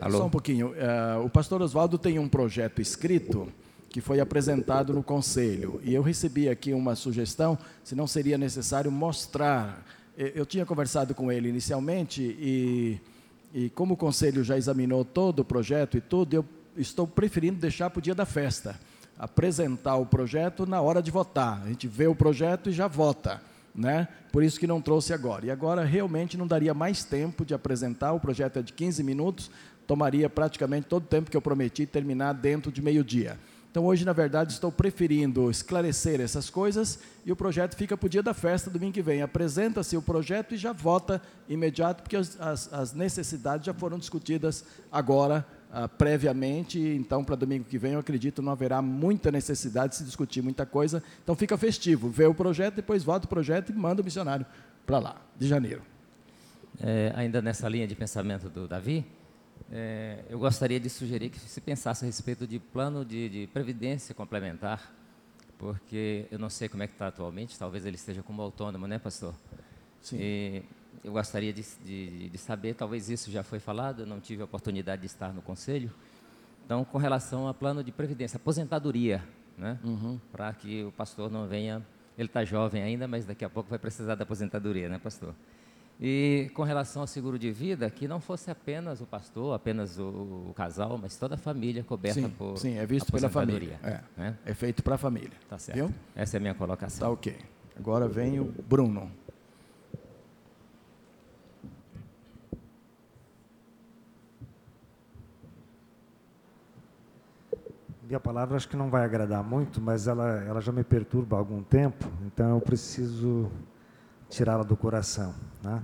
Alô? 0.00 0.18
Só 0.18 0.26
um 0.26 0.30
pouquinho. 0.30 0.72
Uh, 0.72 1.24
o 1.24 1.30
pastor 1.30 1.62
Oswaldo 1.62 1.96
tem 1.96 2.18
um 2.18 2.28
projeto 2.28 2.82
escrito 2.82 3.50
que 3.92 4.00
foi 4.00 4.18
apresentado 4.18 4.94
no 4.94 5.02
conselho. 5.02 5.78
E 5.84 5.92
eu 5.92 6.02
recebi 6.02 6.48
aqui 6.48 6.72
uma 6.72 6.96
sugestão 6.96 7.58
se 7.84 7.94
não 7.94 8.06
seria 8.06 8.38
necessário 8.38 8.90
mostrar. 8.90 9.84
Eu 10.16 10.46
tinha 10.46 10.64
conversado 10.64 11.14
com 11.14 11.30
ele 11.30 11.48
inicialmente 11.48 12.22
e, 12.22 12.98
e 13.52 13.70
como 13.70 13.94
o 13.94 13.96
conselho 13.96 14.42
já 14.42 14.56
examinou 14.56 15.04
todo 15.04 15.40
o 15.40 15.44
projeto 15.44 15.98
e 15.98 16.00
tudo, 16.00 16.34
eu 16.34 16.44
estou 16.76 17.06
preferindo 17.06 17.60
deixar 17.60 17.90
para 17.90 17.98
o 17.98 18.02
dia 18.02 18.14
da 18.14 18.24
festa. 18.24 18.80
Apresentar 19.18 19.96
o 19.96 20.06
projeto 20.06 20.64
na 20.64 20.80
hora 20.80 21.02
de 21.02 21.10
votar. 21.10 21.62
A 21.62 21.68
gente 21.68 21.86
vê 21.86 22.06
o 22.06 22.14
projeto 22.14 22.70
e 22.70 22.72
já 22.72 22.88
vota. 22.88 23.42
Né? 23.74 24.08
Por 24.32 24.42
isso 24.42 24.58
que 24.58 24.66
não 24.66 24.80
trouxe 24.80 25.12
agora. 25.12 25.46
E 25.46 25.50
agora 25.50 25.84
realmente 25.84 26.38
não 26.38 26.46
daria 26.46 26.72
mais 26.72 27.04
tempo 27.04 27.44
de 27.44 27.52
apresentar, 27.54 28.12
o 28.12 28.20
projeto 28.20 28.58
é 28.58 28.62
de 28.62 28.72
15 28.72 29.02
minutos, 29.02 29.50
tomaria 29.86 30.28
praticamente 30.28 30.86
todo 30.86 31.04
o 31.04 31.06
tempo 31.06 31.30
que 31.30 31.36
eu 31.36 31.42
prometi 31.42 31.86
terminar 31.86 32.32
dentro 32.32 32.72
de 32.72 32.82
meio-dia. 32.82 33.38
Então, 33.72 33.86
hoje, 33.86 34.04
na 34.04 34.12
verdade, 34.12 34.52
estou 34.52 34.70
preferindo 34.70 35.50
esclarecer 35.50 36.20
essas 36.20 36.50
coisas 36.50 36.98
e 37.24 37.32
o 37.32 37.36
projeto 37.36 37.74
fica 37.74 37.96
para 37.96 38.06
o 38.06 38.08
dia 38.10 38.22
da 38.22 38.34
festa, 38.34 38.68
domingo 38.68 38.92
que 38.92 39.00
vem. 39.00 39.22
Apresenta-se 39.22 39.96
o 39.96 40.02
projeto 40.02 40.52
e 40.52 40.58
já 40.58 40.74
vota 40.74 41.22
imediato, 41.48 42.02
porque 42.02 42.14
as, 42.14 42.38
as, 42.38 42.70
as 42.70 42.92
necessidades 42.92 43.64
já 43.64 43.72
foram 43.72 43.98
discutidas 43.98 44.62
agora, 44.92 45.46
ah, 45.72 45.88
previamente. 45.88 46.78
Então, 46.78 47.24
para 47.24 47.34
domingo 47.34 47.64
que 47.64 47.78
vem, 47.78 47.94
eu 47.94 48.00
acredito 48.00 48.42
não 48.42 48.52
haverá 48.52 48.82
muita 48.82 49.32
necessidade 49.32 49.92
de 49.92 49.96
se 49.96 50.04
discutir 50.04 50.42
muita 50.42 50.66
coisa. 50.66 51.02
Então, 51.24 51.34
fica 51.34 51.56
festivo. 51.56 52.10
Vê 52.10 52.26
o 52.26 52.34
projeto, 52.34 52.74
depois 52.74 53.02
vota 53.02 53.24
o 53.24 53.28
projeto 53.28 53.70
e 53.70 53.72
manda 53.72 54.02
o 54.02 54.04
missionário 54.04 54.44
para 54.84 54.98
lá, 54.98 55.16
de 55.38 55.48
janeiro. 55.48 55.80
É, 56.78 57.10
ainda 57.16 57.40
nessa 57.40 57.70
linha 57.70 57.86
de 57.86 57.94
pensamento 57.94 58.50
do 58.50 58.68
Davi, 58.68 59.06
é, 59.74 60.22
eu 60.28 60.38
gostaria 60.38 60.78
de 60.78 60.90
sugerir 60.90 61.30
que 61.30 61.38
se 61.38 61.60
pensasse 61.60 62.04
a 62.04 62.06
respeito 62.06 62.46
de 62.46 62.58
plano 62.58 63.06
de, 63.06 63.28
de 63.30 63.46
previdência 63.46 64.14
complementar, 64.14 64.92
porque 65.56 66.26
eu 66.30 66.38
não 66.38 66.50
sei 66.50 66.68
como 66.68 66.82
é 66.82 66.86
que 66.86 66.92
está 66.92 67.06
atualmente, 67.06 67.58
talvez 67.58 67.86
ele 67.86 67.96
esteja 67.96 68.22
como 68.22 68.42
autônomo, 68.42 68.86
né, 68.86 68.98
pastor? 68.98 69.34
Sim. 70.02 70.18
E 70.20 70.62
eu 71.02 71.12
gostaria 71.12 71.54
de, 71.54 71.64
de, 71.82 72.28
de, 72.28 72.38
saber, 72.38 72.74
talvez 72.74 73.08
isso 73.08 73.30
já 73.30 73.42
foi 73.42 73.58
falado, 73.58 74.02
eu 74.02 74.06
não 74.06 74.20
tive 74.20 74.42
a 74.42 74.44
oportunidade 74.44 75.00
de 75.00 75.06
estar 75.06 75.32
no 75.32 75.40
conselho. 75.40 75.90
Então, 76.66 76.84
com 76.84 76.98
relação 76.98 77.48
a 77.48 77.54
plano 77.54 77.82
de 77.82 77.90
previdência, 77.90 78.36
aposentadoria, 78.36 79.24
né? 79.56 79.78
Uhum. 79.82 80.20
Para 80.30 80.52
que 80.52 80.84
o 80.84 80.92
pastor 80.92 81.30
não 81.30 81.48
venha, 81.48 81.84
ele 82.18 82.28
está 82.28 82.44
jovem 82.44 82.82
ainda, 82.82 83.08
mas 83.08 83.24
daqui 83.24 83.44
a 83.44 83.48
pouco 83.48 83.70
vai 83.70 83.78
precisar 83.78 84.16
da 84.16 84.24
aposentadoria, 84.24 84.88
né, 84.88 84.98
pastor? 84.98 85.34
E 86.00 86.50
com 86.54 86.62
relação 86.62 87.02
ao 87.02 87.06
seguro 87.06 87.38
de 87.38 87.52
vida, 87.52 87.88
que 87.88 88.08
não 88.08 88.20
fosse 88.20 88.50
apenas 88.50 89.00
o 89.00 89.06
pastor, 89.06 89.54
apenas 89.54 89.98
o, 89.98 90.48
o 90.48 90.52
casal, 90.54 90.98
mas 90.98 91.16
toda 91.16 91.36
a 91.36 91.38
família 91.38 91.84
coberta 91.84 92.20
sim, 92.20 92.28
por 92.28 92.58
Sim, 92.58 92.76
é 92.76 92.84
visto 92.84 93.12
pela 93.12 93.28
família. 93.28 93.78
É, 93.82 94.00
né? 94.16 94.36
é 94.44 94.54
feito 94.54 94.82
para 94.82 94.96
a 94.96 94.98
família. 94.98 95.32
Tá 95.48 95.58
certo. 95.58 95.76
Viu? 95.76 95.94
Essa 96.16 96.36
é 96.36 96.38
a 96.38 96.40
minha 96.40 96.54
colocação. 96.54 97.06
Tá 97.06 97.12
ok. 97.12 97.36
Agora 97.76 98.08
vem 98.08 98.40
o 98.40 98.44
Bruno. 98.44 99.10
Minha 108.12 108.20
palavra 108.20 108.56
acho 108.56 108.68
que 108.68 108.76
não 108.76 108.90
vai 108.90 109.04
agradar 109.04 109.42
muito, 109.42 109.80
mas 109.80 110.06
ela, 110.06 110.44
ela 110.44 110.60
já 110.60 110.70
me 110.70 110.84
perturba 110.84 111.36
há 111.36 111.38
algum 111.38 111.62
tempo, 111.62 112.10
então 112.26 112.50
eu 112.50 112.60
preciso 112.60 113.50
tirá-la 114.32 114.64
do 114.64 114.76
coração. 114.76 115.34
Né? 115.62 115.82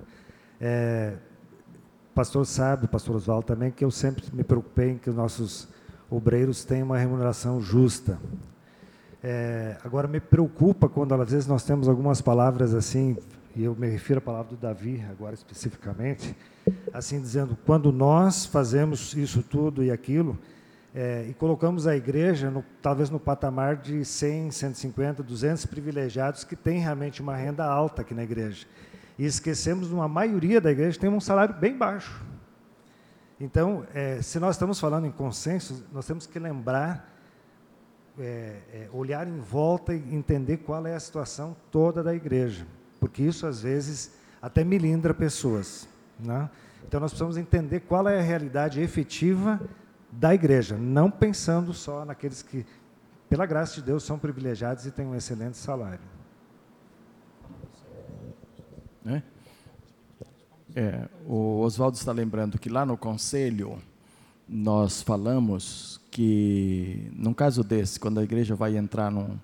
É, 0.60 1.12
o 2.10 2.14
pastor 2.14 2.44
sabe, 2.46 2.86
o 2.86 2.88
pastor 2.88 3.14
Oswaldo 3.14 3.46
também, 3.46 3.70
que 3.70 3.84
eu 3.84 3.90
sempre 3.90 4.24
me 4.32 4.42
preocupei 4.42 4.92
em 4.92 4.98
que 4.98 5.10
os 5.10 5.14
nossos 5.14 5.68
obreiros 6.10 6.64
tenham 6.64 6.86
uma 6.86 6.98
remuneração 6.98 7.60
justa. 7.60 8.18
É, 9.22 9.76
agora, 9.84 10.08
me 10.08 10.18
preocupa 10.18 10.88
quando, 10.88 11.12
às 11.14 11.30
vezes, 11.30 11.46
nós 11.46 11.62
temos 11.62 11.88
algumas 11.88 12.20
palavras 12.20 12.74
assim, 12.74 13.16
e 13.54 13.64
eu 13.64 13.74
me 13.74 13.88
refiro 13.88 14.18
à 14.18 14.22
palavra 14.22 14.50
do 14.50 14.56
Davi, 14.56 15.04
agora 15.10 15.34
especificamente, 15.34 16.34
assim, 16.92 17.20
dizendo, 17.20 17.56
quando 17.66 17.92
nós 17.92 18.46
fazemos 18.46 19.14
isso 19.14 19.42
tudo 19.42 19.84
e 19.84 19.90
aquilo, 19.90 20.38
é, 21.00 21.26
e 21.28 21.34
colocamos 21.34 21.86
a 21.86 21.94
igreja, 21.94 22.50
no, 22.50 22.64
talvez 22.82 23.08
no 23.08 23.20
patamar 23.20 23.76
de 23.76 24.04
100, 24.04 24.50
150, 24.50 25.22
200 25.22 25.64
privilegiados 25.66 26.42
que 26.42 26.56
têm 26.56 26.80
realmente 26.80 27.22
uma 27.22 27.36
renda 27.36 27.64
alta 27.64 28.02
aqui 28.02 28.12
na 28.12 28.24
igreja. 28.24 28.66
E 29.16 29.24
esquecemos 29.24 29.92
uma 29.92 30.08
maioria 30.08 30.60
da 30.60 30.72
igreja 30.72 30.98
tem 30.98 31.08
um 31.08 31.20
salário 31.20 31.54
bem 31.54 31.78
baixo. 31.78 32.20
Então, 33.38 33.86
é, 33.94 34.20
se 34.20 34.40
nós 34.40 34.56
estamos 34.56 34.80
falando 34.80 35.06
em 35.06 35.12
consenso, 35.12 35.86
nós 35.92 36.04
temos 36.04 36.26
que 36.26 36.36
lembrar, 36.36 37.08
é, 38.18 38.56
é 38.72 38.88
olhar 38.92 39.28
em 39.28 39.38
volta 39.38 39.94
e 39.94 40.12
entender 40.12 40.56
qual 40.56 40.84
é 40.84 40.96
a 40.96 41.00
situação 41.00 41.56
toda 41.70 42.02
da 42.02 42.12
igreja, 42.12 42.66
porque 42.98 43.22
isso 43.22 43.46
às 43.46 43.62
vezes 43.62 44.18
até 44.42 44.64
milindra 44.64 45.14
pessoas. 45.14 45.88
Né? 46.18 46.50
Então, 46.84 46.98
nós 46.98 47.12
precisamos 47.12 47.36
entender 47.36 47.80
qual 47.80 48.08
é 48.08 48.18
a 48.18 48.22
realidade 48.22 48.80
efetiva 48.80 49.60
da 50.10 50.34
igreja, 50.34 50.76
não 50.76 51.10
pensando 51.10 51.72
só 51.72 52.04
naqueles 52.04 52.42
que, 52.42 52.64
pela 53.28 53.46
graça 53.46 53.76
de 53.76 53.82
Deus, 53.82 54.02
são 54.02 54.18
privilegiados 54.18 54.86
e 54.86 54.90
têm 54.90 55.06
um 55.06 55.14
excelente 55.14 55.56
salário. 55.56 56.00
É? 59.06 59.22
É, 60.74 61.08
o 61.26 61.60
Oswaldo 61.60 61.96
está 61.96 62.12
lembrando 62.12 62.58
que 62.58 62.68
lá 62.68 62.84
no 62.84 62.96
conselho 62.96 63.78
nós 64.48 65.02
falamos 65.02 66.00
que, 66.10 67.10
num 67.14 67.34
caso 67.34 67.62
desse, 67.62 68.00
quando 68.00 68.18
a 68.18 68.22
igreja 68.22 68.54
vai 68.54 68.76
entrar 68.76 69.10
num, 69.10 69.38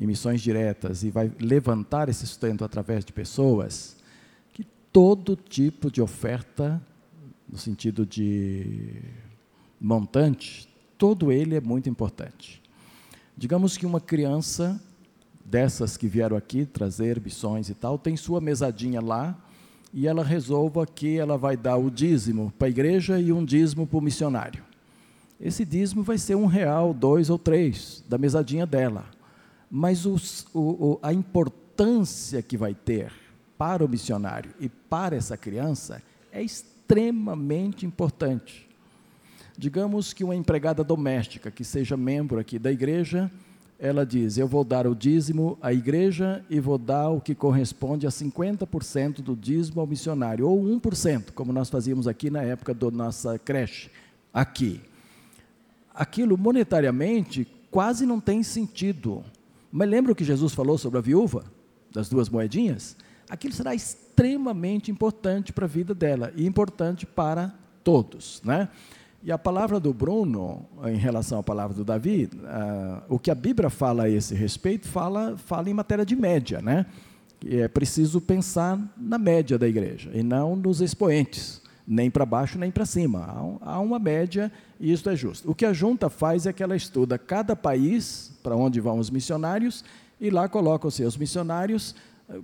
em 0.00 0.06
missões 0.06 0.40
diretas 0.40 1.02
e 1.02 1.10
vai 1.10 1.30
levantar 1.40 2.08
esse 2.08 2.26
sustento 2.26 2.64
através 2.64 3.04
de 3.04 3.12
pessoas, 3.12 3.96
que 4.52 4.64
todo 4.92 5.36
tipo 5.36 5.90
de 5.90 6.00
oferta, 6.00 6.80
no 7.48 7.58
sentido 7.58 8.04
de 8.04 9.02
montante, 9.80 10.68
todo 10.96 11.30
ele 11.30 11.54
é 11.54 11.60
muito 11.60 11.88
importante. 11.88 12.62
Digamos 13.36 13.76
que 13.76 13.86
uma 13.86 14.00
criança 14.00 14.80
dessas 15.44 15.96
que 15.96 16.08
vieram 16.08 16.36
aqui 16.36 16.64
trazer 16.64 17.20
missões 17.20 17.68
e 17.68 17.74
tal, 17.74 17.98
tem 17.98 18.16
sua 18.16 18.40
mesadinha 18.40 19.00
lá 19.00 19.38
e 19.92 20.06
ela 20.06 20.24
resolva 20.24 20.86
que 20.86 21.16
ela 21.16 21.38
vai 21.38 21.56
dar 21.56 21.76
o 21.76 21.90
dízimo 21.90 22.52
para 22.58 22.66
a 22.66 22.70
igreja 22.70 23.20
e 23.20 23.32
um 23.32 23.44
dízimo 23.44 23.86
para 23.86 23.98
o 23.98 24.02
missionário. 24.02 24.64
Esse 25.40 25.64
dízimo 25.64 26.02
vai 26.02 26.18
ser 26.18 26.34
um 26.34 26.46
real, 26.46 26.92
dois 26.92 27.30
ou 27.30 27.38
três 27.38 28.02
da 28.08 28.18
mesadinha 28.18 28.66
dela. 28.66 29.04
Mas 29.70 30.06
os, 30.06 30.46
o, 30.54 30.98
a 31.02 31.12
importância 31.12 32.42
que 32.42 32.56
vai 32.56 32.74
ter 32.74 33.12
para 33.58 33.84
o 33.84 33.88
missionário 33.88 34.52
e 34.58 34.68
para 34.68 35.16
essa 35.16 35.36
criança 35.36 36.02
é 36.32 36.42
extremamente 36.42 37.84
importante. 37.84 38.65
Digamos 39.58 40.12
que 40.12 40.22
uma 40.22 40.36
empregada 40.36 40.84
doméstica 40.84 41.50
que 41.50 41.64
seja 41.64 41.96
membro 41.96 42.38
aqui 42.38 42.58
da 42.58 42.70
igreja, 42.70 43.30
ela 43.78 44.04
diz: 44.04 44.36
Eu 44.36 44.46
vou 44.46 44.62
dar 44.62 44.86
o 44.86 44.94
dízimo 44.94 45.56
à 45.62 45.72
igreja 45.72 46.44
e 46.50 46.60
vou 46.60 46.76
dar 46.76 47.08
o 47.08 47.20
que 47.20 47.34
corresponde 47.34 48.06
a 48.06 48.10
50% 48.10 49.22
do 49.22 49.34
dízimo 49.34 49.80
ao 49.80 49.86
missionário, 49.86 50.46
ou 50.46 50.62
1%, 50.62 51.32
como 51.34 51.52
nós 51.52 51.70
fazíamos 51.70 52.06
aqui 52.06 52.28
na 52.28 52.42
época 52.42 52.74
da 52.74 52.90
nossa 52.90 53.38
creche, 53.38 53.90
aqui. 54.32 54.80
Aquilo 55.94 56.36
monetariamente 56.36 57.46
quase 57.70 58.04
não 58.04 58.20
tem 58.20 58.42
sentido. 58.42 59.24
Mas 59.72 59.88
lembra 59.88 60.12
o 60.12 60.14
que 60.14 60.24
Jesus 60.24 60.52
falou 60.52 60.76
sobre 60.76 60.98
a 60.98 61.02
viúva, 61.02 61.44
das 61.92 62.08
duas 62.10 62.28
moedinhas? 62.28 62.96
Aquilo 63.28 63.54
será 63.54 63.74
extremamente 63.74 64.90
importante 64.90 65.52
para 65.52 65.64
a 65.64 65.68
vida 65.68 65.94
dela 65.94 66.32
e 66.36 66.46
importante 66.46 67.06
para 67.06 67.54
todos, 67.82 68.40
né? 68.44 68.68
E 69.26 69.32
a 69.32 69.36
palavra 69.36 69.80
do 69.80 69.92
Bruno, 69.92 70.64
em 70.84 70.94
relação 70.94 71.40
à 71.40 71.42
palavra 71.42 71.74
do 71.74 71.82
Davi, 71.82 72.30
uh, 72.32 73.02
o 73.08 73.18
que 73.18 73.28
a 73.28 73.34
Bíblia 73.34 73.68
fala 73.68 74.04
a 74.04 74.08
esse 74.08 74.36
respeito, 74.36 74.86
fala, 74.86 75.36
fala 75.36 75.68
em 75.68 75.74
matéria 75.74 76.06
de 76.06 76.14
média, 76.14 76.62
né? 76.62 76.86
Que 77.40 77.62
é 77.62 77.66
preciso 77.66 78.20
pensar 78.20 78.78
na 78.96 79.18
média 79.18 79.58
da 79.58 79.66
igreja, 79.66 80.12
e 80.14 80.22
não 80.22 80.54
nos 80.54 80.80
expoentes, 80.80 81.60
nem 81.84 82.08
para 82.08 82.24
baixo 82.24 82.56
nem 82.56 82.70
para 82.70 82.86
cima. 82.86 83.58
Há, 83.62 83.72
há 83.72 83.80
uma 83.80 83.98
média 83.98 84.52
e 84.78 84.92
isso 84.92 85.10
é 85.10 85.16
justo. 85.16 85.50
O 85.50 85.56
que 85.56 85.66
a 85.66 85.72
junta 85.72 86.08
faz 86.08 86.46
é 86.46 86.52
que 86.52 86.62
ela 86.62 86.76
estuda 86.76 87.18
cada 87.18 87.56
país 87.56 88.30
para 88.44 88.54
onde 88.54 88.78
vão 88.78 89.00
os 89.00 89.10
missionários, 89.10 89.84
e 90.20 90.30
lá 90.30 90.48
coloca 90.48 90.86
os 90.86 90.94
seus 90.94 91.16
missionários 91.16 91.96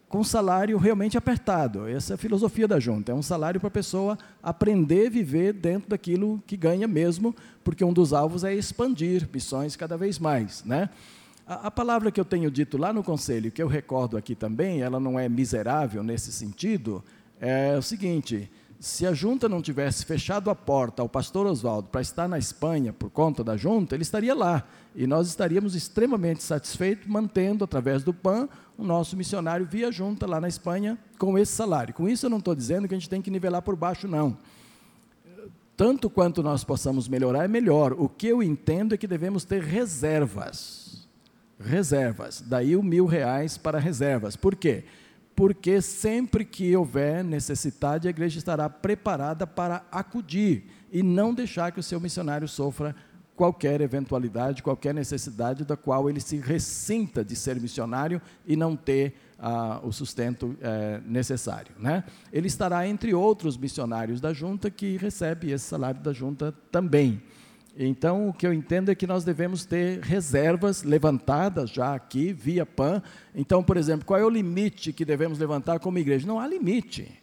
com 0.08 0.22
salário 0.22 0.78
realmente 0.78 1.18
apertado. 1.18 1.88
Essa 1.88 2.12
é 2.12 2.14
a 2.14 2.18
filosofia 2.18 2.68
da 2.68 2.78
junta. 2.78 3.12
É 3.12 3.14
um 3.14 3.22
salário 3.22 3.60
para 3.60 3.68
a 3.68 3.70
pessoa 3.70 4.16
aprender 4.42 5.08
a 5.08 5.10
viver 5.10 5.52
dentro 5.52 5.90
daquilo 5.90 6.42
que 6.46 6.56
ganha 6.56 6.86
mesmo, 6.86 7.34
porque 7.64 7.84
um 7.84 7.92
dos 7.92 8.12
alvos 8.12 8.44
é 8.44 8.54
expandir 8.54 9.28
missões 9.32 9.74
cada 9.74 9.96
vez 9.96 10.18
mais. 10.18 10.64
Né? 10.64 10.88
A, 11.46 11.66
a 11.66 11.70
palavra 11.70 12.12
que 12.12 12.20
eu 12.20 12.24
tenho 12.24 12.50
dito 12.50 12.78
lá 12.78 12.92
no 12.92 13.02
conselho, 13.02 13.50
que 13.50 13.62
eu 13.62 13.68
recordo 13.68 14.16
aqui 14.16 14.34
também, 14.34 14.82
ela 14.82 15.00
não 15.00 15.18
é 15.18 15.28
miserável 15.28 16.02
nesse 16.02 16.30
sentido, 16.30 17.02
é 17.40 17.76
o 17.76 17.82
seguinte: 17.82 18.48
Se 18.82 19.06
a 19.06 19.14
junta 19.14 19.48
não 19.48 19.62
tivesse 19.62 20.04
fechado 20.04 20.50
a 20.50 20.56
porta 20.56 21.02
ao 21.02 21.08
pastor 21.08 21.46
Oswaldo 21.46 21.86
para 21.86 22.00
estar 22.00 22.26
na 22.26 22.36
Espanha 22.36 22.92
por 22.92 23.10
conta 23.10 23.44
da 23.44 23.56
junta, 23.56 23.94
ele 23.94 24.02
estaria 24.02 24.34
lá. 24.34 24.64
E 24.92 25.06
nós 25.06 25.28
estaríamos 25.28 25.76
extremamente 25.76 26.42
satisfeitos 26.42 27.06
mantendo, 27.06 27.62
através 27.62 28.02
do 28.02 28.12
PAN, 28.12 28.48
o 28.76 28.82
nosso 28.82 29.16
missionário 29.16 29.64
via 29.64 29.92
junta 29.92 30.26
lá 30.26 30.40
na 30.40 30.48
Espanha 30.48 30.98
com 31.16 31.38
esse 31.38 31.52
salário. 31.52 31.94
Com 31.94 32.08
isso, 32.08 32.26
eu 32.26 32.30
não 32.30 32.38
estou 32.38 32.56
dizendo 32.56 32.88
que 32.88 32.94
a 32.96 32.98
gente 32.98 33.08
tem 33.08 33.22
que 33.22 33.30
nivelar 33.30 33.62
por 33.62 33.76
baixo, 33.76 34.08
não. 34.08 34.36
Tanto 35.76 36.10
quanto 36.10 36.42
nós 36.42 36.64
possamos 36.64 37.06
melhorar, 37.06 37.44
é 37.44 37.48
melhor. 37.48 37.92
O 37.92 38.08
que 38.08 38.26
eu 38.26 38.42
entendo 38.42 38.96
é 38.96 38.98
que 38.98 39.06
devemos 39.06 39.44
ter 39.44 39.62
reservas. 39.62 41.06
Reservas. 41.56 42.42
Daí 42.44 42.74
o 42.74 42.82
mil 42.82 43.06
reais 43.06 43.56
para 43.56 43.78
reservas. 43.78 44.34
Por 44.34 44.56
quê? 44.56 44.82
Porque 44.82 45.01
sempre 45.82 46.44
que 46.44 46.76
houver 46.76 47.24
necessidade, 47.24 48.06
a 48.06 48.10
igreja 48.10 48.38
estará 48.38 48.68
preparada 48.68 49.46
para 49.46 49.84
acudir 49.90 50.64
e 50.92 51.02
não 51.02 51.34
deixar 51.34 51.72
que 51.72 51.80
o 51.80 51.82
seu 51.82 52.00
missionário 52.00 52.46
sofra 52.46 52.94
qualquer 53.34 53.80
eventualidade, 53.80 54.62
qualquer 54.62 54.94
necessidade 54.94 55.64
da 55.64 55.76
qual 55.76 56.08
ele 56.08 56.20
se 56.20 56.36
ressinta 56.36 57.24
de 57.24 57.34
ser 57.34 57.60
missionário 57.60 58.20
e 58.46 58.54
não 58.54 58.76
ter 58.76 59.14
ah, 59.38 59.80
o 59.82 59.90
sustento 59.90 60.56
eh, 60.60 61.00
necessário. 61.04 61.72
Né? 61.78 62.04
Ele 62.32 62.46
estará 62.46 62.86
entre 62.86 63.12
outros 63.14 63.56
missionários 63.56 64.20
da 64.20 64.32
junta 64.32 64.70
que 64.70 64.96
recebe 64.96 65.50
esse 65.50 65.64
salário 65.64 66.00
da 66.00 66.12
junta 66.12 66.54
também. 66.70 67.20
Então, 67.76 68.28
o 68.28 68.34
que 68.34 68.46
eu 68.46 68.52
entendo 68.52 68.90
é 68.90 68.94
que 68.94 69.06
nós 69.06 69.24
devemos 69.24 69.64
ter 69.64 70.00
reservas 70.00 70.82
levantadas 70.82 71.70
já 71.70 71.94
aqui, 71.94 72.32
via 72.32 72.66
PAN. 72.66 73.02
Então, 73.34 73.62
por 73.62 73.76
exemplo, 73.76 74.04
qual 74.04 74.20
é 74.20 74.24
o 74.24 74.28
limite 74.28 74.92
que 74.92 75.04
devemos 75.04 75.38
levantar 75.38 75.78
como 75.80 75.98
igreja? 75.98 76.26
Não 76.26 76.38
há 76.38 76.46
limite. 76.46 77.22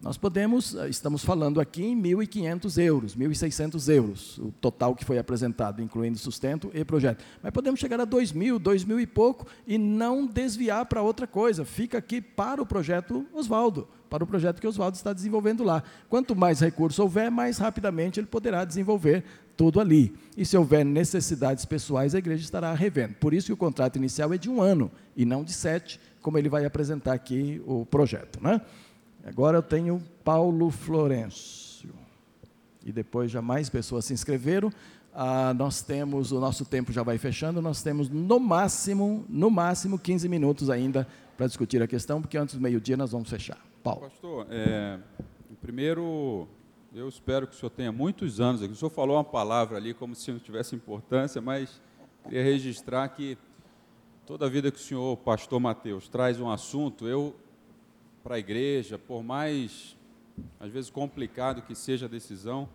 Nós 0.00 0.16
podemos, 0.16 0.74
eh, 0.74 0.88
estamos 0.88 1.22
falando 1.22 1.60
aqui 1.60 1.84
em 1.84 1.94
1.500 1.94 2.78
euros, 2.82 3.14
1.600 3.14 3.88
euros, 3.92 4.38
o 4.38 4.50
total 4.50 4.94
que 4.96 5.04
foi 5.04 5.18
apresentado, 5.18 5.82
incluindo 5.82 6.16
sustento 6.16 6.70
e 6.72 6.82
projeto. 6.86 7.22
Mas 7.42 7.52
podemos 7.52 7.78
chegar 7.78 8.00
a 8.00 8.06
2.000, 8.06 8.58
2.000 8.58 9.02
e 9.02 9.06
pouco 9.06 9.46
e 9.66 9.76
não 9.76 10.26
desviar 10.26 10.86
para 10.86 11.02
outra 11.02 11.26
coisa. 11.26 11.66
Fica 11.66 11.98
aqui 11.98 12.22
para 12.22 12.62
o 12.62 12.66
projeto 12.66 13.26
Oswaldo, 13.34 13.86
para 14.08 14.24
o 14.24 14.26
projeto 14.26 14.58
que 14.58 14.66
Oswaldo 14.66 14.96
está 14.96 15.12
desenvolvendo 15.12 15.62
lá. 15.62 15.82
Quanto 16.08 16.34
mais 16.34 16.60
recurso 16.60 17.02
houver, 17.02 17.30
mais 17.30 17.58
rapidamente 17.58 18.18
ele 18.18 18.26
poderá 18.26 18.64
desenvolver 18.64 19.22
tudo 19.60 19.78
ali. 19.78 20.14
E 20.38 20.46
se 20.46 20.56
houver 20.56 20.86
necessidades 20.86 21.66
pessoais, 21.66 22.14
a 22.14 22.18
igreja 22.18 22.42
estará 22.42 22.72
revendo. 22.72 23.12
Por 23.20 23.34
isso 23.34 23.48
que 23.48 23.52
o 23.52 23.56
contrato 23.58 23.96
inicial 23.96 24.32
é 24.32 24.38
de 24.38 24.48
um 24.48 24.62
ano 24.62 24.90
e 25.14 25.26
não 25.26 25.44
de 25.44 25.52
sete, 25.52 26.00
como 26.22 26.38
ele 26.38 26.48
vai 26.48 26.64
apresentar 26.64 27.12
aqui 27.12 27.60
o 27.66 27.84
projeto. 27.84 28.42
Né? 28.42 28.58
Agora 29.22 29.58
eu 29.58 29.62
tenho 29.62 30.02
Paulo 30.24 30.70
Florencio. 30.70 31.92
E 32.82 32.90
depois 32.90 33.30
já 33.30 33.42
mais 33.42 33.68
pessoas 33.68 34.06
se 34.06 34.14
inscreveram. 34.14 34.72
Ah, 35.12 35.52
nós 35.52 35.82
temos, 35.82 36.32
o 36.32 36.40
nosso 36.40 36.64
tempo 36.64 36.90
já 36.90 37.02
vai 37.02 37.18
fechando, 37.18 37.60
nós 37.60 37.82
temos 37.82 38.08
no 38.08 38.40
máximo, 38.40 39.26
no 39.28 39.50
máximo 39.50 39.98
15 39.98 40.26
minutos 40.26 40.70
ainda 40.70 41.06
para 41.36 41.46
discutir 41.46 41.82
a 41.82 41.86
questão, 41.86 42.22
porque 42.22 42.38
antes 42.38 42.54
do 42.54 42.62
meio-dia 42.62 42.96
nós 42.96 43.12
vamos 43.12 43.28
fechar. 43.28 43.58
Paulo. 43.82 44.08
Pastor, 44.08 44.46
é, 44.48 44.98
primeiro, 45.60 46.48
eu 46.92 47.08
espero 47.08 47.46
que 47.46 47.54
o 47.54 47.56
senhor 47.56 47.70
tenha 47.70 47.92
muitos 47.92 48.40
anos 48.40 48.62
aqui. 48.62 48.72
O 48.72 48.76
senhor 48.76 48.90
falou 48.90 49.16
uma 49.16 49.24
palavra 49.24 49.76
ali 49.76 49.94
como 49.94 50.14
se 50.14 50.32
não 50.32 50.40
tivesse 50.40 50.74
importância, 50.74 51.40
mas 51.40 51.80
queria 52.24 52.42
registrar 52.42 53.08
que 53.08 53.38
toda 54.26 54.46
a 54.46 54.48
vida 54.48 54.70
que 54.70 54.78
o 54.78 54.82
senhor, 54.82 55.16
pastor 55.18 55.60
Mateus, 55.60 56.08
traz 56.08 56.40
um 56.40 56.50
assunto, 56.50 57.06
eu 57.06 57.34
para 58.22 58.34
a 58.34 58.38
igreja, 58.38 58.98
por 58.98 59.22
mais, 59.22 59.96
às 60.58 60.70
vezes, 60.70 60.90
complicado 60.90 61.62
que 61.62 61.74
seja 61.74 62.06
a 62.06 62.08
decisão, 62.08 62.68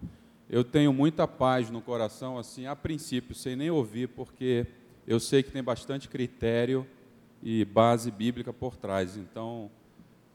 eu 0.50 0.64
tenho 0.64 0.92
muita 0.94 1.28
paz 1.28 1.70
no 1.70 1.82
coração, 1.82 2.38
assim, 2.38 2.66
a 2.66 2.76
princípio, 2.76 3.36
sem 3.36 3.56
nem 3.56 3.70
ouvir, 3.70 4.08
porque 4.10 4.66
eu 5.06 5.20
sei 5.20 5.44
que 5.44 5.52
tem 5.52 5.64
bastante 5.64 6.08
critério 6.08 6.88
e 7.44 7.64
base 7.66 8.10
bíblica 8.10 8.52
por 8.52 8.76
trás. 8.76 9.18
Então, 9.18 9.70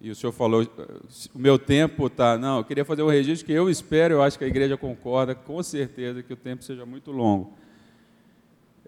e 0.01 0.11
o 0.11 0.14
senhor 0.14 0.32
falou, 0.32 0.66
o 1.34 1.38
meu 1.38 1.59
tempo 1.59 2.07
está. 2.07 2.38
Não, 2.38 2.59
eu 2.59 2.64
queria 2.64 2.84
fazer 2.84 3.03
um 3.03 3.09
registro 3.09 3.44
que 3.44 3.53
eu 3.53 3.68
espero, 3.68 4.14
eu 4.14 4.22
acho 4.22 4.38
que 4.38 4.44
a 4.44 4.48
igreja 4.48 4.76
concorda, 4.76 5.34
com 5.34 5.62
certeza, 5.62 6.22
que 6.22 6.32
o 6.32 6.36
tempo 6.36 6.64
seja 6.64 6.86
muito 6.86 7.12
longo. 7.12 7.53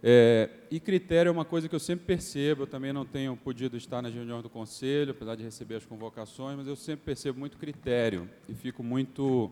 É, 0.02 0.48
e 0.70 0.80
critério 0.80 1.28
é 1.28 1.32
uma 1.32 1.44
coisa 1.44 1.68
que 1.68 1.74
eu 1.74 1.78
sempre 1.78 2.06
percebo, 2.06 2.62
eu 2.62 2.66
também 2.66 2.92
não 2.92 3.04
tenho 3.04 3.36
podido 3.36 3.76
estar 3.76 4.02
nas 4.02 4.12
reuniões 4.12 4.42
do 4.42 4.48
conselho, 4.48 5.12
apesar 5.12 5.36
de 5.36 5.44
receber 5.44 5.76
as 5.76 5.86
convocações, 5.86 6.56
mas 6.56 6.66
eu 6.66 6.74
sempre 6.74 7.04
percebo 7.04 7.38
muito 7.38 7.56
critério 7.56 8.28
e 8.48 8.54
fico 8.54 8.82
muito, 8.82 9.48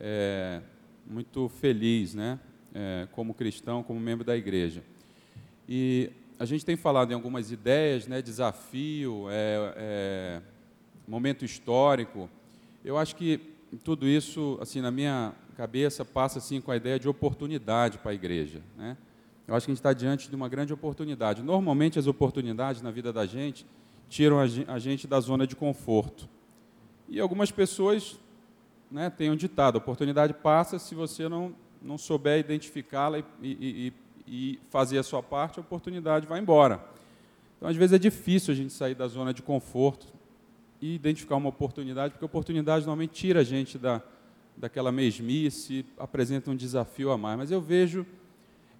é, 0.00 0.60
muito 1.06 1.48
feliz, 1.48 2.12
né, 2.12 2.40
é, 2.74 3.06
como 3.12 3.34
cristão, 3.34 3.84
como 3.84 4.00
membro 4.00 4.24
da 4.24 4.36
igreja. 4.36 4.82
E 5.68 6.10
a 6.40 6.44
gente 6.44 6.64
tem 6.64 6.74
falado 6.74 7.12
em 7.12 7.14
algumas 7.14 7.52
ideias, 7.52 8.08
né, 8.08 8.20
desafio, 8.20 9.26
é, 9.30 9.74
é, 9.76 10.42
momento 11.06 11.44
histórico. 11.44 12.28
Eu 12.84 12.98
acho 12.98 13.16
que 13.16 13.40
tudo 13.84 14.06
isso, 14.06 14.58
assim, 14.60 14.80
na 14.80 14.90
minha 14.90 15.32
cabeça, 15.56 16.04
passa 16.04 16.38
assim 16.38 16.60
com 16.60 16.70
a 16.70 16.76
ideia 16.76 16.98
de 16.98 17.08
oportunidade 17.08 17.98
para 17.98 18.10
a 18.10 18.14
igreja, 18.14 18.60
né? 18.76 18.96
Eu 19.46 19.54
acho 19.54 19.66
que 19.66 19.72
a 19.72 19.74
gente 19.74 19.80
está 19.80 19.92
diante 19.92 20.30
de 20.30 20.36
uma 20.36 20.48
grande 20.48 20.72
oportunidade. 20.72 21.42
Normalmente, 21.42 21.98
as 21.98 22.06
oportunidades 22.06 22.80
na 22.80 22.90
vida 22.90 23.12
da 23.12 23.26
gente 23.26 23.66
tiram 24.08 24.38
a 24.38 24.78
gente 24.78 25.06
da 25.06 25.18
zona 25.20 25.46
de 25.46 25.56
conforto. 25.56 26.28
E 27.08 27.18
algumas 27.18 27.50
pessoas 27.50 28.18
né, 28.90 29.10
têm 29.10 29.30
um 29.30 29.36
ditado: 29.36 29.76
a 29.76 29.78
oportunidade 29.78 30.32
passa 30.32 30.78
se 30.78 30.94
você 30.94 31.28
não, 31.28 31.54
não 31.82 31.98
souber 31.98 32.38
identificá-la 32.38 33.18
e, 33.18 33.24
e, 33.42 33.92
e, 34.26 34.58
fazer 34.70 34.98
a 34.98 35.02
sua 35.02 35.22
parte, 35.22 35.58
a 35.58 35.62
oportunidade 35.62 36.26
vai 36.26 36.40
embora. 36.40 36.82
Então, 37.56 37.68
às 37.68 37.76
vezes, 37.76 37.94
é 37.94 37.98
difícil 37.98 38.52
a 38.52 38.56
gente 38.56 38.72
sair 38.72 38.94
da 38.94 39.08
zona 39.08 39.34
de 39.34 39.42
conforto 39.42 40.06
e 40.82 40.96
identificar 40.96 41.36
uma 41.36 41.48
oportunidade, 41.48 42.12
porque 42.12 42.24
a 42.24 42.26
oportunidade 42.26 42.84
normalmente 42.84 43.12
tira 43.12 43.40
a 43.40 43.44
gente 43.44 43.78
da, 43.78 44.02
daquela 44.56 44.90
mesmice, 44.90 45.86
apresenta 45.96 46.50
um 46.50 46.56
desafio 46.56 47.12
a 47.12 47.16
mais. 47.16 47.38
Mas 47.38 47.50
eu 47.52 47.60
vejo 47.60 48.04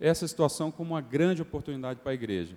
essa 0.01 0.27
situação 0.27 0.73
como 0.73 0.95
uma 0.95 1.01
grande 1.01 1.41
oportunidade 1.43 2.01
para 2.01 2.11
a 2.11 2.15
igreja. 2.15 2.57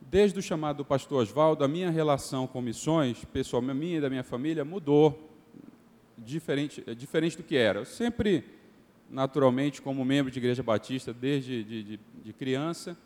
Desde 0.00 0.38
o 0.38 0.42
chamado 0.42 0.76
do 0.76 0.84
pastor 0.84 1.20
Oswaldo, 1.24 1.64
a 1.64 1.68
minha 1.68 1.90
relação 1.90 2.46
com 2.46 2.62
missões, 2.62 3.24
pessoal, 3.24 3.60
minha 3.60 3.98
e 3.98 4.00
da 4.00 4.08
minha 4.08 4.22
família, 4.22 4.64
mudou, 4.64 5.36
diferente, 6.16 6.80
diferente 6.94 7.36
do 7.36 7.42
que 7.42 7.56
era. 7.56 7.80
Eu 7.80 7.84
sempre, 7.84 8.44
naturalmente, 9.10 9.82
como 9.82 10.04
membro 10.04 10.30
de 10.30 10.38
igreja 10.38 10.62
batista, 10.62 11.12
desde 11.12 11.64
de, 11.64 11.82
de, 11.82 12.00
de 12.24 12.32
criança, 12.32 12.96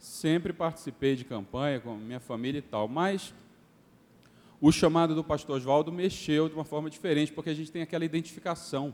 sempre 0.00 0.52
participei 0.52 1.14
de 1.14 1.24
campanha 1.24 1.78
com 1.78 1.94
minha 1.94 2.18
família 2.18 2.58
e 2.58 2.62
tal, 2.62 2.88
mas 2.88 3.32
o 4.60 4.72
chamado 4.72 5.14
do 5.14 5.22
pastor 5.22 5.56
Oswaldo 5.56 5.92
mexeu 5.92 6.48
de 6.48 6.54
uma 6.54 6.64
forma 6.64 6.90
diferente, 6.90 7.32
porque 7.32 7.50
a 7.50 7.54
gente 7.54 7.70
tem 7.70 7.82
aquela 7.82 8.04
identificação. 8.04 8.92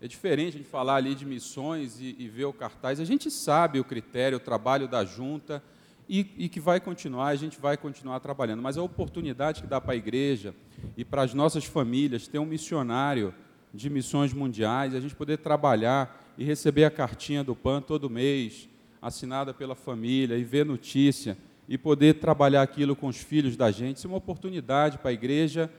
É 0.00 0.08
diferente 0.08 0.58
de 0.58 0.64
falar 0.64 0.96
ali 0.96 1.14
de 1.14 1.24
missões 1.24 2.00
e, 2.00 2.16
e, 2.18 2.28
ver 2.28 2.46
o 2.46 2.52
cartaz. 2.52 2.98
A 2.98 3.04
gente 3.04 3.30
sabe 3.30 3.78
o 3.78 3.84
critério, 3.84 4.38
o 4.38 4.40
trabalho 4.40 4.88
da 4.88 5.04
junta 5.04 5.62
e, 6.08 6.26
e, 6.36 6.48
que 6.48 6.58
vai 6.58 6.80
continuar, 6.80 7.28
a 7.28 7.36
gente 7.36 7.60
vai 7.60 7.76
continuar 7.76 8.18
trabalhando. 8.18 8.60
Mas 8.60 8.76
a 8.76 8.82
oportunidade 8.82 9.62
que 9.62 9.68
dá 9.68 9.80
para 9.80 9.92
a 9.92 9.96
igreja 9.96 10.52
e 10.96 11.04
para 11.04 11.22
as 11.22 11.32
nossas 11.32 11.64
famílias 11.64 12.26
ter 12.26 12.40
um 12.40 12.44
missionário 12.44 13.32
de 13.72 13.88
missões 13.88 14.32
mundiais, 14.32 14.94
a 14.94 15.00
gente 15.00 15.14
poder 15.14 15.38
trabalhar 15.38 16.20
e 16.36 16.44
receber 16.44 16.84
a 16.84 16.90
cartinha 16.90 17.44
do 17.44 17.54
PAN 17.54 17.80
todo 17.80 18.10
mês, 18.10 18.68
assinada 19.00 19.54
pela 19.54 19.76
família, 19.76 20.36
e 20.36 20.42
ver 20.42 20.66
notícia, 20.66 21.38
e 21.72 21.78
poder 21.78 22.16
trabalhar 22.16 22.60
aquilo 22.60 22.94
com 22.94 23.06
os 23.06 23.16
filhos 23.16 23.56
da 23.56 23.70
gente, 23.70 23.96
isso 23.96 24.06
é 24.06 24.10
uma 24.10 24.18
oportunidade 24.18 24.98
para 24.98 25.08
a 25.08 25.14
igreja 25.14 25.70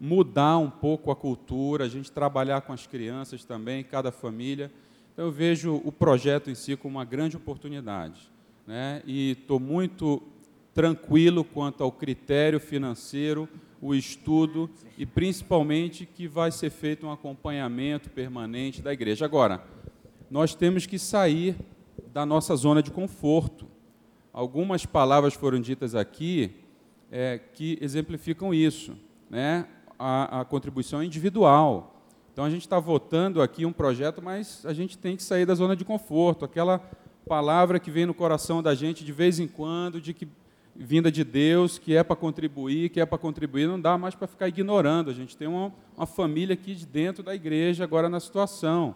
mudar 0.00 0.58
um 0.58 0.68
pouco 0.68 1.08
a 1.08 1.14
cultura, 1.14 1.84
a 1.84 1.88
gente 1.88 2.10
trabalhar 2.10 2.62
com 2.62 2.72
as 2.72 2.84
crianças 2.84 3.44
também, 3.44 3.84
cada 3.84 4.10
família. 4.10 4.72
Então, 5.12 5.26
eu 5.26 5.30
vejo 5.30 5.80
o 5.84 5.92
projeto 5.92 6.50
em 6.50 6.56
si 6.56 6.74
como 6.74 6.98
uma 6.98 7.04
grande 7.04 7.36
oportunidade. 7.36 8.28
Né? 8.66 9.00
E 9.06 9.36
estou 9.40 9.60
muito 9.60 10.20
tranquilo 10.74 11.44
quanto 11.44 11.84
ao 11.84 11.92
critério 11.92 12.58
financeiro, 12.58 13.48
o 13.80 13.94
estudo 13.94 14.68
e 14.98 15.06
principalmente 15.06 16.06
que 16.06 16.26
vai 16.26 16.50
ser 16.50 16.70
feito 16.70 17.06
um 17.06 17.12
acompanhamento 17.12 18.10
permanente 18.10 18.82
da 18.82 18.92
igreja. 18.92 19.24
Agora, 19.24 19.62
nós 20.28 20.56
temos 20.56 20.86
que 20.86 20.98
sair 20.98 21.54
da 22.12 22.26
nossa 22.26 22.56
zona 22.56 22.82
de 22.82 22.90
conforto. 22.90 23.75
Algumas 24.36 24.86
palavras 24.86 25.34
foram 25.34 25.60
ditas 25.60 25.96
aqui 25.96 26.54
é, 27.10 27.40
que 27.54 27.76
exemplificam 27.80 28.54
isso. 28.54 28.96
Né? 29.28 29.66
a, 29.98 30.40
a 30.40 30.44
contribuição 30.44 31.02
individual. 31.02 32.02
Então 32.32 32.44
a 32.44 32.50
gente 32.50 32.62
está 32.62 32.78
votando 32.78 33.40
aqui 33.40 33.64
um 33.64 33.72
projeto, 33.72 34.20
mas 34.22 34.64
a 34.66 34.72
gente 34.72 34.98
tem 34.98 35.16
que 35.16 35.22
sair 35.22 35.46
da 35.46 35.54
zona 35.54 35.74
de 35.74 35.84
conforto, 35.84 36.44
aquela 36.44 36.78
palavra 37.26 37.80
que 37.80 37.90
vem 37.90 38.06
no 38.06 38.14
coração 38.14 38.62
da 38.62 38.74
gente 38.74 39.04
de 39.04 39.12
vez 39.12 39.40
em 39.40 39.48
quando, 39.48 40.00
de 40.00 40.12
que 40.12 40.28
vinda 40.74 41.10
de 41.10 41.24
Deus, 41.24 41.78
que 41.78 41.96
é 41.96 42.04
para 42.04 42.14
contribuir, 42.14 42.90
que 42.90 43.00
é 43.00 43.06
para 43.06 43.16
contribuir, 43.16 43.66
não 43.66 43.80
dá 43.80 43.96
mais 43.96 44.14
para 44.14 44.26
ficar 44.26 44.48
ignorando. 44.48 45.10
A 45.10 45.14
gente 45.14 45.34
tem 45.36 45.48
uma, 45.48 45.72
uma, 45.96 46.06
família 46.06 46.52
aqui 46.52 46.74
de 46.74 46.84
dentro 46.84 47.22
da 47.22 47.34
igreja 47.34 47.82
agora 47.82 48.10
na 48.10 48.20
situação. 48.20 48.94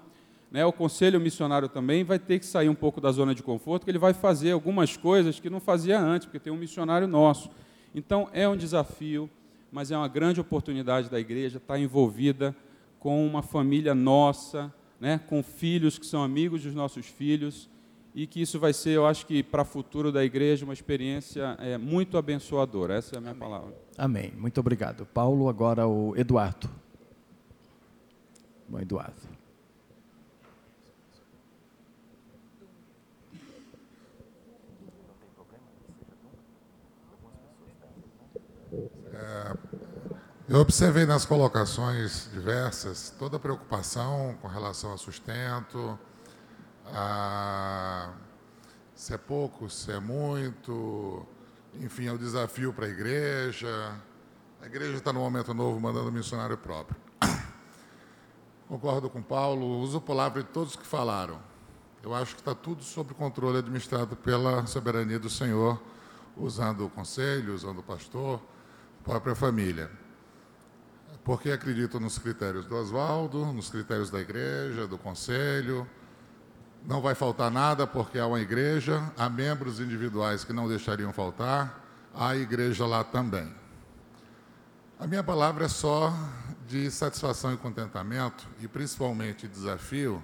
Né? 0.50 0.64
O 0.64 0.72
conselho 0.72 1.20
missionário 1.20 1.68
também 1.68 2.02
vai 2.02 2.18
ter 2.18 2.38
que 2.38 2.46
sair 2.46 2.68
um 2.68 2.74
pouco 2.74 3.00
da 3.00 3.12
zona 3.12 3.34
de 3.34 3.42
conforto, 3.42 3.84
que 3.84 3.90
ele 3.90 3.98
vai 3.98 4.12
fazer 4.12 4.50
algumas 4.50 4.96
coisas 4.96 5.38
que 5.38 5.48
não 5.48 5.60
fazia 5.60 6.00
antes, 6.00 6.26
porque 6.26 6.40
tem 6.40 6.52
um 6.52 6.56
missionário 6.56 7.06
nosso. 7.06 7.50
Então 7.94 8.28
é 8.32 8.48
um 8.48 8.56
desafio, 8.56 9.30
mas 9.70 9.90
é 9.90 9.96
uma 9.96 10.08
grande 10.08 10.40
oportunidade 10.40 11.08
da 11.08 11.20
igreja 11.20 11.58
estar 11.58 11.78
envolvida 11.78 12.54
com 12.98 13.24
uma 13.24 13.42
família 13.42 13.94
nossa, 13.94 14.72
né? 15.00 15.20
com 15.28 15.42
filhos 15.42 15.98
que 15.98 16.06
são 16.06 16.22
amigos 16.22 16.62
dos 16.62 16.74
nossos 16.74 17.06
filhos 17.06 17.68
e 18.14 18.26
que 18.26 18.42
isso 18.42 18.58
vai 18.58 18.72
ser, 18.72 18.90
eu 18.90 19.06
acho 19.06 19.24
que 19.24 19.42
para 19.42 19.62
o 19.62 19.64
futuro 19.64 20.10
da 20.10 20.24
igreja, 20.24 20.64
uma 20.64 20.74
experiência 20.74 21.56
é, 21.60 21.78
muito 21.78 22.18
abençoadora. 22.18 22.94
Essa 22.94 23.14
é 23.14 23.18
a 23.18 23.20
minha 23.20 23.30
Amém. 23.32 23.40
palavra. 23.40 23.74
Amém. 23.96 24.32
Muito 24.36 24.58
obrigado. 24.58 25.06
Paulo, 25.06 25.48
agora 25.48 25.86
o 25.86 26.16
Eduardo. 26.16 26.68
Bom, 28.68 28.80
Eduardo. 28.80 29.39
É, 39.20 39.56
eu 40.48 40.60
observei 40.60 41.04
nas 41.04 41.26
colocações 41.26 42.30
diversas 42.32 43.14
toda 43.18 43.36
a 43.36 43.40
preocupação 43.40 44.34
com 44.40 44.48
relação 44.48 44.92
ao 44.92 44.98
sustento, 44.98 45.98
a 46.86 48.14
se 48.94 49.14
é 49.14 49.18
pouco, 49.18 49.68
se 49.68 49.92
é 49.92 50.00
muito, 50.00 51.26
enfim, 51.74 52.06
é 52.06 52.12
o 52.12 52.14
um 52.14 52.18
desafio 52.18 52.72
para 52.72 52.86
a 52.86 52.88
igreja. 52.88 53.94
A 54.62 54.66
igreja 54.66 54.96
está 54.96 55.12
no 55.12 55.20
momento 55.20 55.52
novo 55.54 55.78
mandando 55.78 56.10
missionário 56.10 56.56
próprio. 56.56 56.98
Concordo 58.68 59.10
com 59.10 59.22
Paulo, 59.22 59.80
uso 59.80 59.98
a 59.98 60.00
palavra 60.00 60.42
de 60.42 60.48
todos 60.48 60.76
que 60.76 60.86
falaram. 60.86 61.38
Eu 62.02 62.14
acho 62.14 62.34
que 62.34 62.40
está 62.40 62.54
tudo 62.54 62.82
sob 62.82 63.12
controle 63.14 63.58
administrado 63.58 64.16
pela 64.16 64.66
soberania 64.66 65.18
do 65.18 65.28
Senhor, 65.28 65.80
usando 66.36 66.86
o 66.86 66.90
conselho, 66.90 67.54
usando 67.54 67.80
o 67.80 67.82
pastor, 67.82 68.40
própria 69.10 69.34
família. 69.34 69.90
Porque 71.24 71.50
acredito 71.50 71.98
nos 71.98 72.16
critérios 72.16 72.64
do 72.64 72.76
Oswaldo, 72.76 73.44
nos 73.46 73.68
critérios 73.68 74.08
da 74.08 74.20
igreja, 74.20 74.86
do 74.86 74.96
conselho, 74.96 75.84
não 76.86 77.00
vai 77.00 77.16
faltar 77.16 77.50
nada 77.50 77.88
porque 77.88 78.20
há 78.20 78.26
uma 78.26 78.40
igreja, 78.40 79.02
há 79.18 79.28
membros 79.28 79.80
individuais 79.80 80.44
que 80.44 80.52
não 80.52 80.68
deixariam 80.68 81.12
faltar, 81.12 81.84
há 82.14 82.36
igreja 82.36 82.86
lá 82.86 83.02
também. 83.02 83.52
A 84.98 85.08
minha 85.08 85.24
palavra 85.24 85.64
é 85.64 85.68
só 85.68 86.14
de 86.68 86.88
satisfação 86.88 87.52
e 87.52 87.56
contentamento, 87.56 88.46
e 88.60 88.68
principalmente 88.68 89.48
desafio, 89.48 90.22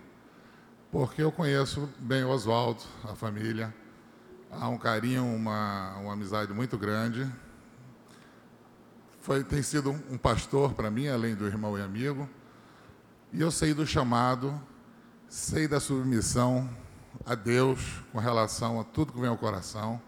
porque 0.93 1.23
eu 1.23 1.33
conheço 1.33 1.89
bem 1.99 2.23
o 2.23 2.29
Oswaldo, 2.29 2.83
a 3.03 3.17
família, 3.17 3.75
há 4.51 4.69
um 4.69 4.79
carinho, 4.79 5.25
uma, 5.25 5.97
uma 5.97 6.13
amizade 6.13 6.53
muito 6.53 6.79
grande. 6.79 7.29
Foi, 9.27 9.43
tem 9.43 9.61
sido 9.61 9.91
um 9.91 10.17
pastor 10.17 10.73
para 10.73 10.89
mim, 10.89 11.09
além 11.09 11.35
do 11.35 11.49
irmão 11.49 11.77
e 11.77 11.83
amigo, 11.83 12.31
e 13.33 13.41
eu 13.41 13.51
sei 13.51 13.75
do 13.75 13.85
chamado 13.85 14.55
sei 15.29 15.67
da 15.67 15.81
submissão 15.81 16.71
a 17.25 17.35
Deus 17.35 17.81
com 18.13 18.21
relação 18.21 18.79
a 18.79 18.85
tudo 18.85 19.13
que 19.13 19.19
vem 19.19 19.29
ao 19.29 19.37
coração, 19.37 20.01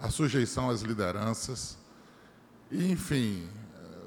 a 0.00 0.10
sujeição 0.10 0.68
às 0.70 0.82
lideranças. 0.82 1.78
E, 2.68 2.90
enfim, 2.90 3.48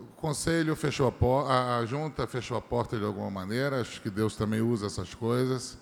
o 0.02 0.08
conselho 0.18 0.76
fechou 0.76 1.08
a 1.08 1.14
porta, 1.14 1.78
a 1.78 1.86
junta 1.86 2.28
fechou 2.28 2.58
a 2.58 2.62
porta 2.62 3.00
de 3.00 3.06
alguma 3.06 3.32
maneira, 3.32 3.80
acho 3.80 4.02
que 4.02 4.10
Deus 4.10 4.36
também 4.36 4.60
usa 4.60 4.88
essas 4.88 5.14
coisas. 5.14 5.78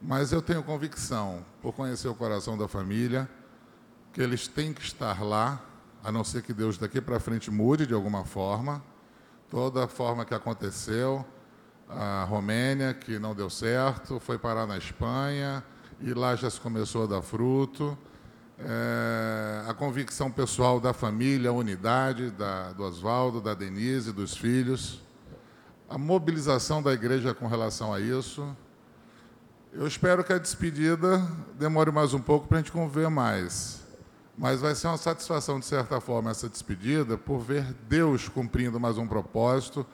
Mas 0.00 0.30
eu 0.30 0.40
tenho 0.40 0.62
convicção, 0.62 1.44
por 1.60 1.72
conhecer 1.72 2.06
o 2.06 2.14
coração 2.14 2.56
da 2.56 2.68
família, 2.68 3.28
que 4.12 4.22
eles 4.22 4.46
têm 4.46 4.72
que 4.72 4.82
estar 4.82 5.24
lá, 5.24 5.73
a 6.04 6.12
não 6.12 6.22
ser 6.22 6.42
que 6.42 6.52
Deus 6.52 6.76
daqui 6.76 7.00
para 7.00 7.18
frente 7.18 7.50
mude 7.50 7.86
de 7.86 7.94
alguma 7.94 8.26
forma, 8.26 8.84
toda 9.48 9.88
forma 9.88 10.22
que 10.26 10.34
aconteceu, 10.34 11.24
a 11.88 12.24
Romênia, 12.24 12.92
que 12.92 13.18
não 13.18 13.34
deu 13.34 13.48
certo, 13.48 14.20
foi 14.20 14.36
parar 14.36 14.66
na 14.66 14.76
Espanha, 14.76 15.64
e 16.00 16.12
lá 16.12 16.36
já 16.36 16.50
se 16.50 16.60
começou 16.60 17.04
a 17.04 17.06
dar 17.06 17.22
fruto. 17.22 17.96
É, 18.58 19.64
a 19.66 19.72
convicção 19.72 20.30
pessoal 20.30 20.78
da 20.78 20.92
família, 20.92 21.48
a 21.48 21.52
unidade 21.52 22.30
da, 22.30 22.72
do 22.72 22.84
Oswaldo, 22.84 23.40
da 23.40 23.54
Denise, 23.54 24.12
dos 24.12 24.36
filhos, 24.36 25.00
a 25.88 25.96
mobilização 25.96 26.82
da 26.82 26.92
igreja 26.92 27.32
com 27.32 27.46
relação 27.46 27.92
a 27.92 28.00
isso. 28.00 28.46
Eu 29.72 29.86
espero 29.86 30.22
que 30.22 30.32
a 30.32 30.38
despedida 30.38 31.18
demore 31.58 31.90
mais 31.90 32.12
um 32.12 32.20
pouco 32.20 32.46
para 32.46 32.58
a 32.58 32.60
gente 32.60 32.70
conviver 32.70 33.08
mais. 33.08 33.83
Mas 34.36 34.60
vai 34.60 34.74
ser 34.74 34.88
uma 34.88 34.96
satisfação, 34.96 35.60
de 35.60 35.66
certa 35.66 36.00
forma, 36.00 36.30
essa 36.30 36.48
despedida, 36.48 37.16
por 37.16 37.38
ver 37.38 37.72
Deus 37.88 38.28
cumprindo 38.28 38.80
mais 38.80 38.98
um 38.98 39.06
propósito 39.06 39.86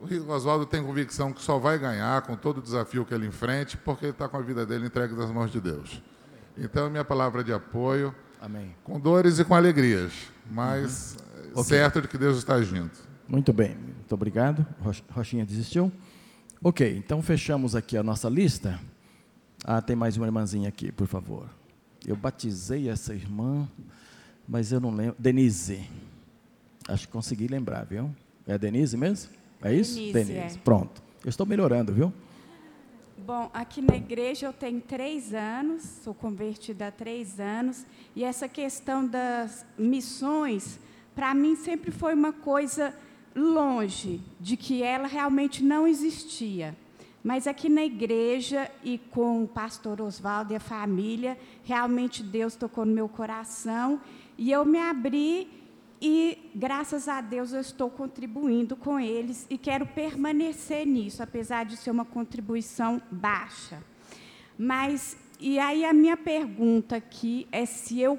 o 0.00 0.32
Oswaldo 0.32 0.64
tem 0.64 0.82
convicção 0.82 1.32
que 1.32 1.42
só 1.42 1.58
vai 1.58 1.78
ganhar 1.78 2.22
com 2.22 2.36
todo 2.36 2.58
o 2.58 2.62
desafio 2.62 3.04
que 3.04 3.12
ele 3.12 3.26
enfrente, 3.26 3.76
porque 3.76 4.06
ele 4.06 4.12
está 4.12 4.28
com 4.28 4.36
a 4.36 4.40
vida 4.40 4.64
dele 4.64 4.86
entregue 4.86 5.14
nas 5.14 5.30
mãos 5.30 5.50
de 5.50 5.60
Deus. 5.60 6.00
Então, 6.56 6.88
minha 6.88 7.04
palavra 7.04 7.42
de 7.42 7.52
apoio, 7.52 8.14
Amém. 8.40 8.74
com 8.84 8.98
dores 9.00 9.38
e 9.38 9.44
com 9.44 9.54
alegrias, 9.54 10.12
mas 10.50 11.16
uhum. 11.54 11.64
certo 11.64 11.96
okay. 11.96 12.02
de 12.02 12.08
que 12.08 12.18
Deus 12.18 12.38
está 12.38 12.54
agindo. 12.54 12.90
Muito 13.26 13.52
bem, 13.52 13.76
muito 13.76 14.12
obrigado. 14.14 14.64
Rochinha 15.10 15.44
desistiu? 15.44 15.92
Ok, 16.62 16.96
então 16.96 17.22
fechamos 17.22 17.74
aqui 17.74 17.96
a 17.96 18.02
nossa 18.02 18.28
lista. 18.28 18.78
Ah, 19.64 19.82
tem 19.82 19.96
mais 19.96 20.16
uma 20.16 20.26
irmãzinha 20.26 20.68
aqui, 20.68 20.90
por 20.92 21.06
favor. 21.06 21.57
Eu 22.06 22.16
batizei 22.16 22.88
essa 22.88 23.14
irmã, 23.14 23.68
mas 24.46 24.72
eu 24.72 24.80
não 24.80 24.90
lembro. 24.90 25.16
Denise. 25.18 25.88
Acho 26.88 27.06
que 27.06 27.12
consegui 27.12 27.46
lembrar, 27.46 27.84
viu? 27.84 28.14
É 28.46 28.56
Denise 28.56 28.96
mesmo? 28.96 29.30
É 29.62 29.74
isso? 29.74 29.94
Denise, 29.94 30.12
Denise. 30.12 30.56
É. 30.56 30.60
Pronto. 30.60 31.02
Eu 31.24 31.28
estou 31.28 31.44
melhorando, 31.44 31.92
viu? 31.92 32.12
Bom, 33.26 33.50
aqui 33.52 33.82
na 33.82 33.94
igreja 33.94 34.46
eu 34.46 34.52
tenho 34.52 34.80
três 34.80 35.34
anos, 35.34 35.82
sou 35.82 36.14
convertida 36.14 36.86
há 36.86 36.90
três 36.90 37.38
anos, 37.38 37.84
e 38.16 38.24
essa 38.24 38.48
questão 38.48 39.06
das 39.06 39.66
missões, 39.76 40.78
para 41.14 41.34
mim 41.34 41.54
sempre 41.54 41.90
foi 41.90 42.14
uma 42.14 42.32
coisa 42.32 42.94
longe 43.34 44.22
de 44.40 44.56
que 44.56 44.82
ela 44.82 45.06
realmente 45.06 45.62
não 45.62 45.86
existia. 45.86 46.74
Mas 47.28 47.46
aqui 47.46 47.68
na 47.68 47.84
igreja 47.84 48.70
e 48.82 48.96
com 48.96 49.44
o 49.44 49.46
pastor 49.46 50.00
Oswaldo 50.00 50.54
e 50.54 50.56
a 50.56 50.60
família, 50.60 51.36
realmente 51.62 52.22
Deus 52.22 52.56
tocou 52.56 52.86
no 52.86 52.94
meu 52.94 53.06
coração 53.06 54.00
e 54.38 54.50
eu 54.50 54.64
me 54.64 54.78
abri 54.78 55.46
e, 56.00 56.38
graças 56.54 57.06
a 57.06 57.20
Deus, 57.20 57.52
eu 57.52 57.60
estou 57.60 57.90
contribuindo 57.90 58.74
com 58.74 58.98
eles 58.98 59.46
e 59.50 59.58
quero 59.58 59.84
permanecer 59.84 60.86
nisso, 60.86 61.22
apesar 61.22 61.66
de 61.66 61.76
ser 61.76 61.90
uma 61.90 62.06
contribuição 62.06 63.02
baixa. 63.10 63.84
Mas, 64.56 65.14
e 65.38 65.58
aí 65.58 65.84
a 65.84 65.92
minha 65.92 66.16
pergunta 66.16 66.96
aqui 66.96 67.46
é 67.52 67.66
se 67.66 68.00
eu, 68.00 68.18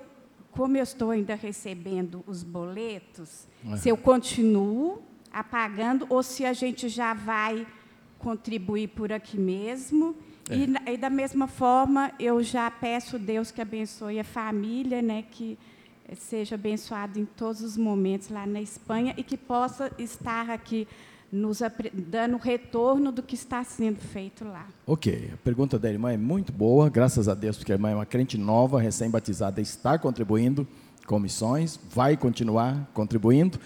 como 0.52 0.78
eu 0.78 0.84
estou 0.84 1.10
ainda 1.10 1.34
recebendo 1.34 2.24
os 2.28 2.44
boletos, 2.44 3.48
uhum. 3.66 3.76
se 3.76 3.90
eu 3.90 3.98
continuo 3.98 5.02
apagando 5.32 6.06
ou 6.12 6.22
se 6.22 6.46
a 6.46 6.54
gente 6.54 6.88
já 6.88 7.16
vai 7.16 7.66
contribuir 8.20 8.90
por 8.90 9.12
aqui 9.12 9.40
mesmo. 9.40 10.16
É. 10.50 10.56
E, 10.56 10.94
e, 10.94 10.98
da 10.98 11.10
mesma 11.10 11.48
forma, 11.48 12.12
eu 12.20 12.44
já 12.44 12.70
peço 12.70 13.16
a 13.16 13.20
Deus 13.20 13.50
que 13.50 13.62
abençoe 13.62 14.20
a 14.20 14.24
família, 14.24 15.02
né, 15.02 15.24
que 15.32 15.58
seja 16.18 16.56
abençoado 16.56 17.20
em 17.20 17.26
todos 17.26 17.62
os 17.62 17.78
momentos 17.78 18.30
lá 18.30 18.46
na 18.46 18.62
Espanha 18.62 19.14
e 19.16 19.24
que 19.24 19.38
possa 19.38 19.92
estar 19.98 20.50
aqui 20.50 20.88
nos 21.32 21.60
dando 21.94 22.38
retorno 22.38 23.12
do 23.12 23.22
que 23.22 23.36
está 23.36 23.64
sendo 23.64 24.00
feito 24.00 24.44
lá. 24.44 24.68
Ok, 24.88 25.30
a 25.34 25.38
pergunta 25.38 25.78
da 25.78 25.90
irmã 25.90 26.12
é 26.12 26.18
muito 26.18 26.52
boa, 26.52 26.90
graças 26.90 27.28
a 27.28 27.36
Deus, 27.36 27.58
porque 27.58 27.72
a 27.72 27.76
irmã 27.76 27.92
é 27.92 27.96
uma 27.96 28.06
crente 28.06 28.38
nova, 28.38 28.82
recém-batizada, 28.82 29.62
está 29.62 30.00
contribuindo 30.00 30.68
com 31.06 31.20
missões, 31.20 31.80
vai 31.94 32.18
continuar 32.18 32.90
contribuindo 32.94 33.60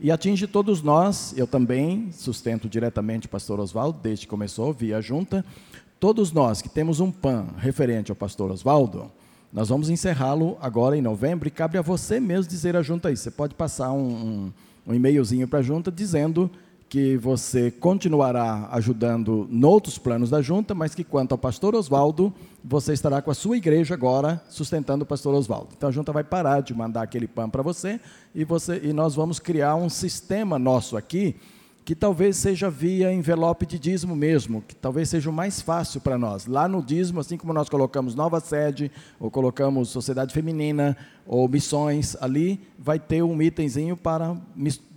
e 0.00 0.10
atinge 0.10 0.46
todos 0.46 0.82
nós. 0.82 1.34
Eu 1.36 1.46
também 1.46 2.10
sustento 2.12 2.68
diretamente 2.68 3.26
o 3.26 3.30
pastor 3.30 3.60
Oswaldo, 3.60 3.98
desde 4.02 4.26
que 4.26 4.30
começou, 4.30 4.72
via 4.72 5.00
junta. 5.00 5.44
Todos 6.00 6.32
nós 6.32 6.62
que 6.62 6.68
temos 6.68 6.98
um 6.98 7.10
PAN 7.10 7.48
referente 7.58 8.10
ao 8.10 8.16
pastor 8.16 8.50
Oswaldo, 8.50 9.10
nós 9.52 9.68
vamos 9.68 9.90
encerrá-lo 9.90 10.56
agora 10.60 10.96
em 10.96 11.02
novembro 11.02 11.46
e 11.46 11.50
cabe 11.50 11.76
a 11.76 11.82
você 11.82 12.18
mesmo 12.18 12.48
dizer 12.48 12.74
à 12.76 12.82
junta 12.82 13.10
isso. 13.10 13.24
Você 13.24 13.30
pode 13.30 13.54
passar 13.54 13.92
um, 13.92 13.98
um, 13.98 14.52
um 14.86 14.94
e-mailzinho 14.94 15.46
para 15.46 15.58
a 15.58 15.62
junta 15.62 15.90
dizendo 15.90 16.50
que 16.90 17.16
você 17.16 17.70
continuará 17.70 18.68
ajudando 18.72 19.46
noutros 19.48 19.96
planos 19.96 20.28
da 20.28 20.42
junta, 20.42 20.74
mas 20.74 20.92
que 20.92 21.04
quanto 21.04 21.30
ao 21.30 21.38
pastor 21.38 21.72
Oswaldo, 21.76 22.34
você 22.64 22.92
estará 22.92 23.22
com 23.22 23.30
a 23.30 23.34
sua 23.34 23.56
igreja 23.56 23.94
agora 23.94 24.42
sustentando 24.48 25.04
o 25.04 25.06
pastor 25.06 25.32
Oswaldo. 25.32 25.68
Então 25.76 25.88
a 25.88 25.92
junta 25.92 26.12
vai 26.12 26.24
parar 26.24 26.62
de 26.62 26.74
mandar 26.74 27.02
aquele 27.02 27.28
pão 27.28 27.48
para 27.48 27.62
você 27.62 28.00
e 28.34 28.42
você 28.42 28.80
e 28.82 28.92
nós 28.92 29.14
vamos 29.14 29.38
criar 29.38 29.76
um 29.76 29.88
sistema 29.88 30.58
nosso 30.58 30.96
aqui 30.96 31.36
que 31.84 31.94
talvez 31.94 32.36
seja 32.36 32.70
via 32.70 33.12
envelope 33.12 33.66
de 33.66 33.78
dízimo 33.78 34.14
mesmo, 34.14 34.62
que 34.66 34.74
talvez 34.74 35.08
seja 35.08 35.30
o 35.30 35.32
mais 35.32 35.60
fácil 35.60 36.00
para 36.00 36.18
nós. 36.18 36.46
Lá 36.46 36.68
no 36.68 36.82
dízimo, 36.82 37.20
assim 37.20 37.36
como 37.36 37.52
nós 37.52 37.68
colocamos 37.68 38.14
nova 38.14 38.38
sede, 38.38 38.92
ou 39.18 39.30
colocamos 39.30 39.88
sociedade 39.88 40.32
feminina, 40.32 40.96
ou 41.26 41.48
missões, 41.48 42.16
ali 42.20 42.60
vai 42.78 42.98
ter 42.98 43.22
um 43.22 43.40
itemzinho 43.40 43.96
para 43.96 44.36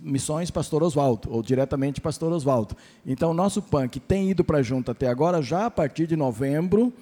missões 0.00 0.50
Pastor 0.50 0.82
Oswaldo, 0.82 1.28
ou 1.30 1.42
diretamente 1.42 2.00
Pastor 2.00 2.32
Oswaldo. 2.32 2.76
Então, 3.06 3.30
o 3.30 3.34
nosso 3.34 3.62
PAN, 3.62 3.88
que 3.88 4.00
tem 4.00 4.30
ido 4.30 4.44
para 4.44 4.58
a 4.58 4.62
junta 4.62 4.92
até 4.92 5.08
agora, 5.08 5.42
já 5.42 5.66
a 5.66 5.70
partir 5.70 6.06
de 6.06 6.16
novembro, 6.16 6.92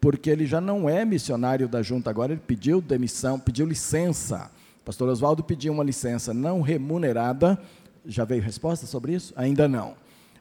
porque 0.00 0.30
ele 0.30 0.46
já 0.46 0.60
não 0.60 0.88
é 0.88 1.04
missionário 1.04 1.66
da 1.66 1.82
junta 1.82 2.10
agora, 2.10 2.32
ele 2.32 2.42
pediu 2.46 2.80
demissão, 2.80 3.38
pediu 3.38 3.66
licença. 3.66 4.50
Pastor 4.84 5.08
Oswaldo 5.08 5.42
pediu 5.42 5.72
uma 5.72 5.82
licença 5.82 6.34
não 6.34 6.60
remunerada, 6.60 7.58
já 8.06 8.24
veio 8.24 8.42
resposta 8.42 8.86
sobre 8.86 9.14
isso? 9.14 9.32
Ainda 9.36 9.68
não. 9.68 9.94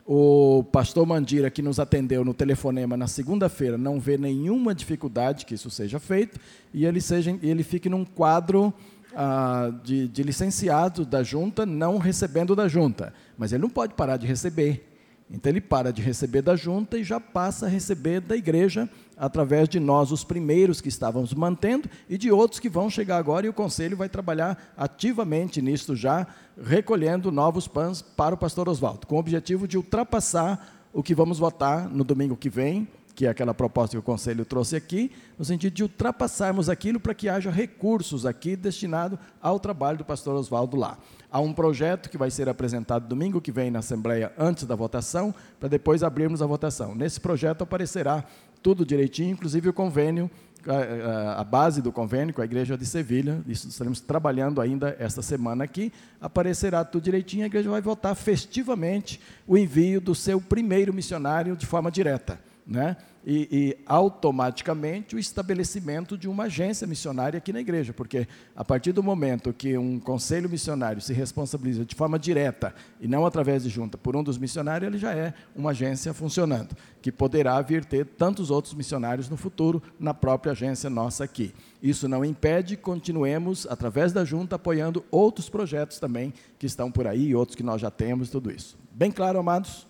O 0.06 0.66
pastor 0.72 1.06
Mandira, 1.06 1.50
que 1.50 1.62
nos 1.62 1.80
atendeu 1.80 2.26
no 2.26 2.34
telefonema 2.34 2.98
na 2.98 3.08
segunda-feira, 3.08 3.78
não 3.78 4.00
vê 4.00 4.18
nenhuma 4.18 4.76
dificuldade 4.76 5.46
que 5.46 5.56
isso 5.56 5.70
seja 5.70 5.98
feito 5.98 6.38
e 6.74 6.86
ele, 6.86 7.00
seja, 7.00 7.38
ele 7.42 7.64
fique 7.64 7.88
num 7.88 8.04
quadro 8.04 8.74
ah, 9.16 9.72
de, 9.82 10.10
de 10.10 10.24
licenciado 10.24 11.06
da 11.06 11.24
junta, 11.24 11.66
não 11.66 11.98
recebendo 11.98 12.54
da 12.54 12.68
junta. 12.68 13.14
Mas 13.38 13.54
ele 13.54 13.62
não 13.62 13.70
pode 13.70 13.94
parar 13.94 14.18
de 14.18 14.28
receber. 14.28 14.93
Então 15.30 15.52
ele 15.52 15.62
para 15.62 15.92
de 15.92 16.02
receber 16.02 16.42
da 16.42 16.56
junta 16.56 16.98
e 16.98 17.04
já 17.04 17.20
passa 17.20 17.66
a 17.66 17.70
receber 17.70 18.22
da 18.22 18.36
igreja 18.36 18.90
através 19.18 19.70
de 19.70 19.80
nós, 19.80 20.12
os 20.12 20.24
primeiros 20.24 20.82
que 20.82 20.90
estávamos 20.90 21.34
mantendo, 21.34 21.90
e 22.10 22.18
de 22.18 22.32
outros 22.32 22.60
que 22.60 22.70
vão 22.70 22.90
chegar 22.90 23.18
agora, 23.18 23.46
e 23.46 23.50
o 23.50 23.54
Conselho 23.54 23.96
vai 23.96 24.10
trabalhar 24.10 24.74
ativamente 24.76 25.62
nisso 25.62 25.96
já, 25.96 26.28
recolhendo 26.62 27.32
novos 27.32 27.68
pães 27.68 28.02
para 28.02 28.36
o 28.36 28.38
pastor 28.38 28.68
Oswaldo, 28.68 29.08
com 29.08 29.16
o 29.16 29.20
objetivo 29.20 29.68
de 29.68 29.78
ultrapassar 29.78 30.88
o 30.92 31.02
que 31.02 31.16
vamos 31.16 31.40
votar 31.40 31.90
no 31.90 32.04
domingo 32.04 32.36
que 32.36 32.50
vem, 32.50 32.88
que 33.16 33.26
é 33.26 33.30
aquela 33.30 33.54
proposta 33.54 33.96
que 33.96 34.00
o 34.00 34.04
Conselho 34.04 34.44
trouxe 34.44 34.76
aqui, 34.76 35.12
no 35.38 35.46
sentido 35.46 35.74
de 35.74 35.84
ultrapassarmos 35.84 36.70
aquilo 36.70 37.00
para 37.00 37.14
que 37.14 37.30
haja 37.30 37.52
recursos 37.52 38.26
aqui 38.26 38.56
destinados 38.56 39.20
ao 39.42 39.60
trabalho 39.60 40.00
do 40.00 40.06
pastor 40.06 40.36
Oswaldo 40.36 40.76
lá. 40.76 40.98
Há 41.32 41.40
um 41.40 41.54
projeto 41.54 42.10
que 42.10 42.18
vai 42.18 42.32
ser 42.32 42.50
apresentado 42.50 43.08
domingo 43.08 43.42
que 43.42 43.52
vem 43.52 43.70
na 43.70 43.80
Assembleia 43.80 44.32
antes 44.38 44.66
da 44.66 44.76
votação, 44.76 45.34
para 45.60 45.70
depois 45.70 46.04
abrirmos 46.04 46.42
a 46.42 46.46
votação. 46.46 46.96
Nesse 46.96 47.20
projeto 47.20 47.64
aparecerá 47.64 48.24
tudo 48.62 48.86
direitinho, 48.86 49.32
inclusive 49.32 49.70
o 49.70 49.74
convênio, 49.74 50.30
a, 50.66 51.42
a, 51.42 51.44
base 51.44 51.82
do 51.82 51.92
convênio 51.92 52.34
com 52.34 52.42
a 52.42 52.46
Igreja 52.46 52.78
de 52.78 52.86
Sevilha, 52.86 53.42
isso 53.46 53.68
estaremos 53.68 54.00
trabalhando 54.00 54.62
ainda 54.62 54.96
esta 54.98 55.22
semana 55.22 55.66
aqui, 55.66 55.92
aparecerá 56.22 56.86
tudo 56.86 57.04
direitinho, 57.04 57.44
a 57.44 57.48
igreja 57.48 57.70
vai 57.70 57.82
votar 57.82 58.16
festivamente 58.16 59.20
o 59.46 59.58
envio 59.58 60.00
do 60.00 60.16
seu 60.16 60.40
primeiro 60.40 60.94
missionário 60.94 61.58
de 61.58 61.66
forma 61.66 61.92
direta 61.92 62.40
né? 62.66 62.96
E, 63.26 63.48
e, 63.52 63.78
automaticamente 63.86 65.16
o 65.16 65.20
estabelecimento 65.20 66.18
de 66.18 66.28
uma 66.28 66.46
agência 66.46 66.86
missionária 66.86 67.38
aqui 67.38 67.54
na 67.54 67.62
igreja, 67.62 67.94
porque 67.94 68.28
a 68.54 68.66
partir 68.66 68.92
do 68.92 69.02
momento 69.02 69.54
que 69.54 69.78
um 69.78 69.98
conselho 69.98 70.50
missionário 70.50 71.02
se 71.02 71.14
responsabiliza 71.14 71.86
de 71.86 71.96
forma 71.96 72.20
direta 72.20 72.76
e 73.00 73.08
não 73.08 73.26
através 73.26 73.64
de 73.64 73.70
junta 73.70 73.98
por 73.98 74.16
um 74.18 74.24
dos 74.24 74.38
missionários, 74.38 74.90
ele 74.90 74.98
já 74.98 75.14
é 75.14 75.34
uma 75.56 75.70
agência 75.70 76.14
funcionando, 76.14 76.76
que 77.02 77.14
poderá 77.14 77.62
vir 77.62 77.86
ter 77.86 78.06
tantos 78.06 78.52
outros 78.52 78.74
missionários 78.74 79.30
no 79.30 79.38
futuro 79.38 79.82
na 79.98 80.14
própria 80.14 80.52
agência 80.52 80.90
nossa 80.90 81.24
aqui. 81.24 81.54
Isso 81.82 82.10
não 82.10 82.26
impede, 82.26 82.76
continuemos 82.76 83.66
através 83.70 84.12
da 84.12 84.26
junta 84.26 84.58
apoiando 84.58 85.04
outros 85.10 85.50
projetos 85.50 85.98
também 85.98 86.34
que 86.60 86.66
estão 86.66 86.92
por 86.92 87.08
aí, 87.08 87.34
outros 87.34 87.56
que 87.56 87.64
nós 87.64 87.80
já 87.80 87.90
temos, 87.90 88.30
tudo 88.30 88.52
isso. 88.52 88.78
Bem 88.92 89.12
claro, 89.12 89.40
amados? 89.40 89.88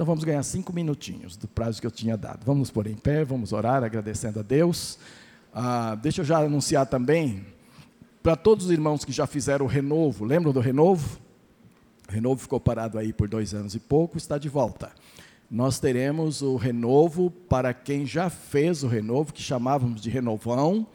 Então 0.00 0.06
vamos 0.06 0.24
ganhar 0.24 0.42
cinco 0.42 0.72
minutinhos 0.72 1.36
do 1.36 1.46
prazo 1.46 1.78
que 1.78 1.86
eu 1.86 1.90
tinha 1.90 2.16
dado. 2.16 2.42
Vamos 2.46 2.60
nos 2.60 2.70
pôr 2.70 2.86
em 2.86 2.94
pé, 2.94 3.22
vamos 3.22 3.52
orar 3.52 3.84
agradecendo 3.84 4.40
a 4.40 4.42
Deus. 4.42 4.98
Ah, 5.52 5.94
deixa 5.94 6.22
eu 6.22 6.24
já 6.24 6.38
anunciar 6.38 6.86
também 6.86 7.44
para 8.22 8.34
todos 8.34 8.64
os 8.64 8.72
irmãos 8.72 9.04
que 9.04 9.12
já 9.12 9.26
fizeram 9.26 9.66
o 9.66 9.68
renovo. 9.68 10.24
Lembram 10.24 10.54
do 10.54 10.60
renovo? 10.60 11.20
O 12.08 12.12
renovo 12.12 12.40
ficou 12.40 12.58
parado 12.58 12.98
aí 12.98 13.12
por 13.12 13.28
dois 13.28 13.52
anos 13.52 13.74
e 13.74 13.78
pouco, 13.78 14.16
está 14.16 14.38
de 14.38 14.48
volta. 14.48 14.90
Nós 15.50 15.78
teremos 15.78 16.40
o 16.40 16.56
renovo 16.56 17.30
para 17.30 17.74
quem 17.74 18.06
já 18.06 18.30
fez 18.30 18.82
o 18.82 18.88
renovo, 18.88 19.34
que 19.34 19.42
chamávamos 19.42 20.00
de 20.00 20.08
renovão, 20.08 20.86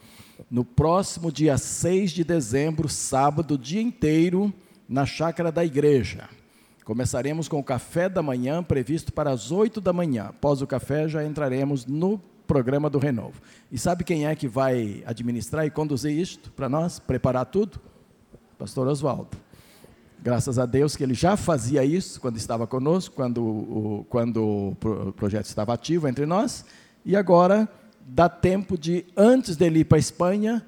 no 0.50 0.66
próximo 0.66 1.32
dia 1.32 1.60
6 1.60 2.10
de 2.10 2.24
dezembro, 2.24 2.90
sábado, 2.90 3.56
dia 3.56 3.84
inteiro, 3.84 4.52
na 4.90 5.06
chácara 5.06 5.52
da 5.52 5.64
igreja. 5.64 6.28
Começaremos 6.86 7.48
com 7.48 7.58
o 7.58 7.64
café 7.64 8.08
da 8.08 8.22
manhã, 8.22 8.64
previsto 8.64 9.12
para 9.12 9.32
as 9.32 9.52
8 9.52 9.82
da 9.82 9.92
manhã. 9.92 10.26
Após 10.26 10.62
o 10.62 10.68
café, 10.68 11.08
já 11.08 11.26
entraremos 11.26 11.84
no 11.88 12.22
programa 12.46 12.92
do 12.92 13.00
Renovo. 13.00 13.42
E 13.72 13.78
sabe 13.80 14.04
quem 14.04 14.28
é 14.28 14.36
que 14.36 14.48
vai 14.48 15.04
administrar 15.04 15.66
e 15.66 15.72
conduzir 15.72 16.16
isto 16.16 16.52
para 16.52 16.70
nós? 16.70 17.00
Preparar 17.00 17.48
tudo? 17.48 17.82
Pastor 18.56 18.88
Oswaldo. 18.88 19.36
Graças 20.22 20.60
a 20.60 20.68
Deus 20.68 20.96
que 20.96 21.04
ele 21.04 21.16
já 21.16 21.36
fazia 21.36 21.84
isso 21.84 22.22
quando 22.22 22.38
estava 22.38 22.68
conosco, 22.68 23.16
quando 23.16 23.44
o, 23.44 24.06
quando 24.08 24.78
o 24.84 25.14
projeto 25.14 25.48
estava 25.48 25.74
ativo 25.74 26.08
entre 26.08 26.28
nós. 26.28 26.66
E 27.04 27.16
agora 27.16 27.68
dá 28.08 28.30
tempo 28.30 28.78
de, 28.78 29.08
antes 29.18 29.58
dele 29.58 29.80
ir 29.80 29.86
para 29.86 29.98
a 29.98 30.00
Espanha, 30.00 30.64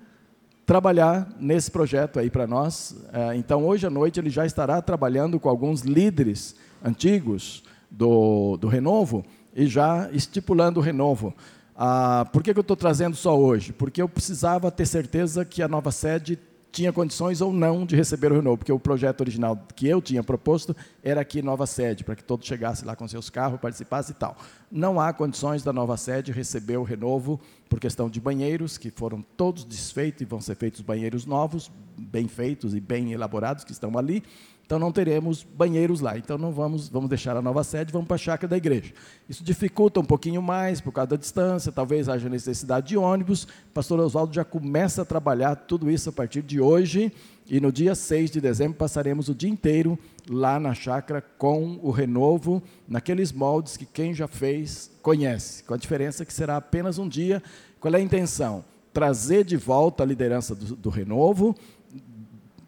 trabalhar 0.67 1.29
nesse 1.39 1.71
projeto 1.71 2.19
aí 2.19 2.29
para 2.29 2.45
nós. 2.45 2.93
É, 3.13 3.37
então, 3.37 3.65
hoje 3.65 3.87
à 3.87 3.89
noite, 3.89 4.19
ele 4.19 4.29
já 4.29 4.45
estará 4.45 4.81
trabalhando 4.81 5.39
com 5.39 5.47
alguns 5.47 5.81
líderes 5.81 6.57
antigos 6.83 7.63
do, 7.89 8.57
do 8.57 8.67
Renovo 8.67 9.25
e 9.55 9.65
já 9.65 10.09
estipulando 10.11 10.81
o 10.81 10.83
Renovo. 10.83 11.33
Ah, 11.73 12.27
por 12.33 12.43
que, 12.43 12.51
que 12.53 12.59
eu 12.59 12.61
estou 12.61 12.75
trazendo 12.75 13.15
só 13.15 13.39
hoje? 13.39 13.71
Porque 13.71 14.01
eu 14.01 14.09
precisava 14.09 14.69
ter 14.69 14.85
certeza 14.85 15.45
que 15.45 15.61
a 15.61 15.69
nova 15.69 15.89
sede 15.89 16.37
tinha 16.77 16.93
condições 16.93 17.41
ou 17.41 17.51
não 17.51 17.87
de 17.87 17.95
receber 17.95 18.31
o 18.31 18.35
renovo, 18.35 18.57
porque 18.57 18.71
o 18.71 18.77
projeto 18.77 19.21
original 19.21 19.59
que 19.75 19.87
eu 19.87 19.99
tinha 19.99 20.21
proposto 20.21 20.75
era 21.03 21.19
aqui 21.19 21.41
nova 21.41 21.65
sede, 21.65 22.03
para 22.03 22.15
que 22.15 22.23
todos 22.23 22.45
chegassem 22.45 22.85
lá 22.85 22.95
com 22.95 23.07
seus 23.07 23.31
carros, 23.31 23.59
participassem 23.59 24.15
e 24.15 24.19
tal. 24.19 24.37
Não 24.71 24.99
há 24.99 25.11
condições 25.11 25.63
da 25.63 25.73
nova 25.73 25.97
sede 25.97 26.31
receber 26.31 26.77
o 26.77 26.83
renovo 26.83 27.41
por 27.67 27.79
questão 27.79 28.07
de 28.07 28.21
banheiros, 28.21 28.77
que 28.77 28.91
foram 28.91 29.25
todos 29.35 29.65
desfeitos 29.65 30.21
e 30.21 30.25
vão 30.25 30.39
ser 30.39 30.53
feitos 30.55 30.81
banheiros 30.81 31.25
novos, 31.25 31.71
bem 31.97 32.27
feitos 32.27 32.75
e 32.75 32.79
bem 32.79 33.11
elaborados, 33.11 33.63
que 33.63 33.71
estão 33.71 33.97
ali. 33.97 34.23
Então 34.67 34.77
não 34.77 34.91
teremos 34.91 35.43
banheiros 35.43 36.01
lá. 36.01 36.17
Então 36.17 36.37
não 36.37 36.51
vamos, 36.51 36.89
vamos 36.89 37.07
deixar 37.07 37.37
a 37.37 37.41
nova 37.41 37.63
sede, 37.63 37.93
vamos 37.93 38.05
para 38.05 38.15
a 38.15 38.19
chácara 38.19 38.49
da 38.49 38.57
igreja. 38.57 38.93
Isso 39.29 39.41
dificulta 39.41 40.01
um 40.01 40.03
pouquinho 40.03 40.41
mais 40.41 40.81
por 40.81 40.91
causa 40.91 41.11
da 41.11 41.15
distância, 41.15 41.71
talvez 41.71 42.09
haja 42.09 42.27
necessidade 42.27 42.89
de 42.89 42.97
ônibus. 42.97 43.43
O 43.43 43.73
pastor 43.73 43.97
Oswaldo 43.97 44.35
já 44.35 44.43
começa 44.43 45.03
a 45.03 45.05
trabalhar 45.05 45.55
tudo 45.55 45.89
isso 45.89 46.09
a 46.09 46.11
partir 46.11 46.41
de 46.41 46.59
hoje. 46.59 47.13
E 47.49 47.61
no 47.61 47.71
dia 47.71 47.95
6 47.95 48.29
de 48.29 48.41
dezembro 48.41 48.77
passaremos 48.77 49.29
o 49.29 49.35
dia 49.35 49.49
inteiro 49.49 49.97
lá 50.29 50.59
na 50.59 50.73
chácara 50.73 51.23
com 51.37 51.79
o 51.81 51.89
renovo, 51.89 52.61
naqueles 52.85 53.31
moldes 53.31 53.77
que 53.77 53.85
quem 53.85 54.13
já 54.13 54.27
fez 54.27 54.91
conhece, 55.01 55.63
com 55.63 55.75
a 55.75 55.77
diferença 55.77 56.25
que 56.25 56.33
será 56.33 56.57
apenas 56.57 56.97
um 56.97 57.07
dia. 57.07 57.41
Qual 57.79 57.93
é 57.93 57.97
a 57.99 58.01
intenção? 58.01 58.65
Trazer 58.91 59.45
de 59.45 59.55
volta 59.55 60.03
a 60.03 60.05
liderança 60.05 60.53
do, 60.53 60.75
do 60.75 60.89
renovo, 60.89 61.55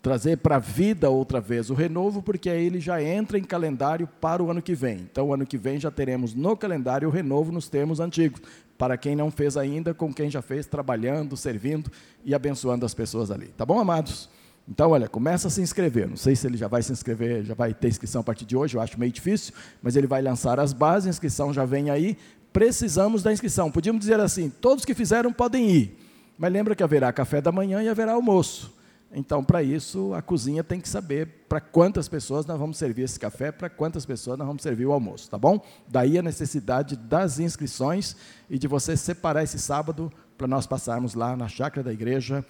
trazer 0.02 0.38
para 0.38 0.56
a 0.56 0.60
vida 0.60 1.10
outra 1.10 1.42
vez 1.42 1.70
o 1.70 1.74
renovo, 1.74 2.22
porque 2.22 2.50
aí 2.50 2.66
ele 2.66 2.80
já 2.80 3.02
entra 3.04 3.38
em 3.38 3.44
calendário 3.44 4.08
para 4.20 4.42
o 4.42 4.50
ano 4.50 4.62
que 4.62 4.74
vem. 4.74 5.08
Então, 5.12 5.28
o 5.28 5.34
ano 5.34 5.46
que 5.46 5.58
vem 5.58 5.80
já 5.80 5.92
teremos 5.92 6.34
no 6.34 6.56
calendário 6.56 7.08
o 7.08 7.12
renovo 7.12 7.52
nos 7.52 7.68
termos 7.68 8.00
antigos, 8.00 8.42
para 8.78 8.98
quem 8.98 9.16
não 9.16 9.30
fez 9.30 9.58
ainda, 9.58 9.94
com 9.94 10.14
quem 10.14 10.30
já 10.30 10.42
fez, 10.42 10.66
trabalhando, 10.66 11.36
servindo 11.36 11.92
e 12.24 12.34
abençoando 12.34 12.86
as 12.86 12.94
pessoas 12.94 13.30
ali. 13.30 13.48
Tá 13.48 13.66
bom, 13.66 13.78
amados? 13.78 14.30
Então, 14.68 14.92
olha, 14.92 15.10
começa 15.10 15.48
a 15.48 15.52
se 15.52 15.62
inscrever. 15.62 16.08
Não 16.08 16.16
sei 16.16 16.36
se 16.36 16.48
ele 16.48 16.56
já 16.56 16.68
vai 16.68 16.82
se 16.82 16.92
inscrever, 16.92 17.44
já 17.44 17.54
vai 17.54 17.74
ter 17.74 17.90
inscrição 17.90 18.22
a 18.22 18.24
partir 18.24 18.46
de 18.46 18.56
hoje, 18.56 18.78
eu 18.78 18.82
acho 18.82 18.98
meio 18.98 19.12
difícil, 19.12 19.54
mas 19.82 19.96
ele 19.96 20.08
vai 20.08 20.22
lançar 20.22 20.60
as 20.60 20.72
bases, 20.72 21.08
a 21.08 21.10
inscrição 21.10 21.52
já 21.54 21.66
vem 21.66 21.90
aí. 21.90 22.18
Precisamos 22.54 23.22
da 23.22 23.34
inscrição. 23.34 23.70
Podíamos 23.70 24.00
dizer 24.00 24.20
assim: 24.20 24.50
todos 24.50 24.86
que 24.86 24.94
fizeram 24.94 25.34
podem 25.34 25.70
ir. 25.70 25.98
Mas 26.38 26.54
lembra 26.54 26.74
que 26.74 26.82
haverá 26.82 27.12
café 27.12 27.42
da 27.42 27.52
manhã 27.52 27.84
e 27.84 27.90
haverá 27.90 28.14
almoço. 28.14 28.79
Então, 29.12 29.44
para 29.44 29.64
isso, 29.64 30.14
a 30.14 30.22
cozinha 30.22 30.64
tem 30.64 30.80
que 30.80 30.88
saber 30.88 31.46
para 31.50 31.60
quantas 31.60 32.08
pessoas 32.08 32.46
nós 32.46 32.60
vamos 32.60 32.78
servir 32.78 33.04
esse 33.04 33.20
café, 33.20 33.52
para 33.52 33.70
quantas 33.70 34.06
pessoas 34.06 34.38
nós 34.38 34.48
vamos 34.48 34.62
servir 34.62 34.86
o 34.86 34.92
almoço, 34.92 35.30
tá 35.30 35.38
bom? 35.38 35.60
Daí 35.88 36.18
a 36.18 36.22
necessidade 36.22 36.96
das 36.96 37.40
inscrições 37.40 38.16
e 38.50 38.60
de 38.60 38.68
você 38.68 38.96
separar 38.96 39.44
esse 39.44 39.58
sábado 39.58 40.12
para 40.38 40.48
nós 40.48 40.68
passarmos 40.68 41.16
lá 41.16 41.36
na 41.36 41.48
chácara 41.48 41.84
da 41.84 41.92
igreja, 41.92 42.46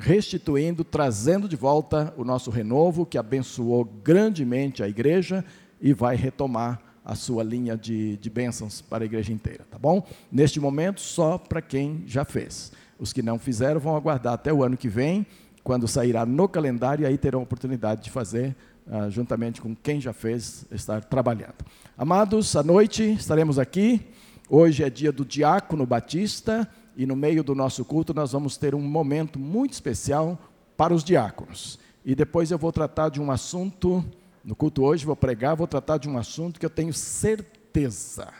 restituindo, 0.00 0.82
trazendo 0.82 1.46
de 1.46 1.56
volta 1.56 2.12
o 2.16 2.24
nosso 2.24 2.50
renovo, 2.50 3.04
que 3.04 3.18
abençoou 3.18 3.84
grandemente 3.84 4.82
a 4.82 4.88
igreja, 4.88 5.44
e 5.80 5.92
vai 5.92 6.16
retomar 6.16 6.80
a 7.04 7.14
sua 7.14 7.42
linha 7.42 7.76
de, 7.76 8.16
de 8.16 8.28
bênçãos 8.28 8.80
para 8.80 9.04
a 9.04 9.06
igreja 9.06 9.32
inteira, 9.32 9.64
tá 9.70 9.78
bom? 9.78 10.06
Neste 10.30 10.58
momento, 10.58 11.00
só 11.00 11.38
para 11.38 11.62
quem 11.62 12.02
já 12.06 12.24
fez. 12.24 12.72
Os 12.98 13.12
que 13.12 13.22
não 13.22 13.38
fizeram 13.38 13.80
vão 13.80 13.96
aguardar 13.96 14.34
até 14.34 14.52
o 14.52 14.62
ano 14.62 14.76
que 14.76 14.88
vem, 14.88 15.24
quando 15.68 15.86
sairá 15.86 16.24
no 16.24 16.48
calendário, 16.48 17.06
aí 17.06 17.18
terão 17.18 17.40
a 17.40 17.42
oportunidade 17.42 18.04
de 18.04 18.10
fazer, 18.10 18.56
uh, 18.86 19.10
juntamente 19.10 19.60
com 19.60 19.76
quem 19.76 20.00
já 20.00 20.14
fez, 20.14 20.64
estar 20.70 21.04
trabalhando. 21.04 21.56
Amados, 21.94 22.56
à 22.56 22.62
noite 22.62 23.02
estaremos 23.12 23.58
aqui. 23.58 24.00
Hoje 24.48 24.82
é 24.82 24.88
dia 24.88 25.12
do 25.12 25.26
Diácono 25.26 25.84
Batista, 25.84 26.66
e 26.96 27.04
no 27.04 27.14
meio 27.14 27.44
do 27.44 27.54
nosso 27.54 27.84
culto 27.84 28.14
nós 28.14 28.32
vamos 28.32 28.56
ter 28.56 28.74
um 28.74 28.80
momento 28.80 29.38
muito 29.38 29.74
especial 29.74 30.38
para 30.74 30.94
os 30.94 31.04
diáconos. 31.04 31.78
E 32.02 32.14
depois 32.14 32.50
eu 32.50 32.56
vou 32.56 32.72
tratar 32.72 33.10
de 33.10 33.20
um 33.20 33.30
assunto, 33.30 34.02
no 34.42 34.56
culto 34.56 34.82
hoje 34.82 35.04
vou 35.04 35.16
pregar, 35.16 35.54
vou 35.54 35.66
tratar 35.66 35.98
de 35.98 36.08
um 36.08 36.16
assunto 36.16 36.58
que 36.58 36.64
eu 36.64 36.70
tenho 36.70 36.94
certeza 36.94 38.32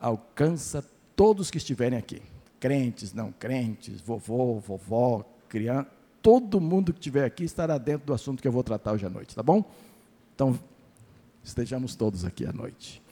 alcança 0.00 0.82
todos 1.14 1.50
que 1.50 1.58
estiverem 1.58 1.98
aqui. 1.98 2.22
Crentes, 2.58 3.12
não 3.12 3.30
crentes, 3.30 4.00
vovô, 4.00 4.58
vovó, 4.58 5.22
criança, 5.50 5.97
todo 6.22 6.60
mundo 6.60 6.92
que 6.92 6.98
estiver 6.98 7.24
aqui 7.24 7.44
estará 7.44 7.78
dentro 7.78 8.06
do 8.06 8.12
assunto 8.12 8.40
que 8.40 8.48
eu 8.48 8.52
vou 8.52 8.62
tratar 8.62 8.92
hoje 8.92 9.06
à 9.06 9.10
noite, 9.10 9.34
tá 9.34 9.42
bom? 9.42 9.64
Então, 10.34 10.58
estejamos 11.42 11.94
todos 11.94 12.24
aqui 12.24 12.46
à 12.46 12.52
noite. 12.52 13.02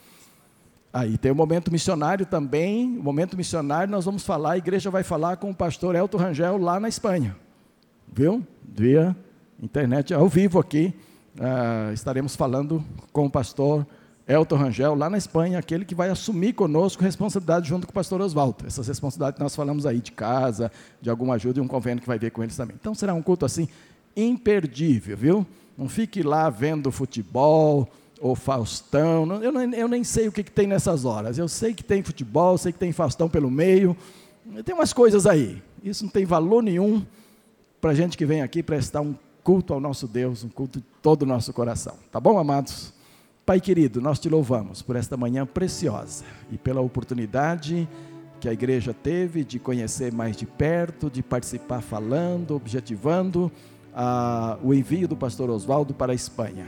Aí 0.92 1.18
tem 1.18 1.30
o 1.30 1.34
momento 1.34 1.70
missionário 1.70 2.24
também. 2.24 2.96
O 2.98 3.02
momento 3.02 3.36
missionário 3.36 3.90
nós 3.90 4.04
vamos 4.04 4.24
falar, 4.24 4.52
a 4.52 4.58
igreja 4.58 4.90
vai 4.90 5.02
falar 5.02 5.36
com 5.36 5.50
o 5.50 5.54
pastor 5.54 5.94
Elton 5.94 6.16
Rangel 6.16 6.56
lá 6.58 6.80
na 6.80 6.88
Espanha. 6.88 7.36
Viu? 8.12 8.46
Via 8.62 9.14
internet 9.62 10.14
ao 10.14 10.28
vivo 10.28 10.58
aqui. 10.58 10.94
Uh, 11.38 11.92
estaremos 11.92 12.34
falando 12.34 12.82
com 13.12 13.26
o 13.26 13.30
pastor 13.30 13.86
Elton 14.28 14.56
Rangel 14.56 14.94
lá 14.94 15.08
na 15.08 15.16
Espanha, 15.16 15.58
aquele 15.58 15.84
que 15.84 15.94
vai 15.94 16.10
assumir 16.10 16.52
conosco 16.52 17.02
responsabilidade 17.02 17.68
junto 17.68 17.86
com 17.86 17.92
o 17.92 17.94
pastor 17.94 18.20
Oswaldo. 18.20 18.66
Essas 18.66 18.88
responsabilidades 18.88 19.36
que 19.36 19.42
nós 19.42 19.54
falamos 19.54 19.86
aí 19.86 20.00
de 20.00 20.10
casa, 20.10 20.70
de 21.00 21.08
alguma 21.08 21.34
ajuda 21.34 21.60
e 21.60 21.62
um 21.62 21.68
convênio 21.68 22.00
que 22.00 22.08
vai 22.08 22.18
ver 22.18 22.30
com 22.30 22.42
eles 22.42 22.56
também. 22.56 22.76
Então 22.78 22.94
será 22.94 23.14
um 23.14 23.22
culto 23.22 23.46
assim 23.46 23.68
imperdível, 24.16 25.16
viu? 25.16 25.46
Não 25.78 25.88
fique 25.88 26.22
lá 26.22 26.50
vendo 26.50 26.90
futebol, 26.90 27.88
ou 28.20 28.34
Faustão. 28.34 29.42
Eu, 29.42 29.52
não, 29.52 29.62
eu 29.74 29.88
nem 29.88 30.04
sei 30.04 30.28
o 30.28 30.32
que, 30.32 30.42
que, 30.42 30.50
tem 30.50 30.66
nessas 30.66 31.04
horas. 31.04 31.38
Eu 31.38 31.48
sei 31.48 31.74
que 31.74 31.84
tem 31.84 32.02
futebol, 32.02 32.56
sei 32.58 32.72
que 32.72 32.78
tem 32.78 32.92
Faustão 32.92 33.28
pelo 33.28 33.50
meio. 33.50 33.96
Tem 34.64 34.74
umas 34.74 34.92
coisas 34.92 35.26
aí. 35.26 35.62
Isso 35.82 36.04
não 36.04 36.10
tem 36.10 36.24
valor 36.24 36.62
nenhum 36.62 37.04
para 37.80 37.90
a 37.90 37.94
gente 37.94 38.16
que 38.16 38.26
vem 38.26 38.42
aqui 38.42 38.62
prestar 38.62 39.00
um 39.00 39.14
culto 39.44 39.74
ao 39.74 39.80
nosso 39.80 40.08
Deus, 40.08 40.42
um 40.42 40.48
culto 40.48 40.80
de 40.80 40.86
todo 41.02 41.22
o 41.22 41.26
nosso 41.26 41.52
coração. 41.52 41.94
Tá 42.10 42.18
bom, 42.18 42.38
amados? 42.38 42.95
Pai 43.46 43.60
querido, 43.60 44.00
nós 44.00 44.18
te 44.18 44.28
louvamos 44.28 44.82
por 44.82 44.96
esta 44.96 45.16
manhã 45.16 45.46
preciosa 45.46 46.24
e 46.50 46.58
pela 46.58 46.80
oportunidade 46.80 47.88
que 48.40 48.48
a 48.48 48.52
igreja 48.52 48.92
teve 48.92 49.44
de 49.44 49.60
conhecer 49.60 50.12
mais 50.12 50.36
de 50.36 50.44
perto, 50.44 51.08
de 51.08 51.22
participar 51.22 51.80
falando, 51.80 52.56
objetivando 52.56 53.52
ah, 53.94 54.58
o 54.64 54.74
envio 54.74 55.06
do 55.06 55.16
pastor 55.16 55.48
Oswaldo 55.48 55.94
para 55.94 56.10
a 56.10 56.14
Espanha. 56.14 56.66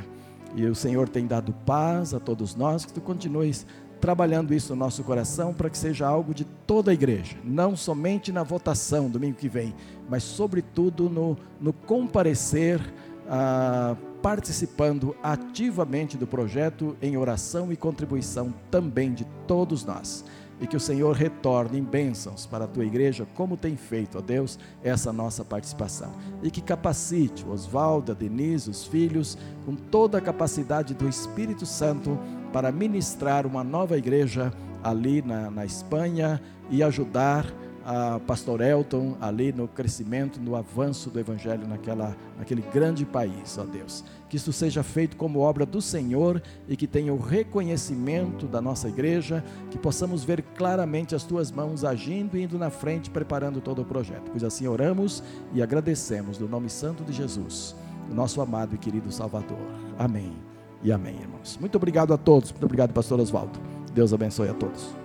E 0.54 0.64
o 0.66 0.74
Senhor 0.74 1.08
tem 1.08 1.26
dado 1.26 1.52
paz 1.66 2.14
a 2.14 2.20
todos 2.20 2.54
nós, 2.54 2.84
que 2.84 2.92
tu 2.92 3.00
continues 3.00 3.66
trabalhando 4.00 4.54
isso 4.54 4.72
no 4.72 4.78
nosso 4.78 5.02
coração 5.02 5.52
para 5.52 5.68
que 5.68 5.76
seja 5.76 6.06
algo 6.06 6.32
de 6.32 6.44
toda 6.44 6.92
a 6.92 6.94
igreja, 6.94 7.36
não 7.42 7.74
somente 7.74 8.30
na 8.30 8.44
votação 8.44 9.10
domingo 9.10 9.36
que 9.36 9.48
vem, 9.48 9.74
mas 10.08 10.22
sobretudo 10.22 11.10
no, 11.10 11.36
no 11.60 11.72
comparecer, 11.72 12.80
ah, 13.28 13.96
participando 14.22 15.16
ativamente 15.22 16.16
do 16.16 16.26
projeto 16.26 16.96
em 17.00 17.16
oração 17.16 17.72
e 17.72 17.76
contribuição 17.76 18.52
também 18.70 19.12
de 19.12 19.24
todos 19.46 19.84
nós 19.84 20.24
e 20.60 20.66
que 20.66 20.76
o 20.76 20.80
Senhor 20.80 21.14
retorne 21.14 21.78
em 21.78 21.84
bênçãos 21.84 22.46
para 22.46 22.64
a 22.64 22.68
tua 22.68 22.84
igreja, 22.84 23.26
como 23.34 23.56
tem 23.56 23.76
feito, 23.76 24.18
ó 24.18 24.20
Deus, 24.20 24.58
essa 24.82 25.12
nossa 25.12 25.44
participação. 25.44 26.12
E 26.42 26.50
que 26.50 26.60
capacite 26.60 27.46
Oswaldo, 27.46 28.14
Denise, 28.14 28.68
os 28.68 28.84
filhos, 28.84 29.38
com 29.64 29.74
toda 29.74 30.18
a 30.18 30.20
capacidade 30.20 30.94
do 30.94 31.08
Espírito 31.08 31.64
Santo 31.64 32.18
para 32.52 32.72
ministrar 32.72 33.46
uma 33.46 33.62
nova 33.62 33.96
igreja 33.96 34.52
ali 34.82 35.22
na, 35.22 35.50
na 35.50 35.64
Espanha 35.64 36.40
e 36.70 36.82
ajudar 36.82 37.46
a 37.90 38.20
pastor 38.20 38.60
Elton 38.60 39.16
ali 39.18 39.50
no 39.50 39.66
crescimento, 39.66 40.38
no 40.38 40.54
avanço 40.54 41.08
do 41.08 41.18
evangelho 41.18 41.66
naquela, 41.66 42.14
naquele 42.36 42.60
grande 42.60 43.06
país, 43.06 43.56
ó 43.56 43.64
Deus. 43.64 44.04
Que 44.28 44.36
isso 44.36 44.52
seja 44.52 44.82
feito 44.82 45.16
como 45.16 45.38
obra 45.38 45.64
do 45.64 45.80
Senhor 45.80 46.42
e 46.68 46.76
que 46.76 46.86
tenha 46.86 47.14
o 47.14 47.18
reconhecimento 47.18 48.46
da 48.46 48.60
nossa 48.60 48.88
igreja, 48.88 49.42
que 49.70 49.78
possamos 49.78 50.22
ver 50.22 50.42
claramente 50.54 51.14
as 51.14 51.24
tuas 51.24 51.50
mãos 51.50 51.82
agindo 51.82 52.36
e 52.36 52.42
indo 52.42 52.58
na 52.58 52.68
frente, 52.68 53.08
preparando 53.08 53.58
todo 53.58 53.80
o 53.80 53.86
projeto. 53.86 54.30
Pois 54.30 54.44
assim 54.44 54.66
oramos 54.66 55.22
e 55.54 55.62
agradecemos 55.62 56.38
no 56.38 56.46
nome 56.46 56.68
santo 56.68 57.02
de 57.02 57.12
Jesus, 57.14 57.74
nosso 58.12 58.42
amado 58.42 58.74
e 58.74 58.78
querido 58.78 59.10
Salvador. 59.10 59.56
Amém 59.98 60.36
e 60.82 60.92
amém, 60.92 61.14
irmãos. 61.18 61.56
Muito 61.58 61.76
obrigado 61.76 62.12
a 62.12 62.18
todos. 62.18 62.50
Muito 62.52 62.66
obrigado, 62.66 62.92
pastor 62.92 63.18
Oswaldo. 63.18 63.58
Deus 63.94 64.12
abençoe 64.12 64.50
a 64.50 64.54
todos. 64.54 64.97